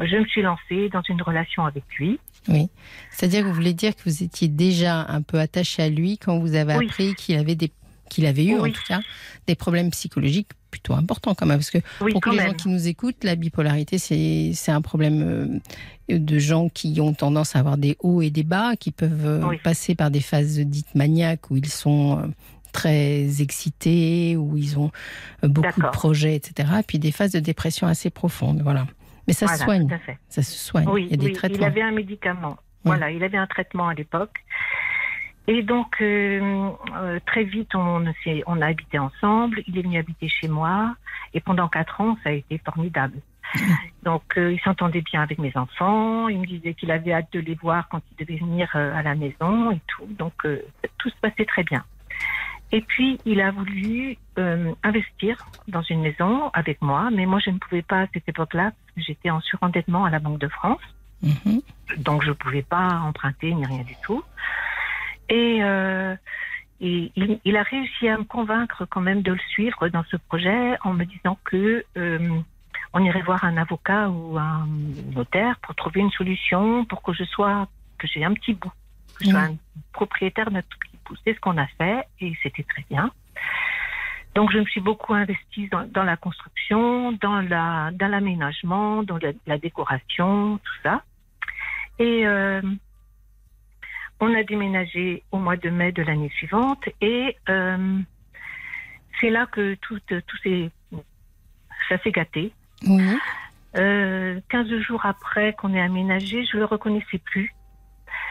je 0.00 0.16
me 0.16 0.24
suis 0.26 0.42
lancée 0.42 0.88
dans 0.90 1.02
une 1.08 1.20
relation 1.22 1.64
avec 1.64 1.84
lui. 1.98 2.18
Oui. 2.48 2.68
C'est-à-dire 3.10 3.42
que 3.42 3.46
vous 3.46 3.54
voulez 3.54 3.74
dire 3.74 3.94
que 3.96 4.02
vous 4.04 4.22
étiez 4.22 4.48
déjà 4.48 5.06
un 5.08 5.22
peu 5.22 5.38
attaché 5.38 5.82
à 5.82 5.88
lui 5.88 6.18
quand 6.18 6.38
vous 6.38 6.54
avez 6.54 6.76
Oui. 6.76 6.86
appris 6.86 7.14
qu'il 7.14 7.36
avait 7.36 7.54
des 7.54 7.70
qu'il 8.08 8.26
avait 8.26 8.44
eu 8.44 8.58
Oui. 8.58 8.70
en 8.70 8.72
tout 8.72 8.82
cas 8.88 8.98
des 9.46 9.54
problèmes 9.54 9.90
psychologiques 9.92 10.48
plutôt 10.72 10.94
importants 10.94 11.32
quand 11.36 11.46
même 11.46 11.58
parce 11.58 11.70
que 11.70 11.78
Oui, 12.00 12.10
pour 12.10 12.20
que 12.20 12.30
les 12.30 12.38
même. 12.38 12.48
gens 12.48 12.54
qui 12.54 12.68
nous 12.68 12.88
écoutent, 12.88 13.22
la 13.22 13.36
bipolarité 13.36 13.98
c'est 13.98 14.50
c'est 14.52 14.72
un 14.72 14.80
problème 14.82 15.60
euh, 16.10 16.18
de 16.18 16.38
gens 16.40 16.68
qui 16.68 17.00
ont 17.00 17.12
tendance 17.14 17.54
à 17.54 17.60
avoir 17.60 17.78
des 17.78 17.96
hauts 18.00 18.20
et 18.20 18.30
des 18.30 18.42
bas, 18.42 18.74
qui 18.74 18.90
peuvent 18.90 19.26
euh, 19.26 19.56
passer 19.62 19.94
par 19.94 20.10
des 20.10 20.20
phases 20.20 20.58
dites 20.58 20.92
maniaques 20.96 21.52
où 21.52 21.56
ils 21.56 21.68
sont 21.68 22.32
très 22.72 23.42
excités, 23.42 24.36
où 24.36 24.56
ils 24.56 24.78
ont 24.78 24.90
euh, 25.44 25.48
beaucoup 25.48 25.80
de 25.80 25.88
projets, 25.88 26.34
etc. 26.36 26.68
Et 26.80 26.82
puis 26.82 26.98
des 26.98 27.12
phases 27.12 27.32
de 27.32 27.40
dépression 27.40 27.86
assez 27.86 28.10
profondes, 28.10 28.62
voilà. 28.62 28.86
Mais 29.26 29.34
ça 29.34 29.46
se 29.48 29.62
soigne, 29.62 29.88
ça 30.28 30.42
se 30.42 30.56
soigne. 30.58 30.88
Oui, 30.88 31.04
Il 31.04 31.10
y 31.10 31.14
a 31.14 31.16
des 31.16 31.26
oui, 31.26 31.32
traitements. 31.32 31.58
il 31.58 31.64
avait 31.64 31.82
un 31.82 31.92
médicament. 31.92 32.56
Voilà, 32.84 33.10
il 33.10 33.22
avait 33.22 33.36
un 33.36 33.46
traitement 33.46 33.88
à 33.88 33.94
l'époque. 33.94 34.42
Et 35.46 35.62
donc, 35.62 36.00
euh, 36.00 36.70
euh, 36.96 37.18
très 37.26 37.42
vite, 37.44 37.74
on, 37.74 38.04
on 38.46 38.60
a 38.60 38.66
habité 38.66 38.98
ensemble. 38.98 39.62
Il 39.66 39.78
est 39.78 39.82
venu 39.82 39.98
habiter 39.98 40.28
chez 40.28 40.46
moi. 40.48 40.94
Et 41.34 41.40
pendant 41.40 41.68
quatre 41.68 42.00
ans, 42.00 42.16
ça 42.22 42.30
a 42.30 42.32
été 42.32 42.58
formidable. 42.58 43.18
Donc, 44.04 44.22
euh, 44.36 44.52
il 44.52 44.60
s'entendait 44.60 45.02
bien 45.02 45.22
avec 45.22 45.38
mes 45.38 45.50
enfants. 45.56 46.28
Il 46.28 46.38
me 46.40 46.46
disait 46.46 46.74
qu'il 46.74 46.90
avait 46.92 47.12
hâte 47.12 47.32
de 47.32 47.40
les 47.40 47.56
voir 47.56 47.88
quand 47.88 48.00
il 48.12 48.24
devait 48.24 48.38
venir 48.38 48.68
à 48.74 49.02
la 49.02 49.14
maison 49.14 49.72
et 49.72 49.80
tout. 49.88 50.06
Donc, 50.18 50.34
tout 50.98 51.08
se 51.10 51.16
passait 51.20 51.46
très 51.46 51.64
bien. 51.64 51.84
Et 52.72 52.82
puis, 52.82 53.18
il 53.24 53.40
a 53.40 53.50
voulu 53.50 54.16
euh, 54.38 54.72
investir 54.84 55.44
dans 55.66 55.82
une 55.82 56.02
maison 56.02 56.50
avec 56.54 56.80
moi. 56.82 57.10
Mais 57.12 57.26
moi, 57.26 57.40
je 57.44 57.50
ne 57.50 57.58
pouvais 57.58 57.82
pas 57.82 58.02
à 58.02 58.06
cette 58.12 58.28
époque-là 58.28 58.72
j'étais 58.96 59.30
en 59.30 59.40
surendettement 59.40 60.04
à 60.04 60.10
la 60.10 60.18
Banque 60.18 60.40
de 60.40 60.48
France 60.48 60.80
Mhm. 61.22 61.60
donc 61.98 62.22
je 62.22 62.28
ne 62.28 62.34
pouvais 62.34 62.62
pas 62.62 63.00
emprunter 63.00 63.52
ni 63.52 63.66
rien 63.66 63.82
du 63.82 63.94
tout. 64.02 64.22
Et, 65.28 65.58
euh, 65.62 66.16
et 66.80 67.12
il, 67.14 67.40
il 67.44 67.56
a 67.56 67.62
réussi 67.62 68.08
à 68.08 68.16
me 68.16 68.24
convaincre 68.24 68.86
quand 68.86 69.00
même 69.00 69.22
de 69.22 69.32
le 69.32 69.38
suivre 69.50 69.88
dans 69.88 70.04
ce 70.04 70.16
projet 70.16 70.76
en 70.82 70.94
me 70.94 71.04
disant 71.04 71.38
que 71.44 71.84
euh, 71.96 72.40
on 72.92 73.04
irait 73.04 73.22
voir 73.22 73.44
un 73.44 73.56
avocat 73.56 74.08
ou 74.08 74.38
un 74.38 74.66
notaire 75.14 75.56
pour 75.60 75.74
trouver 75.74 76.00
une 76.00 76.10
solution 76.10 76.84
pour 76.86 77.02
que 77.02 77.12
je 77.12 77.24
sois 77.24 77.68
que 77.98 78.06
j'ai 78.06 78.24
un 78.24 78.32
petit 78.32 78.54
bout, 78.54 78.72
que 79.16 79.24
je 79.24 79.30
sois 79.30 79.40
un 79.40 79.56
propriétaire 79.92 80.50
d'un 80.50 80.62
tout. 80.62 80.78
C'est 81.24 81.34
ce 81.34 81.40
qu'on 81.40 81.58
a 81.58 81.66
fait 81.66 82.04
et 82.20 82.32
c'était 82.42 82.64
très 82.64 82.84
bien. 82.90 83.10
Donc 84.34 84.52
je 84.52 84.58
me 84.58 84.64
suis 84.64 84.80
beaucoup 84.80 85.14
investie 85.14 85.68
dans, 85.68 85.86
dans 85.90 86.04
la 86.04 86.16
construction, 86.16 87.12
dans 87.12 87.40
la 87.40 87.90
dans 87.92 88.08
l'aménagement, 88.08 89.02
dans 89.02 89.18
la, 89.18 89.32
la 89.46 89.58
décoration, 89.58 90.58
tout 90.58 90.82
ça. 90.82 91.02
Et 91.98 92.26
euh, 92.26 92.62
on 94.20 94.34
a 94.34 94.42
déménagé 94.44 95.24
au 95.32 95.38
mois 95.38 95.56
de 95.56 95.68
mai 95.70 95.92
de 95.92 96.02
l'année 96.02 96.30
suivante 96.30 96.88
et 97.00 97.36
euh, 97.48 97.98
c'est 99.20 99.30
là 99.30 99.46
que 99.46 99.74
tout, 99.76 99.98
tout 100.08 100.36
s'est, 100.42 100.70
ça 101.88 101.98
s'est 101.98 102.12
gâté. 102.12 102.52
Oui. 102.86 103.18
Euh, 103.76 104.40
15 104.48 104.68
jours 104.78 105.06
après 105.06 105.52
qu'on 105.52 105.74
ait 105.74 105.80
aménagé, 105.80 106.44
je 106.44 106.56
le 106.56 106.64
reconnaissais 106.64 107.18
plus. 107.18 107.54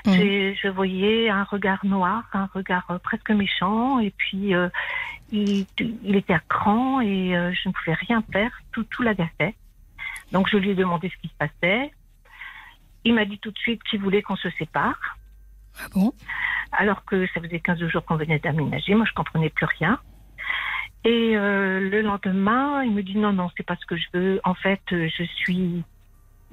J'ai- 0.06 0.56
Je 0.56 0.68
voyais 0.68 1.30
un 1.30 1.44
regard 1.44 1.86
noir, 1.86 2.24
un 2.34 2.50
regard 2.54 2.86
euh, 2.90 2.98
presque 3.00 3.30
méchant, 3.32 4.00
et 4.00 4.12
puis 4.12 4.54
euh, 4.56 4.70
il, 5.32 5.66
il 6.04 6.16
était 6.16 6.34
à 6.34 6.40
cran 6.48 7.02
et 7.02 7.36
euh, 7.38 7.52
je 7.54 7.70
ne 7.70 7.74
pouvais 7.74 7.94
rien 7.94 8.24
faire, 8.32 8.52
tout, 8.72 8.84
tout 8.86 9.02
l'agaçait. 9.04 9.56
Donc 10.32 10.48
je 10.50 10.58
lui 10.58 10.70
ai 10.72 10.76
demandé 10.76 11.10
ce 11.10 11.18
qui 11.22 11.28
se 11.28 11.34
passait. 11.38 11.92
Il 13.06 13.14
m'a 13.14 13.26
dit 13.26 13.40
tout 13.40 13.52
de 13.52 13.58
suite 13.58 13.82
qu'il 13.84 14.00
voulait 14.02 14.22
qu'on 14.22 14.36
se 14.36 14.50
sépare, 14.52 15.18
Ah 15.80 15.88
bon? 15.94 16.14
Alors 16.72 17.04
que 17.06 17.26
ça 17.34 17.42
faisait 17.42 17.60
15 17.60 17.84
jours 17.88 18.06
qu'on 18.06 18.16
venait 18.18 18.40
d'aménager. 18.40 18.94
Moi, 18.94 19.06
je 19.08 19.14
comprenais 19.14 19.50
plus 19.50 19.66
rien. 19.66 20.00
Et 21.06 21.36
euh, 21.36 21.80
le 21.90 22.02
lendemain, 22.02 22.84
il 22.84 22.92
me 22.92 23.02
dit 23.02 23.18
non, 23.18 23.32
non, 23.34 23.50
c'est 23.56 23.64
pas 23.66 23.76
ce 23.78 23.86
que 23.86 23.96
je 23.96 24.06
veux. 24.14 24.42
En 24.44 24.54
fait, 24.54 24.82
je 24.92 25.24
suis 25.36 25.84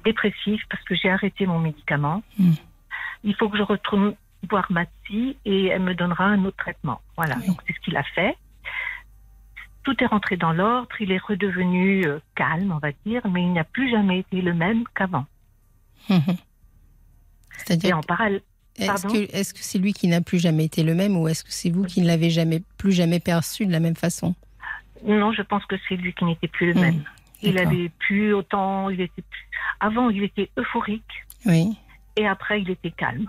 dépressive 0.05 0.61
parce 0.69 0.81
que 0.85 0.95
j'ai 0.95 1.09
arrêté 1.09 1.45
mon 1.45 1.59
médicament. 1.59 2.23
Mm. 2.39 2.53
Il 3.23 3.35
faut 3.35 3.49
que 3.49 3.57
je 3.57 3.63
retourne 3.63 4.13
voir 4.49 4.65
ma 4.71 4.85
psy 4.85 5.37
et 5.45 5.65
elle 5.67 5.81
me 5.81 5.93
donnera 5.95 6.25
un 6.25 6.45
autre 6.45 6.57
traitement. 6.57 7.01
Voilà, 7.15 7.35
Oui. 7.39 7.47
donc 7.47 7.61
c'est 7.67 7.73
ce 7.73 7.79
qu'il 7.79 7.97
a 7.97 8.03
fait. 8.03 8.35
Tout 9.83 9.95
est 10.03 10.07
rentré 10.07 10.35
dans 10.37 10.51
l'ordre, 10.53 10.89
il 10.99 11.11
est 11.11 11.17
redevenu 11.17 12.05
euh, 12.05 12.19
calme, 12.35 12.71
on 12.73 12.77
va 12.77 12.89
dire, 13.05 13.21
mais 13.29 13.41
il 13.43 13.53
n'a 13.53 13.63
plus 13.63 13.89
jamais 13.89 14.19
été 14.19 14.41
le 14.41 14.53
même 14.53 14.83
qu'avant. 14.95 15.25
Mhm. 16.09 16.21
Et 16.29 16.37
C'est-à-dire, 17.65 17.97
en 17.97 18.01
parallèle, 18.01 18.41
est-ce 18.77 19.53
que 19.53 19.59
c'est 19.61 19.79
lui 19.79 19.91
qui 19.93 20.07
n'a 20.07 20.21
plus 20.21 20.37
jamais 20.39 20.65
été 20.65 20.83
le 20.83 20.93
même 20.93 21.17
ou 21.17 21.27
est-ce 21.27 21.43
que 21.43 21.51
c'est 21.51 21.69
vous 21.71 21.83
qui 21.85 22.01
ne 22.01 22.07
l'avez 22.07 22.29
jamais 22.29 22.61
plus 22.77 22.91
jamais 22.91 23.19
perçu 23.19 23.65
de 23.65 23.71
la 23.71 23.79
même 23.79 23.95
façon? 23.95 24.35
Non, 25.03 25.31
je 25.33 25.41
pense 25.41 25.65
que 25.65 25.75
c'est 25.89 25.95
lui 25.95 26.13
qui 26.13 26.23
n'était 26.25 26.47
plus 26.47 26.67
le 26.67 26.75
Mm. 26.75 26.81
même. 26.81 27.03
Il 27.41 27.57
avait 27.59 27.89
plus 27.99 28.33
autant, 28.33 28.89
il 28.89 29.01
était 29.01 29.21
plus... 29.21 29.47
Avant, 29.79 30.09
il 30.09 30.23
était 30.23 30.49
euphorique 30.57 31.25
Oui, 31.45 31.75
et 32.17 32.27
après, 32.27 32.61
il 32.61 32.69
était 32.69 32.91
calme. 32.91 33.27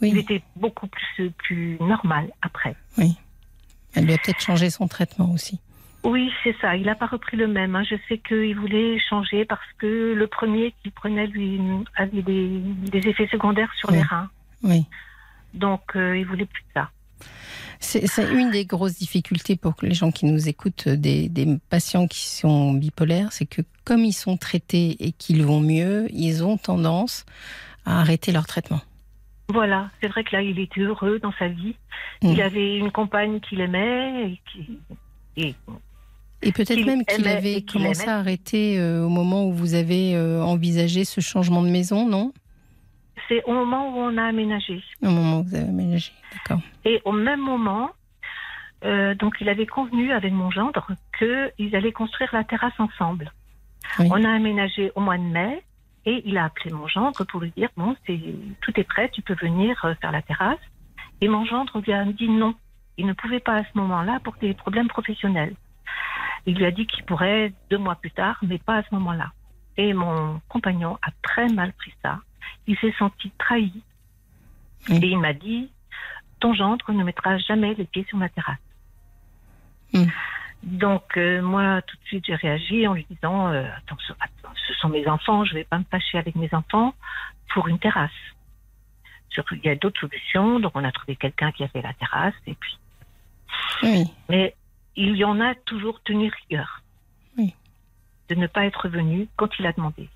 Il 0.00 0.14
oui. 0.14 0.20
était 0.20 0.42
beaucoup 0.56 0.86
plus, 0.88 1.30
plus 1.32 1.76
normal 1.80 2.30
après. 2.42 2.74
Elle 2.98 4.04
lui 4.04 4.12
a 4.12 4.18
peut-être 4.18 4.40
changé 4.40 4.70
son 4.70 4.88
traitement 4.88 5.30
aussi. 5.32 5.58
Oui, 6.04 6.30
c'est 6.44 6.54
ça. 6.60 6.76
Il 6.76 6.84
n'a 6.86 6.94
pas 6.94 7.06
repris 7.06 7.36
le 7.36 7.48
même. 7.48 7.74
hein. 7.74 7.82
Je 7.82 7.96
sais 8.08 8.18
qu'il 8.18 8.54
voulait 8.56 8.98
changer 9.08 9.44
parce 9.44 9.66
que 9.78 10.14
le 10.14 10.26
premier 10.26 10.72
qu'il 10.82 10.92
prenait 10.92 11.26
lui 11.26 11.58
avait 11.96 12.22
des, 12.22 12.60
des 12.60 13.08
effets 13.08 13.26
secondaires 13.28 13.72
sur 13.78 13.90
Oui. 13.90 13.96
les 13.96 14.02
reins. 14.02 14.30
Oui. 14.62 14.84
Donc, 15.54 15.82
euh, 15.96 16.16
il 16.16 16.24
voulait 16.26 16.44
plus 16.46 16.62
de 16.62 16.68
ça. 16.74 16.90
C'est 17.80 18.06
une 18.32 18.50
des 18.50 18.64
grosses 18.64 18.96
difficultés 18.98 19.56
pour 19.56 19.74
les 19.82 19.94
gens 19.94 20.10
qui 20.10 20.26
nous 20.26 20.48
écoutent, 20.48 20.88
des, 20.88 21.28
des 21.28 21.58
patients 21.68 22.06
qui 22.06 22.24
sont 22.26 22.72
bipolaires, 22.72 23.32
c'est 23.32 23.44
que 23.46 23.62
comme 23.84 24.00
ils 24.04 24.14
sont 24.14 24.36
traités 24.38 24.96
et 24.98 25.12
qu'ils 25.12 25.42
vont 25.44 25.60
mieux, 25.60 26.06
ils 26.10 26.42
ont 26.42 26.56
tendance 26.56 27.26
à 27.86 28.00
arrêter 28.00 28.32
leur 28.32 28.46
traitement. 28.46 28.80
Voilà. 29.48 29.90
C'est 30.02 30.08
vrai 30.08 30.24
que 30.24 30.34
là, 30.34 30.42
il 30.42 30.58
était 30.58 30.80
heureux 30.80 31.18
dans 31.20 31.32
sa 31.38 31.48
vie. 31.48 31.76
Mm. 32.22 32.28
Il 32.28 32.42
avait 32.42 32.76
une 32.76 32.90
compagne 32.90 33.40
qu'il 33.40 33.60
aimait 33.60 34.32
et 34.32 34.40
qui. 34.52 34.78
Et 35.36 35.54
Et 36.42 36.52
peut-être 36.52 36.84
même 36.84 37.04
qu'il 37.04 37.26
avait 37.28 37.62
commencé 37.62 38.02
aimait. 38.02 38.12
à 38.12 38.18
arrêter 38.18 38.78
euh, 38.78 39.04
au 39.04 39.08
moment 39.08 39.46
où 39.46 39.52
vous 39.52 39.74
avez 39.74 40.16
euh, 40.16 40.42
envisagé 40.42 41.04
ce 41.04 41.20
changement 41.20 41.62
de 41.62 41.68
maison, 41.68 42.06
non? 42.08 42.32
C'est 43.28 43.42
au 43.44 43.52
moment 43.52 43.88
où 43.88 43.98
on 43.98 44.16
a 44.18 44.24
aménagé. 44.24 44.82
Au 45.02 45.10
moment 45.10 45.40
où 45.40 45.44
vous 45.44 45.54
avez 45.54 45.68
aménagé, 45.68 46.12
d'accord. 46.32 46.60
Et 46.84 47.00
au 47.04 47.12
même 47.12 47.40
moment, 47.40 47.90
euh, 48.84 49.14
donc 49.14 49.36
il 49.40 49.48
avait 49.48 49.66
convenu 49.66 50.12
avec 50.12 50.32
mon 50.32 50.50
gendre 50.50 50.86
qu'ils 51.18 51.74
allaient 51.74 51.92
construire 51.92 52.30
la 52.32 52.44
terrasse 52.44 52.78
ensemble. 52.78 53.32
Oui. 53.98 54.08
On 54.10 54.22
a 54.22 54.30
aménagé 54.30 54.92
au 54.94 55.00
mois 55.00 55.18
de 55.18 55.22
mai 55.22 55.62
et 56.06 56.22
il 56.24 56.38
a 56.38 56.44
appelé 56.44 56.72
mon 56.72 56.86
gendre 56.86 57.24
pour 57.24 57.40
lui 57.40 57.52
dire 57.56 57.68
bon, 57.76 57.96
c'est 58.06 58.18
tout 58.60 58.72
est 58.78 58.84
prêt, 58.84 59.10
tu 59.10 59.22
peux 59.22 59.34
venir 59.34 59.84
euh, 59.84 59.94
faire 59.96 60.12
la 60.12 60.22
terrasse. 60.22 60.60
Et 61.20 61.28
mon 61.28 61.44
gendre 61.44 61.80
lui 61.80 61.92
a 61.92 62.04
dit 62.04 62.28
non. 62.28 62.54
Il 62.96 63.06
ne 63.06 63.12
pouvait 63.12 63.40
pas 63.40 63.56
à 63.56 63.64
ce 63.64 63.70
moment-là 63.74 64.20
pour 64.22 64.36
des 64.36 64.54
problèmes 64.54 64.88
professionnels. 64.88 65.54
Il 66.46 66.56
lui 66.56 66.64
a 66.64 66.70
dit 66.70 66.86
qu'il 66.86 67.04
pourrait 67.04 67.52
deux 67.70 67.78
mois 67.78 67.96
plus 67.96 68.12
tard, 68.12 68.38
mais 68.42 68.58
pas 68.58 68.76
à 68.76 68.82
ce 68.84 68.94
moment-là. 68.94 69.32
Et 69.76 69.92
mon 69.92 70.40
compagnon 70.48 70.96
a 71.02 71.10
très 71.22 71.48
mal 71.48 71.72
pris 71.72 71.92
ça. 72.02 72.20
Il 72.68 72.78
s'est 72.78 72.94
senti 72.98 73.30
trahi. 73.36 73.82
Oui. 74.88 75.00
Et 75.02 75.08
il 75.08 75.18
m'a 75.18 75.32
dit, 75.32 75.70
ton 76.38 76.54
gendre 76.54 76.92
ne 76.92 77.02
mettra 77.02 77.36
jamais 77.38 77.74
les 77.74 77.84
pieds 77.84 78.06
sur 78.08 78.16
ma 78.16 78.28
terrasse. 78.28 78.56
Mm. 79.92 80.04
Donc 80.66 81.16
euh, 81.16 81.40
moi, 81.40 81.80
tout 81.82 81.96
de 81.96 82.02
suite, 82.06 82.24
j'ai 82.26 82.34
réagi 82.34 82.88
en 82.88 82.94
lui 82.94 83.06
disant, 83.08 83.52
euh, 83.52 83.64
attends, 83.76 83.96
ce, 84.06 84.12
attends, 84.14 84.52
ce 84.66 84.74
sont 84.74 84.88
mes 84.88 85.06
enfants, 85.06 85.44
je 85.44 85.54
vais 85.54 85.64
pas 85.64 85.78
me 85.78 85.84
fâcher 85.84 86.18
avec 86.18 86.34
mes 86.34 86.52
enfants 86.52 86.92
pour 87.54 87.68
une 87.68 87.78
terrasse. 87.78 88.10
Surtout, 89.30 89.54
il 89.54 89.64
y 89.64 89.68
a 89.68 89.76
d'autres 89.76 90.00
solutions. 90.00 90.58
Donc 90.58 90.72
on 90.74 90.82
a 90.82 90.90
trouvé 90.90 91.14
quelqu'un 91.14 91.52
qui 91.52 91.62
a 91.62 91.68
fait 91.68 91.82
la 91.82 91.92
terrasse. 91.94 92.34
Et 92.48 92.54
puis, 92.54 92.78
Oui. 93.84 94.04
mais 94.28 94.56
il 94.96 95.16
y 95.16 95.24
en 95.24 95.40
a 95.40 95.54
toujours 95.54 96.02
tenu 96.02 96.32
rigueur. 96.42 96.82
Oui. 97.38 97.54
De 98.28 98.34
ne 98.34 98.48
pas 98.48 98.66
être 98.66 98.88
venu 98.88 99.28
quand 99.36 99.56
il 99.60 99.66
a 99.66 99.72
demandé. 99.72 100.08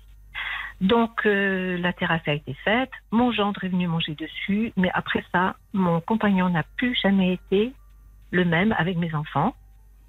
Donc 0.81 1.25
euh, 1.25 1.77
la 1.77 1.93
terrasse 1.93 2.27
a 2.27 2.33
été 2.33 2.55
faite, 2.65 2.91
mon 3.11 3.31
gendre 3.31 3.63
est 3.63 3.69
venu 3.69 3.87
manger 3.87 4.15
dessus, 4.15 4.73
mais 4.75 4.89
après 4.93 5.23
ça, 5.31 5.55
mon 5.73 6.01
compagnon 6.01 6.49
n'a 6.49 6.63
plus 6.75 6.95
jamais 7.01 7.33
été 7.33 7.71
le 8.31 8.43
même 8.43 8.73
avec 8.77 8.97
mes 8.97 9.13
enfants. 9.13 9.55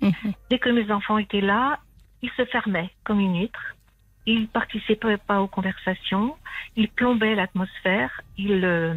Mhm. 0.02 0.32
Dès 0.50 0.58
que 0.58 0.68
mes 0.68 0.90
enfants 0.90 1.18
étaient 1.18 1.40
là, 1.40 1.78
il 2.22 2.30
se 2.36 2.44
fermait 2.46 2.90
comme 3.04 3.20
une 3.20 3.38
huître. 3.40 3.76
Il 4.26 4.48
participait 4.48 5.16
pas 5.16 5.40
aux 5.40 5.48
conversations. 5.48 6.36
Il 6.76 6.88
plombait 6.88 7.34
l'atmosphère. 7.34 8.20
Il, 8.36 8.64
euh, 8.64 8.94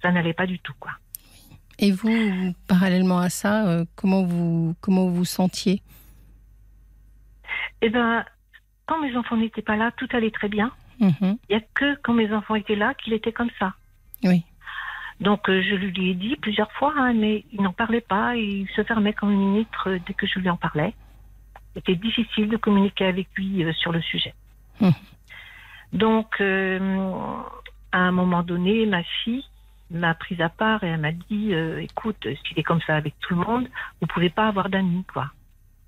ça 0.00 0.12
n'allait 0.12 0.32
pas 0.32 0.46
du 0.46 0.58
tout, 0.60 0.74
quoi. 0.78 0.92
Et 1.78 1.92
vous, 1.92 2.54
parallèlement 2.66 3.18
à 3.18 3.28
ça, 3.28 3.68
euh, 3.68 3.84
comment 3.94 4.24
vous 4.24 4.74
comment 4.80 5.08
vous 5.08 5.24
sentiez? 5.24 5.82
Eh 7.80 7.90
ben, 7.90 8.24
quand 8.86 9.00
mes 9.00 9.16
enfants 9.16 9.36
n'étaient 9.36 9.62
pas 9.62 9.76
là, 9.76 9.92
tout 9.96 10.08
allait 10.12 10.30
très 10.30 10.48
bien. 10.48 10.72
Mhm. 11.00 11.38
Il 11.48 11.50
n'y 11.50 11.56
a 11.56 11.60
que 11.74 11.96
quand 12.02 12.14
mes 12.14 12.32
enfants 12.32 12.56
étaient 12.56 12.74
là 12.74 12.94
qu'il 12.94 13.12
était 13.12 13.32
comme 13.32 13.50
ça. 13.58 13.74
Oui. 14.24 14.44
Donc 15.20 15.48
euh, 15.48 15.62
je 15.62 15.74
lui 15.74 16.10
ai 16.10 16.14
dit 16.14 16.36
plusieurs 16.36 16.70
fois, 16.72 16.94
hein, 16.96 17.12
mais 17.12 17.44
il 17.52 17.62
n'en 17.62 17.72
parlait 17.72 18.00
pas 18.00 18.36
et 18.36 18.42
il 18.42 18.68
se 18.68 18.84
fermait 18.84 19.12
comme 19.12 19.32
une 19.32 19.56
huître 19.56 19.88
euh, 19.88 19.98
dès 20.06 20.14
que 20.14 20.26
je 20.26 20.38
lui 20.38 20.48
en 20.48 20.56
parlais. 20.56 20.94
C'était 21.74 21.96
difficile 21.96 22.48
de 22.48 22.56
communiquer 22.56 23.06
avec 23.06 23.28
lui 23.36 23.64
euh, 23.64 23.72
sur 23.72 23.92
le 23.92 24.00
sujet. 24.00 24.34
Mhm. 24.80 24.92
Donc 25.92 26.40
euh, 26.40 26.78
à 27.92 27.98
un 27.98 28.12
moment 28.12 28.42
donné, 28.42 28.86
ma 28.86 29.02
fille 29.02 29.44
m'a 29.90 30.14
prise 30.14 30.40
à 30.40 30.48
part 30.48 30.84
et 30.84 30.88
elle 30.88 31.00
m'a 31.00 31.12
dit, 31.12 31.54
euh, 31.54 31.80
écoute, 31.80 32.22
s'il 32.22 32.58
est 32.58 32.62
comme 32.62 32.80
ça 32.82 32.96
avec 32.96 33.14
tout 33.20 33.34
le 33.34 33.40
monde, 33.44 33.68
vous 34.00 34.06
pouvez 34.06 34.30
pas 34.30 34.48
avoir 34.48 34.68
d'amis, 34.68 35.04
quoi. 35.12 35.30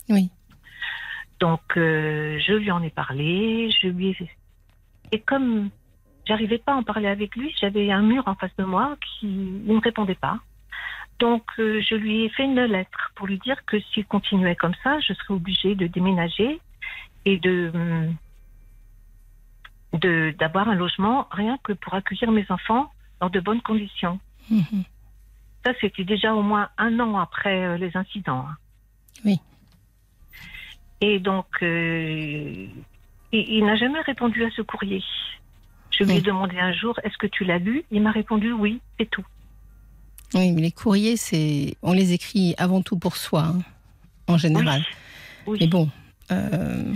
Oui. 0.08 0.30
Donc, 1.38 1.60
euh, 1.76 2.38
je 2.38 2.52
lui 2.54 2.70
en 2.70 2.82
ai 2.82 2.90
parlé, 2.90 3.70
je 3.82 3.88
lui 3.88 4.08
ai... 4.08 4.30
Et 5.12 5.20
comme 5.20 5.70
j'arrivais 6.26 6.58
pas 6.58 6.72
à 6.72 6.76
en 6.76 6.82
parler 6.82 7.08
avec 7.08 7.36
lui, 7.36 7.54
j'avais 7.60 7.90
un 7.90 8.02
mur 8.02 8.22
en 8.26 8.34
face 8.34 8.54
de 8.58 8.64
moi 8.64 8.96
qui 9.00 9.26
ne 9.26 9.74
me 9.74 9.80
répondait 9.80 10.14
pas. 10.14 10.38
Donc, 11.18 11.44
euh, 11.58 11.82
je 11.82 11.94
lui 11.94 12.24
ai 12.24 12.28
fait 12.30 12.44
une 12.44 12.60
lettre 12.60 13.12
pour 13.14 13.26
lui 13.26 13.38
dire 13.38 13.62
que 13.66 13.78
s'il 13.80 14.06
continuait 14.06 14.56
comme 14.56 14.74
ça, 14.82 14.98
je 15.00 15.12
serais 15.12 15.34
obligée 15.34 15.74
de 15.74 15.86
déménager 15.86 16.60
et 17.26 17.38
de 17.38 17.70
hum, 17.74 18.14
d'avoir 20.38 20.68
un 20.68 20.74
logement 20.74 21.26
rien 21.30 21.58
que 21.62 21.72
pour 21.72 21.94
accueillir 21.94 22.30
mes 22.30 22.46
enfants 22.48 22.90
dans 23.20 23.28
de 23.28 23.40
bonnes 23.40 23.60
conditions. 23.60 24.18
Mhm. 24.50 24.84
Ça, 25.64 25.72
c'était 25.80 26.04
déjà 26.04 26.34
au 26.34 26.42
moins 26.42 26.70
un 26.78 26.98
an 27.00 27.18
après 27.18 27.64
euh, 27.66 27.76
les 27.76 27.94
incidents. 27.96 28.46
hein. 28.48 28.56
Oui. 29.24 29.38
Et 31.02 31.18
donc, 31.18 31.46
euh, 31.62 32.66
il, 33.32 33.48
il 33.48 33.64
n'a 33.66 33.76
jamais 33.76 34.00
répondu 34.00 34.42
à 34.44 34.50
ce 34.50 34.62
courrier. 34.62 35.02
Je 36.00 36.04
lui 36.04 36.12
ai 36.12 36.16
Oui. 36.16 36.22
demandé 36.22 36.58
un 36.58 36.72
jour, 36.72 36.98
est-ce 37.04 37.16
que 37.18 37.26
tu 37.26 37.44
l'as 37.44 37.58
lu 37.58 37.84
Il 37.90 38.02
m'a 38.02 38.10
répondu 38.10 38.52
oui, 38.52 38.80
c'est 38.98 39.08
tout. 39.10 39.24
Oui, 40.34 40.50
mais 40.52 40.62
les 40.62 40.70
courriers, 40.72 41.16
c'est 41.16 41.74
on 41.82 41.92
les 41.92 42.12
écrit 42.12 42.54
avant 42.58 42.82
tout 42.82 42.96
pour 42.98 43.16
soi, 43.16 43.42
hein, 43.44 43.58
en 44.28 44.38
général. 44.38 44.82
Oui, 45.46 45.58
Mais 45.60 45.66
bon, 45.66 45.88
euh, 46.30 46.92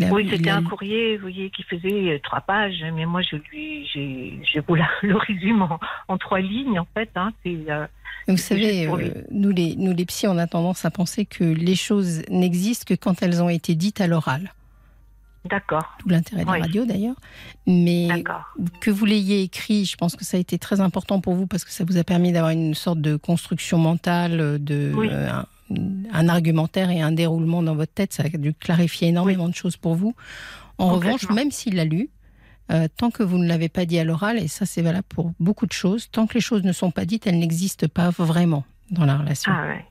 a, 0.00 0.12
oui 0.12 0.28
c'était 0.30 0.50
a- 0.50 0.56
un 0.56 0.62
courrier, 0.62 1.16
vous 1.16 1.22
voyez, 1.22 1.50
qui 1.50 1.62
faisait 1.64 2.12
euh, 2.14 2.18
trois 2.22 2.40
pages, 2.40 2.84
mais 2.94 3.06
moi, 3.06 3.22
je 3.22 3.36
lui, 3.36 3.86
j'ai, 3.92 4.38
je 4.54 4.60
vous 4.66 4.74
la- 4.74 4.88
le 5.02 5.16
résume 5.16 5.62
en, 5.62 5.80
en 6.08 6.16
trois 6.18 6.40
lignes, 6.40 6.78
en 6.78 6.86
fait. 6.94 7.10
Hein, 7.16 7.32
euh, 7.46 7.86
Vous 8.28 8.36
savez, 8.36 8.86
euh, 8.86 9.10
nous 9.30 9.50
les 9.50 9.74
nous 9.76 9.92
les 9.94 10.04
psys, 10.06 10.28
on 10.28 10.38
a 10.38 10.46
tendance 10.46 10.84
à 10.84 10.90
penser 10.90 11.24
que 11.26 11.44
les 11.44 11.74
choses 11.76 12.22
n'existent 12.30 12.84
que 12.86 12.94
quand 12.98 13.22
elles 13.22 13.42
ont 13.42 13.48
été 13.48 13.74
dites 13.74 14.00
à 14.00 14.06
l'oral. 14.06 14.52
D'accord, 15.48 15.84
Tout 15.98 16.08
l'intérêt 16.08 16.42
de 16.42 16.46
la 16.46 16.52
Oui. 16.54 16.60
radio 16.62 16.84
d'ailleurs. 16.84 17.16
Mais 17.66 18.24
que 18.80 18.90
vous 18.90 19.04
l'ayez 19.04 19.42
écrit, 19.42 19.84
je 19.84 19.96
pense 19.96 20.16
que 20.16 20.24
ça 20.24 20.36
a 20.36 20.40
été 20.40 20.58
très 20.58 20.80
important 20.80 21.20
pour 21.20 21.34
vous 21.34 21.46
parce 21.46 21.64
que 21.64 21.70
ça 21.70 21.84
vous 21.84 21.96
a 21.96 22.04
permis 22.04 22.32
d'avoir 22.32 22.52
une 22.52 22.74
sorte 22.74 23.00
de 23.00 23.16
construction 23.16 23.78
mentale, 23.78 24.62
de 24.62 24.92
Oui. 24.94 25.08
euh, 25.10 25.30
un, 25.30 25.46
un 26.12 26.28
argumentaire 26.28 26.90
et 26.90 27.00
un 27.00 27.12
déroulement 27.12 27.62
dans 27.62 27.74
votre 27.74 27.92
tête. 27.92 28.12
Ça 28.12 28.22
a 28.24 28.28
dû 28.28 28.54
clarifier 28.54 29.08
énormément 29.08 29.48
de 29.48 29.54
choses 29.54 29.76
pour 29.76 29.94
vous. 29.94 30.14
En 30.78 30.90
revanche, 30.90 31.28
même 31.30 31.50
s'il 31.50 31.74
l'a 31.76 31.84
lu, 31.84 32.08
euh, 32.70 32.86
tant 32.96 33.10
que 33.10 33.22
vous 33.22 33.38
ne 33.38 33.46
l'avez 33.48 33.68
pas 33.68 33.84
dit 33.86 33.98
à 33.98 34.04
l'oral, 34.04 34.38
et 34.38 34.46
ça 34.48 34.64
c'est 34.66 34.82
valable 34.82 35.06
pour 35.08 35.32
beaucoup 35.40 35.66
de 35.66 35.72
choses, 35.72 36.10
tant 36.10 36.26
que 36.26 36.34
les 36.34 36.40
choses 36.40 36.62
ne 36.64 36.72
sont 36.72 36.90
pas 36.90 37.04
dites, 37.04 37.26
elles 37.26 37.38
n'existent 37.38 37.88
pas 37.88 38.10
vraiment 38.10 38.64
dans 38.90 39.04
la 39.06 39.16
relation. 39.16 39.50
Ah 39.54 39.66
ouais, 39.66 39.84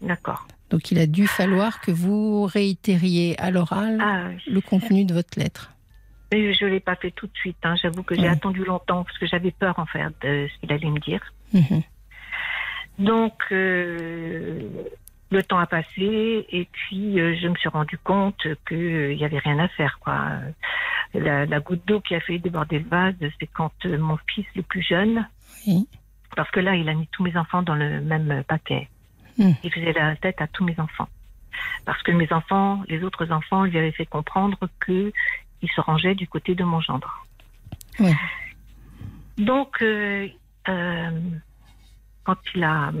d'accord. 0.00 0.46
Donc 0.72 0.90
il 0.90 0.98
a 0.98 1.06
dû 1.06 1.26
falloir 1.26 1.80
que 1.80 1.90
vous 1.92 2.44
réitériez 2.46 3.38
à 3.38 3.50
l'oral 3.50 3.98
Ah, 4.00 4.30
le 4.46 4.60
contenu 4.60 5.04
de 5.04 5.12
votre 5.14 5.38
lettre. 5.38 5.70
Mais 6.32 6.52
je 6.54 6.64
ne 6.64 6.70
l'ai 6.70 6.80
pas 6.80 6.96
fait 6.96 7.10
tout 7.10 7.26
de 7.26 7.36
suite. 7.36 7.58
hein. 7.62 7.74
J'avoue 7.80 8.02
que 8.02 8.14
j'ai 8.14 8.22
Oui. 8.22 8.28
attendu 8.28 8.64
longtemps 8.64 9.04
parce 9.04 9.18
que 9.18 9.26
j'avais 9.26 9.50
peur, 9.50 9.78
en 9.78 9.84
fait, 9.86 10.00
de 10.22 10.48
ce 10.48 10.60
qu'il 10.60 10.72
allait 10.72 10.88
me 10.90 10.98
dire. 10.98 11.20
Mhm. 11.52 11.82
Donc, 12.98 13.34
euh, 13.52 14.60
le 15.30 15.42
temps 15.42 15.58
a 15.58 15.66
passé 15.66 16.46
et 16.50 16.68
puis 16.72 17.20
euh, 17.20 17.34
je 17.40 17.48
me 17.48 17.54
suis 17.56 17.68
rendu 17.68 17.98
compte 17.98 18.46
qu'il 18.66 19.16
n'y 19.16 19.24
avait 19.24 19.38
rien 19.38 19.58
à 19.58 19.68
faire. 19.68 19.98
Quoi. 20.00 20.16
La, 21.14 21.46
la 21.46 21.60
goutte 21.60 21.86
d'eau 21.86 22.00
qui 22.00 22.14
a 22.14 22.20
fait 22.20 22.38
déborder 22.38 22.78
le 22.78 22.88
vase, 22.88 23.14
c'est 23.40 23.46
quand 23.46 23.72
euh, 23.86 23.98
mon 23.98 24.18
fils 24.34 24.46
le 24.56 24.62
plus 24.62 24.82
jeune, 24.82 25.26
Oui. 25.66 25.86
parce 26.36 26.50
que 26.50 26.60
là, 26.60 26.74
il 26.76 26.88
a 26.88 26.94
mis 26.94 27.08
tous 27.12 27.22
mes 27.22 27.36
enfants 27.36 27.62
dans 27.62 27.74
le 27.74 28.00
même 28.00 28.42
paquet. 28.48 28.88
Hmm. 29.38 29.52
Il 29.64 29.72
faisait 29.72 29.92
la 29.92 30.16
tête 30.16 30.40
à 30.40 30.46
tous 30.46 30.64
mes 30.64 30.78
enfants. 30.78 31.08
Parce 31.84 32.02
que 32.02 32.12
mes 32.12 32.32
enfants, 32.32 32.82
les 32.88 33.02
autres 33.04 33.30
enfants, 33.30 33.64
lui 33.64 33.78
avaient 33.78 33.92
fait 33.92 34.06
comprendre 34.06 34.58
que 34.80 35.12
il 35.62 35.68
se 35.70 35.80
rangeait 35.80 36.14
du 36.14 36.26
côté 36.28 36.54
de 36.54 36.64
mon 36.64 36.80
gendre. 36.80 37.24
Oui. 38.00 38.12
Donc, 39.38 39.80
euh, 39.82 40.28
euh, 40.68 41.20
quand 42.24 42.36
il 42.54 42.64
a 42.64 42.92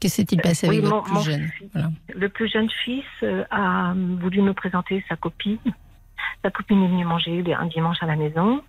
Que 0.00 0.08
s'est-il 0.08 0.40
passé 0.40 0.68
oui, 0.68 0.78
avec 0.78 0.90
mon- 0.90 1.00
votre 1.02 1.12
plus 1.12 1.30
jeune 1.30 1.48
fils. 1.48 1.68
Voilà. 1.72 1.90
Le 2.14 2.28
plus 2.28 2.48
jeune 2.50 2.70
fils 2.84 3.04
euh, 3.22 3.44
a 3.50 3.92
voulu 3.94 4.40
me 4.42 4.52
présenter 4.54 5.04
sa 5.08 5.16
copine. 5.16 5.58
Sa 6.42 6.50
copine 6.50 6.82
est 6.82 6.88
venue 6.88 7.04
manger 7.04 7.44
un 7.54 7.66
dimanche 7.66 7.98
à 8.02 8.06
la 8.06 8.16
maison. 8.16 8.62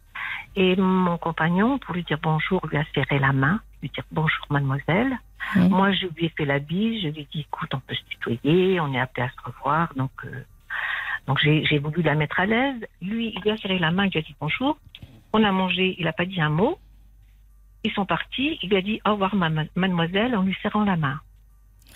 Et 0.56 0.76
mon 0.76 1.18
compagnon, 1.18 1.78
pour 1.80 1.94
lui 1.96 2.04
dire 2.04 2.20
bonjour, 2.22 2.66
lui 2.68 2.78
a 2.78 2.84
serré 2.94 3.20
la 3.20 3.32
main, 3.32 3.62
lui 3.82 3.90
dire 3.90 4.04
bonjour 4.12 4.46
mademoiselle. 4.50 5.18
Moi, 5.56 5.92
je 5.94 6.06
lui 6.08 6.26
ai 6.26 6.30
fait 6.30 6.46
la 6.46 6.60
bise, 6.60 7.02
je 7.04 7.08
lui 7.10 7.22
ai 7.22 7.28
dit 7.34 7.42
écoute, 7.42 7.70
on 7.74 7.80
peut 7.80 7.96
se 7.96 8.04
tutoyer, 8.10 8.80
on 8.80 8.94
est 8.94 9.00
appelé 9.00 9.26
à 9.26 9.30
se 9.30 9.42
revoir. 9.50 9.94
Donc, 9.96 10.12
euh, 10.26 10.44
donc 11.28 11.40
j'ai 11.42 11.78
voulu 11.80 12.02
la 12.04 12.16
mettre 12.16 12.40
à 12.40 12.46
l'aise. 12.46 12.82
Lui, 13.02 13.34
il 13.36 13.42
lui 13.42 13.50
a 13.52 13.58
serré 13.58 13.80
la 13.80 13.92
main, 13.92 14.06
il 14.06 14.12
lui 14.12 14.20
a 14.20 14.22
dit 14.22 14.36
bonjour. 14.40 14.78
On 15.34 15.44
a 15.44 15.52
mangé, 15.52 15.96
il 15.98 16.06
n'a 16.06 16.14
pas 16.14 16.26
dit 16.26 16.40
un 16.40 16.50
mot. 16.50 16.78
Ils 17.84 17.92
sont 17.94 18.06
partis, 18.06 18.60
il 18.62 18.70
lui 18.70 18.78
a 18.78 18.82
dit 18.82 19.02
au 19.06 19.12
revoir 19.12 19.36
ma- 19.36 19.50
mademoiselle 19.76 20.36
en 20.36 20.44
lui 20.44 20.56
serrant 20.62 20.84
la 20.84 20.96
main. 20.98 21.20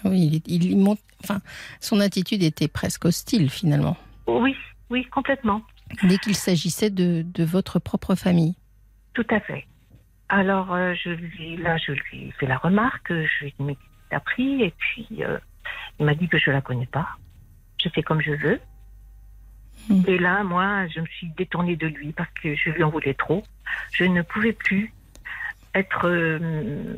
Oui, 0.04 0.42
il, 0.48 0.64
il 0.64 0.78
monte. 0.78 1.00
Enfin, 1.24 1.40
son 1.80 2.00
attitude 2.00 2.44
était 2.44 2.68
presque 2.68 3.06
hostile 3.06 3.50
finalement. 3.50 3.96
Oui, 4.28 4.56
oui, 4.90 5.06
complètement. 5.06 5.62
Dès 6.04 6.18
qu'il 6.18 6.36
s'agissait 6.36 6.90
de, 6.90 7.24
de 7.34 7.44
votre 7.44 7.80
propre 7.80 8.16
famille. 8.16 8.56
Tout 9.14 9.26
à 9.30 9.40
fait. 9.40 9.66
Alors, 10.38 10.74
euh, 10.74 10.94
je 11.02 11.12
lui, 11.12 11.56
là, 11.56 11.78
je 11.78 11.94
lui 11.94 12.30
fait 12.38 12.46
la 12.46 12.58
remarque, 12.58 13.08
je 13.10 13.40
lui 13.40 13.48
ai 13.48 13.54
dit, 13.58 13.64
mais 13.64 13.76
qui 13.76 13.82
t'a 14.10 14.20
pris? 14.20 14.64
Et 14.64 14.74
puis, 14.78 15.08
euh, 15.22 15.38
il 15.98 16.06
m'a 16.06 16.14
dit 16.14 16.28
que 16.28 16.38
je 16.38 16.52
la 16.52 16.60
connais 16.60 16.88
pas. 16.88 17.08
Je 17.82 17.88
fais 17.88 18.04
comme 18.04 18.20
je 18.22 18.32
veux. 18.32 18.60
Hmm. 19.88 20.02
Et 20.08 20.18
là, 20.18 20.44
moi, 20.44 20.88
je 20.88 21.00
me 21.00 21.06
suis 21.06 21.30
détournée 21.38 21.78
de 21.78 21.88
lui 21.88 22.12
parce 22.12 22.30
que 22.44 22.54
je 22.54 22.70
lui 22.72 22.84
en 22.84 22.90
voulais 22.90 23.14
trop. 23.14 23.44
Je 23.94 24.04
ne 24.04 24.24
pouvais 24.24 24.52
plus 24.52 24.92
être 25.74 26.06
euh, 26.10 26.96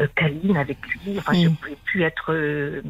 euh, 0.00 0.06
câline 0.14 0.56
avec 0.56 0.78
lui. 0.88 1.18
Enfin, 1.18 1.34
je 1.34 1.40
ne 1.40 1.48
Hmm. 1.50 1.56
pouvais 1.56 1.76
plus 1.84 2.02
être... 2.02 2.82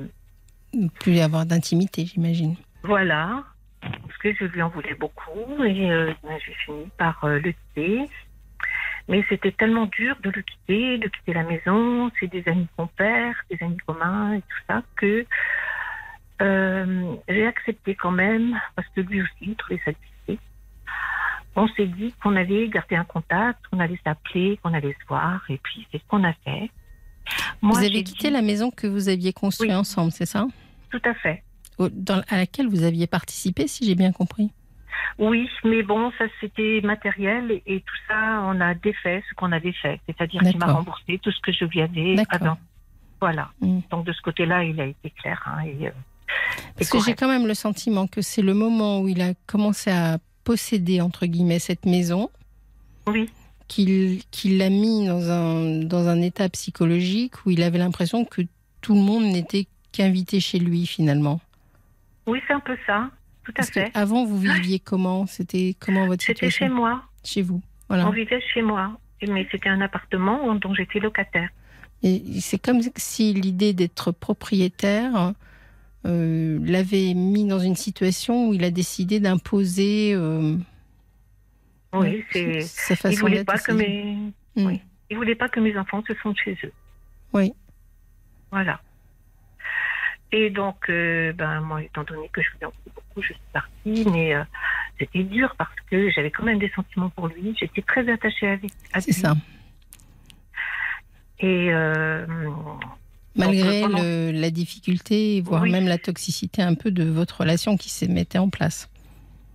plus 1.00 1.18
avoir 1.18 1.46
d'intimité, 1.46 2.06
j'imagine. 2.06 2.54
Voilà, 2.84 3.42
parce 3.80 4.16
que 4.18 4.32
je 4.34 4.44
lui 4.44 4.62
en 4.62 4.68
voulais 4.68 4.94
beaucoup 4.94 5.64
et 5.64 5.74
j'ai 5.74 6.54
fini 6.64 6.86
par 6.96 7.26
le 7.26 7.40
quitter. 7.74 8.08
Mais 9.08 9.22
c'était 9.28 9.52
tellement 9.52 9.86
dur 9.86 10.16
de 10.22 10.30
le 10.30 10.42
quitter, 10.42 10.98
de 10.98 11.08
quitter 11.08 11.34
la 11.34 11.42
maison, 11.42 12.10
c'est 12.18 12.26
des 12.26 12.42
amis 12.48 12.66
qu'on 12.76 12.86
perd, 12.86 13.34
des 13.50 13.58
amis 13.62 13.76
communs 13.86 14.34
et 14.34 14.40
tout 14.40 14.62
ça, 14.66 14.82
que 14.96 15.26
euh, 16.42 17.14
j'ai 17.28 17.46
accepté 17.46 17.94
quand 17.94 18.10
même, 18.10 18.58
parce 18.74 18.88
que 18.96 19.00
lui 19.02 19.22
aussi, 19.22 19.30
il 19.42 19.56
trouvait 19.56 19.80
ça 19.84 19.92
difficile. 19.92 20.38
On 21.56 21.68
s'est 21.68 21.86
dit 21.86 22.12
qu'on 22.22 22.34
allait 22.34 22.68
garder 22.68 22.96
un 22.96 23.04
contact, 23.04 23.60
qu'on 23.70 23.78
allait 23.78 24.00
s'appeler, 24.02 24.58
qu'on 24.62 24.72
allait 24.74 24.96
se 25.00 25.06
voir, 25.06 25.40
et 25.48 25.58
puis 25.58 25.86
c'est 25.92 25.98
ce 25.98 26.04
qu'on 26.08 26.24
a 26.24 26.32
fait. 26.44 26.70
vous 27.62 27.76
avez 27.78 28.02
quitté 28.02 28.28
dit- 28.28 28.34
la 28.34 28.42
maison 28.42 28.70
que 28.70 28.86
vous 28.86 29.08
aviez 29.08 29.32
construite 29.32 29.70
Oui. 29.70 29.76
ensemble, 29.76 30.12
c'est 30.12 30.26
ça? 30.26 30.46
Tout 30.90 31.00
à 31.04 31.14
fait. 31.14 31.42
Dans- 31.78 32.22
À 32.28 32.36
laquelle 32.36 32.68
vous 32.68 32.82
aviez 32.84 33.06
participé, 33.06 33.66
si 33.68 33.84
j'ai 33.86 33.94
bien 33.94 34.12
compris? 34.12 34.50
Oui, 35.18 35.48
mais 35.64 35.82
bon, 35.82 36.10
ça 36.18 36.24
c'était 36.40 36.80
matériel 36.82 37.50
et, 37.50 37.62
et 37.66 37.80
tout 37.80 37.94
ça, 38.08 38.40
on 38.44 38.60
a 38.60 38.74
défait 38.74 39.22
ce 39.28 39.34
qu'on 39.34 39.52
avait 39.52 39.72
fait. 39.72 40.00
C'est-à-dire 40.06 40.40
qu'il 40.42 40.58
m'a 40.58 40.72
remboursé 40.72 41.18
tout 41.22 41.30
ce 41.30 41.40
que 41.40 41.52
je 41.52 41.64
lui 41.66 41.80
avais 41.82 42.16
avant. 42.30 42.58
Voilà. 43.20 43.50
Mm. 43.60 43.80
Donc 43.90 44.06
de 44.06 44.12
ce 44.12 44.20
côté-là, 44.22 44.64
il 44.64 44.80
a 44.80 44.86
été 44.86 45.10
clair. 45.10 45.40
hein, 45.46 45.64
et, 45.64 45.86
euh, 45.88 45.90
Parce 46.76 46.90
que 46.90 46.98
j'ai 47.00 47.14
quand 47.14 47.28
même 47.28 47.46
le 47.46 47.54
sentiment 47.54 48.06
que 48.06 48.22
c'est 48.22 48.42
le 48.42 48.54
moment 48.54 49.00
où 49.00 49.08
il 49.08 49.22
a 49.22 49.34
commencé 49.46 49.90
à 49.90 50.18
posséder, 50.42 51.00
entre 51.00 51.24
guillemets, 51.26 51.58
cette 51.60 51.86
maison, 51.86 52.28
Oui, 53.06 53.30
qu'il 53.68 54.22
qu'il 54.30 54.58
l'a 54.58 54.68
mis 54.68 55.06
dans 55.06 55.30
un, 55.30 55.84
dans 55.84 56.06
un 56.08 56.20
état 56.20 56.48
psychologique 56.50 57.46
où 57.46 57.50
il 57.50 57.62
avait 57.62 57.78
l'impression 57.78 58.24
que 58.26 58.42
tout 58.82 58.94
le 58.94 59.00
monde 59.00 59.24
n'était 59.24 59.66
qu'invité 59.92 60.40
chez 60.40 60.58
lui, 60.58 60.86
finalement. 60.86 61.40
oui, 62.26 62.40
c'est 62.46 62.52
un 62.52 62.60
peu 62.60 62.76
ça. 62.86 63.08
Tout 63.44 63.52
à 63.52 63.54
Parce 63.56 63.70
fait. 63.70 63.90
qu'avant, 63.90 64.24
vous 64.24 64.38
viviez 64.38 64.78
comment? 64.78 65.26
C'était 65.26 65.76
comment 65.78 66.06
votre 66.06 66.24
C'était 66.24 66.50
chez 66.50 66.68
moi. 66.68 67.02
Chez 67.22 67.42
vous. 67.42 67.62
On 67.90 68.10
vivait 68.10 68.40
chez 68.52 68.62
moi. 68.62 68.98
Mais 69.26 69.46
c'était 69.50 69.68
un 69.68 69.80
appartement 69.80 70.54
dont 70.56 70.74
j'étais 70.74 70.98
locataire. 70.98 71.48
Et 72.02 72.40
c'est 72.40 72.58
comme 72.58 72.80
si 72.96 73.32
l'idée 73.32 73.72
d'être 73.72 74.12
propriétaire 74.12 75.32
euh, 76.06 76.58
l'avait 76.62 77.14
mis 77.14 77.46
dans 77.46 77.58
une 77.58 77.76
situation 77.76 78.48
où 78.48 78.54
il 78.54 78.64
a 78.64 78.70
décidé 78.70 79.20
d'imposer 79.20 80.12
euh, 80.14 80.56
Oui, 81.94 82.22
c'est. 82.30 82.60
sa 82.60 83.10
Il 83.10 83.18
voulait 83.18 83.44
pas 83.44 83.58
que 83.58 83.72
mes. 83.72 84.18
Oui. 84.56 84.80
Il 85.10 85.16
voulait 85.16 85.34
pas 85.34 85.48
que 85.48 85.60
mes 85.60 85.76
enfants 85.78 86.02
se 86.06 86.14
sentent 86.22 86.38
chez 86.38 86.58
eux. 86.64 86.72
Oui. 87.32 87.52
Voilà. 88.50 88.80
Et 90.32 90.50
donc, 90.50 90.88
euh, 90.90 91.32
ben 91.32 91.60
moi, 91.60 91.82
étant 91.82 92.02
donné 92.04 92.28
que 92.32 92.42
je 92.42 92.48
voulais 92.52 92.72
beaucoup, 92.94 93.22
je 93.22 93.26
suis 93.32 93.36
partie, 93.52 94.04
mais 94.10 94.34
euh, 94.34 94.42
c'était 94.98 95.22
dur 95.22 95.54
parce 95.56 95.74
que 95.90 96.10
j'avais 96.10 96.30
quand 96.32 96.42
même 96.42 96.58
des 96.58 96.70
sentiments 96.74 97.10
pour 97.10 97.28
lui. 97.28 97.54
J'étais 97.58 97.82
très 97.82 98.10
attachée 98.10 98.58
à 98.92 99.00
C'est 99.00 99.06
lui. 99.12 99.12
ça. 99.12 99.34
Et 101.40 101.72
euh, 101.72 102.26
Malgré 103.36 103.82
Donc, 103.82 103.98
le- 103.98 104.30
la 104.32 104.50
difficulté, 104.50 105.40
voire 105.40 105.62
Oui. 105.62 105.70
même 105.72 105.86
la 105.86 105.98
toxicité 105.98 106.62
un 106.62 106.74
peu 106.74 106.90
de 106.92 107.04
votre 107.04 107.40
relation 107.40 107.76
qui 107.76 107.90
se 107.90 108.04
mettait 108.06 108.38
en 108.38 108.48
place. 108.48 108.88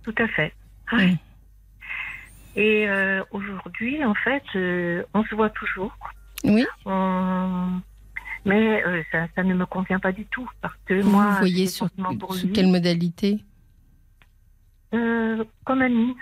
tout 0.02 0.14
à 0.18 0.26
fait. 0.28 0.52
Mm. 0.92 1.14
Et 2.56 2.88
euh, 2.88 3.22
aujourd'hui, 3.30 4.02
en 4.04 4.14
fait, 4.14 4.42
on 5.14 5.24
se 5.24 5.34
voit 5.34 5.50
toujours. 5.50 5.94
Oui, 6.44 6.64
On- 6.86 7.80
Mais 8.44 8.82
euh, 8.84 9.02
ça, 9.12 9.26
ça 9.34 9.42
ne 9.42 9.54
me 9.54 9.66
convient 9.66 9.98
pas 10.00 10.12
du 10.12 10.24
tout 10.26 10.48
parce 10.60 10.76
que 10.86 10.94
vous 11.00 11.10
moi, 11.10 11.32
j'ai 11.34 11.38
voyez 11.40 11.66
sur, 11.66 11.88
pour 12.18 12.34
sous 12.34 12.46
lui. 12.46 12.52
quelle 12.52 12.68
modalité 12.68 13.38
Euh, 14.94 15.44
comme 15.64 15.82
ami. 15.82 16.16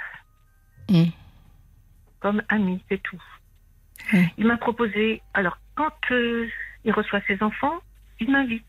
Mm. 0.90 1.04
Comme 2.20 2.42
ami, 2.48 2.82
c'est 2.88 3.02
tout. 3.02 3.22
Il 4.36 4.46
m'a 4.46 4.56
proposé. 4.56 5.22
Alors, 5.34 5.58
quand 5.74 5.92
euh, 6.10 6.48
il 6.84 6.92
reçoit 6.92 7.20
ses 7.26 7.42
enfants, 7.42 7.78
il 8.20 8.30
m'invite. 8.30 8.64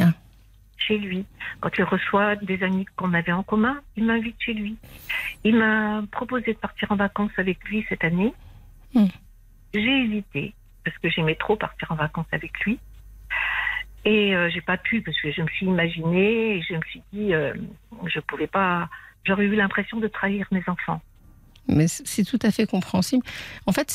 Ah. 0.00 0.12
Chez 0.76 0.98
lui. 0.98 1.24
Quand 1.60 1.70
il 1.78 1.84
reçoit 1.84 2.36
des 2.36 2.62
amis 2.62 2.84
qu'on 2.96 3.12
avait 3.14 3.32
en 3.32 3.42
commun, 3.42 3.80
il 3.96 4.04
m'invite 4.04 4.36
chez 4.38 4.52
lui. 4.52 4.76
Il 5.42 5.56
m'a 5.56 6.02
proposé 6.12 6.52
de 6.52 6.58
partir 6.58 6.92
en 6.92 6.96
vacances 6.96 7.32
avec 7.38 7.62
lui 7.64 7.84
cette 7.88 8.04
année. 8.04 8.32
Mm. 8.94 9.06
J'ai 9.74 10.04
hésité 10.04 10.54
parce 10.86 10.96
que 10.98 11.10
j'aimais 11.10 11.34
trop 11.34 11.56
partir 11.56 11.90
en 11.90 11.96
vacances 11.96 12.26
avec 12.30 12.58
lui. 12.60 12.78
Et 14.04 14.36
euh, 14.36 14.48
j'ai 14.48 14.60
pas 14.60 14.76
pu 14.76 15.02
parce 15.02 15.20
que 15.20 15.32
je 15.32 15.42
me 15.42 15.48
suis 15.48 15.66
imaginée 15.66 16.56
et 16.56 16.62
je 16.62 16.74
me 16.74 16.82
suis 16.88 17.02
dit 17.12 17.34
euh, 17.34 17.52
je 18.06 18.20
pouvais 18.20 18.46
pas. 18.46 18.88
J'aurais 19.24 19.46
eu 19.46 19.56
l'impression 19.56 19.98
de 19.98 20.06
trahir 20.06 20.46
mes 20.52 20.62
enfants. 20.68 21.02
Mais 21.66 21.88
c'est 21.88 22.22
tout 22.22 22.38
à 22.42 22.52
fait 22.52 22.64
compréhensible. 22.64 23.24
En 23.66 23.72
fait, 23.72 23.92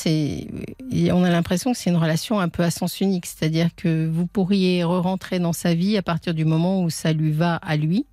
on 1.13 1.23
a 1.23 1.29
l'impression 1.29 1.71
que 1.71 1.77
c'est 1.77 1.89
une 1.89 1.95
relation 1.95 2.41
un 2.41 2.49
peu 2.49 2.63
à 2.63 2.69
sens 2.69 2.99
unique, 2.99 3.25
c'est-à-dire 3.25 3.69
que 3.77 4.09
vous 4.09 4.27
pourriez 4.27 4.83
re-rentrer 4.83 5.39
dans 5.39 5.53
sa 5.53 5.73
vie 5.73 5.95
à 5.95 6.01
partir 6.01 6.33
du 6.33 6.43
moment 6.43 6.83
où 6.83 6.89
ça 6.89 7.13
lui 7.13 7.31
va 7.31 7.55
à 7.55 7.77
lui, 7.77 8.05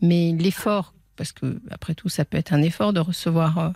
mais 0.00 0.30
l'effort, 0.38 0.94
parce 1.16 1.32
que 1.32 1.60
après 1.72 1.96
tout, 1.96 2.08
ça 2.08 2.24
peut 2.24 2.38
être 2.38 2.52
un 2.52 2.62
effort 2.62 2.92
de 2.92 3.00
recevoir 3.00 3.58
euh, 3.58 3.70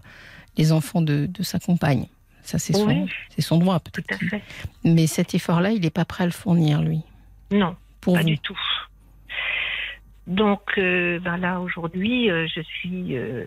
les 0.57 0.71
enfants 0.71 1.03
de 1.03 1.29
sa 1.43 1.59
compagne. 1.59 2.07
Ça, 2.49 2.59
c'est 2.59 2.73
son, 2.73 2.87
Oui. 2.87 3.07
c'est 3.29 3.43
son 3.43 3.59
droit, 3.59 3.79
Tout 3.79 3.91
peut-être. 4.01 4.15
à 4.25 4.27
fait. 4.29 4.43
Mais 4.83 5.07
cet 5.07 5.35
effort-là, 5.35 5.71
il 5.73 5.83
n'est 5.83 5.91
pas 5.91 6.07
prêt 6.07 6.23
à 6.25 6.27
le 6.27 6.33
fournir, 6.33 6.81
lui, 6.81 7.03
Non, 7.51 7.77
pour 8.01 8.15
pas 8.15 8.21
vous. 8.23 8.29
du 8.29 8.39
tout. 8.39 8.59
Donc 10.27 10.63
euh, 10.79 11.19
ben 11.21 11.37
là 11.37 11.61
aujourd'hui, 11.61 12.31
euh, 12.31 12.47
je 12.55 12.61
suis 12.63 13.17
euh, 13.17 13.45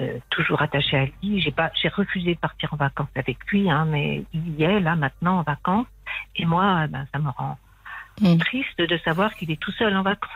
euh, 0.00 0.18
toujours 0.30 0.60
attachée 0.60 0.96
à 0.96 1.04
lui. 1.06 1.40
J'ai 1.40 1.52
pas, 1.52 1.70
j'ai 1.80 1.88
refusé 1.88 2.34
de 2.34 2.38
partir 2.40 2.72
en 2.74 2.76
vacances 2.76 3.08
avec 3.14 3.38
lui, 3.50 3.70
hein, 3.70 3.84
mais 3.88 4.24
il 4.32 4.54
y 4.58 4.64
est 4.64 4.80
là 4.80 4.96
maintenant 4.96 5.38
en 5.38 5.42
vacances. 5.42 5.86
Et 6.36 6.44
moi, 6.44 6.86
ben, 6.88 7.06
ça 7.12 7.18
me 7.20 7.30
rend 7.30 7.56
Mm. 8.20 8.36
triste 8.38 8.78
de 8.78 8.98
savoir 8.98 9.34
qu'il 9.36 9.50
est 9.50 9.56
tout 9.60 9.72
seul 9.72 9.96
en 9.96 10.02
vacances. 10.02 10.30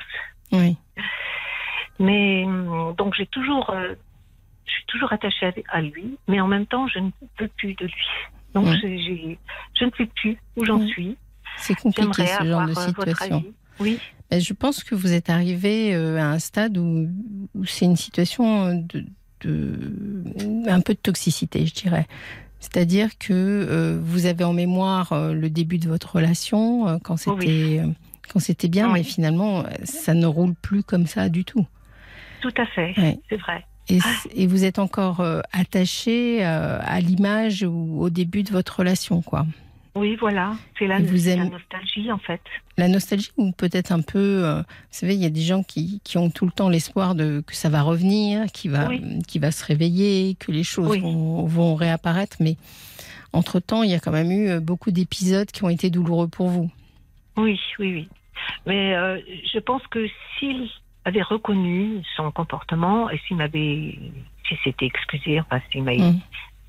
Oui. 0.50 0.76
Mais 1.98 2.44
hum, 2.44 2.94
donc 2.96 3.14
j'ai 3.14 3.26
toujours, 3.26 3.70
je 4.66 4.72
suis 4.72 4.84
toujours 4.86 5.12
attachée 5.12 5.52
à, 5.70 5.80
lui, 5.80 6.18
mais 6.28 6.40
en 6.40 6.46
même 6.48 6.66
temps, 6.66 6.86
je 6.88 6.98
ne 6.98 7.10
peux 7.36 7.48
plus 7.56 7.74
de 7.74 7.84
lui. 7.86 7.94
Donc 8.54 8.66
je 8.66 8.86
ne 9.84 9.90
sais 9.96 10.06
plus 10.16 10.38
où 10.56 10.64
j'en 10.64 10.86
suis. 10.86 11.16
C'est 11.58 11.74
compliqué 11.74 12.26
ce 12.26 12.44
genre 12.44 12.66
de 12.66 12.72
euh, 12.72 12.86
situation. 12.86 13.44
Oui. 13.80 13.98
Ben, 14.30 14.40
Je 14.40 14.52
pense 14.54 14.82
que 14.84 14.94
vous 14.94 15.12
êtes 15.12 15.30
arrivé 15.30 15.94
euh, 15.94 16.18
à 16.18 16.24
un 16.26 16.38
stade 16.38 16.76
où, 16.78 17.08
où 17.54 17.64
c'est 17.64 17.84
une 17.84 17.96
situation 17.96 18.74
de, 18.74 19.04
de- 19.42 20.68
un 20.68 20.80
peu 20.80 20.94
de 20.94 20.98
toxicité, 20.98 21.66
je 21.66 21.74
dirais. 21.74 22.06
C'est-à-dire 22.60 23.16
que 23.18 23.32
euh, 23.32 23.98
vous 24.02 24.26
avez 24.26 24.42
en 24.44 24.52
mémoire 24.54 25.12
euh, 25.12 25.32
le 25.34 25.50
début 25.50 25.78
de 25.78 25.88
votre 25.88 26.16
relation 26.16 26.88
euh, 26.88 26.96
quand 27.02 27.16
c'était 27.18 27.36
Oui. 27.46 27.78
euh, 27.78 27.86
quand 28.32 28.40
c'était 28.40 28.68
bien, 28.68 28.88
Oui. 28.88 28.94
mais 28.94 29.02
finalement 29.04 29.60
euh, 29.60 29.68
ça 29.84 30.14
ne 30.14 30.26
roule 30.26 30.54
plus 30.54 30.82
comme 30.82 31.06
ça 31.06 31.28
du 31.28 31.44
tout. 31.44 31.66
Tout 32.40 32.52
à 32.56 32.66
fait, 32.66 32.94
Ouais. 32.98 33.18
c'est 33.28 33.36
vrai. 33.36 33.64
Et, 33.88 33.98
Ah. 34.02 34.08
et 34.34 34.46
vous 34.46 34.64
êtes 34.64 34.78
encore 34.78 35.20
euh, 35.20 35.40
attaché 35.52 36.44
euh, 36.44 36.78
à 36.82 37.00
l'image 37.00 37.62
ou 37.62 38.00
au 38.02 38.10
début 38.10 38.42
de 38.42 38.50
votre 38.50 38.78
relation, 38.80 39.22
quoi. 39.22 39.46
Oui, 39.94 40.14
voilà, 40.16 40.52
c'est 40.78 40.86
la, 40.86 40.98
c'est 40.98 41.36
la 41.36 41.44
nostalgie 41.46 42.12
en 42.12 42.18
fait. 42.18 42.40
La 42.76 42.86
nostalgie 42.88 43.30
ou 43.38 43.52
peut-être 43.52 43.92
un 43.92 44.02
peu, 44.02 44.44
euh, 44.44 44.58
vous 44.60 44.64
savez, 44.90 45.14
il 45.14 45.22
y 45.22 45.24
a 45.24 45.30
des 45.30 45.40
gens 45.40 45.62
qui, 45.62 46.02
qui 46.04 46.18
ont 46.18 46.28
tout 46.28 46.44
le 46.44 46.50
temps 46.52 46.68
l'espoir 46.68 47.14
de 47.14 47.42
que 47.46 47.54
ça 47.54 47.70
va 47.70 47.80
revenir, 47.80 48.44
qui 48.52 48.68
va, 48.68 48.88
Oui. 48.88 49.20
qui 49.26 49.38
va 49.38 49.50
se 49.50 49.64
réveiller, 49.64 50.34
que 50.34 50.52
les 50.52 50.64
choses 50.64 50.90
Oui. 50.90 51.00
vont, 51.00 51.46
vont 51.46 51.74
réapparaître. 51.76 52.36
Mais 52.40 52.56
entre-temps, 53.32 53.84
il 53.84 53.90
y 53.90 53.94
a 53.94 53.98
quand 54.00 54.12
même 54.12 54.30
eu 54.30 54.60
beaucoup 54.60 54.90
d'épisodes 54.90 55.50
qui 55.50 55.64
ont 55.64 55.70
été 55.70 55.88
douloureux 55.88 56.28
pour 56.28 56.48
vous. 56.48 56.70
Oui, 57.38 57.58
oui, 57.78 57.92
oui. 57.94 58.08
Mais 58.66 58.94
euh, 58.94 59.18
je 59.54 59.58
pense 59.60 59.82
que 59.86 60.06
s'il 60.38 60.68
avait 61.06 61.22
reconnu 61.22 62.02
son 62.16 62.30
comportement 62.32 63.08
et 63.10 63.18
s'il 63.26 63.36
m'avait, 63.36 63.98
s'il 64.46 64.58
s'était 64.64 64.86
excusé, 64.86 65.40
enfin 65.40 65.60
s'il 65.70 65.82
Mm. 65.84 66.18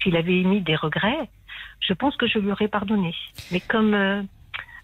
s'il 0.02 0.16
avait 0.16 0.40
émis 0.40 0.62
des 0.62 0.76
regrets, 0.76 1.28
je 1.82 1.94
pense 1.94 2.16
que 2.16 2.28
je 2.28 2.38
lui 2.40 2.52
aurais 2.52 2.68
pardonné. 2.68 3.14
Mais 3.52 3.60
comme 3.60 3.94
euh, 3.94 4.22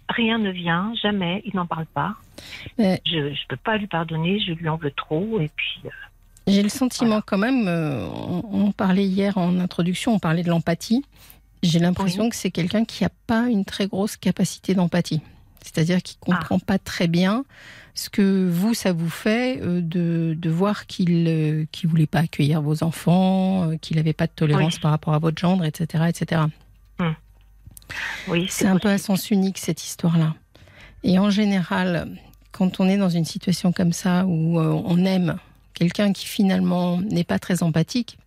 rien 0.09 0.37
ne 0.39 0.49
vient, 0.51 0.91
jamais, 1.01 1.41
il 1.45 1.55
n'en 1.55 1.65
parle 1.67 1.85
pas. 1.85 2.15
Mais- 2.77 3.01
Je 3.05 3.17
ne 3.19 3.35
peux 3.47 3.55
pas 3.57 3.77
lui 3.77 3.87
pardonner, 3.87 4.39
je 4.39 4.53
lui 4.53 4.67
en 4.69 4.75
veux 4.77 4.91
trop 4.91 5.39
et 5.39 5.49
puis. 5.55 5.81
euh, 5.85 5.89
J'ai 6.47 6.63
le 6.63 6.69
sentiment 6.69 7.21
quand 7.25 7.37
même, 7.37 7.67
euh, 7.67 8.07
on, 8.07 8.43
on 8.51 8.71
parlait 8.71 9.05
hier 9.05 9.37
en 9.37 9.59
introduction, 9.59 10.13
on 10.15 10.19
parlait 10.19 10.43
de 10.43 10.49
l'empathie. 10.49 11.05
J'ai 11.61 11.79
l'impression 11.79 12.27
que 12.29 12.35
c'est 12.35 12.51
quelqu'un 12.51 12.83
qui 12.83 13.03
n'a 13.03 13.09
pas 13.27 13.47
une 13.49 13.63
très 13.63 13.87
grosse 13.87 14.17
capacité 14.17 14.73
d'empathie. 14.75 15.21
C'est-à-dire 15.63 16.01
qui 16.03 16.17
Ah. 16.21 16.25
comprend 16.25 16.59
pas 16.59 16.77
très 16.77 17.07
bien 17.07 17.43
ce 17.95 18.09
que 18.09 18.47
vous, 18.49 18.73
ça 18.73 18.91
vous 18.93 19.09
fait 19.09 19.59
euh, 19.61 19.79
de, 19.81 20.35
de 20.37 20.49
voir 20.49 20.85
qu'il 20.87 21.23
ne 21.23 21.65
voulait 21.87 22.07
pas 22.07 22.19
accueillir 22.19 22.61
vos 22.61 22.83
enfants, 22.83 23.69
euh, 23.71 23.77
qu'il 23.77 23.97
n'avait 23.97 24.13
pas 24.13 24.27
de 24.27 24.31
tolérance 24.35 24.75
Oui. 24.75 24.79
par 24.81 24.91
rapport 24.91 25.13
à 25.13 25.19
votre 25.19 25.39
gendre, 25.39 25.63
etc. 25.65 26.05
etc. 26.09 26.41
oui, 28.27 28.47
C'est 28.49 28.67
un 28.67 28.77
peu 28.79 28.89
à 28.89 28.97
sens 28.97 29.29
unique 29.31 29.57
cette 29.57 29.83
histoire-là. 29.83 30.35
Et 31.03 31.19
en 31.19 31.29
général, 31.29 32.07
quand 32.51 32.79
on 32.79 32.87
est 32.87 32.97
dans 32.97 33.09
une 33.09 33.25
situation 33.25 33.71
comme 33.73 33.93
ça 33.93 34.25
où 34.25 34.59
euh, 34.59 34.69
on 34.85 35.03
aime 35.05 35.37
quelqu'un 35.73 36.13
qui 36.13 36.25
finalement 36.25 36.99
n'est 37.01 37.23
pas 37.25 37.39
très 37.39 37.61
empathique, 37.63 38.17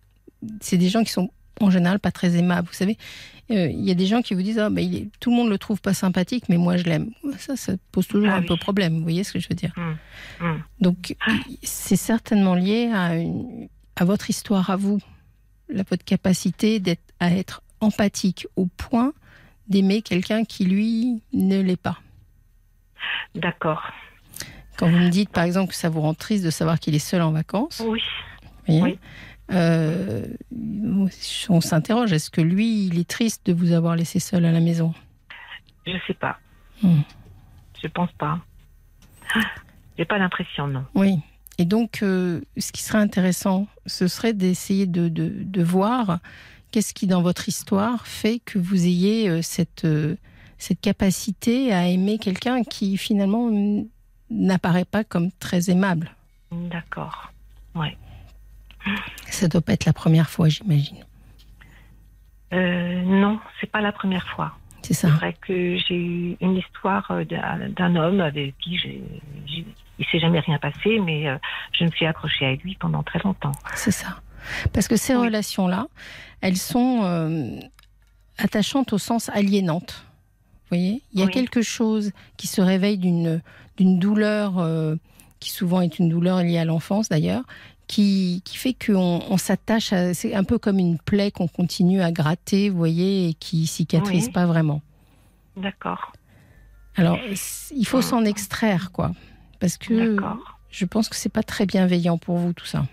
c'est 0.61 0.77
des 0.77 0.89
gens 0.89 1.03
qui 1.03 1.11
sont 1.11 1.29
en 1.59 1.71
général 1.71 1.99
pas 1.99 2.11
très 2.11 2.35
aimables. 2.37 2.67
Vous 2.67 2.73
savez, 2.75 2.97
euh, 3.51 3.67
il 3.67 3.83
y 3.85 3.91
a 3.91 3.93
des 3.93 4.05
gens 4.07 4.21
qui 4.21 4.33
vous 4.33 4.41
disent 4.41 4.59
ah, 4.59 4.69
il 4.77 4.95
est, 4.95 5.07
tout 5.19 5.29
le 5.31 5.37
monde 5.37 5.49
le 5.49 5.57
trouve 5.57 5.79
pas 5.81 5.93
sympathique, 5.93 6.45
mais 6.49 6.57
moi 6.57 6.77
je 6.77 6.83
l'aime. 6.83 7.11
Ça, 7.37 7.55
ça 7.55 7.73
pose 7.91 8.07
toujours 8.07 8.29
Ah 8.29 8.35
un 8.37 8.41
oui. 8.41 8.45
peu 8.47 8.57
problème. 8.57 8.95
Vous 8.97 9.03
voyez 9.03 9.23
ce 9.23 9.33
que 9.33 9.39
je 9.39 9.47
veux 9.49 9.55
dire? 9.55 9.73
Hum, 9.77 9.97
hum. 10.41 10.63
Donc 10.81 11.15
c'est 11.63 11.95
certainement 11.95 12.55
lié 12.55 12.91
à, 12.93 13.15
une- 13.15 13.67
à 13.95 14.05
votre 14.05 14.29
histoire 14.29 14.69
à 14.69 14.75
vous, 14.75 14.99
la, 15.69 15.83
votre 15.89 16.03
capacité 16.05 16.79
d'être 16.79 17.01
à 17.19 17.31
être 17.31 17.61
empathique 17.79 18.47
au 18.55 18.65
point 18.65 19.13
d'aimer 19.69 20.01
quelqu'un 20.01 20.43
qui 20.45 20.65
lui 20.65 21.21
ne 21.33 21.59
l'est 21.61 21.75
pas. 21.81 21.99
D'accord. 23.35 23.83
Quand 24.77 24.89
vous 24.89 24.97
me 24.97 25.09
dites, 25.09 25.29
par 25.29 25.43
exemple, 25.43 25.69
que 25.71 25.75
ça 25.75 25.89
vous 25.89 26.01
rend 26.01 26.13
triste 26.13 26.43
de 26.45 26.49
savoir 26.51 26.79
qu'il 26.79 26.93
est 26.95 26.99
seul 26.99 27.21
en 27.21 27.31
vacances, 27.31 27.81
Oui. 27.85 28.01
vous 28.67 28.77
voyez, 28.79 28.93
Oui. 28.93 28.99
Euh, 29.51 30.25
on 31.49 31.61
s'interroge, 31.61 32.11
est-ce 32.13 32.29
que 32.29 32.41
lui, 32.41 32.85
il 32.87 32.99
est 32.99 33.07
triste 33.07 33.45
de 33.45 33.53
vous 33.53 33.71
avoir 33.71 33.95
laissé 33.95 34.19
seul 34.19 34.45
à 34.45 34.51
la 34.51 34.59
maison? 34.59 34.93
Je 35.85 35.93
sais 36.05 36.13
pas. 36.13 36.37
Hmm. 36.83 37.01
Je 37.81 37.87
pense 37.87 38.11
pas. 38.13 38.39
J'ai 39.97 40.05
pas 40.05 40.17
l'impression, 40.17 40.67
non. 40.67 40.85
Oui. 40.95 41.19
Et 41.57 41.65
donc, 41.65 42.03
euh, 42.03 42.41
ce 42.57 42.71
qui 42.71 42.83
serait 42.83 42.99
intéressant, 42.99 43.67
ce 43.85 44.07
serait 44.07 44.33
d'essayer 44.33 44.85
de, 44.85 45.09
de, 45.09 45.31
de 45.35 45.63
voir 45.63 46.19
qu'est-ce 46.71 46.93
qui, 46.93 47.07
dans 47.07 47.21
votre 47.21 47.47
histoire, 47.47 48.05
fait 48.05 48.39
que 48.39 48.59
vous 48.59 48.85
ayez 48.85 49.29
euh, 49.29 49.41
cette, 49.41 49.87
cette 50.57 50.81
capacité 50.81 51.73
à 51.73 51.87
aimer 51.87 52.19
quelqu'un 52.19 52.63
qui, 52.63 52.97
finalement, 52.97 53.49
n'apparaît 54.29 54.85
pas 54.85 55.03
comme 55.03 55.31
très 55.39 55.69
aimable. 55.69 56.11
D'accord. 56.51 57.31
Ça 59.29 59.47
doit 59.47 59.61
pas 59.61 59.73
être 59.73 59.85
la 59.85 59.93
première 59.93 60.29
fois, 60.29 60.49
j'imagine. 60.49 61.03
Euh, 62.53 63.01
non, 63.03 63.39
c'est 63.59 63.69
pas 63.71 63.81
la 63.81 63.91
première 63.91 64.27
fois. 64.29 64.53
C'est 64.81 64.93
C'est 64.93 65.07
ça. 65.07 65.13
vrai 65.15 65.35
que 65.41 65.77
j'ai 65.77 65.95
eu 65.95 66.37
une 66.39 66.55
histoire 66.55 67.05
euh, 67.11 67.25
d'un 67.25 67.95
homme 67.97 68.21
avec 68.21 68.57
qui 68.59 68.77
j'ai, 68.77 69.03
il 69.99 70.05
s'est 70.11 70.19
jamais 70.19 70.39
rien 70.39 70.57
passé, 70.59 70.99
mais 70.99 71.27
euh, 71.27 71.37
je 71.73 71.83
me 71.83 71.91
suis 71.91 72.05
accrochée 72.05 72.45
à 72.45 72.55
lui 72.55 72.75
pendant 72.79 73.03
très 73.03 73.19
longtemps. 73.19 73.51
C'est 73.75 73.91
ça. 73.91 74.21
Parce 74.71 74.87
que 74.87 74.95
ces 74.95 75.13
Oui. 75.15 75.25
relations-là, 75.25 75.87
elles 76.39 76.55
sont 76.55 77.01
euh, 77.03 77.59
attachantes 78.37 78.93
au 78.93 78.97
sens 78.97 79.27
aliénantes. 79.29 80.05
Vous 80.69 80.77
voyez? 80.77 81.01
Il 81.13 81.19
y 81.19 81.23
a 81.23 81.25
Oui. 81.25 81.31
quelque 81.33 81.61
chose 81.61 82.11
qui 82.37 82.47
se 82.47 82.61
réveille 82.61 82.97
d'une 82.97 83.41
d'une 83.77 83.99
douleur, 83.99 84.57
euh, 84.57 84.95
qui 85.39 85.51
souvent 85.51 85.81
est 85.81 85.99
une 85.99 86.09
douleur 86.09 86.41
liée 86.41 86.57
à 86.57 86.65
l'enfance 86.65 87.09
d'ailleurs, 87.09 87.43
qui, 87.87 88.41
qui 88.45 88.57
fait 88.57 88.73
qu'on 88.73 89.21
on 89.29 89.37
s'attache 89.37 89.93
à. 89.93 90.13
C'est 90.13 90.33
un 90.35 90.43
peu 90.43 90.57
comme 90.57 90.77
une 90.79 90.97
plaie 90.99 91.31
qu'on 91.31 91.47
continue 91.47 92.01
à 92.01 92.11
gratter, 92.11 92.69
vous 92.69 92.77
voyez, 92.77 93.29
et 93.29 93.33
qui 93.33 93.65
cicatrise 93.67 94.25
Oui. 94.27 94.31
pas 94.31 94.45
vraiment. 94.45 94.81
D'accord. 95.55 96.11
Alors, 96.95 97.19
il 97.71 97.85
faut 97.87 98.01
s'en 98.01 98.25
extraire, 98.25 98.91
quoi. 98.91 99.11
Parce 99.59 99.77
que 99.77 100.17
je 100.69 100.85
pense 100.85 101.09
que 101.09 101.15
c'est 101.15 101.29
pas 101.31 101.43
très 101.43 101.65
bienveillant 101.65 102.17
pour 102.17 102.37
vous, 102.37 102.53
tout 102.53 102.65
ça. 102.65 102.85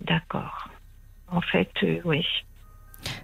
D'accord. 0.00 0.68
En 1.28 1.40
fait, 1.40 1.70
euh, 1.82 2.00
oui. 2.04 2.24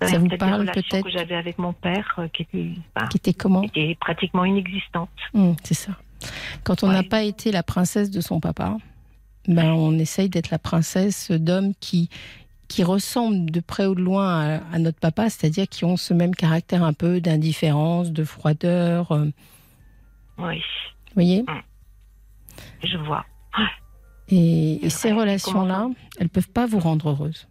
Ça 0.00 0.18
vous 0.18 0.26
peut-être 0.28 0.38
parle 0.38 0.70
peut-être 0.72 1.02
que 1.04 1.10
j'avais 1.10 1.34
avec 1.34 1.58
mon 1.58 1.72
père 1.72 2.14
euh, 2.18 2.28
qui 2.28 2.42
étaient, 2.42 2.70
enfin, 2.94 3.08
Qui 3.08 3.16
était 3.16 3.34
comment 3.34 3.62
qui 3.62 3.66
étaient 3.80 3.96
pratiquement 4.00 4.44
inexistantes. 4.44 5.10
Hum, 5.34 5.56
c'est 5.64 5.74
ça. 5.74 5.92
Quand 6.62 6.84
on 6.84 6.88
n'a 6.88 7.00
Ouais. 7.00 7.08
pas 7.08 7.22
été 7.22 7.50
la 7.50 7.62
princesse 7.62 8.10
de 8.10 8.20
son 8.20 8.38
papa, 8.38 8.76
ben 9.48 9.72
on 9.72 9.98
essaye 9.98 10.28
d'être 10.28 10.50
la 10.50 10.58
princesse 10.58 11.30
d'hommes 11.30 11.74
qui 11.80 12.08
qui 12.68 12.84
ressemblent 12.84 13.50
de 13.50 13.60
près 13.60 13.84
ou 13.84 13.94
de 13.94 14.00
loin 14.00 14.28
à, 14.40 14.74
à 14.74 14.78
notre 14.78 14.98
papa, 14.98 15.28
c'est-à-dire 15.28 15.68
qui 15.68 15.84
ont 15.84 15.98
ce 15.98 16.14
même 16.14 16.34
caractère 16.34 16.82
un 16.84 16.94
peu 16.94 17.20
d'indifférence, 17.20 18.12
de 18.12 18.24
froideur. 18.24 19.12
euh, 19.12 19.26
Vous 20.38 20.44
Oui, 20.46 20.62
voyez 21.14 21.44
je 22.82 22.96
vois. 22.98 23.24
Et, 24.28 24.88
ces 24.88 25.12
relations-là, 25.12 25.88
elles 26.18 26.28
peuvent 26.30 26.48
pas 26.50 26.64
vous 26.66 26.78
rendre 26.78 27.10
heureuse. 27.10 27.46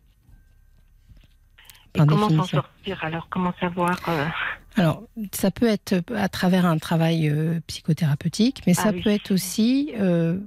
Et 1.94 2.00
comment 2.00 2.30
s'en 2.30 2.44
sortir 2.46 3.04
alors? 3.04 3.28
Comment 3.30 3.54
savoir 3.60 4.00
euh, 4.08 4.26
Alors, 4.78 5.04
ça 5.34 5.52
peut 5.52 5.68
être 5.68 6.02
à 6.16 6.30
travers 6.30 6.66
un 6.66 6.78
travail 6.78 7.28
euh, 7.28 7.60
psychothérapeutique, 7.68 8.62
mais 8.66 8.74
Ah 8.78 8.84
ça 8.84 8.92
oui. 8.92 9.02
peut 9.02 9.10
être 9.10 9.32
aussi. 9.32 9.92
euh, 10.00 10.38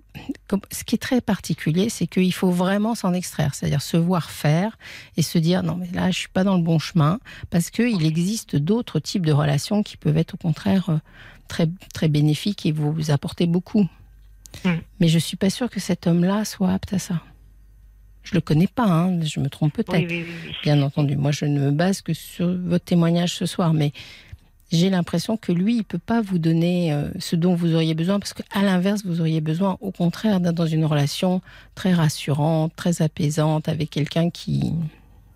comme- 0.48 0.62
ce 0.72 0.82
qui 0.84 0.94
est 0.94 0.98
très 0.98 1.20
particulier, 1.20 1.90
c'est 1.90 2.06
qu'il 2.06 2.32
faut 2.32 2.50
vraiment 2.50 2.94
s'en 2.94 3.12
extraire, 3.12 3.54
c'est-à-dire 3.54 3.82
se 3.82 3.98
voir 3.98 4.30
faire 4.30 4.78
et 5.18 5.22
se 5.22 5.36
dire 5.36 5.62
non, 5.62 5.76
mais 5.76 5.88
là, 5.92 6.10
je 6.10 6.18
suis 6.20 6.28
pas 6.28 6.42
dans 6.42 6.56
le 6.56 6.62
bon 6.62 6.78
chemin, 6.78 7.20
parce 7.50 7.68
qu'il 7.70 8.04
existe 8.06 8.56
d'autres 8.56 8.98
types 8.98 9.26
de 9.26 9.32
relations 9.32 9.82
qui 9.82 9.98
peuvent 9.98 10.16
être 10.16 10.34
au 10.34 10.38
contraire 10.38 10.88
euh, 10.88 10.98
très, 11.48 11.68
très 11.92 12.08
bénéfiques 12.08 12.64
et 12.64 12.72
vous 12.72 13.10
apporter 13.10 13.46
beaucoup. 13.46 13.86
Mm. 14.64 14.70
Mais 15.00 15.08
je 15.08 15.18
suis 15.18 15.36
pas 15.36 15.50
sûre 15.50 15.68
que 15.68 15.80
cet 15.80 16.06
homme-là 16.06 16.46
soit 16.46 16.70
apte 16.72 16.94
à 16.94 16.98
ça. 16.98 17.20
Je 18.24 18.34
le 18.34 18.40
connais 18.40 18.66
pas, 18.66 18.86
hein, 18.86 19.20
je 19.22 19.38
me 19.38 19.48
trompe 19.48 19.74
peut-être 19.74 19.92
Oui, 19.92 20.06
oui, 20.08 20.24
oui, 20.26 20.34
oui. 20.46 20.52
bien 20.62 20.80
entendu. 20.82 21.16
Moi, 21.16 21.30
je 21.30 21.44
ne 21.44 21.60
me 21.60 21.70
base 21.70 22.00
que 22.00 22.12
sur 22.14 22.48
votre 22.56 22.84
témoignage 22.84 23.34
ce 23.34 23.44
soir, 23.46 23.74
mais 23.74 23.92
j'ai 24.72 24.88
l'impression 24.90 25.36
que 25.36 25.52
lui, 25.52 25.76
il 25.76 25.84
peut 25.84 25.98
pas 25.98 26.20
vous 26.22 26.38
donner 26.38 26.92
euh, 26.92 27.10
ce 27.18 27.36
dont 27.36 27.54
vous 27.54 27.74
auriez 27.74 27.94
besoin, 27.94 28.18
parce 28.18 28.32
qu'à 28.32 28.62
l'inverse, 28.62 29.04
vous 29.04 29.20
auriez 29.20 29.40
besoin, 29.42 29.76
au 29.80 29.92
contraire, 29.92 30.40
d'être 30.40 30.54
dans 30.54 30.66
une 30.66 30.86
relation 30.86 31.42
très 31.74 31.92
rassurante, 31.92 32.72
très 32.74 33.02
apaisante, 33.02 33.68
avec 33.68 33.90
quelqu'un 33.90 34.30
qui... 34.30 34.72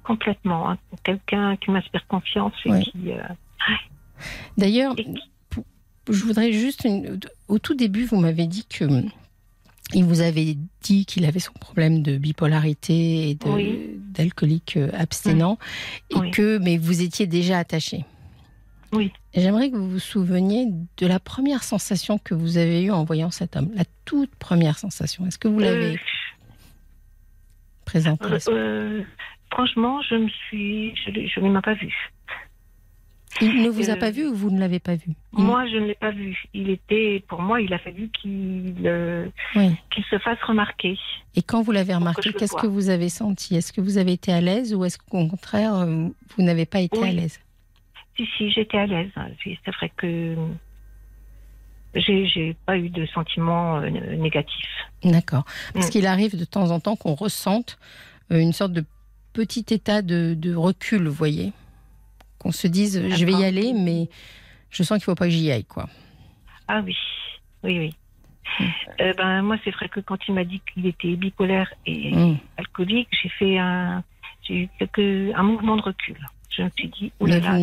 Complètement. 0.02 0.70
hein. 0.70 0.78
Quelqu'un 1.04 1.56
qui 1.56 1.70
m'inspire 1.70 2.06
confiance 2.08 2.54
et 2.64 2.80
qui. 2.80 3.12
euh, 3.12 3.18
D'ailleurs, 4.56 4.94
et 4.98 5.06
je 6.10 6.24
voudrais 6.24 6.52
juste... 6.52 6.84
une- 6.84 7.20
Au 7.48 7.58
tout 7.58 7.74
début, 7.74 8.04
vous 8.06 8.16
m'avez 8.16 8.46
dit 8.46 8.64
que... 8.64 8.84
Il 9.94 10.04
vous 10.04 10.20
avait 10.20 10.56
dit 10.82 11.06
qu'il 11.06 11.24
avait 11.24 11.38
son 11.40 11.52
problème 11.54 12.02
de 12.02 12.18
bipolarité 12.18 13.30
et 13.30 13.38
Oui. 13.46 13.90
d'alcoolique 14.10 14.76
euh, 14.76 14.90
abstinent, 14.92 15.58
et 16.10 16.16
Oui. 16.16 16.30
que 16.30 16.58
mais 16.58 16.76
vous 16.76 17.00
étiez 17.02 17.26
déjà 17.26 17.58
attaché. 17.58 18.04
Oui. 18.92 19.12
J'aimerais 19.34 19.70
que 19.70 19.76
vous 19.76 19.90
vous 19.90 19.98
souveniez 19.98 20.66
de 20.96 21.06
la 21.06 21.18
première 21.20 21.62
sensation 21.62 22.18
que 22.18 22.34
vous 22.34 22.56
avez 22.58 22.82
eue 22.84 22.90
en 22.90 23.04
voyant 23.04 23.30
cet 23.30 23.56
homme, 23.56 23.70
la 23.74 23.84
toute 24.04 24.34
première 24.36 24.78
sensation. 24.78 25.26
Est-ce 25.26 25.38
que 25.38 25.48
vous 25.48 25.58
l'avez 25.58 25.94
Euh, 25.94 25.98
présentée 27.84 28.24
à 28.26 28.28
euh, 28.32 28.38
euh, 28.50 29.02
franchement, 29.52 30.00
je 30.02 30.14
me 30.16 30.28
suis. 30.28 30.94
Je 30.96 31.10
ne 31.10 31.26
je 31.26 31.40
ne 31.40 31.48
même 31.50 31.62
pas 31.62 31.74
vu. 31.74 31.92
Il 33.40 33.62
ne 33.62 33.68
vous 33.68 33.88
a 33.90 33.94
euh, 33.94 33.96
pas 33.96 34.10
vu 34.10 34.26
ou 34.26 34.34
vous 34.34 34.50
ne 34.50 34.58
l'avez 34.58 34.78
pas 34.80 34.94
vu? 34.96 35.12
Il- 35.36 35.44
Moi, 35.44 35.66
je 35.68 35.76
ne 35.76 35.86
l'ai 35.86 35.94
pas 35.94 36.10
vu. 36.10 36.36
Il 36.54 36.70
était. 36.70 37.22
Pour 37.28 37.40
moi, 37.42 37.60
il 37.60 37.72
a 37.72 37.78
fallu 37.78 38.08
qu'il 38.10 38.74
euh, 38.84 39.26
Oui. 39.54 39.70
se 40.10 40.18
fasse 40.18 40.38
remarquer. 40.42 40.98
Et 41.36 41.42
quand 41.42 41.62
vous 41.62 41.72
l'avez 41.72 41.94
remarqué, 41.94 42.32
qu'est-ce 42.32 42.56
que 42.56 42.66
vous 42.66 42.88
avez 42.88 43.08
senti? 43.08 43.54
Est-ce 43.56 43.72
que 43.72 43.80
vous 43.80 43.98
avez 43.98 44.12
été 44.12 44.32
à 44.32 44.40
l'aise 44.40 44.74
ou 44.74 44.84
est-ce 44.84 44.98
qu'au 44.98 45.26
contraire, 45.28 45.74
euh, 45.74 46.08
vous 46.36 46.42
n'avez 46.42 46.66
pas 46.66 46.80
été 46.80 46.98
Oui. 46.98 47.08
à 47.08 47.12
l'aise? 47.12 47.38
Si, 48.16 48.26
si, 48.36 48.50
j'étais 48.50 48.78
à 48.78 48.86
l'aise. 48.86 49.10
C'est 49.44 49.70
vrai 49.74 49.92
que. 49.96 50.34
J'ai 51.94 52.54
pas 52.66 52.76
eu 52.76 52.90
de 52.90 53.06
sentiments 53.06 53.80
négatifs. 53.80 54.68
D'accord. 55.02 55.44
Parce 55.72 55.86
Mm. 55.86 55.90
qu'il 55.90 56.06
arrive 56.06 56.36
de 56.38 56.44
temps 56.44 56.70
en 56.70 56.80
temps 56.80 56.96
qu'on 56.96 57.14
ressente 57.14 57.78
une 58.30 58.52
sorte 58.52 58.72
de 58.72 58.84
petit 59.32 59.64
état 59.70 60.02
de, 60.02 60.34
de 60.34 60.54
recul, 60.54 61.06
vous 61.08 61.14
voyez? 61.14 61.52
Qu'on 62.38 62.52
se 62.52 62.66
dise, 62.68 63.02
je 63.08 63.24
vais 63.24 63.32
y 63.32 63.44
aller, 63.44 63.72
mais 63.72 64.08
je 64.70 64.82
sens 64.82 64.98
qu'il 64.98 65.04
faut 65.04 65.14
pas 65.14 65.24
que 65.26 65.30
j'y 65.30 65.50
aille, 65.50 65.64
quoi. 65.64 65.88
Ah 66.68 66.80
oui, 66.84 66.96
oui, 67.64 67.78
oui. 67.78 67.94
Mm. 68.60 68.64
Euh, 69.00 69.12
ben, 69.14 69.42
moi, 69.42 69.56
c'est 69.64 69.70
vrai 69.72 69.88
que 69.88 70.00
quand 70.00 70.16
il 70.28 70.34
m'a 70.34 70.44
dit 70.44 70.60
qu'il 70.72 70.86
était 70.86 71.16
bipolaire 71.16 71.72
et 71.86 72.14
Mm. 72.14 72.38
alcoolique, 72.56 73.08
j'ai 73.22 73.28
fait 73.28 73.58
un, 73.58 74.02
j'ai 74.42 74.54
eu 74.62 74.68
quelques, 74.78 75.34
un 75.36 75.42
mouvement 75.42 75.76
de 75.76 75.82
recul. 75.82 76.16
Je 76.56 76.62
me 76.62 76.70
suis 76.76 76.88
dit, 76.88 77.12
oh 77.20 77.26
là 77.26 77.38
là, 77.40 77.58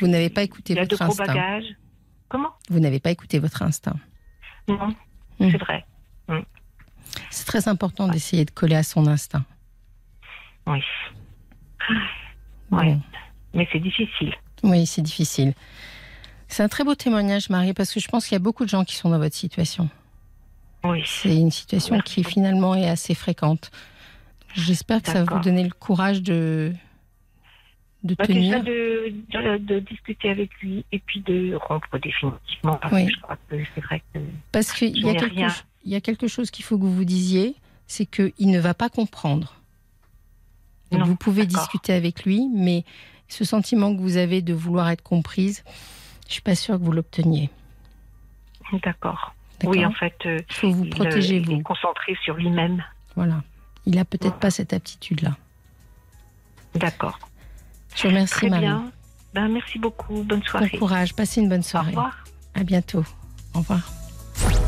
vous, 0.00 0.06
n'avez 0.06 0.28
pas 0.30 0.42
écouté 0.42 0.72
il 0.74 0.78
a 0.78 0.84
de 0.86 0.90
votre 0.96 1.04
gros 1.04 1.12
instinct. 1.20 1.26
bagages. 1.34 1.74
Comment? 2.28 2.50
Vous 2.68 2.80
n'avez 2.80 3.00
pas 3.00 3.10
écouté 3.10 3.38
votre 3.38 3.62
instinct. 3.62 3.96
Non, 4.68 4.94
Mm. 5.40 5.50
c'est 5.50 5.58
vrai. 5.58 5.84
C'est 7.30 7.46
très 7.46 7.68
important 7.68 8.06
d'essayer 8.08 8.44
de 8.44 8.50
coller 8.50 8.74
à 8.76 8.82
son 8.82 9.06
instinct. 9.06 9.44
Oui, 10.66 10.82
Ouais. 12.70 12.94
Bon. 12.94 13.00
Mais 13.58 13.68
c'est 13.72 13.80
difficile. 13.80 14.32
Oui, 14.62 14.86
c'est 14.86 15.02
difficile. 15.02 15.52
C'est 16.48 16.62
un 16.62 16.68
très 16.68 16.84
beau 16.84 16.94
témoignage, 16.94 17.50
Marie, 17.50 17.74
parce 17.74 17.92
que 17.92 18.00
je 18.00 18.08
pense 18.08 18.24
qu'il 18.26 18.32
y 18.34 18.36
a 18.36 18.40
beaucoup 18.40 18.64
de 18.64 18.70
gens 18.70 18.84
qui 18.84 18.94
sont 18.96 19.10
dans 19.10 19.18
votre 19.18 19.34
situation. 19.34 19.88
Oui, 20.84 21.02
C'est 21.04 21.36
une 21.36 21.50
situation 21.50 21.96
Merci 21.96 22.22
qui 22.22 22.24
finalement 22.24 22.74
est 22.74 22.88
assez 22.88 23.14
fréquente. 23.14 23.70
J'espère 24.54 25.02
que 25.02 25.08
ça 25.10 25.24
va 25.24 25.36
vous 25.36 25.42
donner 25.42 25.64
le 25.64 25.70
courage 25.72 26.22
de 26.22 26.72
de 28.04 28.14
Bah, 28.14 28.26
tenir. 28.26 28.62
déjà 28.62 28.64
de, 28.64 29.12
de, 29.32 29.58
de 29.58 29.80
discuter 29.80 30.30
avec 30.30 30.50
lui 30.62 30.84
et 30.92 31.00
puis 31.00 31.20
de 31.20 31.58
rompre 31.68 31.98
définitivement. 31.98 32.76
Parce 32.80 32.94
Oui. 32.94 33.06
que 33.06 33.12
je 33.12 33.20
crois 33.20 33.36
que 33.50 33.56
c'est 33.74 33.80
vrai 33.80 34.02
que. 34.14 34.20
Parce 34.52 34.72
qu'il 34.72 34.96
y, 34.96 35.08
a 35.10 35.14
quelque 36.00 36.22
y 36.24 36.24
a 36.26 36.28
chose 36.28 36.50
qu'il 36.52 36.64
faut 36.64 36.78
que 36.78 36.84
vous 36.86 37.04
disiez, 37.04 37.56
c'est 37.88 38.06
qu'il 38.06 38.50
ne 38.50 38.60
va 38.60 38.72
pas 38.72 38.88
comprendre. 38.88 39.54
Donc 40.92 41.00
Non, 41.00 41.06
vous 41.06 41.16
pouvez 41.16 41.44
discuter 41.44 41.92
avec 41.92 42.24
lui, 42.24 42.48
mais 42.54 42.84
ce 43.28 43.44
sentiment 43.44 43.94
que 43.94 44.00
vous 44.00 44.16
avez 44.16 44.42
de 44.42 44.54
vouloir 44.54 44.88
être 44.90 45.02
comprise, 45.02 45.62
je 46.26 46.32
suis 46.34 46.42
pas 46.42 46.54
sûre 46.54 46.78
que 46.78 46.82
vous 46.84 46.92
l'obteniez. 46.92 47.50
D'accord. 48.82 49.34
Oui, 49.64 49.84
en 49.84 49.92
fait. 49.92 50.14
euh, 50.26 50.38
Il 50.48 50.54
faut 50.54 50.70
vous 50.70 50.84
il, 50.84 50.90
protéger, 50.90 51.36
euh, 51.36 51.38
il 51.40 51.46
vous. 51.46 51.60
est 51.60 51.62
concentré 51.62 52.16
sur 52.22 52.34
lui-même. 52.34 52.82
Voilà. 53.16 53.42
Il 53.86 53.98
a 53.98 54.04
peut-être 54.04 54.24
Voilà. 54.24 54.38
pas 54.38 54.50
cette 54.50 54.72
aptitude-là. 54.72 55.36
D'accord. 56.74 57.18
Je 57.96 58.02
vous 58.02 58.08
remercie, 58.10 58.34
Très 58.34 58.50
Marie. 58.50 58.62
bien. 58.66 58.92
Ben, 59.34 59.48
merci 59.48 59.78
beaucoup. 59.78 60.22
Bonne 60.22 60.40
Bon 60.40 60.46
soirée. 60.46 60.70
courage. 60.78 61.14
Passez 61.14 61.40
une 61.40 61.48
bonne 61.48 61.60
Au 61.60 61.62
soirée. 61.62 61.88
revoir. 61.88 62.24
À 62.54 62.62
bientôt. 62.62 63.04
Au 63.54 63.58
revoir. 63.58 63.80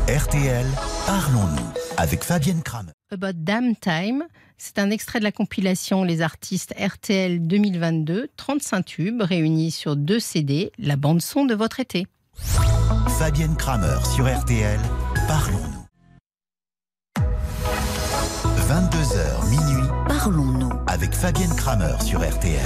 RTL, 0.09 0.65
parlons-nous 1.05 1.73
avec 1.97 2.23
Fabienne 2.23 2.61
Kramer. 2.63 2.91
About 3.13 3.33
Damn 3.33 3.75
Time, 3.75 4.23
c'est 4.57 4.79
un 4.79 4.89
extrait 4.89 5.19
de 5.19 5.25
la 5.25 5.33
compilation 5.33 6.05
Les 6.05 6.21
artistes 6.21 6.73
RTL 6.79 7.45
2022, 7.45 8.29
35 8.37 8.85
tubes 8.85 9.21
réunis 9.21 9.71
sur 9.71 9.97
deux 9.97 10.19
CD, 10.19 10.71
la 10.77 10.95
bande-son 10.95 11.43
de 11.43 11.53
votre 11.53 11.81
été. 11.81 12.07
Fabienne 13.19 13.57
Kramer 13.57 13.97
sur 14.15 14.33
RTL, 14.33 14.79
parlons-nous. 15.27 15.85
22h 18.69 19.49
minuit, 19.49 19.89
parlons-nous 20.07 20.71
avec 20.87 21.13
Fabienne 21.13 21.53
Kramer 21.57 22.01
sur 22.01 22.21
RTL. 22.21 22.65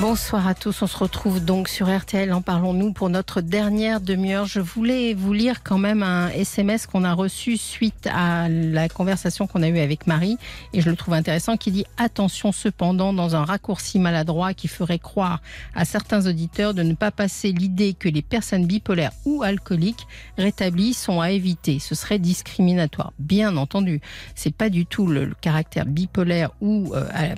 Bonsoir 0.00 0.48
à 0.48 0.54
tous, 0.54 0.82
on 0.82 0.88
se 0.88 0.96
retrouve 0.98 1.42
donc 1.42 1.68
sur 1.68 1.86
RTL 1.88 2.32
en 2.32 2.42
Parlons-nous 2.42 2.92
pour 2.92 3.08
notre 3.10 3.40
dernière 3.40 4.00
demi-heure. 4.00 4.44
Je 4.44 4.58
voulais 4.58 5.14
vous 5.14 5.32
lire 5.32 5.62
quand 5.62 5.78
même 5.78 6.02
un 6.02 6.28
SMS 6.30 6.86
qu'on 6.86 7.04
a 7.04 7.12
reçu 7.12 7.56
suite 7.56 8.08
à 8.12 8.48
la 8.48 8.88
conversation 8.88 9.46
qu'on 9.46 9.62
a 9.62 9.68
eue 9.68 9.78
avec 9.78 10.08
Marie 10.08 10.36
et 10.72 10.80
je 10.80 10.90
le 10.90 10.96
trouve 10.96 11.14
intéressant 11.14 11.56
qui 11.56 11.70
dit 11.70 11.84
attention 11.96 12.50
cependant 12.50 13.12
dans 13.12 13.36
un 13.36 13.44
raccourci 13.44 14.00
maladroit 14.00 14.52
qui 14.52 14.66
ferait 14.66 14.98
croire 14.98 15.40
à 15.76 15.84
certains 15.84 16.26
auditeurs 16.26 16.74
de 16.74 16.82
ne 16.82 16.94
pas 16.94 17.12
passer 17.12 17.52
l'idée 17.52 17.94
que 17.94 18.08
les 18.08 18.22
personnes 18.22 18.66
bipolaires 18.66 19.12
ou 19.24 19.44
alcooliques 19.44 20.08
rétablies 20.36 20.92
sont 20.94 21.20
à 21.20 21.30
éviter. 21.30 21.78
Ce 21.78 21.94
serait 21.94 22.18
discriminatoire. 22.18 23.12
Bien 23.20 23.56
entendu, 23.56 24.00
c'est 24.34 24.54
pas 24.54 24.70
du 24.70 24.86
tout 24.86 25.06
le, 25.06 25.32
caractère 25.40 25.86
bipolaire 25.86 26.50
ou 26.60 26.92
euh, 26.94 27.06
al- 27.14 27.36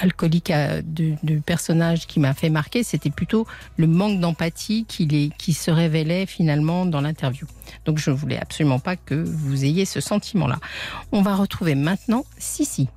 alcoolique 0.00 0.50
euh, 0.50 0.82
du, 0.84 1.14
du 1.22 1.40
personnage 1.92 2.06
qui 2.06 2.20
m'a 2.20 2.32
fait 2.34 2.48
marquer, 2.50 2.82
c'était 2.82 3.10
plutôt 3.10 3.46
le 3.76 3.86
manque 3.86 4.18
d'empathie 4.20 4.84
qui, 4.88 5.06
les- 5.06 5.30
qui 5.38 5.52
se 5.52 5.70
révélait 5.70 6.26
finalement 6.26 6.86
dans 6.86 7.00
l'interview. 7.00 7.46
Donc 7.84 7.98
je 7.98 8.10
voulais 8.10 8.38
absolument 8.40 8.78
pas 8.78 8.96
que 8.96 9.14
vous 9.14 9.64
ayez 9.64 9.84
ce 9.84 10.00
sentiment-là. 10.00 10.56
On 11.12 11.22
va 11.22 11.34
retrouver 11.34 11.74
maintenant 11.74 12.24
Sissi. 12.38 12.88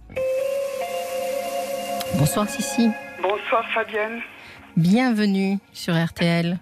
Bonsoir 2.17 2.47
Sissi, 2.49 2.89
Bonsoir 3.21 3.65
Fabienne. 3.73 4.21
bienvenue 4.77 5.57
sur 5.73 5.93
RTL. 5.93 6.57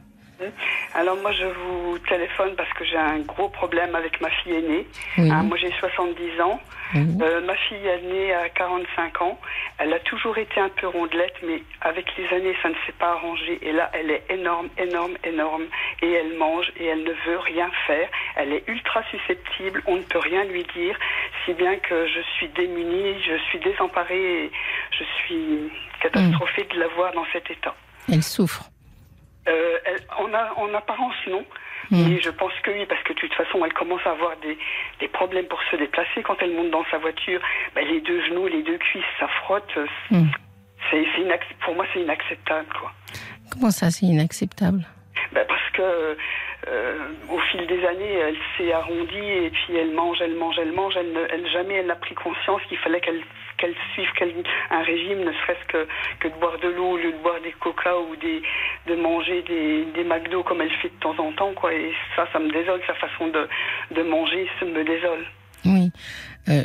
Alors 0.95 1.17
moi 1.21 1.31
je 1.31 1.45
vous 1.45 1.99
téléphone 2.09 2.51
parce 2.57 2.71
que 2.73 2.83
j'ai 2.85 2.97
un 2.97 3.19
gros 3.19 3.49
problème 3.49 3.95
avec 3.95 4.19
ma 4.21 4.29
fille 4.29 4.53
aînée. 4.53 4.87
Oui, 5.17 5.29
Hein, 5.31 5.43
moi 5.43 5.57
j'ai 5.57 5.71
70 5.79 6.41
ans. 6.41 6.59
Oui. 6.95 7.17
Euh, 7.21 7.41
ma 7.41 7.55
fille 7.55 7.85
est 7.85 8.01
née 8.01 8.33
à 8.33 8.49
45 8.49 9.21
ans. 9.21 9.39
Elle 9.77 9.93
a 9.93 9.99
toujours 9.99 10.37
été 10.37 10.59
un 10.59 10.69
peu 10.69 10.87
rondelette, 10.87 11.35
mais 11.43 11.61
avec 11.81 12.05
les 12.17 12.27
années 12.35 12.55
ça 12.61 12.69
ne 12.69 12.75
s'est 12.85 12.91
pas 12.99 13.11
arrangé. 13.13 13.59
Et 13.61 13.71
là 13.71 13.89
elle 13.93 14.11
est 14.11 14.23
énorme, 14.29 14.69
énorme, 14.77 15.13
énorme. 15.23 15.65
Et 16.01 16.11
elle 16.11 16.37
mange 16.37 16.71
et 16.77 16.85
elle 16.85 17.03
ne 17.03 17.11
veut 17.25 17.39
rien 17.39 17.69
faire. 17.87 18.07
Elle 18.35 18.53
est 18.53 18.63
ultra 18.67 19.03
susceptible, 19.11 19.81
on 19.87 19.95
ne 19.97 20.01
peut 20.03 20.19
rien 20.19 20.43
lui 20.45 20.63
dire. 20.75 20.97
Si 21.45 21.53
bien 21.53 21.75
que 21.77 22.07
je 22.07 22.21
suis 22.37 22.47
démunie, 22.49 23.21
je 23.23 23.37
suis 23.49 23.59
désemparée 23.59 24.45
et 24.45 24.51
je 24.91 25.03
suis 25.03 25.71
catastrophée 26.01 26.63
de 26.73 26.79
la 26.79 26.87
voir 26.89 27.13
dans 27.13 27.25
cet 27.33 27.49
état. 27.51 27.75
Elle 28.11 28.23
souffre. 28.23 28.63
Euh, 29.47 29.77
elle- 29.85 30.05
en, 30.17 30.33
a- 30.33 30.53
en 30.57 30.73
apparence, 30.73 31.15
non. 31.27 31.43
Mais 31.91 32.21
je 32.21 32.29
pense 32.29 32.53
que 32.63 32.71
oui, 32.71 32.85
parce 32.87 33.01
que 33.03 33.13
de 33.13 33.19
toute 33.19 33.33
façon, 33.33 33.63
elle 33.65 33.73
commence 33.73 34.01
à 34.05 34.11
avoir 34.11 34.35
des, 34.37 34.57
des 34.99 35.07
problèmes 35.07 35.45
pour 35.45 35.61
se 35.71 35.75
déplacer. 35.75 36.23
Quand 36.23 36.37
elle 36.41 36.53
monte 36.53 36.71
dans 36.71 36.85
sa 36.89 36.97
voiture, 36.97 37.41
ben, 37.75 37.85
les 37.87 38.01
deux 38.01 38.23
genoux, 38.25 38.47
les 38.47 38.63
deux 38.63 38.77
cuisses, 38.77 39.03
ça 39.19 39.27
frotte. 39.27 39.75
Hmm. 40.09 40.27
C'est, 40.91 41.05
pour 41.63 41.75
moi, 41.75 41.85
c'est 41.93 42.01
inacceptable. 42.01 42.67
Quoi. 42.79 42.91
Comment 43.51 43.71
ça, 43.71 43.91
c'est 43.91 44.05
inacceptable? 44.05 44.83
Ben, 45.31 45.45
parce 45.47 45.69
que 45.71 45.81
euh, 45.81 46.15
au 47.29 47.39
fil 47.51 47.65
des 47.67 47.85
années, 47.85 48.13
elle 48.13 48.37
s'est 48.57 48.71
arrondie 48.73 49.17
et 49.45 49.49
puis 49.49 49.75
elle 49.75 49.91
mange, 49.91 50.17
elle 50.21 50.35
mange, 50.35 50.55
elle 50.59 50.71
mange. 50.71 50.93
Elle, 50.97 51.11
ne- 51.11 51.27
elle 51.29 51.47
jamais 51.51 51.75
elle 51.75 51.87
n'a 51.87 51.95
pris 51.95 52.15
conscience 52.15 52.61
qu'il 52.69 52.77
fallait 52.77 53.01
qu'elle 53.01 53.21
qu'elle 53.57 53.75
suive 53.93 54.09
quel- 54.17 54.33
un 54.71 54.81
régime, 54.81 55.19
ne 55.19 55.31
serait-ce 55.31 55.65
que, 55.67 55.87
que 56.19 56.27
de 56.27 56.33
boire 56.39 56.57
de 56.59 56.67
l'eau 56.69 56.91
au 56.91 56.97
lieu 56.97 57.11
de 57.13 57.17
boire 57.17 57.39
des 57.41 57.51
coca 57.51 57.97
ou 57.97 58.15
des, 58.17 58.41
de 58.87 58.95
manger 58.95 59.41
des, 59.43 59.85
des 59.93 60.03
McDo 60.03 60.43
comme 60.43 60.61
elle 60.61 60.71
fait 60.81 60.89
de 60.89 60.99
temps 60.99 61.15
en 61.19 61.31
temps. 61.33 61.53
Quoi. 61.53 61.73
Et 61.73 61.93
ça, 62.15 62.27
ça 62.33 62.39
me 62.39 62.51
désole, 62.51 62.81
sa 62.87 62.95
façon 62.95 63.27
de, 63.27 63.47
de 63.91 64.01
manger, 64.03 64.47
ça 64.59 64.65
me 64.65 64.83
désole. 64.83 65.25
Oui, 65.65 65.91
Euh, 66.49 66.63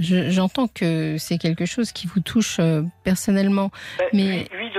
je- 0.00 0.28
j'entends 0.30 0.66
que 0.66 1.16
c'est 1.18 1.38
quelque 1.38 1.64
chose 1.66 1.92
qui 1.92 2.08
vous 2.08 2.18
touche 2.18 2.56
euh, 2.58 2.82
personnellement. 3.04 3.70
Ben, 3.98 4.08
Mais- 4.12 4.44
oui, 4.58 4.69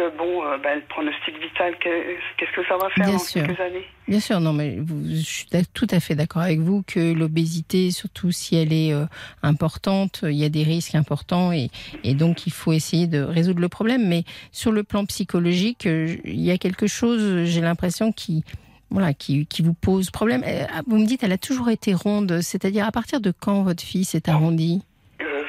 que, 0.00 0.16
bon, 0.16 0.42
euh, 0.44 0.56
ben, 0.58 0.76
le 0.76 0.82
pronostic 0.88 1.34
vital, 1.40 1.76
que- 1.78 2.16
qu'est-ce 2.38 2.52
que 2.56 2.66
ça 2.66 2.76
va 2.76 2.88
faire 2.90 3.04
Bien 3.04 3.12
dans 3.14 3.18
sûr. 3.18 3.46
quelques 3.46 3.60
années 3.60 3.84
Bien 4.08 4.20
sûr, 4.20 4.40
non, 4.40 4.52
mais 4.52 4.76
vous- 4.80 5.04
je 5.08 5.20
suis 5.20 5.46
tout 5.74 5.86
à 5.90 6.00
fait 6.00 6.14
d'accord 6.14 6.42
avec 6.42 6.58
vous 6.60 6.82
que 6.86 7.12
l'obésité, 7.12 7.90
surtout 7.90 8.32
si 8.32 8.56
elle 8.56 8.72
est 8.72 8.92
euh, 8.92 9.04
importante, 9.42 10.20
il 10.22 10.36
y 10.36 10.44
a 10.44 10.48
des 10.48 10.62
risques 10.62 10.94
importants 10.94 11.52
et, 11.52 11.68
et 12.04 12.14
donc 12.14 12.46
il 12.46 12.52
faut 12.52 12.72
essayer 12.72 13.06
de 13.06 13.20
résoudre 13.20 13.60
le 13.60 13.68
problème. 13.68 14.06
Mais 14.08 14.24
sur 14.52 14.72
le 14.72 14.82
plan 14.82 15.04
psychologique, 15.06 15.86
euh, 15.86 16.16
il 16.24 16.40
y 16.40 16.50
a 16.50 16.58
quelque 16.58 16.86
chose, 16.86 17.44
j'ai 17.44 17.60
l'impression, 17.60 18.12
qui, 18.12 18.42
voilà, 18.90 19.12
qui, 19.14 19.46
qui 19.46 19.62
vous 19.62 19.74
pose 19.74 20.10
problème. 20.10 20.42
Euh, 20.46 20.64
Vous 20.86 20.98
me 20.98 21.06
dites, 21.06 21.22
elle 21.22 21.32
a 21.32 21.38
toujours 21.38 21.68
été 21.70 21.94
ronde, 21.94 22.40
c'est-à-dire 22.40 22.86
à 22.86 22.92
partir 22.92 23.20
de 23.20 23.32
quand 23.38 23.62
votre 23.62 23.82
fille 23.82 24.04
s'est 24.04 24.28
arrondie 24.28 24.82
Euh, 25.20 25.42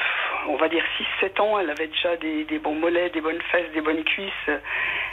on 0.50 0.58
va 0.58 0.68
dire 0.70 0.84
6-7 0.84 0.91
ans, 1.42 1.60
elle 1.60 1.70
avait 1.70 1.88
déjà 1.88 2.16
des, 2.18 2.46
des 2.46 2.60
bons 2.60 2.76
mollets, 2.76 3.10
des 3.10 3.22
bonnes 3.22 3.42
fesses, 3.52 3.72
des 3.74 3.82
bonnes 3.82 4.04
cuisses. 4.04 4.48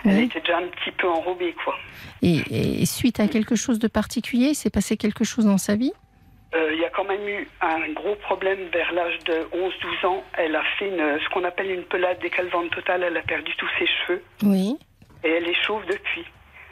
Elle 0.04 0.16
Oui. 0.18 0.24
était 0.24 0.40
déjà 0.40 0.58
un 0.58 0.68
petit 0.68 0.92
peu 0.92 1.08
enrobée, 1.08 1.54
quoi. 1.64 1.74
et, 2.22 2.36
et 2.82 2.86
suite 2.86 3.18
à 3.20 3.26
quelque 3.26 3.56
chose 3.56 3.78
de 3.78 3.88
particulier, 3.88 4.54
s'est 4.54 4.70
passé 4.70 4.96
quelque 4.96 5.24
chose 5.24 5.46
dans 5.46 5.58
sa 5.58 5.74
vie? 5.74 5.92
Euh, 6.54 6.70
Il 6.72 6.78
y 6.80 6.84
a 6.84 6.90
quand 6.90 7.04
même 7.04 7.26
eu 7.28 7.48
un 7.60 7.92
gros 7.92 8.14
problème 8.14 8.60
vers 8.72 8.92
l'âge 8.92 9.18
de 9.24 9.34
11-12 9.52 10.06
ans. 10.06 10.24
Elle 10.34 10.54
a 10.56 10.62
fait 10.78 10.88
une, 10.88 11.18
ce 11.22 11.28
qu'on 11.30 11.44
appelle 11.44 11.70
une 11.70 11.82
pelade 11.84 12.18
décalvante 12.20 12.70
totale. 12.70 13.02
Elle 13.02 13.16
a 13.16 13.22
perdu 13.22 13.52
tous 13.58 13.68
ses 13.78 13.86
cheveux 13.86 14.22
Oui, 14.44 14.76
et 15.24 15.28
elle 15.30 15.46
est 15.48 15.62
chauve 15.66 15.84
depuis. 15.86 16.24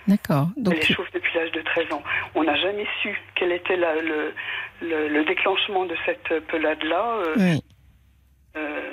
d'accord. 0.09 0.49
Donc, 0.57 0.73
elle 0.75 0.81
est 0.81 0.93
chauve 0.95 1.09
depuis 1.13 1.33
l'âge 1.37 1.53
de 1.53 1.61
13 1.61 1.93
ans. 1.93 2.03
On 2.35 2.45
n'a 2.45 2.57
jamais 2.57 2.87
su 3.03 3.11
quel 3.35 3.53
était 3.53 3.77
la- 3.77 4.01
le, 4.01 4.33
le, 4.81 5.09
le 5.09 5.25
déclenchement 5.25 5.85
de 5.85 5.97
cette 6.07 6.47
pelade-là. 6.47 7.05
Euh, 7.27 7.35
oui. 7.37 7.61
euh, 8.57 8.93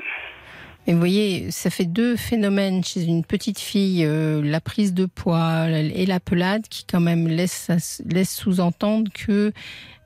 Et 0.85 0.93
vous 0.93 0.99
voyez, 0.99 1.49
ça 1.49 1.69
fait 1.69 1.85
deux 1.85 2.17
phénomènes 2.17 2.83
chez 2.83 3.03
une 3.03 3.23
petite 3.23 3.59
fille, 3.59 4.03
euh, 4.05 4.41
la 4.43 4.59
prise 4.59 4.93
de 4.93 5.05
poids 5.05 5.69
et 5.69 6.05
la 6.05 6.19
pelade, 6.19 6.63
qui 6.69 6.85
quand 6.85 6.99
même 6.99 7.27
laisse, 7.27 7.71
laisse 8.05 8.35
sous-entendre 8.35 9.09
que 9.13 9.53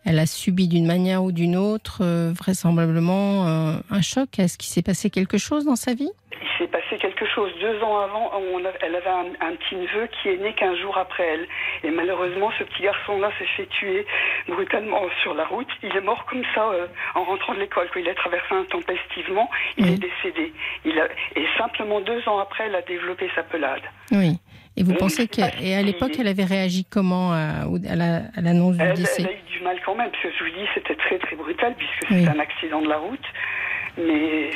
elle 0.10 0.20
a 0.20 0.26
subi 0.26 0.70
d'une 0.70 0.86
manière 0.86 1.22
ou 1.22 1.34
d'une 1.34 1.58
autre, 1.58 1.98
euh, 1.99 2.32
vraisemblablement, 2.34 3.45
euh, 3.45 3.78
un 3.90 4.02
choc. 4.02 4.40
Est-ce 4.40 4.58
qu'il 4.58 4.72
s'est 4.72 4.82
passé 4.82 5.10
quelque 5.10 5.38
chose 5.38 5.66
dans 5.66 5.76
sa 5.76 5.94
vie? 5.94 6.10
Il 6.41 6.47
s'est 6.57 6.68
passé 6.68 6.97
quelque 6.99 7.26
chose 7.26 7.51
deux 7.59 7.81
ans 7.81 7.99
avant. 7.99 8.31
On 8.53 8.64
a- 8.65 8.72
elle 8.81 8.95
avait 8.95 9.09
un, 9.09 9.26
un 9.41 9.55
petit 9.55 9.76
neveu 9.76 10.07
qui 10.07 10.30
est 10.30 10.38
né 10.38 10.53
qu'un 10.53 10.76
jour 10.76 10.97
après 10.97 11.23
elle. 11.23 11.47
Et 11.84 11.91
malheureusement, 11.91 12.51
ce 12.59 12.64
petit 12.64 12.84
garçon-là 12.84 13.31
s'est 13.39 13.47
fait 13.57 13.65
tuer 13.68 14.05
brutalement 14.47 15.01
sur 15.23 15.34
la 15.34 15.45
route. 15.45 15.68
Il 15.84 15.95
est 15.95 16.01
mort 16.01 16.26
comme 16.26 16.43
ça 16.53 16.69
euh, 16.69 16.88
en 17.15 17.23
rentrant 17.23 17.53
de 17.53 17.59
l'école. 17.59 17.89
Quand 17.93 17.99
il 17.99 18.09
a 18.09 18.14
traversé 18.15 18.53
intempestivement, 18.53 19.49
il 19.77 19.88
est 19.93 19.97
décédé. 19.97 20.53
Il 20.85 20.99
a, 20.99 21.07
et 21.35 21.45
simplement 21.57 22.01
deux 22.01 22.27
ans 22.30 22.39
après, 22.39 22.65
elle 22.68 22.76
a 22.76 22.81
développé 22.84 23.30
sa 23.35 23.43
pelade. 23.43 23.81
Oui. 24.11 24.38
Et 24.80 24.84
vous 24.84 24.93
pensez 24.93 25.27
qu'à 25.27 25.49
l'époque, 25.81 26.11
elle 26.19 26.27
avait 26.27 26.43
réagi 26.43 26.85
comment 26.85 27.31
à, 27.34 27.65
au- 27.68 27.77
à 27.89 27.95
la- 27.95 28.22
à 28.38 28.41
l'annonce 28.41 28.77
du 28.77 28.84
Elle, 28.84 28.93
décès 28.93 29.23
elle 29.23 29.27
a 29.30 29.31
eu 29.31 29.41
du 29.57 29.59
mal 29.64 29.80
quand 29.84 29.95
même, 29.95 30.11
parce 30.11 30.22
que 30.22 30.30
je 30.38 30.43
vous 30.43 30.51
dis, 30.51 30.68
c'était 30.76 30.95
très 30.95 31.18
très 31.18 31.35
brutal, 31.35 31.73
puisque 31.76 32.11
Oui. 32.11 32.19
c'était 32.19 32.30
un 32.30 32.39
accident 32.39 32.81
de 32.81 32.88
la 32.89 32.97
route. 32.97 33.26
Mais 33.97 34.51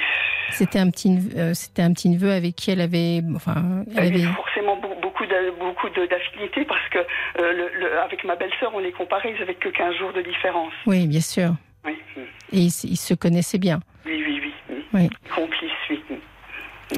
C'était 0.52 0.80
un 0.80 0.90
petit, 0.90 1.10
neveu- 1.10 1.38
euh, 1.38 1.54
c'était 1.54 1.82
un 1.82 1.94
petit 1.94 2.10
neveu 2.10 2.32
avec 2.32 2.56
qui 2.56 2.72
elle 2.72 2.82
avait, 2.82 3.22
enfin, 3.36 3.84
elle 3.96 4.08
avait. 4.08 4.24
forcément 4.34 4.76
beau- 4.78 4.96
beaucoup 5.02 5.26
de- 5.26 5.60
beaucoup 5.60 5.88
d'affinités 5.90 6.66
parce 6.66 6.88
que 6.90 6.98
euh, 7.00 7.54
le- 7.54 7.80
le- 7.80 8.00
avec 8.00 8.24
ma 8.24 8.36
belle-sœur, 8.36 8.72
on 8.74 8.80
les 8.80 8.92
comparait, 8.92 9.34
ils 9.38 9.42
avaient 9.42 9.56
que 9.56 9.70
15 9.70 9.96
jours 9.96 10.14
de 10.14 10.22
différence. 10.22 10.74
Oui, 10.86 11.08
bien 11.08 11.22
sûr. 11.22 11.56
Oui, 11.86 11.96
Et 12.52 12.60
ils, 12.60 12.72
se 12.72 13.14
connaissaient 13.14 13.58
bien. 13.58 13.80
oui, 14.06 14.24
oui, 14.26 14.42
oui. 14.44 14.54
oui. 14.70 14.84
Oui. 14.94 15.10
Complice, 15.34 15.72
oui. 15.90 16.02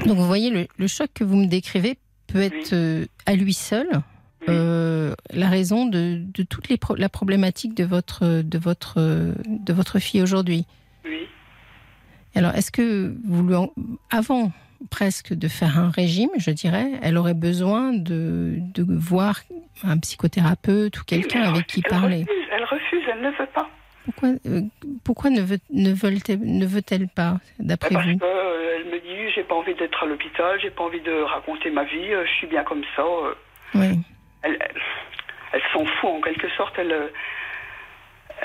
Donc 0.06 0.18
vous 0.18 0.26
voyez, 0.26 0.50
le, 0.78 0.88
choc 0.88 1.08
que 1.14 1.24
vous 1.24 1.36
me 1.38 1.46
décrivez 1.48 1.98
peut 2.28 2.42
être 2.42 2.74
euh, 2.74 3.06
à 3.26 3.36
lui 3.36 3.54
seul 3.54 3.88
euh, 4.50 5.14
la 5.32 5.48
raison 5.48 5.86
de, 5.86 6.18
de 6.20 6.44
toute 6.44 6.68
les 6.68 6.78
la 6.98 7.08
problématique 7.08 7.76
de 7.76 7.86
votre, 7.86 8.42
de 8.42 8.58
votre, 8.58 8.96
de 9.00 9.74
votre 9.74 10.00
fille 10.00 10.22
aujourd'hui. 10.22 10.66
Oui. 11.06 11.28
Alors, 12.36 12.56
est-ce 12.56 12.72
que 12.72 13.14
vous 13.26 13.44
lui 13.44 13.56
avant 14.12 14.52
presque 14.90 15.34
de 15.34 15.48
faire 15.48 15.80
un 15.80 15.90
régime, 15.90 16.30
je 16.38 16.52
dirais, 16.52 16.92
elle 17.02 17.18
aurait 17.18 17.34
besoin 17.34 17.94
de, 17.94 18.56
de 18.74 18.86
voir 18.90 19.40
un 19.84 19.98
psychothérapeute 19.98 21.00
ou 21.00 21.04
quelqu'un 21.06 21.44
avec 21.44 21.68
qui 21.68 21.82
parler. 21.82 22.26
elle 22.52 22.66
refuse, 22.66 23.02
elle 23.10 23.22
ne 23.22 23.30
veut 23.30 23.48
pas. 23.54 23.70
Pourquoi, 24.04 24.30
euh, 24.46 24.62
pourquoi 25.06 25.30
ne, 25.30 25.42
veut, 25.42 25.60
ne, 25.72 25.94
veut-elle, 25.94 27.00
veut 27.00 27.08
pas, 27.16 27.38
d'après 27.60 27.90
vous 27.90 27.96
Parce 27.96 28.06
qu'elle 28.06 28.92
me 28.92 29.00
dit, 29.00 29.32
j'ai 29.34 29.44
pas 29.44 29.56
envie 29.56 29.76
d'être 29.76 30.04
à 30.04 30.06
l'hôpital, 30.06 30.60
j'ai 30.62 30.70
pas 30.70 30.84
envie 30.84 31.00
de 31.00 31.22
raconter 31.22 31.70
ma 31.70 31.86
vie, 31.86 32.10
je 32.26 32.32
suis 32.38 32.48
bien 32.48 32.64
comme 32.66 32.84
ça. 32.98 33.06
Oui 33.76 34.00
elle, 34.44 34.60
elle, 35.54 35.62
s'en 35.74 35.86
fout 35.86 36.10
en 36.10 36.22
quelque 36.22 36.50
sorte. 36.52 36.74
Elle, 36.78 37.12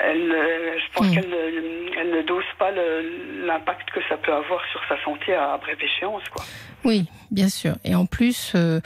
elle, 0.05 0.29
je 0.77 0.93
pense 0.93 1.07
hmm. 1.07 1.13
qu'elle 1.13 1.89
elle 1.99 2.11
ne 2.11 2.21
dose 2.21 2.45
pas 2.57 2.71
l'impact 2.71 3.89
que 3.91 3.99
ça 4.07 4.17
peut 4.17 4.33
avoir 4.33 4.61
sur 4.71 4.81
sa 4.87 5.01
santé 5.03 5.33
à 5.33 5.57
brève 5.57 5.77
échéance. 5.81 6.23
Quoi. 6.29 6.43
Oui, 6.85 7.05
bien 7.31 7.49
sûr. 7.49 7.75
Et 7.83 7.95
en 7.95 8.05
plus, 8.05 8.53
euh, 8.55 8.79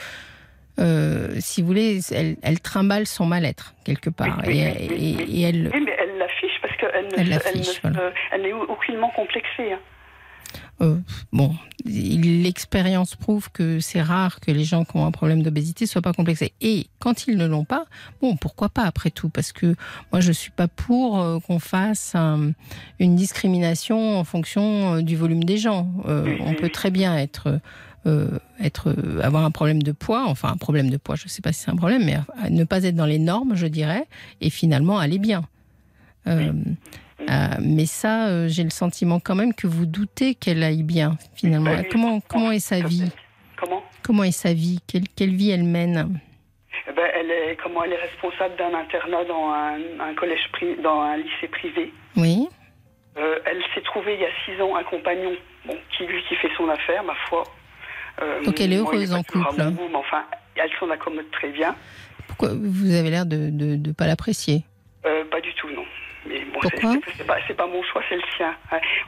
euh, 0.80 1.28
si 1.38 1.62
vous 1.62 1.68
voulez, 1.68 2.00
elle, 2.12 2.36
elle 2.42 2.60
trimballe 2.60 3.06
son 3.06 3.26
mal-être 3.26 3.74
quelque 3.84 4.10
part. 4.10 4.42
et, 4.48 5.42
elle... 5.42 5.70
Oui, 5.72 5.80
mais 5.84 5.96
elle 5.98 6.18
l'affiche 6.18 6.60
parce 6.60 6.76
qu'elle 6.76 8.42
n'est 8.42 8.52
aucunement 8.52 9.10
complexée. 9.10 9.72
Hein. 9.72 9.80
Euh, 10.80 10.96
bon, 11.32 11.54
l'expérience 11.84 13.14
prouve 13.14 13.50
que 13.52 13.80
c'est 13.80 14.02
rare 14.02 14.40
que 14.40 14.50
les 14.50 14.64
gens 14.64 14.84
qui 14.84 14.96
ont 14.96 15.06
un 15.06 15.10
problème 15.10 15.42
d'obésité 15.42 15.86
soient 15.86 16.02
pas 16.02 16.12
complexés. 16.12 16.52
Et 16.60 16.86
quand 16.98 17.26
ils 17.26 17.36
ne 17.36 17.46
l'ont 17.46 17.64
pas, 17.64 17.84
bon, 18.20 18.36
pourquoi 18.36 18.68
pas 18.68 18.82
après 18.82 19.10
tout? 19.10 19.28
Parce 19.28 19.52
que 19.52 19.76
moi, 20.12 20.20
je 20.20 20.32
suis 20.32 20.50
pas 20.50 20.68
pour 20.68 21.20
euh, 21.20 21.38
qu'on 21.40 21.58
fasse 21.58 22.16
une 22.98 23.16
discrimination 23.16 24.18
en 24.18 24.24
fonction 24.24 24.96
euh, 24.96 25.02
du 25.02 25.16
volume 25.16 25.44
des 25.44 25.58
gens. 25.58 25.88
on 26.06 26.54
peut 26.54 26.70
très 26.70 26.90
bien 26.90 27.16
être 27.16 27.60
avoir 29.22 29.44
un 29.44 29.50
problème 29.50 29.82
de 29.82 29.92
poids, 29.92 30.24
enfin 30.26 30.50
un 30.50 30.56
problème 30.56 30.90
de 30.90 30.98
poids, 30.98 31.16
je 31.16 31.24
ne 31.24 31.28
sais 31.28 31.40
pas 31.40 31.52
si 31.52 31.62
c'est 31.62 31.70
un 31.70 31.76
problème, 31.76 32.04
mais 32.04 32.18
ne 32.50 32.64
pas 32.64 32.82
être 32.84 32.96
dans 32.96 33.06
les 33.06 33.18
normes, 33.18 33.54
je 33.54 33.66
dirais, 33.66 34.06
et 34.42 34.50
finalement 34.50 34.98
aller 34.98 35.18
bien. 35.18 35.44
Mais 37.60 37.86
ça, 37.86 38.28
euh, 38.28 38.48
j'ai 38.48 38.64
le 38.64 38.70
sentiment 38.70 39.20
quand 39.20 39.34
même 39.34 39.54
que 39.54 39.66
vous 39.66 39.86
doutez 39.86 40.34
qu'elle 40.34 40.62
aille 40.62 40.82
bien, 40.82 41.16
finalement. 41.34 41.74
Comment, 41.90 42.20
comment 42.20 42.52
est 42.52 42.60
sa 42.60 42.80
vie 42.80 43.10
Comment? 43.56 43.82
Comment 44.02 44.24
est 44.24 44.32
sa 44.32 44.52
vie? 44.52 44.80
Quelle, 44.86 45.08
quelle, 45.16 45.34
vie 45.34 45.50
elle 45.50 45.64
mène? 45.64 46.20
Eh 46.88 46.92
ben, 46.92 47.08
elle 47.14 47.30
est, 47.30 47.56
comment, 47.62 47.84
elle 47.84 47.92
est 47.92 48.02
responsable 48.02 48.56
d'un 48.56 48.74
internat 48.74 49.24
dans 49.24 49.50
un, 49.50 50.14
collège 50.14 50.40
dans 50.82 51.00
un 51.00 51.16
lycée 51.16 51.48
privé. 51.50 51.92
Oui. 52.16 52.48
Euh, 53.16 53.38
elle 53.46 53.62
s'est 53.74 53.82
trouvée 53.82 54.14
il 54.14 54.20
y 54.20 54.24
a 54.24 54.30
six 54.44 54.60
ans 54.60 54.76
un 54.76 54.82
compagnon 54.82 55.32
bon, 55.66 55.76
qui 55.96 56.04
lui 56.04 56.22
qui 56.28 56.34
fait 56.36 56.50
son 56.56 56.68
affaire, 56.68 57.04
ma 57.04 57.14
foi. 57.28 57.44
Donc 58.44 58.60
elle 58.60 58.72
est 58.72 58.76
heureuse 58.76 59.12
en 59.12 59.22
couple. 59.22 59.48
mais 59.56 59.94
enfin, 59.94 60.24
elle 60.56 60.70
s'en 60.78 60.90
accommode 60.90 61.30
très 61.32 61.48
bien. 61.48 61.74
Pourquoi 62.28 62.50
vous 62.54 62.94
avez 62.94 63.10
l'air 63.10 63.26
de 63.26 63.50
ne 63.50 63.92
pas 63.92 64.06
l'apprécier? 64.06 64.64
Pas 65.02 65.40
du 65.40 65.52
tout, 65.54 65.68
non. 65.70 65.84
Mais 66.26 66.40
bon, 66.40 66.60
Pourquoi 66.60 66.96
c'est 67.16 67.26
pas, 67.26 67.64
pas, 67.64 67.66
mon 67.66 67.82
choix, 67.82 68.02
c'est 68.08 68.16
le 68.16 68.22
sien. 68.36 68.54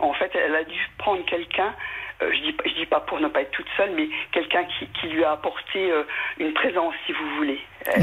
En 0.00 0.12
fait, 0.14 0.30
elle 0.34 0.54
a 0.54 0.64
dû 0.64 0.78
prendre 0.98 1.24
quelqu'un, 1.24 1.74
euh, 2.22 2.30
je 2.32 2.40
dis, 2.40 2.56
je 2.64 2.74
dis 2.74 2.86
pas 2.86 3.00
pour 3.00 3.20
ne 3.20 3.28
pas 3.28 3.42
être 3.42 3.50
toute 3.52 3.68
seule, 3.76 3.90
mais 3.96 4.08
quelqu'un 4.32 4.64
qui, 4.64 4.86
qui, 4.88 5.08
lui 5.08 5.24
a 5.24 5.32
apporté 5.32 5.90
euh, 5.90 6.02
une 6.38 6.52
présence, 6.52 6.94
si 7.06 7.12
vous 7.12 7.28
voulez. 7.36 7.60
Elle, 7.86 8.02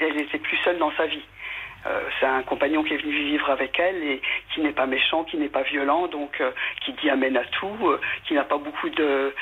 elle, 0.00 0.20
était 0.20 0.38
plus 0.38 0.56
seule 0.58 0.78
dans 0.78 0.92
sa 0.96 1.06
vie. 1.06 1.24
Euh, 1.86 2.00
c'est 2.18 2.26
un 2.26 2.42
compagnon 2.42 2.82
qui 2.82 2.94
est 2.94 2.98
venu 2.98 3.12
vivre 3.12 3.50
avec 3.50 3.78
elle 3.78 4.02
et 4.02 4.22
qui 4.54 4.60
n'est 4.60 4.72
pas 4.72 4.86
méchant, 4.86 5.24
qui 5.24 5.36
n'est 5.36 5.48
pas 5.50 5.62
violent, 5.62 6.06
donc 6.06 6.42
qui 6.80 6.92
dit 6.94 7.10
amène 7.10 7.36
à 7.36 7.44
tout, 7.44 7.98
qui 8.26 8.34
n'a 8.34 8.44
pas 8.44 8.56
beaucoup 8.56 8.88
de, 8.88 9.34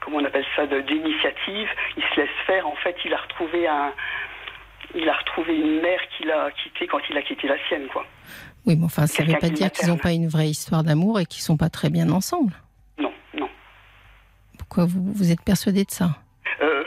comment 0.00 0.18
on 0.18 0.24
appelle 0.24 0.46
ça, 0.56 0.66
d'initiative. 0.66 1.68
Il 1.98 2.02
se 2.02 2.20
laisse 2.20 2.30
faire. 2.46 2.66
En 2.66 2.76
fait, 2.76 2.96
il 3.04 3.12
a 3.12 3.18
retrouvé 3.18 3.66
un, 3.66 3.92
il 4.94 5.08
a 5.08 5.12
retrouvé 5.12 5.54
une 5.56 5.80
mère 5.80 6.00
qu'il 6.16 6.30
a 6.30 6.50
quittée 6.50 6.86
quand 6.86 7.00
il 7.10 7.16
a 7.16 7.22
quitté 7.22 7.48
la 7.48 7.58
sienne, 7.68 7.86
quoi. 7.88 8.04
Oui, 8.66 8.76
mais 8.76 8.84
enfin, 8.84 9.06
ça 9.06 9.24
ne 9.24 9.32
veut 9.32 9.38
pas 9.38 9.48
dire 9.50 9.70
qu'ils 9.72 9.88
n'ont 9.88 9.96
pas 9.96 10.12
une 10.12 10.28
vraie 10.28 10.48
histoire 10.48 10.84
d'amour 10.84 11.18
et 11.20 11.26
qu'ils 11.26 11.40
ne 11.40 11.44
sont 11.44 11.56
pas 11.56 11.70
très 11.70 11.90
bien 11.90 12.10
ensemble. 12.10 12.52
Non, 12.98 13.12
non. 13.38 13.48
Pourquoi 14.58 14.84
vous, 14.84 15.12
vous 15.12 15.32
êtes 15.32 15.42
persuadé 15.42 15.84
de 15.84 15.90
ça? 15.90 16.16
Euh, 16.62 16.84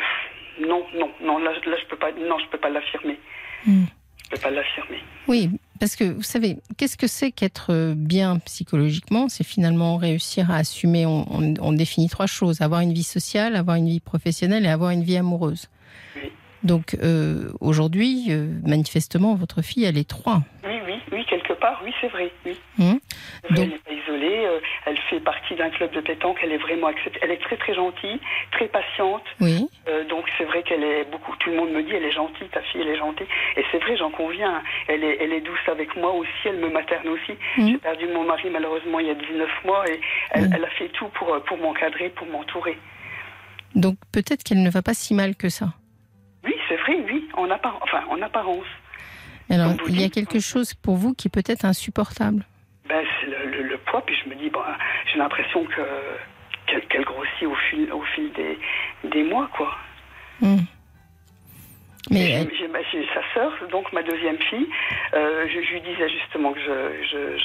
Non, 0.62 0.84
non, 0.96 1.10
non. 1.22 1.38
Là, 1.40 1.52
là 1.52 1.78
je 1.82 1.88
peux 1.90 1.98
pas. 1.98 2.12
Non, 2.12 2.38
je 2.40 2.50
peux 2.50 2.60
pas 2.60 2.70
l'affirmer. 2.70 3.20
Hmm. 3.66 3.86
Je 4.24 4.30
peux 4.30 4.42
pas 4.42 4.52
l'affirmer. 4.52 5.00
Oui, 5.28 5.50
parce 5.80 5.96
que 5.96 6.04
vous 6.04 6.24
savez, 6.24 6.58
qu'est-ce 6.78 6.98
que 6.98 7.08
c'est 7.08 7.32
qu'être 7.32 7.94
bien 7.96 8.40
psychologiquement? 8.40 9.30
C'est 9.30 9.44
finalement 9.44 9.98
réussir 9.98 10.52
à 10.52 10.58
assumer. 10.58 11.06
On, 11.06 11.56
on, 11.60 11.74
définit 11.74 12.10
trois 12.10 12.28
choses 12.28 12.62
avoir 12.62 12.82
une 12.82 12.94
vie 12.94 13.04
sociale, 13.04 13.56
avoir 13.56 13.78
une 13.78 13.88
vie 13.88 14.00
professionnelle 14.00 14.66
et 14.66 14.70
avoir 14.70 14.92
une 14.92 15.04
vie 15.04 15.18
amoureuse. 15.18 15.70
Oui. 16.16 16.32
Donc 16.64 16.98
euh, 17.04 17.52
aujourd'hui, 17.60 18.28
euh, 18.30 18.48
manifestement, 18.66 19.36
votre 19.36 19.62
fille, 19.62 19.84
elle 19.84 19.98
est 19.98 20.08
trois. 20.08 20.44
Oui, 20.64 20.80
oui, 20.86 20.94
oui, 21.12 21.23
part, 21.64 21.82
oui, 21.86 21.94
c'est 22.02 22.10
vrai. 22.10 22.30
Oui. 22.46 22.60
Hum. 22.78 23.00
Elle 23.50 23.70
n'est 23.70 23.78
pas 23.78 23.92
isolée, 23.92 24.46
euh, 24.46 24.60
elle 24.86 24.98
fait 25.10 25.22
partie 25.22 25.56
d'un 25.56 25.70
club 25.70 25.92
de 25.92 26.02
pétanque, 26.02 26.40
elle 26.44 26.52
est 26.52 26.58
vraiment 26.58 26.88
acceptée. 26.88 27.20
Elle 27.22 27.32
est 27.32 27.42
très 27.42 27.56
très 27.56 27.74
gentille, 27.74 28.20
très 28.52 28.68
patiente. 28.68 29.24
Oui. 29.40 29.70
donc 30.10 30.26
c'est 30.38 30.44
vrai 30.44 30.62
qu'elle 30.64 30.84
est 30.84 31.06
beaucoup. 31.10 31.34
Tout 31.38 31.50
le 31.52 31.56
monde 31.58 31.72
me 31.72 31.82
dit, 31.84 31.94
elle 31.94 32.04
est 32.04 32.12
gentille, 32.12 32.50
ta 32.50 32.62
fille, 32.62 32.82
elle 32.82 32.90
est 32.90 32.98
gentille. 32.98 33.28
Et 33.56 33.64
c'est 33.72 33.80
vrai, 33.80 33.96
j'en 33.96 34.12
conviens. 34.12 34.62
Elle 34.88 35.04
est, 35.04 35.18
elle 35.22 35.34
est 35.34 35.42
douce 35.42 35.66
avec 35.68 35.96
moi 35.96 36.12
aussi, 36.12 36.44
elle 36.46 36.58
me 36.58 36.70
materne 36.70 37.08
aussi. 37.08 37.34
Hum. 37.58 37.70
J'ai 37.70 37.78
perdu 37.78 38.08
mon 38.08 38.26
mari 38.26 38.50
malheureusement 38.50 39.00
il 39.00 39.08
y 39.08 39.12
a 39.12 39.16
19 39.16 39.50
mois 39.66 39.90
et 39.90 40.00
elle, 40.32 40.50
elle 40.56 40.66
a 40.66 40.70
fait 40.80 40.90
tout 40.90 41.08
pour, 41.18 41.28
pour 41.44 41.58
m'encadrer, 41.58 42.10
pour 42.10 42.28
m'entourer. 42.28 42.78
Donc 43.76 43.96
peut-être 44.12 44.44
qu'elle 44.44 44.64
ne 44.64 44.70
va 44.70 44.82
pas 44.82 44.94
si 44.94 45.14
mal 45.14 45.36
que 45.36 45.50
ça. 45.50 45.68
Oui, 46.46 46.54
c'est 46.68 46.76
vrai, 46.76 46.98
oui, 47.08 47.28
en, 47.36 47.50
enfin, 47.50 48.04
en 48.10 48.22
apparence. 48.22 48.68
Alors, 49.54 49.74
il 49.88 50.02
y 50.02 50.04
a 50.04 50.10
quelque 50.10 50.40
chose 50.40 50.74
pour 50.74 50.96
vous 50.96 51.14
qui 51.14 51.30
peut 51.30 51.44
être 51.46 51.66
insupportable 51.66 52.44
ben, 52.90 53.06
C'est 53.20 53.28
le, 53.28 53.78
poids, 53.86 54.04
puis 54.06 54.16
je 54.24 54.30
me 54.30 54.36
dis, 54.36 54.52
j'ai 55.12 55.18
l'impression 55.20 55.64
que 55.66 55.82
qu'elle 56.90 57.04
grossit 57.04 57.44
au 57.44 57.56
fil, 57.70 57.92
au 57.92 58.02
fil 58.16 58.32
des, 58.34 58.58
des 59.04 59.24
mois, 59.24 59.48
quoi. 59.56 59.78
Hmm. 60.42 60.62
Mais 62.10 62.48
j'ai 62.92 63.08
sa 63.14 63.22
sœur, 63.34 63.52
donc 63.70 63.92
ma 63.94 64.02
deuxième 64.02 64.38
fille. 64.38 64.68
Euh, 65.14 65.48
je, 65.48 65.60
lui 65.74 65.82
disais 65.82 66.10
justement 66.10 66.54
que 66.54 66.60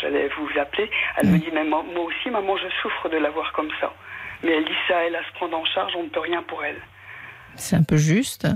j'allais 0.01 0.29
vous 0.29 0.49
appeler. 0.59 0.91
Elle 1.17 1.29
me 1.29 1.37
hmm. 1.37 1.41
dit, 1.41 1.51
mais 1.53 1.65
moi, 1.65 1.85
aussi, 1.99 2.31
maman, 2.31 2.57
je 2.57 2.69
souffre 2.83 3.09
de 3.09 3.19
la 3.19 3.31
voir 3.31 3.53
comme 3.53 3.71
ça. 3.81 3.93
Mais 4.43 4.53
elle 4.53 4.65
dit 4.65 4.81
ça, 4.89 5.05
elle 5.05 5.17
a 5.17 5.25
se 5.25 5.33
prendre 5.35 5.59
en 5.59 5.65
charge, 5.67 5.93
on 5.97 6.05
ne 6.05 6.09
peut 6.09 6.21
rien 6.21 6.43
pour 6.43 6.65
elle 6.65 6.81
c'est 7.59 7.77
un 7.77 7.83
peu 7.83 7.97
juste. 7.97 8.47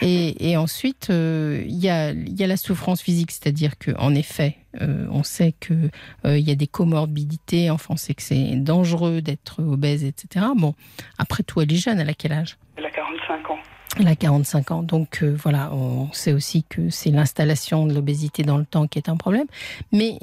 Et, 0.00 0.56
ensuite, 0.56 1.10
euh, 1.10 1.62
il 1.66 1.76
y, 1.76 1.88
a, 1.88 2.12
la 2.12 2.56
souffrance 2.56 3.02
physique, 3.02 3.30
c'est-à-dire 3.30 3.78
qu'en 3.78 4.14
effet, 4.14 4.56
euh, 4.80 5.06
on 5.10 5.22
sait 5.22 5.54
qu'il 5.60 5.90
euh, 6.24 6.38
y 6.38 6.50
a 6.50 6.54
des 6.54 6.66
comorbidités, 6.66 7.70
enfin 7.70 7.94
on 7.94 7.96
sait 7.96 8.14
que 8.14 8.22
c'est 8.22 8.56
dangereux 8.56 9.20
d'être 9.22 9.62
obèse, 9.62 10.04
etc. 10.04 10.46
Bon, 10.56 10.74
après 11.18 11.42
tout, 11.42 11.60
elle 11.60 11.72
est 11.72 11.76
jeune, 11.76 11.98
elle 11.98 12.08
a 12.08 12.14
quel 12.14 12.32
âge? 12.32 12.58
Elle 12.76 12.86
a 12.86 12.90
45 12.90 13.50
ans. 13.50 13.58
Elle 13.98 14.08
a 14.08 14.14
45 14.14 14.70
ans, 14.70 14.82
donc 14.82 15.24
voilà, 15.24 15.72
on 15.72 16.12
sait 16.12 16.32
aussi 16.32 16.64
que 16.68 16.90
c'est 16.90 17.10
l'installation 17.10 17.86
de 17.86 17.94
l'obésité 17.94 18.42
dans 18.44 18.58
le 18.58 18.66
temps 18.66 18.86
qui 18.86 18.98
est 18.98 19.08
un 19.08 19.16
problème. 19.16 19.46
Mais 19.92 20.18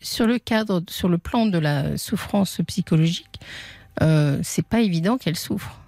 sur 0.00 0.26
le 0.26 0.38
cadre, 0.38 0.82
sur 0.88 1.08
le 1.08 1.16
plan 1.16 1.46
de 1.46 1.58
la 1.58 1.96
souffrance 1.96 2.60
psychologique, 2.66 3.40
c'est 4.42 4.66
pas 4.66 4.80
évident 4.80 5.16
qu'elle 5.16 5.36
souffre. 5.36 5.80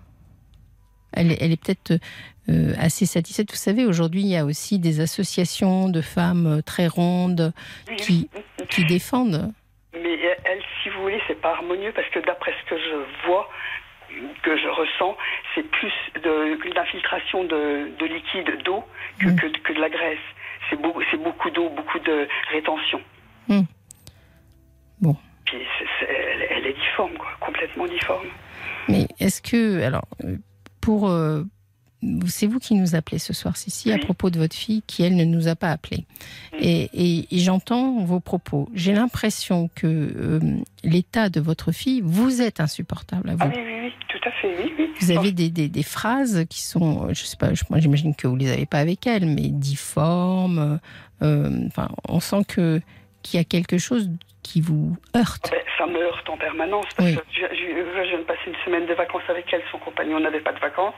Elle, 1.13 1.33
est 1.33 1.63
peut-être 1.63 2.01
euh, 2.49 2.73
assez 2.79 3.07
satisfaite. 3.07 3.51
Vous 3.51 3.57
savez, 3.57 3.85
aujourd'hui, 3.85 4.23
il 4.23 4.29
y 4.29 4.37
a 4.37 4.45
aussi 4.45 4.79
des 4.79 5.01
associations 5.01 5.89
de 5.89 6.01
femmes 6.01 6.47
euh, 6.47 6.63
très 6.63 6.87
rondes 6.87 7.53
qui, 7.99 8.29
qui 8.69 8.85
défendent. 8.85 9.53
Mais 9.95 10.19
elle, 10.45 10.63
si 10.83 10.89
vous 10.91 11.03
voulez, 11.03 11.21
c'est 11.27 11.41
pas 11.41 11.53
harmonieux 11.53 11.93
parce 11.95 12.09
que 12.11 12.21
d'après 12.21 12.53
ce 12.63 12.71
que 12.71 12.77
je 12.79 13.27
vois, 13.27 13.49
que 14.43 14.57
je 14.57 14.69
ressens, 14.69 15.17
c'est 15.55 15.69
plus 15.71 15.93
d'infiltration 16.75 17.45
de, 17.45 17.91
de, 17.99 18.07
liquide 18.07 18.63
d'eau 18.65 18.85
que, 19.21 19.29
mm. 19.29 19.37
que, 19.37 19.73
de 19.73 19.81
la 19.81 19.89
graisse. 19.89 20.19
C'est 20.69 20.81
beaucoup, 20.81 21.03
beaucoup 21.19 21.51
d'eau, 21.51 21.69
beaucoup 21.71 21.99
de 21.99 22.29
rétention. 22.53 23.01
Mm. 23.49 23.63
Bon. 25.01 25.17
elle, 25.53 26.47
elle, 26.51 26.67
est 26.67 26.75
difforme, 26.75 27.17
quoi, 27.17 27.31
complètement 27.41 27.87
difforme. 27.87 28.29
Mais 28.89 29.07
est-ce 29.19 29.41
que, 29.41 29.83
alors, 29.83 30.05
pour. 30.81 31.09
Euh, 31.09 31.45
c'est 32.27 32.47
vous 32.47 32.59
qui 32.59 32.75
nous 32.75 32.95
appelez 32.95 33.19
ce 33.19 33.35
soir, 33.35 33.59
Cici, 33.59 33.93
à 33.93 33.99
propos 33.99 34.31
de 34.31 34.39
votre 34.39 34.57
fille 34.57 34.83
qui, 34.87 35.03
elle, 35.03 35.17
ne 35.17 35.25
nous 35.25 35.49
a 35.49 35.55
pas 35.55 35.71
appelés. 35.71 36.07
Et, 36.59 37.27
j'entends 37.31 38.03
vos 38.05 38.21
propos. 38.21 38.71
J'ai 38.73 38.95
l'impression 38.95 39.69
que 39.75 39.87
euh, 39.87 40.41
l'état 40.83 41.29
de 41.29 41.41
votre 41.41 41.73
fille 41.73 42.01
vous 42.03 42.41
est 42.41 42.59
insupportable 42.59 43.29
à 43.29 43.35
vous. 43.35 43.43
Ah 43.45 43.53
oui, 43.55 43.63
oui, 43.63 43.81
oui, 43.83 43.93
tout 44.09 44.19
tout 44.21 44.29
à 44.29 44.33
fait, 44.33 44.55
oui. 44.63 44.73
oui. 44.79 44.91
Vous 45.01 45.11
avez 45.11 45.33
des, 45.33 45.51
des, 45.51 45.69
des, 45.69 45.83
phrases 45.83 46.45
qui 46.49 46.63
sont, 46.63 47.13
je 47.13 47.25
sais 47.25 47.37
pas, 47.37 47.51
moi 47.69 47.81
j'imagine 47.81 48.15
que 48.15 48.27
vous 48.27 48.37
les 48.37 48.51
avez 48.51 48.67
pas 48.67 48.79
avec 48.79 49.07
elle, 49.07 49.27
mais 49.27 49.49
difformes. 49.49 50.81
Euh, 51.23 51.67
enfin, 51.67 51.91
on 52.09 52.21
sent 52.21 52.45
que 52.49 52.81
qu'il 53.23 53.39
y 53.39 53.41
a 53.41 53.45
quelque 53.45 53.79
chose 53.79 54.11
qui 54.43 54.61
vous 54.61 54.97
heurte. 55.17 55.51
Ben, 55.51 55.61
ça 55.79 55.87
me 55.87 56.01
heurte 56.01 56.29
en 56.29 56.37
permanence 56.37 56.87
parce 56.97 57.13
que 57.13 57.23
je, 57.33 57.41
je, 57.41 58.09
viens 58.09 58.19
de 58.19 58.25
passer 58.25 58.41
une 58.47 58.57
semaine 58.65 58.87
de 58.87 58.95
vacances 58.95 59.23
avec 59.29 59.53
elle. 59.53 59.63
Son 59.71 59.79
compagnon 59.79 60.21
n'avait 60.21 60.41
pas 60.41 60.53
de 60.53 60.61
vacances. 60.61 60.95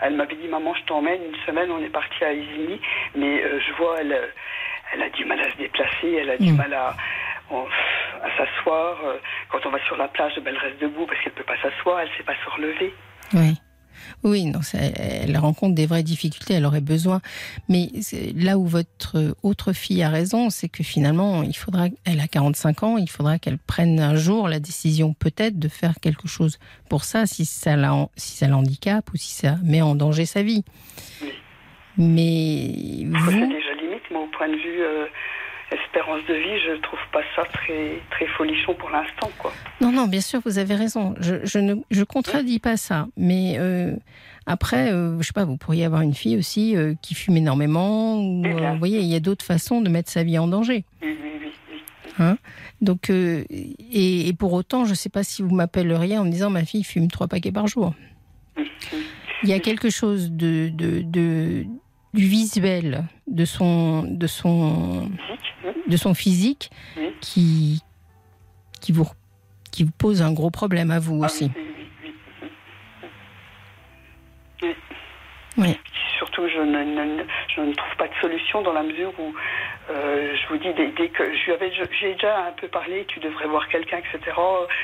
Elle 0.00 0.14
m'avait 0.14 0.36
dit 0.36 0.48
maman, 0.48 0.74
je 0.74 0.84
t'emmène 0.84 1.22
une 1.22 1.40
semaine. 1.46 1.70
On 1.70 1.82
est 1.82 1.90
parti 1.90 2.24
à 2.24 2.32
Isigny, 2.32 2.80
mais 3.14 3.42
euh, 3.42 3.60
je 3.60 3.72
vois 3.74 4.00
elle, 4.00 4.30
elle 4.92 5.02
a 5.02 5.10
du 5.10 5.24
mal 5.24 5.40
à 5.40 5.50
se 5.50 5.56
déplacer, 5.56 6.12
elle 6.12 6.30
a 6.30 6.38
du 6.38 6.52
mm. 6.52 6.56
mal 6.56 6.74
à 6.74 6.96
à 8.22 8.28
s'asseoir. 8.36 8.98
Euh, 9.04 9.18
quand 9.50 9.64
on 9.66 9.70
va 9.70 9.78
sur 9.86 9.96
la 9.96 10.08
plage, 10.08 10.32
ben, 10.36 10.54
elle 10.54 10.58
reste 10.58 10.80
debout 10.80 11.06
parce 11.06 11.20
qu'elle 11.20 11.32
ne 11.32 11.38
peut 11.38 11.44
pas 11.44 11.60
s'asseoir, 11.60 12.00
elle 12.00 12.08
ne 12.08 12.14
sait 12.14 12.22
pas 12.22 12.34
se 12.34 12.50
relever. 12.50 12.94
Oui. 13.34 13.54
Oui, 14.24 14.46
non, 14.46 14.60
elle 14.72 15.36
rencontre 15.36 15.74
des 15.74 15.84
vraies 15.84 16.02
difficultés, 16.02 16.54
elle 16.54 16.64
aurait 16.64 16.80
besoin. 16.80 17.20
Mais 17.68 17.90
là 18.34 18.56
où 18.56 18.66
votre 18.66 19.36
autre 19.42 19.74
fille 19.74 20.02
a 20.02 20.08
raison, 20.08 20.48
c'est 20.48 20.70
que 20.70 20.82
finalement, 20.82 21.42
il 21.42 21.54
faudra, 21.54 21.88
elle 22.06 22.20
a 22.20 22.26
45 22.26 22.82
ans, 22.84 22.96
il 22.96 23.10
faudra 23.10 23.38
qu'elle 23.38 23.58
prenne 23.58 24.00
un 24.00 24.16
jour 24.16 24.48
la 24.48 24.60
décision 24.60 25.12
peut-être 25.12 25.58
de 25.58 25.68
faire 25.68 25.96
quelque 26.00 26.26
chose 26.26 26.58
pour 26.88 27.04
ça, 27.04 27.26
si 27.26 27.44
ça 27.44 27.76
la, 27.76 28.08
si 28.16 28.38
ça 28.38 28.48
l'handicape 28.48 29.12
ou 29.12 29.18
si 29.18 29.32
ça 29.32 29.56
met 29.62 29.82
en 29.82 29.94
danger 29.94 30.24
sa 30.24 30.42
vie. 30.42 30.64
Mais 31.98 33.04
vous... 33.06 33.30
C'est 33.30 33.46
déjà 33.46 33.74
limite, 33.74 34.02
au 34.10 34.26
point 34.36 34.48
de 34.48 34.56
vue 34.56 34.82
euh, 34.82 35.06
espérance 35.74 36.20
de 36.28 36.34
vie, 36.34 36.60
je 36.66 36.72
ne 36.72 36.76
trouve 36.78 36.98
pas 37.12 37.22
ça 37.36 37.44
très, 37.52 38.00
très 38.10 38.26
folichon 38.28 38.74
pour 38.74 38.90
l'instant. 38.90 39.30
quoi. 39.38 39.52
Non, 39.80 39.92
non, 39.92 40.06
bien 40.06 40.20
sûr, 40.20 40.40
vous 40.44 40.58
avez 40.58 40.74
raison. 40.74 41.14
Je, 41.20 41.44
je 41.44 41.58
ne 41.58 41.74
je 41.90 42.04
contredis 42.04 42.58
pas 42.58 42.76
ça. 42.76 43.06
Mais 43.16 43.56
euh, 43.58 43.94
après, 44.46 44.92
euh, 44.92 45.20
je 45.20 45.26
sais 45.26 45.32
pas, 45.32 45.44
vous 45.44 45.56
pourriez 45.56 45.84
avoir 45.84 46.02
une 46.02 46.14
fille 46.14 46.36
aussi 46.36 46.76
euh, 46.76 46.94
qui 47.02 47.14
fume 47.14 47.36
énormément. 47.36 48.18
Ou, 48.18 48.42
vous 48.42 48.78
voyez, 48.78 49.00
il 49.00 49.06
y 49.06 49.16
a 49.16 49.20
d'autres 49.20 49.44
façons 49.44 49.80
de 49.80 49.88
mettre 49.88 50.10
sa 50.10 50.22
vie 50.22 50.38
en 50.38 50.48
danger. 50.48 50.84
Oui, 51.02 51.16
oui, 51.22 51.30
oui. 51.40 51.82
Hein? 52.18 52.36
Donc, 52.80 53.10
et, 53.10 54.28
et, 54.28 54.32
pour 54.34 54.52
autant, 54.52 54.84
je 54.84 54.90
ne 54.90 54.94
sais 54.94 55.08
pas 55.08 55.22
si 55.24 55.42
vous 55.42 55.54
m'appelleriez 55.54 56.18
en 56.18 56.24
me 56.24 56.30
disant 56.30 56.50
ma 56.50 56.64
fille 56.64 56.84
fume 56.84 57.08
trois 57.08 57.28
paquets 57.28 57.52
par 57.52 57.66
jour. 57.66 57.94
Il 59.42 59.48
y 59.48 59.52
a 59.52 59.58
quelque 59.58 59.90
chose 59.90 60.30
de, 60.30 60.70
de, 60.70 61.02
de 61.02 61.66
du 62.14 62.26
visuel 62.26 63.04
de 63.26 63.44
son 63.44 64.04
de 64.04 64.26
son 64.26 65.10
de 65.88 65.96
son 65.96 66.14
physique 66.14 66.70
qui 67.20 67.82
qui 68.80 68.92
vous 68.92 69.08
qui 69.70 69.82
vous 69.84 69.92
pose 69.98 70.22
un 70.22 70.32
gros 70.32 70.50
problème 70.50 70.90
à 70.92 71.00
vous 71.00 71.20
ah 71.22 71.26
aussi. 71.26 71.50
Oui. 75.56 75.78
Surtout, 76.18 76.48
je 76.48 76.60
ne, 76.60 77.24
je 77.54 77.60
ne, 77.60 77.72
trouve 77.74 77.96
pas 77.96 78.08
de 78.08 78.14
solution 78.20 78.62
dans 78.62 78.72
la 78.72 78.82
mesure 78.82 79.12
où, 79.18 79.34
euh, 79.90 80.34
je 80.34 80.48
vous 80.48 80.58
dis, 80.58 80.72
dès, 80.74 81.08
que 81.08 81.24
je 81.34 81.52
avais, 81.52 81.70
j'ai 81.72 82.12
déjà 82.14 82.46
un 82.46 82.52
peu 82.52 82.68
parlé, 82.68 83.04
tu 83.06 83.20
devrais 83.20 83.46
voir 83.46 83.68
quelqu'un, 83.68 83.98
etc. 83.98 84.36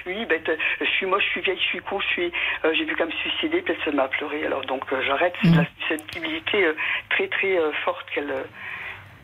Oui, 0.06 0.24
ben, 0.26 0.40
je 0.80 0.84
suis 0.84 1.06
moche, 1.06 1.24
je 1.24 1.30
suis 1.30 1.40
vieille, 1.40 1.58
je 1.58 1.66
suis 1.66 1.80
con, 1.80 2.00
je 2.00 2.06
suis, 2.06 2.32
euh, 2.64 2.72
j'ai 2.74 2.84
vu 2.84 2.94
qu'à 2.94 3.06
me 3.06 3.10
suicider, 3.10 3.64
se 3.84 3.90
met 3.90 4.02
à 4.02 4.08
pleurer. 4.08 4.44
Alors 4.46 4.64
donc, 4.66 4.84
euh, 4.92 5.02
j'arrête. 5.02 5.34
C'est 5.42 5.50
mm. 5.50 5.66
cette 5.88 6.00
sensibilité 6.00 6.72
très 7.10 7.28
très 7.28 7.58
forte 7.84 8.08
qu'elle 8.10 8.32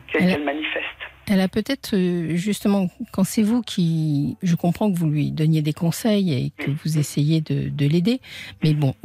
qu'elle 0.07 0.43
manifeste. 0.43 1.16
Elle 1.29 1.41
a 1.41 1.49
peut-être, 1.49 1.93
euh, 1.93 2.35
justement, 2.35 2.87
quand 3.11 3.25
c'est 3.25 3.43
vous 3.43 3.61
qui. 3.61 4.37
Je 4.41 4.55
comprends 4.55 4.91
que 4.91 4.97
vous 4.97 5.09
lui 5.09 5.31
donniez 5.31 5.61
des 5.61 5.73
conseils 5.73 6.33
et 6.33 6.51
que 6.63 6.71
vous 6.71 6.97
essayez 6.97 7.41
de, 7.41 7.69
de 7.69 7.85
l'aider, 7.85 8.21
mais 8.63 8.73
bon, 8.73 8.95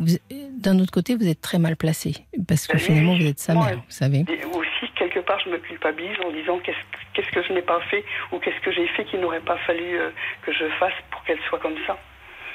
d'un 0.56 0.78
autre 0.78 0.92
côté, 0.92 1.16
vous 1.16 1.26
êtes 1.26 1.40
très 1.40 1.58
mal 1.58 1.76
placé, 1.76 2.14
parce 2.46 2.66
que 2.66 2.78
finalement, 2.78 3.16
vous 3.16 3.26
êtes 3.26 3.40
sa 3.40 3.54
mère, 3.54 3.76
vous 3.76 3.82
savez. 3.88 4.24
Et 4.28 4.44
aussi, 4.44 4.92
quelque 4.96 5.20
part, 5.20 5.40
je 5.44 5.50
me 5.50 5.58
culpabilise 5.58 6.16
en 6.24 6.32
disant 6.32 6.60
qu'est-ce 6.60 7.30
que 7.32 7.42
je 7.42 7.52
n'ai 7.52 7.62
pas 7.62 7.80
fait 7.90 8.04
ou 8.32 8.38
qu'est-ce 8.38 8.60
que 8.64 8.72
j'ai 8.72 8.86
fait 8.88 9.04
qu'il 9.04 9.20
n'aurait 9.20 9.40
pas 9.40 9.58
fallu 9.66 9.98
euh, 9.98 10.10
que 10.46 10.52
je 10.52 10.64
fasse 10.78 10.94
pour 11.10 11.24
qu'elle 11.24 11.40
soit 11.48 11.58
comme 11.58 11.76
ça. 11.86 11.98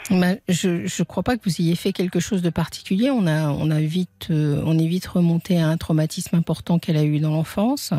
Ben, 0.10 0.38
je 0.48 0.70
ne 0.70 1.04
crois 1.04 1.24
pas 1.24 1.36
que 1.36 1.44
vous 1.44 1.62
ayez 1.62 1.76
fait 1.76 1.92
quelque 1.92 2.22
chose 2.22 2.42
de 2.42 2.50
particulier. 2.50 3.12
On 3.12 3.28
a, 3.28 3.50
on 3.50 3.70
a 3.70 3.80
vite, 3.80 4.28
euh, 4.30 4.62
on 4.66 4.80
est 4.80 4.88
vite 4.88 5.06
remonté 5.06 5.60
à 5.60 5.68
un 5.68 5.76
traumatisme 5.76 6.36
important 6.38 6.80
qu'elle 6.80 6.96
a 6.96 7.04
eu 7.04 7.20
dans 7.20 7.32
l'enfance. 7.32 7.92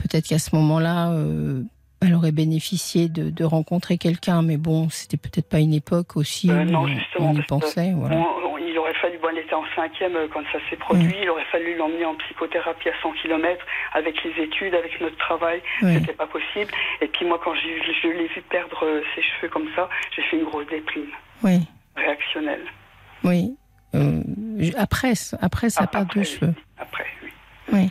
Peut-être 0.00 0.26
qu'à 0.26 0.38
ce 0.38 0.54
moment-là, 0.56 1.10
euh, 1.10 1.62
elle 2.00 2.14
aurait 2.14 2.32
bénéficié 2.32 3.08
de, 3.08 3.44
rencontrer 3.44 3.98
quelqu'un, 3.98 4.42
mais 4.42 4.56
bon, 4.56 4.88
c'était 4.88 5.18
peut-être 5.18 5.48
pas 5.48 5.58
une 5.58 5.74
époque 5.74 6.16
aussi 6.16 6.50
euh, 6.50 6.64
où 6.64 7.22
on 7.22 7.34
y 7.34 7.42
pensait. 7.42 7.88
il 7.88 8.78
aurait 8.78 8.94
fallu, 8.94 9.18
bon, 9.18 9.28
elle 9.30 9.38
était 9.38 9.54
en 9.54 9.64
cinquième 9.76 10.16
euh, 10.16 10.26
quand 10.32 10.42
ça 10.52 10.58
s'est 10.70 10.76
produit, 10.76 11.14
il 11.22 11.28
aurait 11.28 11.44
fallu 11.52 11.76
l'emmener 11.76 12.06
en 12.06 12.14
psychothérapie 12.14 12.88
à 12.88 12.92
100 13.02 13.12
km 13.22 13.64
avec 13.92 14.16
les 14.24 14.44
études, 14.44 14.74
avec 14.74 14.98
notre 15.00 15.16
travail, 15.18 15.60
c'était 15.80 16.14
pas 16.14 16.26
possible. 16.26 16.72
Et 17.02 17.08
puis 17.08 17.26
moi, 17.26 17.38
quand 17.44 17.54
je 17.54 18.08
l'ai 18.08 18.28
vu 18.28 18.42
perdre 18.48 19.02
ses 19.14 19.22
cheveux 19.22 19.50
comme 19.50 19.68
ça, 19.76 19.88
j'ai 20.16 20.22
fait 20.22 20.38
une 20.38 20.44
grosse 20.44 20.66
déprime. 20.68 21.10
Oui. 21.42 21.60
Réactionnelle. 21.96 22.64
Oui. 23.24 23.54
après, 24.78 25.12
après 25.42 25.68
sa 25.68 25.86
perte 25.86 26.16
de 26.16 26.22
cheveux. 26.22 26.54
Après, 26.78 27.04
oui. 27.22 27.30
Oui. 27.72 27.90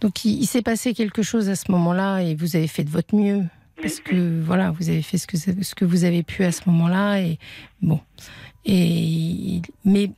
Donc 0.00 0.24
il, 0.24 0.46
s'est 0.46 0.62
passé 0.62 0.94
quelque 0.94 1.22
chose 1.22 1.48
à 1.48 1.54
ce 1.54 1.70
moment-là 1.72 2.20
et 2.20 2.34
vous 2.34 2.56
avez 2.56 2.68
fait 2.68 2.84
de 2.84 2.90
votre 2.90 3.14
mieux. 3.14 3.42
Parce 3.80 4.00
que 4.00 4.40
voilà, 4.40 4.70
vous 4.70 4.90
avez 4.90 5.02
fait 5.02 5.18
ce 5.18 5.26
que, 5.26 5.36
ce 5.36 5.74
que 5.74 5.84
vous 5.84 6.04
avez 6.04 6.22
pu 6.22 6.44
à 6.44 6.52
ce 6.52 6.62
moment-là. 6.66 7.20
Et 7.20 7.38
bon. 7.82 8.00
Et, 8.64 9.62
mais 9.84 10.10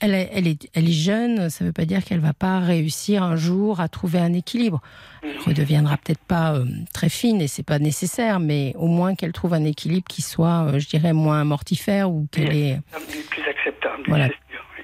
elle, 0.00 0.14
elle, 0.14 0.46
est, 0.46 0.68
elle 0.74 0.88
est 0.88 0.92
jeune, 0.92 1.50
ça 1.50 1.64
ne 1.64 1.68
veut 1.68 1.72
pas 1.72 1.84
dire 1.84 2.04
qu'elle 2.04 2.20
va 2.20 2.32
pas 2.32 2.60
réussir 2.60 3.22
un 3.22 3.36
jour 3.36 3.80
à 3.80 3.88
trouver 3.88 4.20
un 4.20 4.32
équilibre. 4.32 4.80
Elle 5.22 5.38
redeviendra 5.40 5.96
peut-être 5.96 6.24
pas 6.24 6.54
euh, 6.54 6.64
très 6.92 7.08
fine 7.08 7.40
et 7.40 7.48
c'est 7.48 7.64
pas 7.64 7.80
nécessaire, 7.80 8.38
mais 8.38 8.74
au 8.76 8.86
moins 8.86 9.16
qu'elle 9.16 9.32
trouve 9.32 9.54
un 9.54 9.64
équilibre 9.64 10.06
qui 10.08 10.22
soit, 10.22 10.68
euh, 10.68 10.78
je 10.78 10.88
dirais, 10.88 11.12
moins 11.12 11.42
mortifère 11.44 12.10
ou 12.10 12.28
qu'elle 12.30 12.54
est 12.54 12.80
plus 13.30 13.42
acceptable. 13.48 14.04
Voilà, 14.06 14.28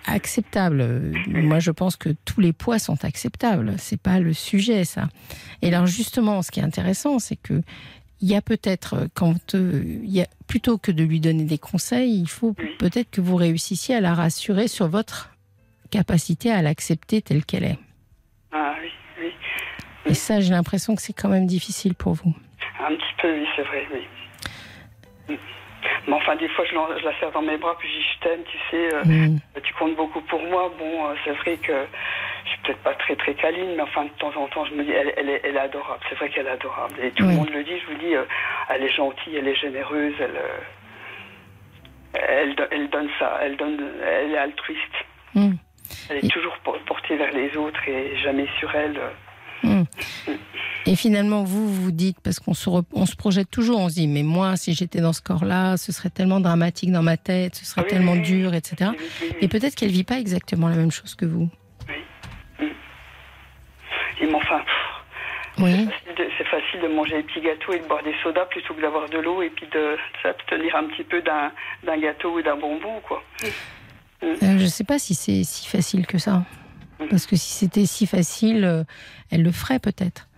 acceptable. 0.06 1.12
Moi, 1.28 1.58
je 1.58 1.70
pense 1.70 1.96
que 1.96 2.10
tous 2.24 2.40
les 2.40 2.52
poids 2.52 2.78
sont 2.78 3.04
acceptables. 3.04 3.74
C'est 3.78 4.00
pas 4.00 4.20
le 4.20 4.32
sujet, 4.32 4.84
ça. 4.84 5.08
Et 5.62 5.68
alors, 5.68 5.86
justement, 5.86 6.42
ce 6.42 6.50
qui 6.50 6.60
est 6.60 6.64
intéressant, 6.64 7.18
c'est 7.18 7.36
que 7.36 7.62
il 8.20 8.30
y 8.30 8.36
a 8.36 8.40
peut-être, 8.40 9.08
quand 9.12 9.54
euh, 9.54 9.82
il 9.84 10.10
y 10.10 10.22
a, 10.22 10.26
plutôt 10.46 10.78
que 10.78 10.90
de 10.90 11.04
lui 11.04 11.20
donner 11.20 11.44
des 11.44 11.58
conseils, 11.58 12.18
il 12.18 12.28
faut 12.28 12.54
peut-être 12.78 13.10
que 13.10 13.20
vous 13.20 13.36
réussissiez 13.36 13.96
à 13.96 14.00
la 14.00 14.14
rassurer 14.14 14.68
sur 14.68 14.88
votre 14.88 15.30
capacité 15.90 16.50
à 16.50 16.62
l'accepter 16.62 17.20
telle 17.20 17.44
qu'elle 17.44 17.64
est. 17.64 17.78
Ah 18.50 18.74
oui, 18.80 18.88
oui. 19.20 19.30
Et 20.06 20.14
ça, 20.14 20.40
j'ai 20.40 20.50
l'impression 20.50 20.94
que 20.94 21.02
c'est 21.02 21.12
quand 21.12 21.28
même 21.28 21.46
difficile 21.46 21.94
pour 21.94 22.14
vous. 22.14 22.34
Un 22.80 22.94
petit 22.94 23.14
peu, 23.20 23.32
oui, 23.32 23.46
c'est 23.56 23.62
vrai, 23.62 23.86
oui. 23.92 24.00
Mais 26.06 26.14
enfin, 26.14 26.36
des 26.36 26.48
fois, 26.48 26.64
je, 26.66 27.04
la 27.04 27.18
serre 27.18 27.32
dans 27.32 27.42
mes 27.42 27.56
bras, 27.56 27.76
puis 27.78 27.88
je 27.88 27.98
dis 27.98 28.04
je 28.14 28.20
t'aime, 28.20 28.42
tu 28.44 28.58
sais, 28.70 28.94
euh, 28.94 29.04
mm. 29.04 29.38
tu 29.62 29.74
comptes 29.74 29.96
beaucoup 29.96 30.20
pour 30.22 30.42
moi. 30.42 30.70
Bon, 30.78 31.06
euh, 31.06 31.14
c'est 31.24 31.32
vrai 31.32 31.56
que 31.56 31.72
je 32.44 32.50
suis 32.50 32.58
peut-être 32.62 32.82
pas 32.82 32.94
très 32.94 33.16
très 33.16 33.34
câline, 33.34 33.74
mais 33.76 33.82
enfin, 33.82 34.04
de 34.04 34.10
temps 34.18 34.32
en 34.36 34.46
temps, 34.48 34.64
je 34.66 34.74
me 34.74 34.84
dis, 34.84 34.90
elle, 34.90 35.14
elle, 35.16 35.30
est, 35.30 35.40
elle 35.44 35.56
est, 35.56 35.60
adorable. 35.60 36.00
C'est 36.08 36.16
vrai 36.16 36.28
qu'elle 36.28 36.46
est 36.46 36.50
adorable. 36.50 36.94
Et 37.02 37.10
tout 37.12 37.24
le 37.24 37.30
monde 37.30 37.50
le 37.50 37.64
dit, 37.64 37.78
je 37.78 37.92
vous 37.92 37.98
dis, 37.98 38.14
euh, 38.14 38.24
elle 38.68 38.82
est 38.82 38.92
gentille, 38.92 39.36
elle 39.36 39.48
est 39.48 39.54
généreuse, 39.54 40.14
elle, 40.20 40.40
elle, 42.14 42.54
elle, 42.70 42.90
donne 42.90 43.08
ça, 43.18 43.38
elle, 43.42 43.56
donne, 43.56 43.80
elle 44.02 44.32
est 44.32 44.38
altruiste. 44.38 44.94
Mm. 45.34 45.52
Elle 46.10 46.18
est 46.18 46.30
toujours 46.30 46.56
portée 46.86 47.16
vers 47.16 47.32
les 47.32 47.56
autres 47.56 47.88
et 47.88 48.16
jamais 48.18 48.46
sur 48.58 48.74
elle. 48.74 49.00
Mm. 49.64 49.84
Et 50.86 50.96
finalement, 50.96 51.44
vous, 51.44 51.66
vous 51.66 51.90
dites, 51.92 52.18
parce 52.20 52.40
qu'on 52.40 52.52
se, 52.52 52.68
on 52.92 53.06
se 53.06 53.16
projette 53.16 53.50
toujours, 53.50 53.80
on 53.80 53.88
se 53.88 53.94
dit, 53.94 54.06
mais 54.06 54.22
moi, 54.22 54.56
si 54.56 54.74
j'étais 54.74 55.00
dans 55.00 55.14
ce 55.14 55.22
corps-là, 55.22 55.78
ce 55.78 55.92
serait 55.92 56.10
tellement 56.10 56.40
dramatique 56.40 56.92
dans 56.92 57.02
ma 57.02 57.16
tête, 57.16 57.54
ce 57.54 57.64
serait 57.64 57.86
tellement 57.86 58.16
dur, 58.16 58.54
etc. 58.54 58.90
Et 59.40 59.48
peut-être 59.48 59.74
qu'elle 59.74 59.90
vit 59.90 60.04
pas 60.04 60.18
exactement 60.18 60.68
la 60.68 60.76
même 60.76 60.90
chose 60.90 61.14
que 61.14 61.24
vous. 61.24 61.48
Oui. 62.60 62.68
Et 64.20 64.26
mais 64.26 64.34
enfin, 64.34 64.60
oui. 65.58 65.88
c'est 66.36 66.46
facile, 66.46 66.80
de 66.82 66.88
manger 66.88 67.16
des 67.16 67.22
petits 67.22 67.40
gâteaux 67.40 67.72
et 67.72 67.78
de 67.78 67.86
boire 67.86 68.02
des 68.02 68.14
sodas 68.22 68.44
plutôt 68.46 68.74
que 68.74 68.82
d'avoir 68.82 69.08
de 69.08 69.18
l'eau 69.18 69.40
et 69.40 69.50
puis 69.50 69.66
de 69.72 69.96
s'abstenir 70.22 70.76
un 70.76 70.84
petit 70.84 71.04
peu 71.04 71.22
d'un 71.22 71.50
gâteau 71.98 72.38
ou 72.38 72.42
d'un 72.42 72.56
bonbon, 72.56 73.00
quoi. 73.06 73.22
Euh, 74.22 74.36
je 74.40 74.46
ne 74.46 74.66
sais 74.66 74.84
pas 74.84 74.98
si 74.98 75.14
c'est 75.14 75.44
si 75.44 75.66
facile 75.66 76.06
que 76.06 76.18
ça. 76.18 76.42
Mm. 76.98 77.08
Parce 77.08 77.26
que 77.26 77.36
si 77.36 77.52
c'était 77.52 77.86
si 77.86 78.06
facile, 78.06 78.64
euh, 78.64 78.84
elle 79.30 79.42
le 79.42 79.52
ferait 79.52 79.78
peut-être. 79.78 80.28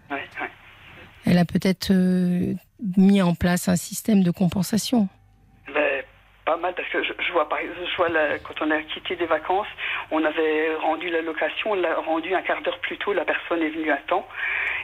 Elle 1.28 1.38
a 1.38 1.44
peut-être 1.44 1.90
euh, 1.90 2.54
mis 2.96 3.20
en 3.20 3.34
place 3.34 3.68
un 3.68 3.74
système 3.74 4.22
de 4.22 4.30
compensation. 4.30 5.08
Ben, 5.74 6.04
pas 6.44 6.56
mal, 6.56 6.72
parce 6.74 6.88
que 6.88 7.02
je, 7.02 7.32
vois, 7.32 7.48
par 7.48 7.58
exemple, 7.58 7.80
je 7.90 7.96
vois 7.96 8.38
quand 8.44 8.64
on 8.64 8.70
a 8.70 8.80
quitté 8.82 9.16
des 9.16 9.26
vacances, 9.26 9.66
on 10.12 10.24
avait 10.24 10.76
rendu 10.76 11.10
la 11.10 11.22
location, 11.22 11.72
on 11.72 11.74
l'a 11.74 11.96
rendu 11.96 12.32
un 12.32 12.42
quart 12.42 12.62
d'heure 12.62 12.78
plus 12.78 12.96
tôt, 12.98 13.12
la 13.12 13.24
personne 13.24 13.60
est 13.60 13.70
venue 13.70 13.90
à 13.90 13.96
temps. 14.06 14.26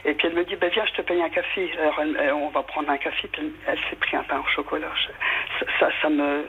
Et 0.03 0.13
puis 0.15 0.27
elle 0.27 0.33
me 0.33 0.43
dit, 0.43 0.57
ben, 0.57 0.69
viens, 0.69 0.85
je 0.85 0.91
te 0.91 1.01
paye 1.01 1.21
un 1.21 1.29
café. 1.29 1.71
Alors 1.79 2.41
on 2.41 2.49
va 2.49 2.63
prendre 2.63 2.89
un 2.89 2.97
café, 2.97 3.29
puis 3.31 3.53
elle, 3.65 3.79
s'est 3.89 3.95
pris 3.95 4.17
un 4.17 4.23
pain 4.23 4.39
au 4.39 4.47
chocolat. 4.53 4.91
ça, 5.79 5.89
ça, 6.01 6.09
me 6.09 6.45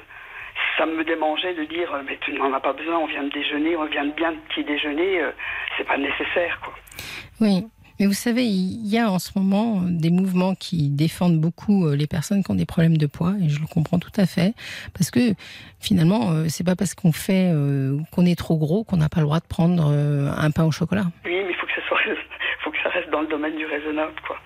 ça 0.78 0.86
me 0.86 1.04
démangeait 1.04 1.54
de 1.54 1.64
dire 1.64 1.90
mais 2.06 2.18
tu 2.24 2.32
n'en 2.32 2.52
as 2.52 2.60
pas 2.60 2.72
besoin, 2.72 2.98
on 2.98 3.06
vient 3.06 3.24
de 3.24 3.30
déjeuner, 3.30 3.76
on 3.76 3.86
vient 3.86 4.06
de 4.06 4.12
bien 4.12 4.32
de 4.32 4.38
petit 4.48 4.64
déjeuner, 4.64 5.22
c'est 5.76 5.86
pas 5.86 5.98
nécessaire 5.98 6.60
quoi. 6.62 6.74
Oui. 7.40 7.66
Mais 8.00 8.06
vous 8.06 8.12
savez, 8.12 8.44
il 8.44 8.88
y 8.88 8.98
a 8.98 9.08
en 9.08 9.20
ce 9.20 9.30
moment 9.38 9.82
des 9.82 10.10
mouvements 10.10 10.56
qui 10.56 10.88
défendent 10.88 11.38
beaucoup 11.40 11.88
les 11.90 12.08
personnes 12.08 12.42
qui 12.42 12.50
ont 12.50 12.56
des 12.56 12.66
problèmes 12.66 12.96
de 12.96 13.06
poids, 13.06 13.34
et 13.40 13.48
je 13.48 13.60
le 13.60 13.68
comprends 13.68 14.00
tout 14.00 14.10
à 14.16 14.26
fait, 14.26 14.52
parce 14.94 15.12
que 15.12 15.34
finalement, 15.78 16.32
c'est 16.48 16.64
pas 16.64 16.74
parce 16.74 16.94
qu'on 16.94 17.12
fait 17.12 17.52
qu'on 18.10 18.26
est 18.26 18.36
trop 18.36 18.56
gros 18.56 18.82
qu'on 18.82 18.96
n'a 18.96 19.08
pas 19.08 19.20
le 19.20 19.26
droit 19.26 19.38
de 19.38 19.46
prendre 19.46 19.92
un 19.92 20.50
pain 20.50 20.64
au 20.64 20.72
chocolat. 20.72 21.06
Oui, 21.24 21.33
il 22.06 22.16
faut 22.60 22.70
que 22.70 22.78
ça 22.82 22.88
reste 22.90 23.10
dans 23.10 23.20
le 23.20 23.28
domaine 23.28 23.56
du 23.56 23.66
raisonnable, 23.66 24.14
quoi. 24.26 24.38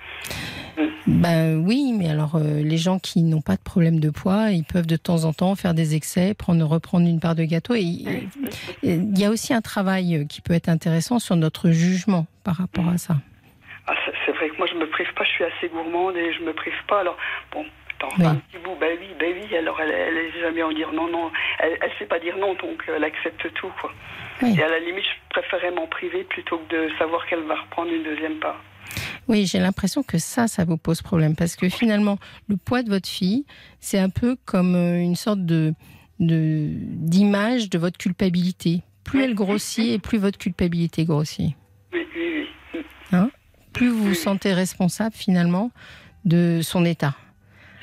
Ben 1.06 1.56
oui, 1.56 1.92
mais 1.96 2.08
alors 2.08 2.36
euh, 2.36 2.62
les 2.62 2.76
gens 2.76 2.98
qui 2.98 3.22
n'ont 3.22 3.40
pas 3.40 3.56
de 3.56 3.62
problème 3.62 3.98
de 3.98 4.10
poids, 4.10 4.50
ils 4.50 4.64
peuvent 4.64 4.86
de 4.86 4.96
temps 4.96 5.24
en 5.24 5.32
temps 5.32 5.56
faire 5.56 5.74
des 5.74 5.96
excès, 5.96 6.34
prendre, 6.34 6.64
reprendre 6.64 7.08
une 7.08 7.18
part 7.18 7.34
de 7.34 7.44
gâteau. 7.44 7.74
Et 7.74 8.28
il 8.82 9.18
y 9.18 9.24
a 9.24 9.30
aussi 9.30 9.52
un 9.52 9.60
travail 9.60 10.16
euh, 10.16 10.24
qui 10.24 10.40
peut 10.40 10.54
être 10.54 10.68
intéressant 10.68 11.18
sur 11.18 11.34
notre 11.34 11.70
jugement 11.70 12.26
par 12.44 12.56
rapport 12.56 12.88
à 12.88 12.98
ça. 12.98 13.16
Ah, 13.86 13.94
c'est 14.24 14.32
vrai 14.32 14.50
que 14.50 14.58
moi 14.58 14.66
je 14.70 14.78
me 14.78 14.88
prive 14.88 15.12
pas, 15.14 15.24
je 15.24 15.30
suis 15.30 15.44
assez 15.44 15.68
gourmande 15.68 16.16
et 16.16 16.32
je 16.32 16.42
me 16.42 16.52
prive 16.52 16.74
pas. 16.86 17.00
Alors 17.00 17.16
bon, 17.52 17.64
Attends, 18.00 18.24
un 18.24 18.36
petit 18.36 18.58
bout, 18.62 18.76
ben 18.80 18.96
oui, 19.00 19.08
ben 19.18 19.34
oui. 19.34 19.56
Alors 19.56 19.80
elle, 19.80 19.90
elle 19.90 20.16
est 20.16 20.40
jamais 20.40 20.62
en 20.62 20.72
dire 20.72 20.92
non, 20.92 21.08
non. 21.10 21.30
Elle, 21.58 21.78
elle 21.80 21.90
sait 21.98 22.06
pas 22.06 22.20
dire 22.20 22.36
non, 22.36 22.54
donc 22.54 22.82
elle 22.86 23.04
accepte 23.04 23.52
tout, 23.54 23.72
quoi. 23.80 23.92
Et 24.42 24.62
à 24.62 24.68
la 24.68 24.78
limite, 24.78 25.04
je 25.04 25.40
préférais 25.40 25.72
m'en 25.72 25.86
priver 25.86 26.24
plutôt 26.24 26.58
que 26.58 26.74
de 26.74 26.90
savoir 26.98 27.26
qu'elle 27.26 27.42
va 27.42 27.56
reprendre 27.60 27.92
une 27.92 28.04
deuxième 28.04 28.38
part. 28.38 28.60
Oui, 29.26 29.46
j'ai 29.46 29.58
l'impression 29.58 30.02
que 30.02 30.18
ça, 30.18 30.46
ça 30.46 30.64
vous 30.64 30.78
pose 30.78 31.02
problème 31.02 31.34
parce 31.36 31.56
que 31.56 31.68
finalement, 31.68 32.18
le 32.48 32.56
poids 32.56 32.82
de 32.82 32.88
votre 32.88 33.08
fille, 33.08 33.44
c'est 33.80 33.98
un 33.98 34.08
peu 34.08 34.36
comme 34.44 34.74
euh, 34.74 35.00
une 35.00 35.16
sorte 35.16 35.44
de 35.44 35.74
d'image 36.20 37.70
de, 37.70 37.78
votre 37.78 37.96
culpabilité. 37.96 38.82
Plus 39.04 39.22
elle 39.22 39.34
grossit 39.34 39.92
et 39.92 39.98
plus 40.00 40.18
votre 40.18 40.36
culpabilité 40.36 41.04
grossit. 41.04 41.54
Oui, 41.92 42.06
oui, 42.16 42.46
oui. 42.74 42.80
Hein? 43.12 43.30
Plus 43.72 43.88
vous 43.88 44.02
vous 44.02 44.14
sentez 44.14 44.52
responsable 44.52 45.14
finalement 45.14 45.70
de 46.24 46.60
son 46.60 46.84
état. 46.84 47.14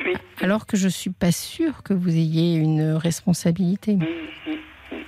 Oui. 0.03 0.13
Alors 0.41 0.65
que 0.65 0.77
je 0.77 0.87
suis 0.87 1.11
pas 1.11 1.31
sûre 1.31 1.83
que 1.83 1.93
vous 1.93 2.09
ayez 2.09 2.55
une 2.55 2.93
responsabilité. 2.93 3.95
Mmh, 3.95 4.05
mmh, 4.47 4.51
mmh. 4.91 5.03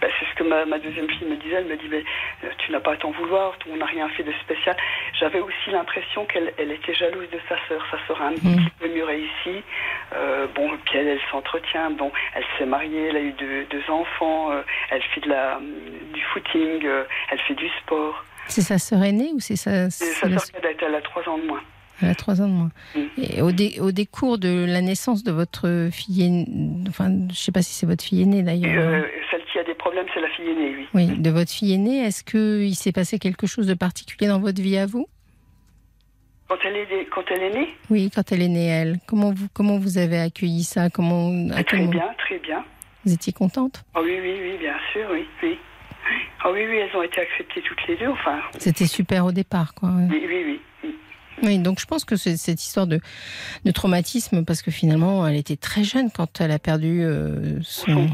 C'est 0.00 0.26
ce 0.30 0.34
que 0.36 0.44
ma, 0.44 0.64
ma, 0.64 0.78
deuxième 0.78 1.08
fille 1.08 1.28
me 1.28 1.36
disait. 1.36 1.56
Elle 1.56 1.66
me 1.66 1.76
dit 1.76 1.88
mais, 1.90 2.04
euh, 2.44 2.50
Tu 2.58 2.72
n'as 2.72 2.80
pas 2.80 2.92
à 2.92 2.96
t'en 2.96 3.12
vouloir, 3.12 3.56
on 3.70 3.76
n'a 3.76 3.86
rien 3.86 4.08
fait 4.10 4.22
de 4.22 4.32
spécial. 4.44 4.76
J'avais 5.18 5.40
aussi 5.40 5.70
l'impression 5.70 6.24
qu'elle 6.26 6.52
elle 6.58 6.72
était 6.72 6.94
jalouse 6.94 7.28
de 7.30 7.38
sa 7.48 7.56
sœur. 7.68 7.84
Sa 7.90 7.98
sœur 8.06 8.20
a 8.22 8.28
un 8.28 8.32
petit 8.32 8.70
peu 8.78 8.88
mieux 8.88 9.04
réussi. 9.04 9.62
Euh, 10.14 10.46
bon, 10.54 10.70
puis 10.84 10.98
elle, 10.98 11.08
elle 11.08 11.20
s'entretient. 11.30 11.90
Bon, 11.90 12.12
elle 12.34 12.44
s'est 12.58 12.66
mariée, 12.66 13.08
elle 13.08 13.16
a 13.16 13.20
eu 13.20 13.32
deux, 13.32 13.64
deux 13.70 13.90
enfants. 13.90 14.52
Euh, 14.52 14.62
elle 14.90 15.02
fait 15.02 15.20
de 15.20 15.28
la, 15.28 15.58
du 16.12 16.22
footing, 16.32 16.84
euh, 16.84 17.04
elle 17.30 17.40
fait 17.40 17.54
du 17.54 17.68
sport. 17.82 18.24
C'est 18.48 18.62
sa 18.62 18.78
sœur 18.78 19.02
aînée 19.02 19.30
ou 19.34 19.40
c'est 19.40 19.56
sa. 19.56 19.90
C'est 19.90 20.12
sa 20.12 20.28
sœur 20.28 20.52
cadette, 20.52 20.82
elle 20.82 20.94
a 20.94 21.00
trois 21.00 21.26
ans 21.28 21.38
de 21.38 21.44
moins. 21.44 21.62
Elle 22.02 22.08
a 22.08 22.14
trois 22.14 22.42
ans 22.42 22.48
de 22.48 22.52
moins. 22.52 22.70
Et 23.16 23.40
au, 23.40 23.52
dé, 23.52 23.78
au, 23.80 23.90
décours 23.90 24.38
de 24.38 24.66
la 24.68 24.80
naissance 24.80 25.24
de 25.24 25.32
votre 25.32 25.88
fille 25.90 26.24
aînée, 26.24 26.46
enfin, 26.88 27.08
je 27.08 27.24
ne 27.24 27.32
sais 27.32 27.52
pas 27.52 27.62
si 27.62 27.72
c'est 27.72 27.86
votre 27.86 28.04
fille 28.04 28.22
aînée 28.22 28.42
d'ailleurs. 28.42 28.88
Euh, 28.88 29.02
celle 29.30 29.42
qui 29.50 29.58
a 29.58 29.64
des 29.64 29.74
problèmes, 29.74 30.06
c'est 30.12 30.20
la 30.20 30.28
fille 30.28 30.48
aînée, 30.48 30.74
oui. 30.76 30.86
Oui, 30.92 31.06
de 31.18 31.30
votre 31.30 31.50
fille 31.50 31.72
aînée, 31.72 32.04
est-ce 32.04 32.22
qu'il 32.22 32.74
s'est 32.74 32.92
passé 32.92 33.18
quelque 33.18 33.46
chose 33.46 33.66
de 33.66 33.74
particulier 33.74 34.28
dans 34.28 34.40
votre 34.40 34.60
vie 34.60 34.76
à 34.76 34.86
vous? 34.86 35.06
Quand 36.48 36.58
elle, 36.64 36.76
est, 36.76 37.08
quand 37.10 37.24
elle 37.30 37.42
est 37.42 37.54
née? 37.54 37.68
Oui, 37.90 38.10
quand 38.14 38.30
elle 38.30 38.42
est 38.42 38.48
née, 38.48 38.66
elle. 38.66 38.98
Comment 39.08 39.32
vous, 39.32 39.48
comment 39.52 39.78
vous 39.78 39.98
avez 39.98 40.20
accueilli 40.20 40.62
ça? 40.62 40.90
Comment, 40.90 41.48
Très 41.48 41.64
comment... 41.64 41.88
bien, 41.88 42.08
très 42.18 42.38
bien. 42.38 42.64
Vous 43.04 43.12
étiez 43.12 43.32
contente? 43.32 43.84
Oh, 43.96 44.00
Oui, 44.04 44.18
oui, 44.20 44.36
oui, 44.40 44.58
bien 44.58 44.74
sûr, 44.92 45.06
oui. 45.10 45.24
oui. 45.42 45.58
Ah 46.44 46.50
oui, 46.52 46.60
oui, 46.68 46.76
elles 46.76 46.96
ont 46.96 47.02
été 47.02 47.20
acceptées 47.20 47.62
toutes 47.62 47.84
les 47.88 47.96
deux. 47.96 48.08
Enfin. 48.08 48.38
C'était 48.58 48.86
super 48.86 49.24
au 49.24 49.32
départ, 49.32 49.74
quoi. 49.74 49.90
Oui, 50.08 50.24
oui, 50.28 50.42
oui. 50.46 50.60
Oui. 51.42 51.58
Donc 51.58 51.80
je 51.80 51.86
pense 51.86 52.04
que 52.04 52.16
cette 52.16 52.62
histoire 52.62 52.86
de, 52.86 53.00
de, 53.64 53.70
traumatisme, 53.70 54.44
parce 54.44 54.62
que 54.62 54.70
finalement, 54.70 55.26
elle 55.26 55.36
était 55.36 55.56
très 55.56 55.84
jeune 55.84 56.10
quand 56.10 56.40
elle 56.40 56.50
a 56.50 56.58
perdu 56.58 57.02
euh, 57.02 57.58
son, 57.62 58.08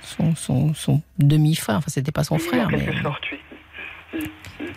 son, 0.00 0.34
son, 0.34 0.74
son 0.74 1.02
demi-frère. 1.18 1.76
Enfin, 1.76 1.88
c'était 1.90 2.12
pas 2.12 2.24
son 2.24 2.38
frère, 2.38 2.68
mais 2.70 2.86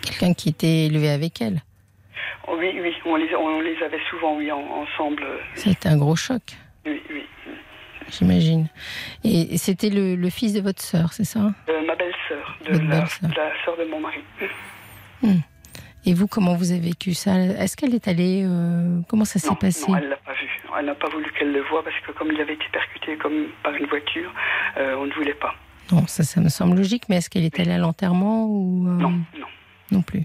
quelqu'un 0.02 0.34
qui 0.34 0.48
était 0.48 0.86
élevé 0.86 1.10
avec 1.10 1.40
elle. 1.40 1.62
Oh, 2.48 2.56
oui, 2.58 2.72
oui, 2.80 2.92
on 3.04 3.16
les, 3.16 3.34
on 3.34 3.60
les 3.60 3.76
avait 3.82 4.00
souvent, 4.10 4.36
oui, 4.36 4.50
en, 4.50 4.60
ensemble. 4.60 5.22
C'était 5.54 5.88
un 5.88 5.96
gros 5.96 6.16
choc. 6.16 6.42
Oui, 6.84 7.00
oui. 7.10 7.22
J'imagine. 8.10 8.68
Et 9.24 9.56
c'était 9.56 9.90
le, 9.90 10.16
le, 10.16 10.30
fils 10.30 10.52
de 10.52 10.60
votre 10.60 10.82
sœur, 10.82 11.12
c'est 11.12 11.24
ça? 11.24 11.52
Euh, 11.68 11.86
Ma 11.86 11.94
belle-sœur, 11.94 12.58
de 12.64 12.72
la, 12.72 12.78
belle 12.78 13.08
la 13.36 13.64
sœur 13.64 13.76
de 13.78 13.84
mon 13.84 14.00
mari. 14.00 14.20
Mmh. 15.22 15.34
Et 16.06 16.14
vous, 16.14 16.26
comment 16.26 16.54
vous 16.54 16.72
avez 16.72 16.80
vécu 16.80 17.12
ça? 17.12 17.36
Est-ce 17.36 17.76
qu'elle 17.76 17.94
est 17.94 18.08
allée 18.08 18.42
euh, 18.44 19.00
Comment 19.08 19.26
ça 19.26 19.38
s'est 19.38 19.54
passé? 19.60 19.90
Non, 19.90 19.98
elle 19.98 20.08
l'a 20.08 20.16
pas 20.16 20.32
vu. 20.32 20.48
Elle 20.78 20.86
n'a 20.86 20.94
pas 20.94 21.08
voulu 21.10 21.30
qu'elle 21.38 21.52
le 21.52 21.62
voie 21.62 21.84
parce 21.84 21.96
que 22.06 22.12
comme 22.12 22.28
il 22.32 22.40
avait 22.40 22.54
été 22.54 22.64
percuté 22.72 23.16
comme 23.18 23.48
par 23.62 23.74
une 23.74 23.86
voiture, 23.86 24.32
euh, 24.78 24.96
on 24.96 25.06
ne 25.06 25.12
voulait 25.12 25.34
pas. 25.34 25.54
Non, 25.92 26.06
ça, 26.06 26.22
ça 26.22 26.40
me 26.40 26.48
semble 26.48 26.76
logique. 26.76 27.04
Mais 27.08 27.16
est-ce 27.16 27.28
qu'elle 27.28 27.44
est 27.44 27.60
allée 27.60 27.72
à 27.72 27.78
l'enterrement 27.78 28.46
ou 28.46 28.86
euh... 28.88 28.92
Non, 28.92 29.10
non. 29.10 29.46
Non 29.90 30.02
plus? 30.02 30.24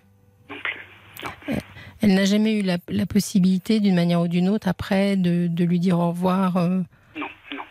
Non 0.49 0.55
plus. 0.63 0.79
Non. 1.23 1.31
Elle, 1.47 1.59
elle 2.01 2.15
n'a 2.15 2.25
jamais 2.25 2.59
eu 2.59 2.61
la, 2.61 2.77
la 2.87 3.05
possibilité, 3.05 3.79
d'une 3.79 3.95
manière 3.95 4.21
ou 4.21 4.27
d'une 4.27 4.47
autre, 4.47 4.67
après, 4.69 5.17
de, 5.17 5.47
de, 5.47 5.65
lui 5.65 5.79
dire 5.79 5.99
au 5.99 6.09
revoir. 6.09 6.53
Non, 6.53 6.85
non, 7.17 7.27
non, 7.51 7.63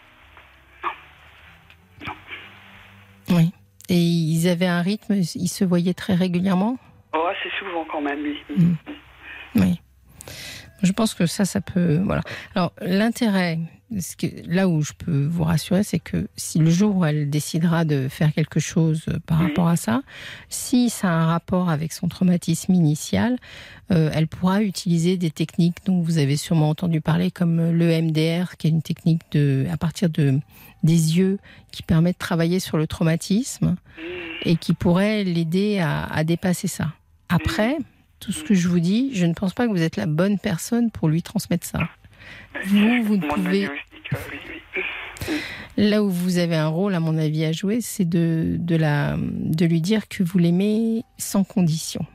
non. 2.06 2.14
Oui. 3.31 3.52
Et 3.89 3.98
ils 3.98 4.48
avaient 4.48 4.66
un 4.66 4.82
rythme. 4.82 5.14
Ils 5.14 5.48
se 5.48 5.64
voyaient 5.64 5.94
très 5.94 6.14
régulièrement? 6.14 6.76
Oh, 7.14 7.26
assez 7.30 7.50
souvent 7.58 7.84
quand 7.90 8.00
même, 8.02 8.18
oui. 8.22 8.36
Mmh. 8.56 8.74
Oui. 9.60 9.80
Je 10.82 10.92
pense 10.92 11.14
que 11.14 11.26
ça, 11.26 11.44
ça 11.44 11.60
peut. 11.60 12.00
Voilà. 12.04 12.22
Alors, 12.54 12.72
l'intérêt, 12.82 13.58
là 14.46 14.68
où 14.68 14.82
je 14.82 14.92
peux 14.92 15.24
vous 15.24 15.44
rassurer, 15.44 15.82
c'est 15.84 16.00
que 16.00 16.28
si 16.36 16.58
le 16.58 16.68
jour 16.70 16.96
où 16.96 17.04
elle 17.04 17.30
décidera 17.30 17.84
de 17.84 18.08
faire 18.08 18.32
quelque 18.34 18.60
chose 18.60 19.06
par 19.26 19.38
Mmh. 19.38 19.46
rapport 19.46 19.68
à 19.68 19.76
ça, 19.76 20.02
si 20.48 20.90
ça 20.90 21.08
a 21.08 21.12
un 21.12 21.26
rapport 21.26 21.70
avec 21.70 21.92
son 21.92 22.08
traumatisme 22.08 22.74
initial, 22.74 23.38
euh, 23.92 24.10
elle 24.12 24.26
pourra 24.26 24.62
utiliser 24.62 25.16
des 25.16 25.30
techniques 25.30 25.78
dont 25.86 26.00
vous 26.02 26.18
avez 26.18 26.36
sûrement 26.36 26.68
entendu 26.70 27.00
parler, 27.00 27.30
comme 27.30 27.70
le 27.70 27.86
MDR, 28.02 28.56
qui 28.58 28.66
est 28.66 28.70
une 28.70 28.82
technique 28.82 29.22
de, 29.32 29.66
à 29.72 29.76
partir 29.76 30.10
de, 30.10 30.40
des 30.82 31.16
yeux 31.16 31.38
qui 31.70 31.82
permet 31.82 32.12
de 32.12 32.18
travailler 32.18 32.58
sur 32.60 32.76
le 32.76 32.86
traumatisme 32.86 33.76
Mmh. 33.96 34.02
et 34.48 34.56
qui 34.56 34.74
pourrait 34.74 35.22
l'aider 35.24 35.78
à, 35.78 36.04
à 36.06 36.24
dépasser 36.24 36.66
ça. 36.66 36.88
Après, 37.35 37.77
tout 38.20 38.32
ce 38.32 38.44
que 38.44 38.55
je 38.55 38.69
vous 38.69 38.81
dis, 38.81 39.11
je 39.15 39.27
ne 39.27 39.35
pense 39.35 39.52
pas 39.55 39.66
que 39.66 39.70
vous 39.73 39.82
êtes 39.82 39.97
la 39.97 40.06
bonne 40.06 40.39
personne 40.39 40.90
pour 40.90 41.09
lui 41.09 41.23
transmettre 41.23 41.66
ça. 41.66 41.81
Vous, 42.66 43.02
vous 43.02 43.16
ne 43.16 43.23
pouvez. 43.27 43.66
euh. 43.66 43.70
Là 45.77 46.02
où 46.05 46.11
vous 46.11 46.39
avez 46.39 46.55
un 46.56 46.69
rôle, 46.69 46.94
à 46.94 47.01
mon 47.01 47.19
avis, 47.19 47.44
à 47.44 47.52
jouer, 47.52 47.81
c'est 47.81 48.05
de, 48.09 48.56
de, 48.59 48.77
la, 48.77 49.16
de 49.19 49.66
lui 49.66 49.81
dire 49.81 50.09
que 50.09 50.23
vous 50.23 50.39
l'aimez 50.39 51.02
sans 51.19 51.43
condition. 51.44 52.06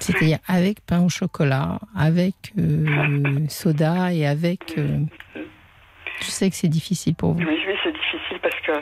C'est-à-dire 0.00 0.38
avec 0.48 0.80
pain 0.80 1.00
au 1.02 1.08
chocolat, 1.08 1.78
avec 1.94 2.34
euh, 2.58 3.46
soda 3.48 4.12
et 4.12 4.26
avec. 4.26 4.74
euh, 4.78 4.98
je 6.20 6.26
sais 6.26 6.48
que 6.50 6.56
c'est 6.56 6.68
difficile 6.68 7.14
pour 7.14 7.32
vous. 7.32 7.40
Oui, 7.42 7.58
oui, 7.66 7.74
c'est 7.82 7.92
difficile 7.92 8.38
parce 8.42 8.58
que 8.60 8.72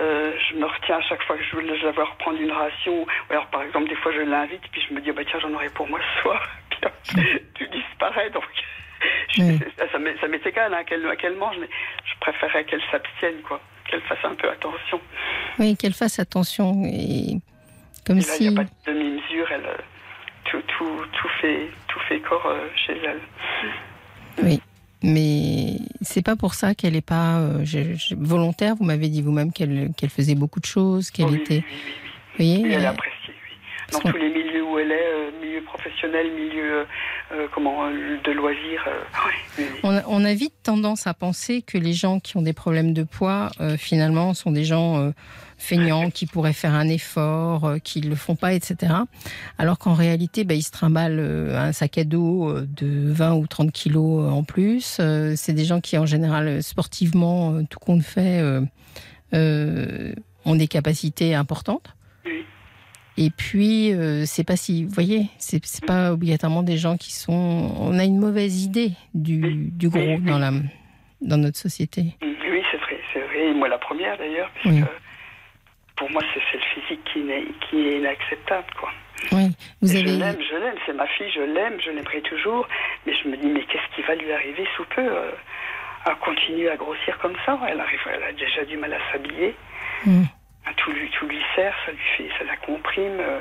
euh, 0.00 0.32
je 0.50 0.56
me 0.56 0.66
retiens 0.66 0.96
à 0.96 1.02
chaque 1.02 1.22
fois 1.24 1.36
que 1.36 1.44
je 1.44 1.56
veux, 1.56 1.62
je 1.76 1.86
vais 1.86 2.02
reprendre 2.02 2.40
une 2.40 2.50
ration. 2.52 3.02
Ou 3.02 3.06
alors, 3.30 3.46
par 3.46 3.62
exemple, 3.62 3.88
des 3.88 3.96
fois, 3.96 4.12
je 4.12 4.20
l'invite, 4.20 4.62
puis 4.72 4.82
je 4.88 4.94
me 4.94 5.00
dis, 5.00 5.10
bah, 5.12 5.22
tiens, 5.28 5.38
j'en 5.40 5.52
aurai 5.54 5.68
pour 5.70 5.88
moi 5.88 6.00
ce 6.16 6.22
soir. 6.22 6.48
Puis 7.14 7.40
tu 7.54 7.68
disparais, 7.68 8.30
donc 8.30 8.42
je, 9.30 9.42
Oui. 9.42 9.58
ça, 9.92 9.98
m'est- 10.28 10.46
égal 10.46 10.74
hein, 10.74 10.82
qu'elle 10.84 11.16
qu'elle 11.16 11.36
mange, 11.36 11.56
mais 11.60 11.68
je 12.04 12.18
préférerais 12.20 12.64
qu'elle 12.64 12.82
s'abstienne, 12.90 13.40
quoi. 13.46 13.60
Qu'elle 13.88 14.00
fasse 14.02 14.24
un 14.24 14.34
peu 14.34 14.48
attention. 14.48 15.00
Oui, 15.58 15.76
qu'elle 15.76 15.92
fasse 15.92 16.18
attention. 16.18 16.82
Et 16.86 17.36
comme 18.06 18.18
Et 18.18 18.22
là, 18.22 18.26
il 18.26 18.36
si. 18.36 18.48
n'y 18.48 18.54
a 18.54 18.62
pas 18.62 18.64
de 18.64 18.92
demi-mesure, 18.92 19.46
elle, 19.52 19.66
euh, 19.66 19.76
tout, 20.44 20.62
tout, 20.76 21.04
tout, 21.12 21.28
fait, 21.40 21.68
tout 21.88 22.00
fait 22.08 22.18
corps 22.20 22.46
euh, 22.46 22.66
chez 22.74 22.96
elle. 23.04 23.20
Oui. 24.42 24.60
Mais 25.02 25.78
c'est 26.00 26.22
pas 26.24 26.36
pour 26.36 26.54
ça 26.54 26.74
qu'elle 26.74 26.94
est 26.96 27.00
pas 27.06 27.38
euh, 27.38 27.64
je- 27.64 27.94
je- 27.94 28.14
volontaire. 28.16 28.74
Vous 28.76 28.84
m'avez 28.84 29.08
dit 29.08 29.22
vous-même 29.22 29.52
qu'elle 29.52 29.90
qu'elle 29.96 30.10
faisait 30.10 30.34
beaucoup 30.36 30.60
de 30.60 30.66
choses, 30.66 31.10
qu'elle 31.10 31.26
oui, 31.26 31.36
était. 31.38 31.64
oui, 32.38 32.38
oui, 32.38 32.56
oui, 32.56 32.56
Vous 32.56 32.62
voyez 32.62 32.74
elle 32.76 32.82
est 32.82 32.86
euh, 32.86 32.90
appréciée, 32.90 33.34
Dans 33.92 33.98
tous 34.00 34.16
les 34.16 34.28
milieux 34.30 34.64
où 34.64 34.78
elle 34.78 34.92
est, 34.92 34.94
euh, 35.12 35.30
milieu 35.42 35.62
professionnel 35.62 36.26
milieu 36.32 36.86
comment 37.54 37.88
de 37.90 38.30
loisirs. 38.32 38.86
On, 39.82 39.90
a, 39.96 40.02
on, 40.06 40.22
a, 40.24 40.34
vite 40.34 40.52
tendance 40.62 41.06
à 41.06 41.14
penser 41.14 41.62
que 41.62 41.78
les 41.78 41.94
gens 41.94 42.20
qui 42.20 42.36
ont 42.36 42.42
des 42.42 42.52
problèmes 42.52 42.92
de 42.92 43.02
poids, 43.04 43.50
finalement, 43.78 44.34
sont 44.34 44.50
des 44.52 44.64
gens 44.64 45.10
feignants 45.62 46.10
qui 46.10 46.26
pourraient 46.26 46.52
faire 46.52 46.74
un 46.74 46.88
effort, 46.88 47.64
euh, 47.64 47.78
qui 47.78 48.00
ne 48.00 48.08
le 48.08 48.16
font 48.16 48.34
pas, 48.34 48.52
etc. 48.52 48.92
Alors 49.58 49.78
qu'en 49.78 49.94
réalité, 49.94 50.44
bah, 50.44 50.54
ils 50.54 50.62
se 50.62 50.70
trimballent 50.70 51.20
euh, 51.20 51.58
un 51.58 51.72
sac 51.72 51.98
à 51.98 52.04
dos 52.04 52.48
euh, 52.48 52.66
de 52.76 53.12
20 53.12 53.34
ou 53.34 53.46
30 53.46 53.72
kilos 53.72 54.30
en 54.30 54.42
plus. 54.44 55.00
C'est 55.36 55.52
des 55.52 55.64
gens 55.64 55.80
qui, 55.80 55.96
en 55.98 56.06
général, 56.06 56.62
sportivement, 56.62 57.62
tout 57.64 57.78
compte 57.78 58.02
fait, 58.02 58.42
ont 59.32 60.56
des 60.56 60.68
capacités 60.68 61.34
importantes. 61.34 61.94
Et 63.18 63.30
puis, 63.30 63.92
c'est 64.24 64.44
pas 64.44 64.56
si, 64.56 64.84
vous 64.84 64.90
voyez, 64.90 65.28
c'est 65.38 65.62
pas 65.84 66.12
obligatoirement 66.12 66.62
des 66.62 66.78
gens 66.78 66.96
qui 66.96 67.12
sont. 67.12 67.32
On 67.78 67.98
a 67.98 68.04
une 68.04 68.18
mauvaise 68.18 68.64
idée 68.64 68.92
du, 69.14 69.70
du 69.72 69.88
gros 69.88 70.18
dans 70.20 70.38
la 70.38 70.52
dans 71.20 71.36
notre 71.36 71.58
société. 71.58 72.16
Oui, 72.22 72.62
c'est 72.70 72.78
vrai, 72.78 72.98
c'est 73.12 73.20
vrai. 73.20 73.54
moi, 73.54 73.68
la 73.68 73.78
première 73.78 74.18
d'ailleurs, 74.18 74.50
puisque 74.54 74.84
pour 75.96 76.10
moi, 76.10 76.22
c'est 76.32 76.56
le 76.56 76.62
physique 76.74 77.00
qui, 77.12 77.20
est, 77.30 77.46
qui 77.60 77.88
est 77.88 77.98
inacceptable, 77.98 78.66
quoi. 78.78 78.90
Oui, 79.32 79.50
vous 79.80 79.90
avez... 79.90 80.00
Je 80.00 80.18
l'aime, 80.18 80.42
je 80.42 80.56
l'aime, 80.56 80.76
c'est 80.84 80.92
ma 80.94 81.06
fille, 81.06 81.30
je 81.30 81.42
l'aime, 81.42 81.80
je 81.80 81.90
l'aimerai 81.90 82.22
toujours, 82.22 82.66
mais 83.06 83.14
je 83.14 83.28
me 83.28 83.36
dis, 83.36 83.48
mais 83.48 83.62
qu'est-ce 83.64 83.94
qui 83.94 84.02
va 84.02 84.14
lui 84.14 84.32
arriver 84.32 84.66
sous 84.76 84.84
peu 84.86 85.02
euh, 85.02 85.30
à 86.04 86.14
continuer 86.16 86.68
à 86.70 86.76
grossir 86.76 87.16
comme 87.18 87.36
ça? 87.46 87.58
Elle 87.68 87.80
arrive, 87.80 88.00
elle 88.12 88.22
a 88.22 88.32
déjà 88.32 88.64
du 88.64 88.76
mal 88.76 88.92
à 88.92 89.12
s'habiller, 89.12 89.54
mm. 90.06 90.24
tout, 90.76 90.92
lui, 90.92 91.08
tout 91.10 91.26
lui 91.26 91.40
sert, 91.54 91.74
ça 91.86 91.92
lui 91.92 92.06
fait, 92.16 92.28
ça 92.38 92.44
la 92.44 92.56
comprime. 92.56 93.20
Euh, 93.20 93.38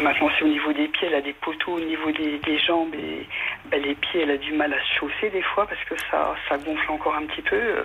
Maintenant, 0.00 0.28
c'est 0.36 0.44
au 0.44 0.48
niveau 0.48 0.72
des 0.72 0.88
pieds, 0.88 1.06
elle 1.06 1.14
a 1.14 1.20
des 1.20 1.34
poteaux 1.34 1.76
au 1.76 1.80
niveau 1.80 2.10
des, 2.10 2.58
jambes 2.58 2.94
et 2.94 3.26
ben, 3.70 3.80
les 3.80 3.94
pieds, 3.94 4.22
elle 4.22 4.32
a 4.32 4.36
du 4.36 4.52
mal 4.52 4.72
à 4.72 4.78
se 4.78 4.98
chausser 4.98 5.30
des 5.30 5.42
fois 5.42 5.68
parce 5.68 5.82
que 5.84 5.94
ça, 6.10 6.34
ça 6.48 6.58
gonfle 6.58 6.90
encore 6.90 7.14
un 7.14 7.26
petit 7.26 7.42
peu. 7.42 7.84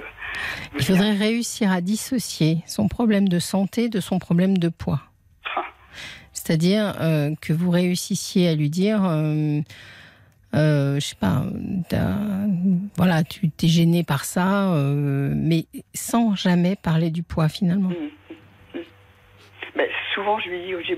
Il 0.75 0.83
faudrait 0.83 1.13
réussir 1.13 1.71
à 1.71 1.81
dissocier 1.81 2.57
son 2.65 2.87
problème 2.87 3.27
de 3.27 3.37
santé 3.37 3.89
de 3.89 3.99
son 3.99 4.17
problème 4.17 4.57
de 4.57 4.69
poids. 4.69 5.01
Ah. 5.55 5.65
C'est-à-dire 6.33 6.95
euh, 6.99 7.35
que 7.41 7.53
vous 7.53 7.69
réussissiez 7.69 8.49
à 8.49 8.55
lui 8.55 8.71
dire, 8.71 9.05
euh, 9.05 9.59
euh, 10.55 10.95
je 10.95 11.05
sais 11.05 11.15
pas, 11.15 11.43
voilà, 12.97 13.23
tu 13.23 13.51
t'es 13.51 13.67
gêné 13.67 14.03
par 14.03 14.25
ça, 14.25 14.73
mais 14.73 15.65
sans 15.93 16.35
jamais 16.35 16.75
parler 16.75 17.11
du 17.11 17.21
poids 17.21 17.49
finalement. 17.49 17.89
Mmh, 17.89 17.93
mmh, 17.93 18.79
mmh. 18.79 18.83
Ben, 19.75 19.87
souvent, 20.15 20.39
je 20.39 20.49
lui 20.49 20.65
dis, 20.65 20.73
oh, 20.73 20.79
j'ai 20.83 20.95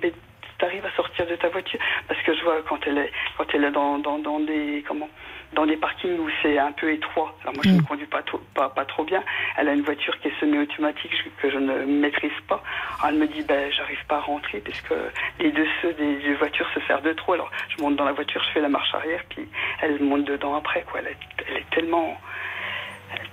arrives 0.63 0.85
à 0.85 0.91
sortir 0.95 1.25
de 1.27 1.35
ta 1.35 1.49
voiture 1.49 1.79
parce 2.07 2.21
que 2.21 2.33
je 2.33 2.43
vois 2.43 2.61
quand 2.67 2.79
elle 2.85 2.97
est 2.97 3.11
quand 3.37 3.45
elle 3.53 3.63
est 3.63 3.71
dans, 3.71 3.97
dans, 3.99 4.19
dans 4.19 4.39
des 4.39 4.83
comment 4.87 5.09
dans 5.53 5.65
des 5.65 5.75
parkings 5.75 6.17
où 6.17 6.29
c'est 6.41 6.57
un 6.57 6.71
peu 6.71 6.93
étroit. 6.93 7.35
Alors 7.41 7.53
moi 7.55 7.63
je 7.65 7.71
ne 7.71 7.79
mm. 7.79 7.83
conduis 7.83 8.05
pas, 8.05 8.23
pas, 8.53 8.69
pas 8.69 8.85
trop 8.85 9.03
bien. 9.03 9.21
Elle 9.57 9.67
a 9.67 9.73
une 9.73 9.81
voiture 9.81 10.17
qui 10.19 10.29
est 10.29 10.39
semi-automatique 10.39 11.11
que 11.41 11.49
je 11.49 11.57
ne 11.57 11.85
maîtrise 11.85 12.31
pas. 12.47 12.63
elle 13.07 13.15
me 13.15 13.27
dit 13.27 13.43
ben 13.43 13.71
j'arrive 13.71 14.05
pas 14.07 14.17
à 14.17 14.21
rentrer 14.21 14.59
parce 14.59 14.79
que 14.81 14.93
les 15.39 15.51
deux 15.51 15.67
ceux 15.81 15.93
des, 15.93 16.33
voitures 16.35 16.69
se 16.73 16.79
servent 16.81 17.03
de 17.03 17.13
trop. 17.13 17.33
Alors 17.33 17.51
je 17.69 17.81
monte 17.81 17.95
dans 17.95 18.05
la 18.05 18.13
voiture, 18.13 18.41
je 18.47 18.51
fais 18.51 18.61
la 18.61 18.69
marche 18.69 18.93
arrière 18.93 19.23
puis 19.29 19.47
elle 19.81 20.01
monte 20.01 20.25
dedans 20.25 20.55
après 20.55 20.83
quoi. 20.83 21.01
Elle 21.01 21.07
est, 21.07 21.17
elle 21.49 21.57
est 21.57 21.69
tellement 21.71 22.17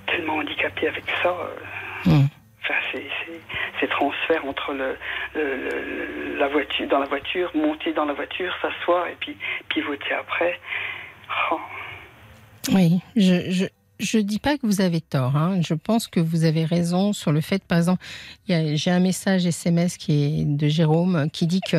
tellement 0.07 0.37
handicapée 0.37 0.89
avec 0.89 1.05
ça. 1.23 1.29
Euh. 1.29 2.11
Mm 2.11 2.38
ces 3.81 3.89
transferts 3.89 4.45
entre 4.45 4.73
le, 4.73 4.97
la 6.39 6.49
voiture, 6.49 6.89
dans 6.89 6.99
la 6.99 7.07
voiture, 7.07 7.51
monter 7.55 7.93
dans 7.93 8.05
la 8.05 8.15
voiture, 8.15 8.53
s'asseoir 8.61 9.09
et 9.09 9.17
puis 9.21 9.37
pivoter 9.69 10.13
après. 10.13 10.61
Oh. 11.51 11.61
Oui, 12.75 13.01
je, 13.17 13.67
je, 13.99 14.19
dis 14.19 14.39
pas 14.39 14.59
que 14.59 14.67
vous 14.67 14.81
avez 14.81 15.01
tort. 15.01 15.37
Hein. 15.37 15.61
Je 15.63 15.75
pense 15.75 16.09
que 16.09 16.21
vous 16.21 16.45
avez 16.45 16.65
raison 16.65 17.13
sur 17.13 17.33
le 17.33 17.41
fait, 17.41 17.65
par 17.65 17.79
exemple, 17.79 18.05
j'ai 18.47 18.91
un 18.91 19.01
message 19.01 19.47
SMS 19.47 19.97
qui 19.97 20.13
est 20.13 20.45
de 20.45 20.69
Jérôme 20.69 21.31
qui 21.33 21.47
dit 21.47 21.61
que 21.61 21.77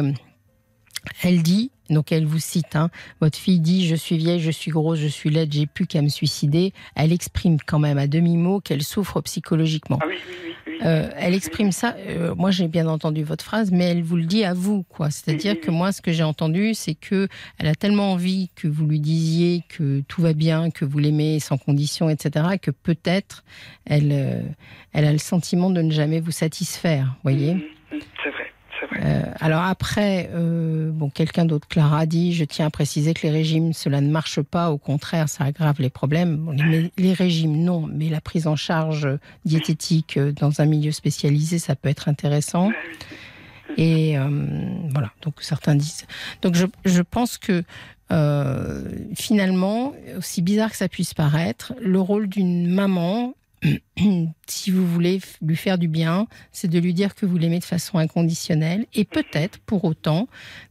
elle 1.24 1.42
dit 1.42 1.72
donc 1.90 2.12
elle 2.12 2.26
vous 2.26 2.40
cite, 2.40 2.76
hein. 2.76 2.90
votre 3.20 3.38
fille 3.38 3.60
dit 3.60 3.88
je 3.88 3.96
suis 3.96 4.18
vieille, 4.18 4.40
je 4.40 4.52
suis 4.52 4.72
grosse, 4.72 5.00
je 5.00 5.08
suis 5.08 5.30
laide, 5.30 5.52
j'ai 5.52 5.66
plus 5.66 5.88
qu'à 5.88 6.02
me 6.02 6.10
suicider. 6.10 6.72
Elle 6.96 7.12
exprime 7.12 7.58
quand 7.60 7.80
même 7.80 7.98
à 7.98 8.08
demi-mot 8.08 8.60
qu'elle 8.60 8.84
souffre 8.84 9.22
psychologiquement. 9.22 9.98
Ah 10.02 10.06
oui, 10.08 10.16
oui, 10.28 10.36
oui, 10.46 10.49
euh, 10.84 11.10
elle 11.18 11.34
exprime 11.34 11.72
ça. 11.72 11.96
Euh, 12.08 12.34
moi 12.36 12.52
j'ai 12.52 12.68
bien 12.68 12.88
entendu 12.88 13.24
votre 13.24 13.44
phrase, 13.44 13.72
mais 13.72 13.86
elle 13.86 14.04
vous 14.04 14.16
le 14.16 14.24
dit 14.24 14.44
à 14.44 14.54
vous, 14.54 14.84
quoi. 14.84 15.10
C'est-à-dire 15.10 15.60
que 15.60 15.72
moi 15.72 15.92
ce 15.92 16.02
que 16.02 16.12
j'ai 16.12 16.24
entendu, 16.24 16.74
c'est 16.74 16.96
que 16.96 17.28
elle 17.58 17.68
a 17.68 17.76
tellement 17.76 18.14
envie 18.14 18.50
que 18.56 18.68
vous 18.68 18.86
lui 18.86 19.00
disiez 19.00 19.64
que 19.70 20.02
tout 20.08 20.22
va 20.22 20.34
bien, 20.34 20.70
que 20.72 20.86
vous 20.86 21.00
l'aimez 21.00 21.40
sans 21.40 21.58
condition, 21.58 22.10
etc., 22.10 22.58
que 22.62 22.72
peut-être 22.72 23.44
elle, 23.86 24.12
euh, 24.12 24.42
elle 24.94 25.06
a 25.06 25.12
le 25.12 25.18
sentiment 25.18 25.70
de 25.70 25.82
ne 25.82 25.92
jamais 25.92 26.20
vous 26.20 26.32
satisfaire, 26.32 27.16
voyez? 27.24 27.58
Euh, 29.02 29.24
alors 29.40 29.64
après, 29.64 30.30
euh, 30.34 30.92
bon, 30.92 31.10
quelqu'un 31.10 31.46
d'autre, 31.46 31.68
Clara, 31.68 32.00
a 32.00 32.06
dit, 32.06 32.34
je 32.34 32.44
tiens 32.44 32.66
à 32.66 32.70
préciser 32.70 33.14
que 33.14 33.22
les 33.24 33.32
régimes, 33.32 33.74
cela 33.74 34.02
ne 34.02 34.10
marche 34.10 34.42
pas, 34.42 34.72
au 34.72 34.78
contraire, 34.78 35.30
ça 35.30 35.46
aggrave 35.46 35.76
les 35.80 35.90
problèmes. 35.90 36.92
les, 36.98 37.14
régimes, 37.14 37.64
non, 37.64 37.88
mais 37.92 38.10
la 38.10 38.22
prise 38.22 38.48
en 38.48 38.56
charge 38.56 39.08
diététique 39.46 40.18
euh, 40.18 40.32
dans 40.32 40.62
un 40.62 40.66
milieu 40.66 40.92
spécialisé, 40.92 41.60
ça 41.60 41.76
peut 41.76 41.90
être 41.90 42.10
intéressant. 42.10 42.72
Et 43.78 44.18
voilà, 44.90 45.12
donc 45.22 45.36
certains 45.42 45.76
disent. 45.76 46.06
Donc 46.42 46.56
je, 46.56 46.66
je 46.86 47.02
pense 47.02 47.38
que 47.38 47.64
finalement, 49.16 49.94
aussi 50.18 50.42
bizarre 50.42 50.72
que 50.72 50.76
ça 50.76 50.90
puisse 50.90 51.14
paraître, 51.14 51.74
le 51.80 52.02
rôle 52.02 52.28
d'une 52.28 52.68
maman 52.68 53.36
si 54.48 54.72
vous 54.72 54.88
voulez 54.88 55.19
lui 55.41 55.56
faire 55.56 55.77
du 55.77 55.88
bien, 55.88 56.27
c'est 56.52 56.68
de 56.68 56.80
lui 56.80 56.94
dire 56.94 57.15
que 57.15 57.26
vous 57.26 57.38
l'aimez 57.38 57.60
de 57.60 57.65
façon 57.65 57.98
inconditionnelle 57.98 58.86
et 58.94 59.06
peut-être 59.06 59.60
pour 59.60 59.86
autant 59.86 60.27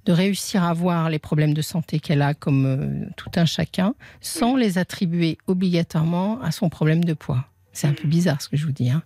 de 0.06 0.12
réussir 0.12 0.62
à 0.62 0.72
voir 0.72 1.10
les 1.10 1.18
problèmes 1.18 1.54
de 1.54 1.62
santé 1.62 2.00
qu'elle 2.00 2.22
a 2.22 2.34
comme 2.34 2.66
euh, 2.66 3.06
tout 3.16 3.30
un 3.36 3.44
chacun 3.44 3.94
sans 4.20 4.56
les 4.56 4.78
attribuer 4.78 5.38
obligatoirement 5.46 6.40
à 6.40 6.50
son 6.50 6.68
problème 6.68 7.04
de 7.04 7.14
poids. 7.14 7.46
C'est 7.72 7.86
un 7.86 7.92
peu 7.92 8.08
bizarre 8.08 8.40
ce 8.42 8.48
que 8.48 8.56
je 8.56 8.66
vous 8.66 8.72
dis. 8.72 8.90
Hein. 8.90 9.02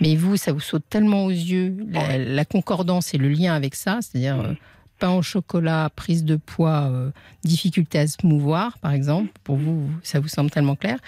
Mais 0.00 0.14
vous, 0.16 0.36
ça 0.36 0.52
vous 0.52 0.60
saute 0.60 0.84
tellement 0.88 1.24
aux 1.24 1.30
yeux, 1.30 1.76
la, 1.88 2.44
concordance 2.44 3.14
et 3.14 3.18
le 3.18 3.28
lien 3.28 3.54
avec 3.54 3.74
ça, 3.74 3.98
c'est-à-dire 4.02 4.40
euh, 4.40 4.52
pain 4.98 5.10
au 5.10 5.22
chocolat, 5.22 5.90
prise 5.94 6.24
de 6.24 6.36
poids, 6.36 6.88
euh, 6.90 7.10
difficulté 7.44 7.98
à 7.98 8.06
se 8.06 8.18
mouvoir, 8.24 8.78
par 8.78 8.92
exemple, 8.92 9.30
pour 9.44 9.56
vous, 9.56 9.88
ça 10.02 10.20
vous 10.20 10.28
semble 10.28 10.50
tellement 10.50 10.76
clair, 10.76 10.98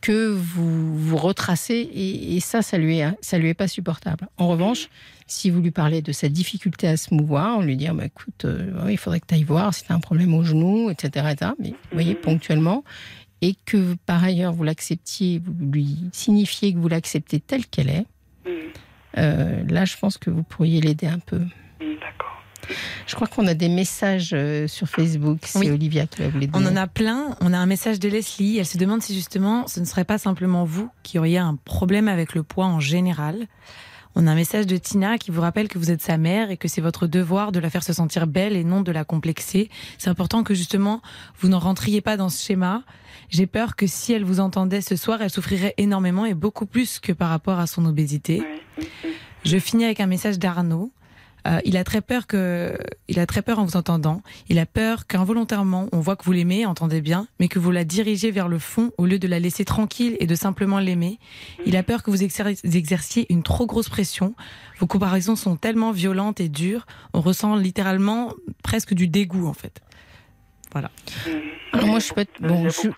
que 0.00 0.28
vous 0.28 0.96
vous 0.98 1.16
retracez 1.16 1.90
et, 1.92 2.40
ça, 2.40 2.62
ça 2.62 2.78
lui, 2.78 2.98
est, 2.98 3.06
ça 3.20 3.38
lui 3.38 3.48
est 3.48 3.54
pas 3.54 3.68
supportable. 3.68 4.28
En 4.36 4.48
revanche, 4.48 4.88
si 5.26 5.50
vous 5.50 5.60
lui 5.60 5.70
parlez 5.70 6.02
de 6.02 6.12
sa 6.12 6.28
difficulté 6.28 6.88
à 6.88 6.96
se 6.96 7.12
mouvoir, 7.12 7.58
on 7.58 7.62
lui 7.62 7.76
dit, 7.76 7.88
bah, 7.88 8.06
écoute, 8.06 8.44
euh, 8.44 8.88
il 8.88 8.96
faudrait 8.96 9.20
que 9.20 9.26
tu 9.26 9.34
ailles 9.34 9.44
voir 9.44 9.74
si 9.74 9.84
tu 9.84 9.92
as 9.92 9.94
un 9.94 10.00
problème 10.00 10.34
au 10.34 10.42
genou, 10.42 10.90
etc., 10.90 11.26
mais 11.58 11.70
vous 11.70 11.76
voyez, 11.92 12.14
ponctuellement, 12.14 12.84
et 13.40 13.54
que 13.64 13.94
par 14.06 14.24
ailleurs 14.24 14.52
vous 14.52 14.64
l'acceptiez, 14.64 15.40
vous 15.44 15.54
lui 15.72 15.96
signifiez 16.12 16.72
que 16.72 16.78
vous 16.78 16.88
l'acceptez 16.88 17.40
telle 17.40 17.66
qu'elle 17.66 17.90
est, 17.90 18.06
mm. 18.46 18.50
euh, 19.18 19.64
là, 19.68 19.84
je 19.84 19.96
pense 19.96 20.18
que 20.18 20.30
vous 20.30 20.42
pourriez 20.42 20.80
l'aider 20.80 21.06
un 21.06 21.20
peu. 21.20 21.40
Je 23.06 23.14
crois 23.14 23.26
qu'on 23.26 23.46
a 23.46 23.54
des 23.54 23.68
messages 23.68 24.30
euh, 24.32 24.66
sur 24.66 24.88
Facebook. 24.88 25.38
C'est 25.44 25.70
Olivia 25.70 26.06
qui 26.06 26.22
va 26.22 26.28
vous 26.28 26.38
les 26.38 26.46
donner. 26.46 26.66
On 26.66 26.70
en 26.70 26.76
a 26.76 26.86
plein. 26.86 27.36
On 27.40 27.52
a 27.52 27.58
un 27.58 27.66
message 27.66 28.00
de 28.00 28.08
Leslie. 28.08 28.58
Elle 28.58 28.66
se 28.66 28.78
demande 28.78 29.02
si 29.02 29.14
justement 29.14 29.66
ce 29.66 29.80
ne 29.80 29.84
serait 29.84 30.04
pas 30.04 30.18
simplement 30.18 30.64
vous 30.64 30.90
qui 31.02 31.18
auriez 31.18 31.38
un 31.38 31.56
problème 31.56 32.08
avec 32.08 32.34
le 32.34 32.42
poids 32.42 32.66
en 32.66 32.80
général. 32.80 33.46
On 34.14 34.26
a 34.26 34.32
un 34.32 34.34
message 34.34 34.66
de 34.66 34.76
Tina 34.76 35.16
qui 35.16 35.30
vous 35.30 35.40
rappelle 35.40 35.68
que 35.68 35.78
vous 35.78 35.90
êtes 35.92 36.02
sa 36.02 36.16
mère 36.16 36.50
et 36.50 36.56
que 36.56 36.66
c'est 36.66 36.80
votre 36.80 37.06
devoir 37.06 37.52
de 37.52 37.60
la 37.60 37.70
faire 37.70 37.84
se 37.84 37.92
sentir 37.92 38.26
belle 38.26 38.56
et 38.56 38.64
non 38.64 38.80
de 38.80 38.90
la 38.90 39.04
complexer. 39.04 39.70
C'est 39.96 40.10
important 40.10 40.42
que 40.42 40.54
justement 40.54 41.02
vous 41.38 41.48
n'en 41.48 41.60
rentriez 41.60 42.00
pas 42.00 42.16
dans 42.16 42.28
ce 42.28 42.44
schéma. 42.44 42.82
J'ai 43.28 43.46
peur 43.46 43.76
que 43.76 43.86
si 43.86 44.12
elle 44.12 44.24
vous 44.24 44.40
entendait 44.40 44.80
ce 44.80 44.96
soir, 44.96 45.22
elle 45.22 45.30
souffrirait 45.30 45.74
énormément 45.76 46.24
et 46.24 46.34
beaucoup 46.34 46.66
plus 46.66 46.98
que 46.98 47.12
par 47.12 47.28
rapport 47.28 47.60
à 47.60 47.66
son 47.66 47.84
obésité. 47.84 48.42
Je 49.44 49.58
finis 49.58 49.84
avec 49.84 50.00
un 50.00 50.06
message 50.06 50.38
d'Arnaud 50.38 50.90
euh, 51.46 51.60
il 51.64 51.76
a 51.76 51.84
très 51.84 52.00
peur 52.00 52.26
que, 52.26 52.76
il 53.08 53.18
a 53.20 53.26
très 53.26 53.42
peur 53.42 53.58
en 53.58 53.64
vous 53.64 53.76
entendant. 53.76 54.22
Il 54.48 54.58
a 54.58 54.66
peur 54.66 55.06
qu'involontairement, 55.06 55.88
on 55.92 56.00
voit 56.00 56.16
que 56.16 56.24
vous 56.24 56.32
l'aimez, 56.32 56.66
entendez 56.66 57.00
bien, 57.00 57.28
mais 57.40 57.48
que 57.48 57.58
vous 57.58 57.70
la 57.70 57.84
dirigez 57.84 58.30
vers 58.30 58.48
le 58.48 58.58
fond 58.58 58.90
au 58.98 59.06
lieu 59.06 59.18
de 59.18 59.28
la 59.28 59.38
laisser 59.38 59.64
tranquille 59.64 60.16
et 60.20 60.26
de 60.26 60.34
simplement 60.34 60.78
l'aimer. 60.78 61.18
Il 61.64 61.76
a 61.76 61.82
peur 61.82 62.02
que 62.02 62.10
vous 62.10 62.22
exerciez 62.22 63.26
une 63.32 63.42
trop 63.42 63.66
grosse 63.66 63.88
pression. 63.88 64.34
Vos 64.78 64.86
comparaisons 64.86 65.36
sont 65.36 65.56
tellement 65.56 65.92
violentes 65.92 66.40
et 66.40 66.48
dures, 66.48 66.86
on 67.14 67.20
ressent 67.20 67.56
littéralement 67.56 68.32
presque 68.62 68.94
du 68.94 69.08
dégoût 69.08 69.46
en 69.46 69.54
fait. 69.54 69.80
Voilà. 70.72 70.90
Alors 71.72 71.88
moi, 71.88 71.98
je 71.98 72.04
suis 72.04 72.14
pas. 72.14 72.24
Bon, 72.40 72.68
je... 72.68 72.88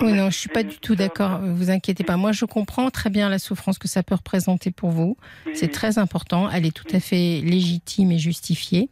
Oui, 0.00 0.12
non, 0.12 0.30
je 0.30 0.38
suis 0.38 0.48
pas 0.48 0.62
du 0.62 0.78
tout 0.78 0.94
d'accord. 0.94 1.40
Vous 1.42 1.70
inquiétez 1.70 2.04
pas. 2.04 2.16
Moi, 2.16 2.32
je 2.32 2.44
comprends 2.44 2.90
très 2.90 3.10
bien 3.10 3.28
la 3.28 3.38
souffrance 3.38 3.78
que 3.78 3.88
ça 3.88 4.02
peut 4.02 4.14
représenter 4.14 4.70
pour 4.70 4.90
vous. 4.90 5.16
C'est 5.54 5.70
très 5.70 5.98
important. 5.98 6.50
Elle 6.50 6.66
est 6.66 6.76
tout 6.76 6.86
à 6.94 7.00
fait 7.00 7.40
légitime 7.42 8.12
et 8.12 8.18
justifiée. 8.18 8.88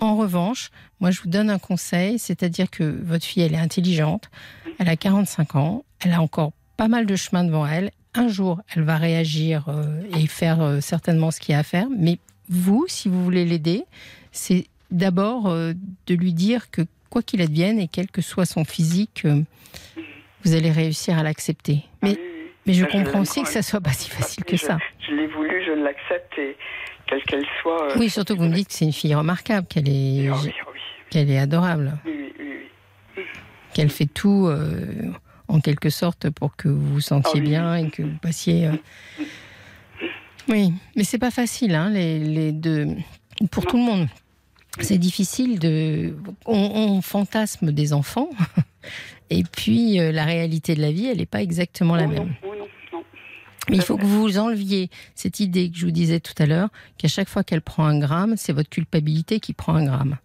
En 0.00 0.16
revanche, 0.16 0.70
moi, 1.00 1.10
je 1.10 1.20
vous 1.20 1.28
donne 1.28 1.48
un 1.48 1.60
conseil, 1.60 2.18
c'est-à-dire 2.18 2.70
que 2.70 2.82
votre 3.04 3.24
fille, 3.24 3.42
elle 3.42 3.54
est 3.54 3.58
intelligente, 3.58 4.30
elle 4.78 4.88
a 4.88 4.96
45 4.96 5.54
ans, 5.54 5.84
elle 6.00 6.12
a 6.12 6.20
encore 6.20 6.52
pas 6.76 6.88
mal 6.88 7.06
de 7.06 7.14
chemin 7.14 7.44
devant 7.44 7.66
elle. 7.66 7.92
Un 8.14 8.28
jour, 8.28 8.60
elle 8.74 8.82
va 8.82 8.96
réagir 8.96 9.68
euh, 9.68 10.02
et 10.18 10.26
faire 10.26 10.60
euh, 10.60 10.80
certainement 10.80 11.30
ce 11.30 11.38
qu'il 11.38 11.52
y 11.52 11.54
a 11.54 11.60
à 11.60 11.62
faire, 11.62 11.86
mais 11.96 12.18
vous, 12.48 12.84
si 12.88 13.08
vous 13.08 13.22
voulez 13.22 13.44
l'aider, 13.44 13.84
c'est 14.32 14.66
d'abord 14.90 15.46
euh, 15.46 15.72
de 16.08 16.14
lui 16.14 16.32
dire 16.32 16.70
que 16.70 16.82
quoi 17.08 17.22
qu'il 17.22 17.40
advienne 17.40 17.78
et 17.78 17.88
quel 17.88 18.10
que 18.10 18.22
soit 18.22 18.46
son 18.46 18.64
physique, 18.64 19.26
vous 20.44 20.54
allez 20.54 20.70
réussir 20.70 21.18
à 21.18 21.22
l'accepter. 21.22 21.84
Ah 21.84 22.08
mais, 22.08 22.18
mais 22.66 22.72
je 22.74 22.84
comprends 22.84 23.20
aussi 23.20 23.42
que 23.42 23.48
ça 23.48 23.62
soit 23.62 23.80
pas 23.80 23.92
si 23.92 24.10
facile 24.10 24.44
que 24.44 24.56
ça. 24.56 24.78
Je 25.08 25.14
l'ai 25.14 25.26
voulu, 25.26 25.64
je 25.64 25.72
l'accepte 25.72 26.38
et 26.38 26.56
quelle 27.06 27.22
qu'elle 27.24 27.46
soit. 27.60 27.96
oui, 27.96 28.08
surtout 28.10 28.34
que 28.34 28.40
vous 28.40 28.48
me 28.48 28.54
dites 28.54 28.68
que 28.68 28.74
c'est 28.74 28.84
une 28.84 28.92
fille 28.92 29.14
remarquable, 29.14 29.66
qu'elle 29.66 29.88
est, 29.88 30.28
ah 30.28 30.36
qu'elle 31.10 31.30
est 31.30 31.38
adorable, 31.38 31.98
qu'elle 33.74 33.90
fait 33.90 34.06
tout 34.06 34.50
en 35.48 35.60
quelque 35.60 35.90
sorte 35.90 36.30
pour 36.30 36.56
que 36.56 36.68
vous 36.68 36.94
vous 36.94 37.00
sentiez 37.00 37.40
ah 37.40 37.48
bien 37.48 37.76
et 37.76 37.90
que 37.90 38.02
vous 38.02 38.18
passiez. 38.20 38.66
Euh, 38.66 38.72
oui, 40.48 40.72
mais 40.96 41.04
c'est 41.04 41.18
pas 41.18 41.30
facile, 41.30 41.74
hein, 41.74 41.90
les, 41.90 42.18
les 42.18 42.52
deux, 42.52 42.88
pour 43.50 43.66
tout 43.66 43.76
le 43.76 43.82
monde. 43.82 44.08
C'est 44.80 44.98
difficile 44.98 45.58
de. 45.58 46.16
On, 46.46 47.02
fantasme 47.02 47.72
des 47.72 47.92
enfants, 47.92 48.30
et 49.30 49.42
puis 49.44 50.00
euh, 50.00 50.12
la 50.12 50.24
réalité 50.24 50.74
de 50.74 50.80
la 50.80 50.92
vie, 50.92 51.06
elle 51.06 51.18
n'est 51.18 51.26
pas 51.26 51.42
exactement 51.42 51.96
la 51.96 52.06
même. 52.06 52.34
Mais 53.68 53.76
il 53.76 53.82
faut 53.82 53.96
que 53.96 54.04
vous 54.04 54.38
enleviez 54.38 54.90
cette 55.14 55.38
idée 55.40 55.70
que 55.70 55.76
je 55.76 55.84
vous 55.84 55.92
disais 55.92 56.18
tout 56.18 56.34
à 56.38 56.46
l'heure, 56.46 56.68
qu'à 56.98 57.08
chaque 57.08 57.28
fois 57.28 57.44
qu'elle 57.44 57.62
prend 57.62 57.84
un 57.84 57.98
gramme, 57.98 58.34
c'est 58.36 58.52
votre 58.52 58.70
culpabilité 58.70 59.38
qui 59.38 59.52
prend 59.52 59.74
un 59.74 59.84
gramme. 59.84 60.18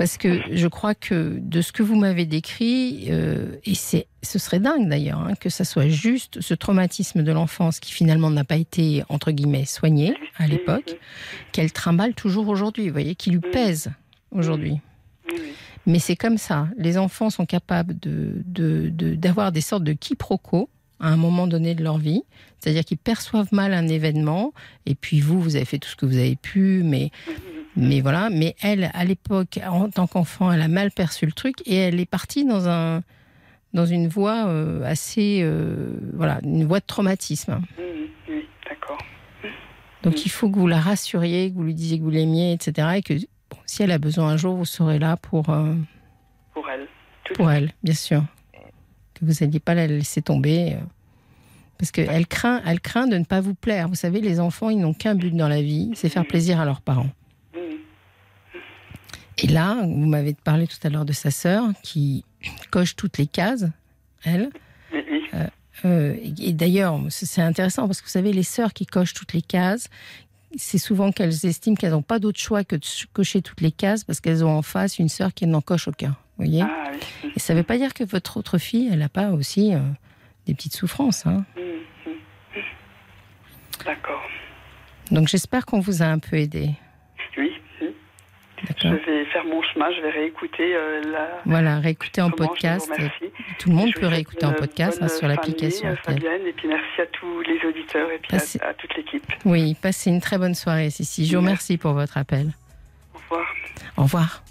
Parce 0.00 0.16
que 0.16 0.40
je 0.50 0.66
crois 0.66 0.94
que 0.94 1.38
de 1.42 1.60
ce 1.60 1.72
que 1.72 1.82
vous 1.82 1.94
m'avez 1.94 2.24
décrit, 2.24 3.08
euh, 3.10 3.56
et 3.66 3.74
c'est, 3.74 4.06
ce 4.22 4.38
serait 4.38 4.58
dingue 4.58 4.88
d'ailleurs, 4.88 5.20
hein, 5.20 5.34
que 5.38 5.50
ça 5.50 5.62
soit 5.66 5.88
juste 5.88 6.40
ce 6.40 6.54
traumatisme 6.54 7.22
de 7.22 7.30
l'enfance 7.30 7.80
qui 7.80 7.92
finalement 7.92 8.30
n'a 8.30 8.44
pas 8.44 8.56
été, 8.56 9.04
entre 9.10 9.30
guillemets, 9.30 9.66
soigné 9.66 10.14
à 10.38 10.46
l'époque, 10.46 10.96
qu'elle 11.52 11.70
trimballe 11.70 12.14
toujours 12.14 12.48
aujourd'hui, 12.48 12.86
vous 12.86 12.94
voyez, 12.94 13.14
qui 13.14 13.30
lui 13.30 13.40
pèse 13.40 13.90
aujourd'hui. 14.30 14.80
Mais 15.84 15.98
c'est 15.98 16.16
comme 16.16 16.38
ça. 16.38 16.68
Les 16.78 16.96
enfants 16.96 17.28
sont 17.28 17.44
capables 17.44 17.94
de, 18.00 18.42
d'avoir 19.16 19.52
des 19.52 19.60
sortes 19.60 19.84
de 19.84 19.92
quiproquos 19.92 20.70
à 20.98 21.08
un 21.08 21.16
moment 21.18 21.46
donné 21.46 21.74
de 21.74 21.84
leur 21.84 21.98
vie. 21.98 22.22
C'est-à-dire 22.58 22.86
qu'ils 22.86 22.96
perçoivent 22.96 23.52
mal 23.52 23.74
un 23.74 23.86
événement, 23.86 24.54
et 24.86 24.94
puis 24.94 25.20
vous, 25.20 25.42
vous 25.42 25.56
avez 25.56 25.66
fait 25.66 25.78
tout 25.78 25.90
ce 25.90 25.96
que 25.96 26.06
vous 26.06 26.16
avez 26.16 26.36
pu, 26.36 26.80
mais 26.86 27.10
mais 27.76 28.00
voilà, 28.00 28.30
mais 28.30 28.56
elle, 28.62 28.90
à 28.94 29.04
l'époque, 29.04 29.60
en 29.64 29.88
tant 29.90 30.06
qu'enfant, 30.06 30.50
elle 30.50 30.62
a 30.62 30.68
mal 30.68 30.90
perçu 30.90 31.26
le 31.26 31.32
truc 31.32 31.56
et 31.66 31.76
elle 31.76 32.00
est 32.00 32.10
partie 32.10 32.44
dans 32.44 32.68
un 32.68 33.02
dans 33.72 33.86
une 33.86 34.08
voie 34.08 34.48
euh, 34.48 34.82
assez 34.84 35.40
euh, 35.42 35.92
voilà, 36.14 36.40
une 36.42 36.64
voie 36.64 36.80
de 36.80 36.86
traumatisme. 36.86 37.54
Mmh, 37.54 37.82
oui, 38.28 38.48
d'accord. 38.68 38.98
Donc 40.02 40.14
mmh. 40.14 40.22
il 40.24 40.30
faut 40.30 40.50
que 40.50 40.58
vous 40.58 40.66
la 40.66 40.80
rassuriez, 40.80 41.50
que 41.50 41.54
vous 41.54 41.62
lui 41.62 41.74
disiez 41.74 41.98
que 41.98 42.02
vous 42.02 42.10
l'aimiez, 42.10 42.52
etc. 42.52 42.88
Et 42.96 43.02
que 43.02 43.14
si 43.66 43.82
elle 43.84 43.92
a 43.92 43.98
besoin 43.98 44.30
un 44.30 44.36
jour, 44.36 44.56
vous 44.56 44.64
serez 44.64 44.98
là 44.98 45.16
pour 45.16 45.50
euh, 45.50 45.74
pour 46.52 46.68
elle. 46.68 46.88
pour 47.34 47.50
elle, 47.50 47.72
bien 47.84 47.94
sûr. 47.94 48.24
Que 49.14 49.24
vous 49.24 49.32
n'alliez 49.40 49.60
pas 49.60 49.74
la 49.74 49.86
laisser 49.86 50.22
tomber. 50.22 50.76
Parce 51.78 51.92
qu'elle 51.92 52.26
craint, 52.26 52.60
elle 52.66 52.80
craint 52.80 53.06
de 53.06 53.16
ne 53.16 53.24
pas 53.24 53.40
vous 53.40 53.54
plaire. 53.54 53.88
Vous 53.88 53.94
savez, 53.94 54.20
les 54.20 54.40
enfants, 54.40 54.68
ils 54.68 54.80
n'ont 54.80 54.92
qu'un 54.92 55.14
but 55.14 55.34
dans 55.34 55.48
la 55.48 55.62
vie, 55.62 55.92
c'est 55.94 56.08
faire 56.08 56.24
mmh. 56.24 56.26
plaisir 56.26 56.60
à 56.60 56.64
leurs 56.64 56.80
parents. 56.80 57.08
Et 59.42 59.46
là, 59.46 59.76
vous 59.82 60.06
m'avez 60.06 60.34
parlé 60.34 60.66
tout 60.66 60.78
à 60.82 60.90
l'heure 60.90 61.04
de 61.04 61.12
sa 61.12 61.30
sœur 61.30 61.68
qui 61.82 62.24
coche 62.70 62.96
toutes 62.96 63.18
les 63.18 63.26
cases, 63.26 63.66
elle. 64.24 64.50
Euh, 64.92 65.46
euh, 65.84 66.16
et 66.38 66.52
d'ailleurs, 66.52 67.00
c'est 67.08 67.40
intéressant 67.40 67.86
parce 67.86 68.00
que 68.00 68.06
vous 68.06 68.12
savez, 68.12 68.32
les 68.32 68.42
sœurs 68.42 68.72
qui 68.72 68.86
cochent 68.86 69.14
toutes 69.14 69.32
les 69.32 69.42
cases, 69.42 69.88
c'est 70.56 70.78
souvent 70.78 71.12
qu'elles 71.12 71.46
estiment 71.46 71.76
qu'elles 71.76 71.92
n'ont 71.92 72.02
pas 72.02 72.18
d'autre 72.18 72.40
choix 72.40 72.64
que 72.64 72.76
de 72.76 72.84
cocher 73.12 73.40
toutes 73.40 73.60
les 73.60 73.70
cases 73.70 74.04
parce 74.04 74.20
qu'elles 74.20 74.44
ont 74.44 74.56
en 74.56 74.62
face 74.62 74.98
une 74.98 75.08
sœur 75.08 75.32
qui 75.32 75.46
n'en 75.46 75.60
coche 75.60 75.88
aucun. 75.88 76.16
Vous 76.36 76.44
voyez 76.44 76.62
ah 76.62 76.90
Et 77.34 77.38
ça 77.38 77.54
ne 77.54 77.58
veut 77.58 77.64
pas 77.64 77.78
dire 77.78 77.94
que 77.94 78.04
votre 78.04 78.36
autre 78.36 78.58
fille, 78.58 78.88
elle 78.92 78.98
n'a 78.98 79.08
pas 79.08 79.30
aussi 79.30 79.74
euh, 79.74 79.78
des 80.46 80.54
petites 80.54 80.74
souffrances. 80.74 81.24
Hein. 81.26 81.44
Mmh, 81.56 82.10
mmh. 82.10 83.84
D'accord. 83.86 84.22
Donc 85.10 85.28
j'espère 85.28 85.64
qu'on 85.64 85.80
vous 85.80 86.02
a 86.02 86.06
un 86.06 86.18
peu 86.18 86.36
aidé. 86.36 86.72
Je 88.82 88.88
vais 88.88 89.24
faire 89.26 89.44
mon 89.44 89.62
chemin, 89.62 89.90
je 89.92 90.00
vais 90.00 90.10
réécouter 90.10 90.74
euh, 90.74 91.02
la. 91.12 91.40
Voilà, 91.44 91.78
réécouter 91.78 92.20
en 92.20 92.30
podcast. 92.30 92.90
Tout 93.58 93.70
le 93.70 93.74
monde 93.74 93.92
peut 93.94 94.06
réécouter 94.06 94.46
en 94.46 94.52
podcast 94.52 94.98
hein, 95.02 95.08
sur 95.08 95.28
l'application. 95.28 95.96
Fabienne, 96.02 96.46
et 96.46 96.52
puis 96.52 96.68
merci 96.68 97.00
à 97.00 97.06
tous 97.06 97.40
les 97.42 97.58
auditeurs 97.66 98.10
et 98.10 98.18
puis 98.18 98.36
à, 98.60 98.74
toute 98.74 98.94
l'équipe. 98.96 99.26
Oui, 99.44 99.76
passez 99.80 100.10
une 100.10 100.20
très 100.20 100.38
bonne 100.38 100.54
soirée, 100.54 100.90
Cici. 100.90 101.26
Je 101.26 101.36
vous 101.36 101.42
remercie 101.42 101.78
pour 101.78 101.92
votre 101.92 102.16
appel. 102.16 102.48
Au 103.14 103.18
revoir. 103.18 103.46
Au 103.96 104.02
revoir. 104.02 104.42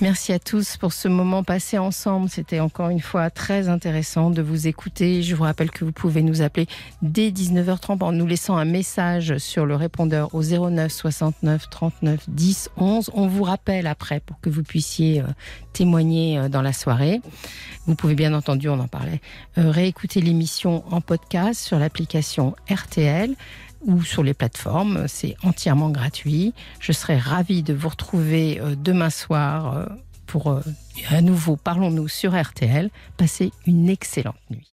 Merci 0.00 0.32
à 0.32 0.38
tous 0.38 0.78
pour 0.78 0.94
ce 0.94 1.08
moment 1.08 1.42
passé 1.42 1.76
ensemble. 1.76 2.30
C'était 2.30 2.60
encore 2.60 2.88
une 2.88 3.00
fois 3.00 3.28
très 3.28 3.68
intéressant 3.68 4.30
de 4.30 4.40
vous 4.40 4.66
écouter. 4.66 5.22
Je 5.22 5.34
vous 5.34 5.42
rappelle 5.42 5.70
que 5.70 5.84
vous 5.84 5.92
pouvez 5.92 6.22
nous 6.22 6.40
appeler 6.40 6.66
dès 7.02 7.28
19h30 7.28 8.02
en 8.02 8.10
nous 8.10 8.26
laissant 8.26 8.56
un 8.56 8.64
message 8.64 9.36
sur 9.36 9.66
le 9.66 9.76
répondeur 9.76 10.34
au 10.34 10.42
09 10.42 10.90
69 10.90 11.68
39 11.68 12.30
10 12.30 12.70
11. 12.78 13.10
On 13.12 13.26
vous 13.26 13.42
rappelle 13.42 13.86
après 13.86 14.20
pour 14.20 14.40
que 14.40 14.48
vous 14.48 14.62
puissiez 14.62 15.20
euh, 15.20 15.24
témoigner 15.74 16.38
euh, 16.38 16.48
dans 16.48 16.62
la 16.62 16.72
soirée. 16.72 17.20
Vous 17.86 17.94
pouvez 17.94 18.14
bien 18.14 18.32
entendu, 18.32 18.70
on 18.70 18.80
en 18.80 18.88
parlait, 18.88 19.20
euh, 19.58 19.70
réécouter 19.70 20.22
l'émission 20.22 20.82
en 20.90 21.02
podcast 21.02 21.60
sur 21.60 21.78
l'application 21.78 22.56
RTL 22.70 23.34
ou 23.82 24.02
sur 24.02 24.22
les 24.22 24.34
plateformes. 24.34 25.06
C'est 25.08 25.36
entièrement 25.42 25.90
gratuit. 25.90 26.54
Je 26.80 26.92
serai 26.92 27.18
ravie 27.18 27.62
de 27.62 27.74
vous 27.74 27.88
retrouver 27.88 28.60
euh, 28.60 28.74
demain 28.76 29.10
soir 29.10 29.76
euh, 29.76 29.86
pour 30.26 30.50
euh, 30.50 30.60
à 31.08 31.20
nouveau 31.20 31.56
Parlons-nous 31.56 32.08
sur 32.08 32.40
RTL. 32.40 32.90
Passez 33.16 33.52
une 33.66 33.88
excellente 33.88 34.36
nuit. 34.50 34.70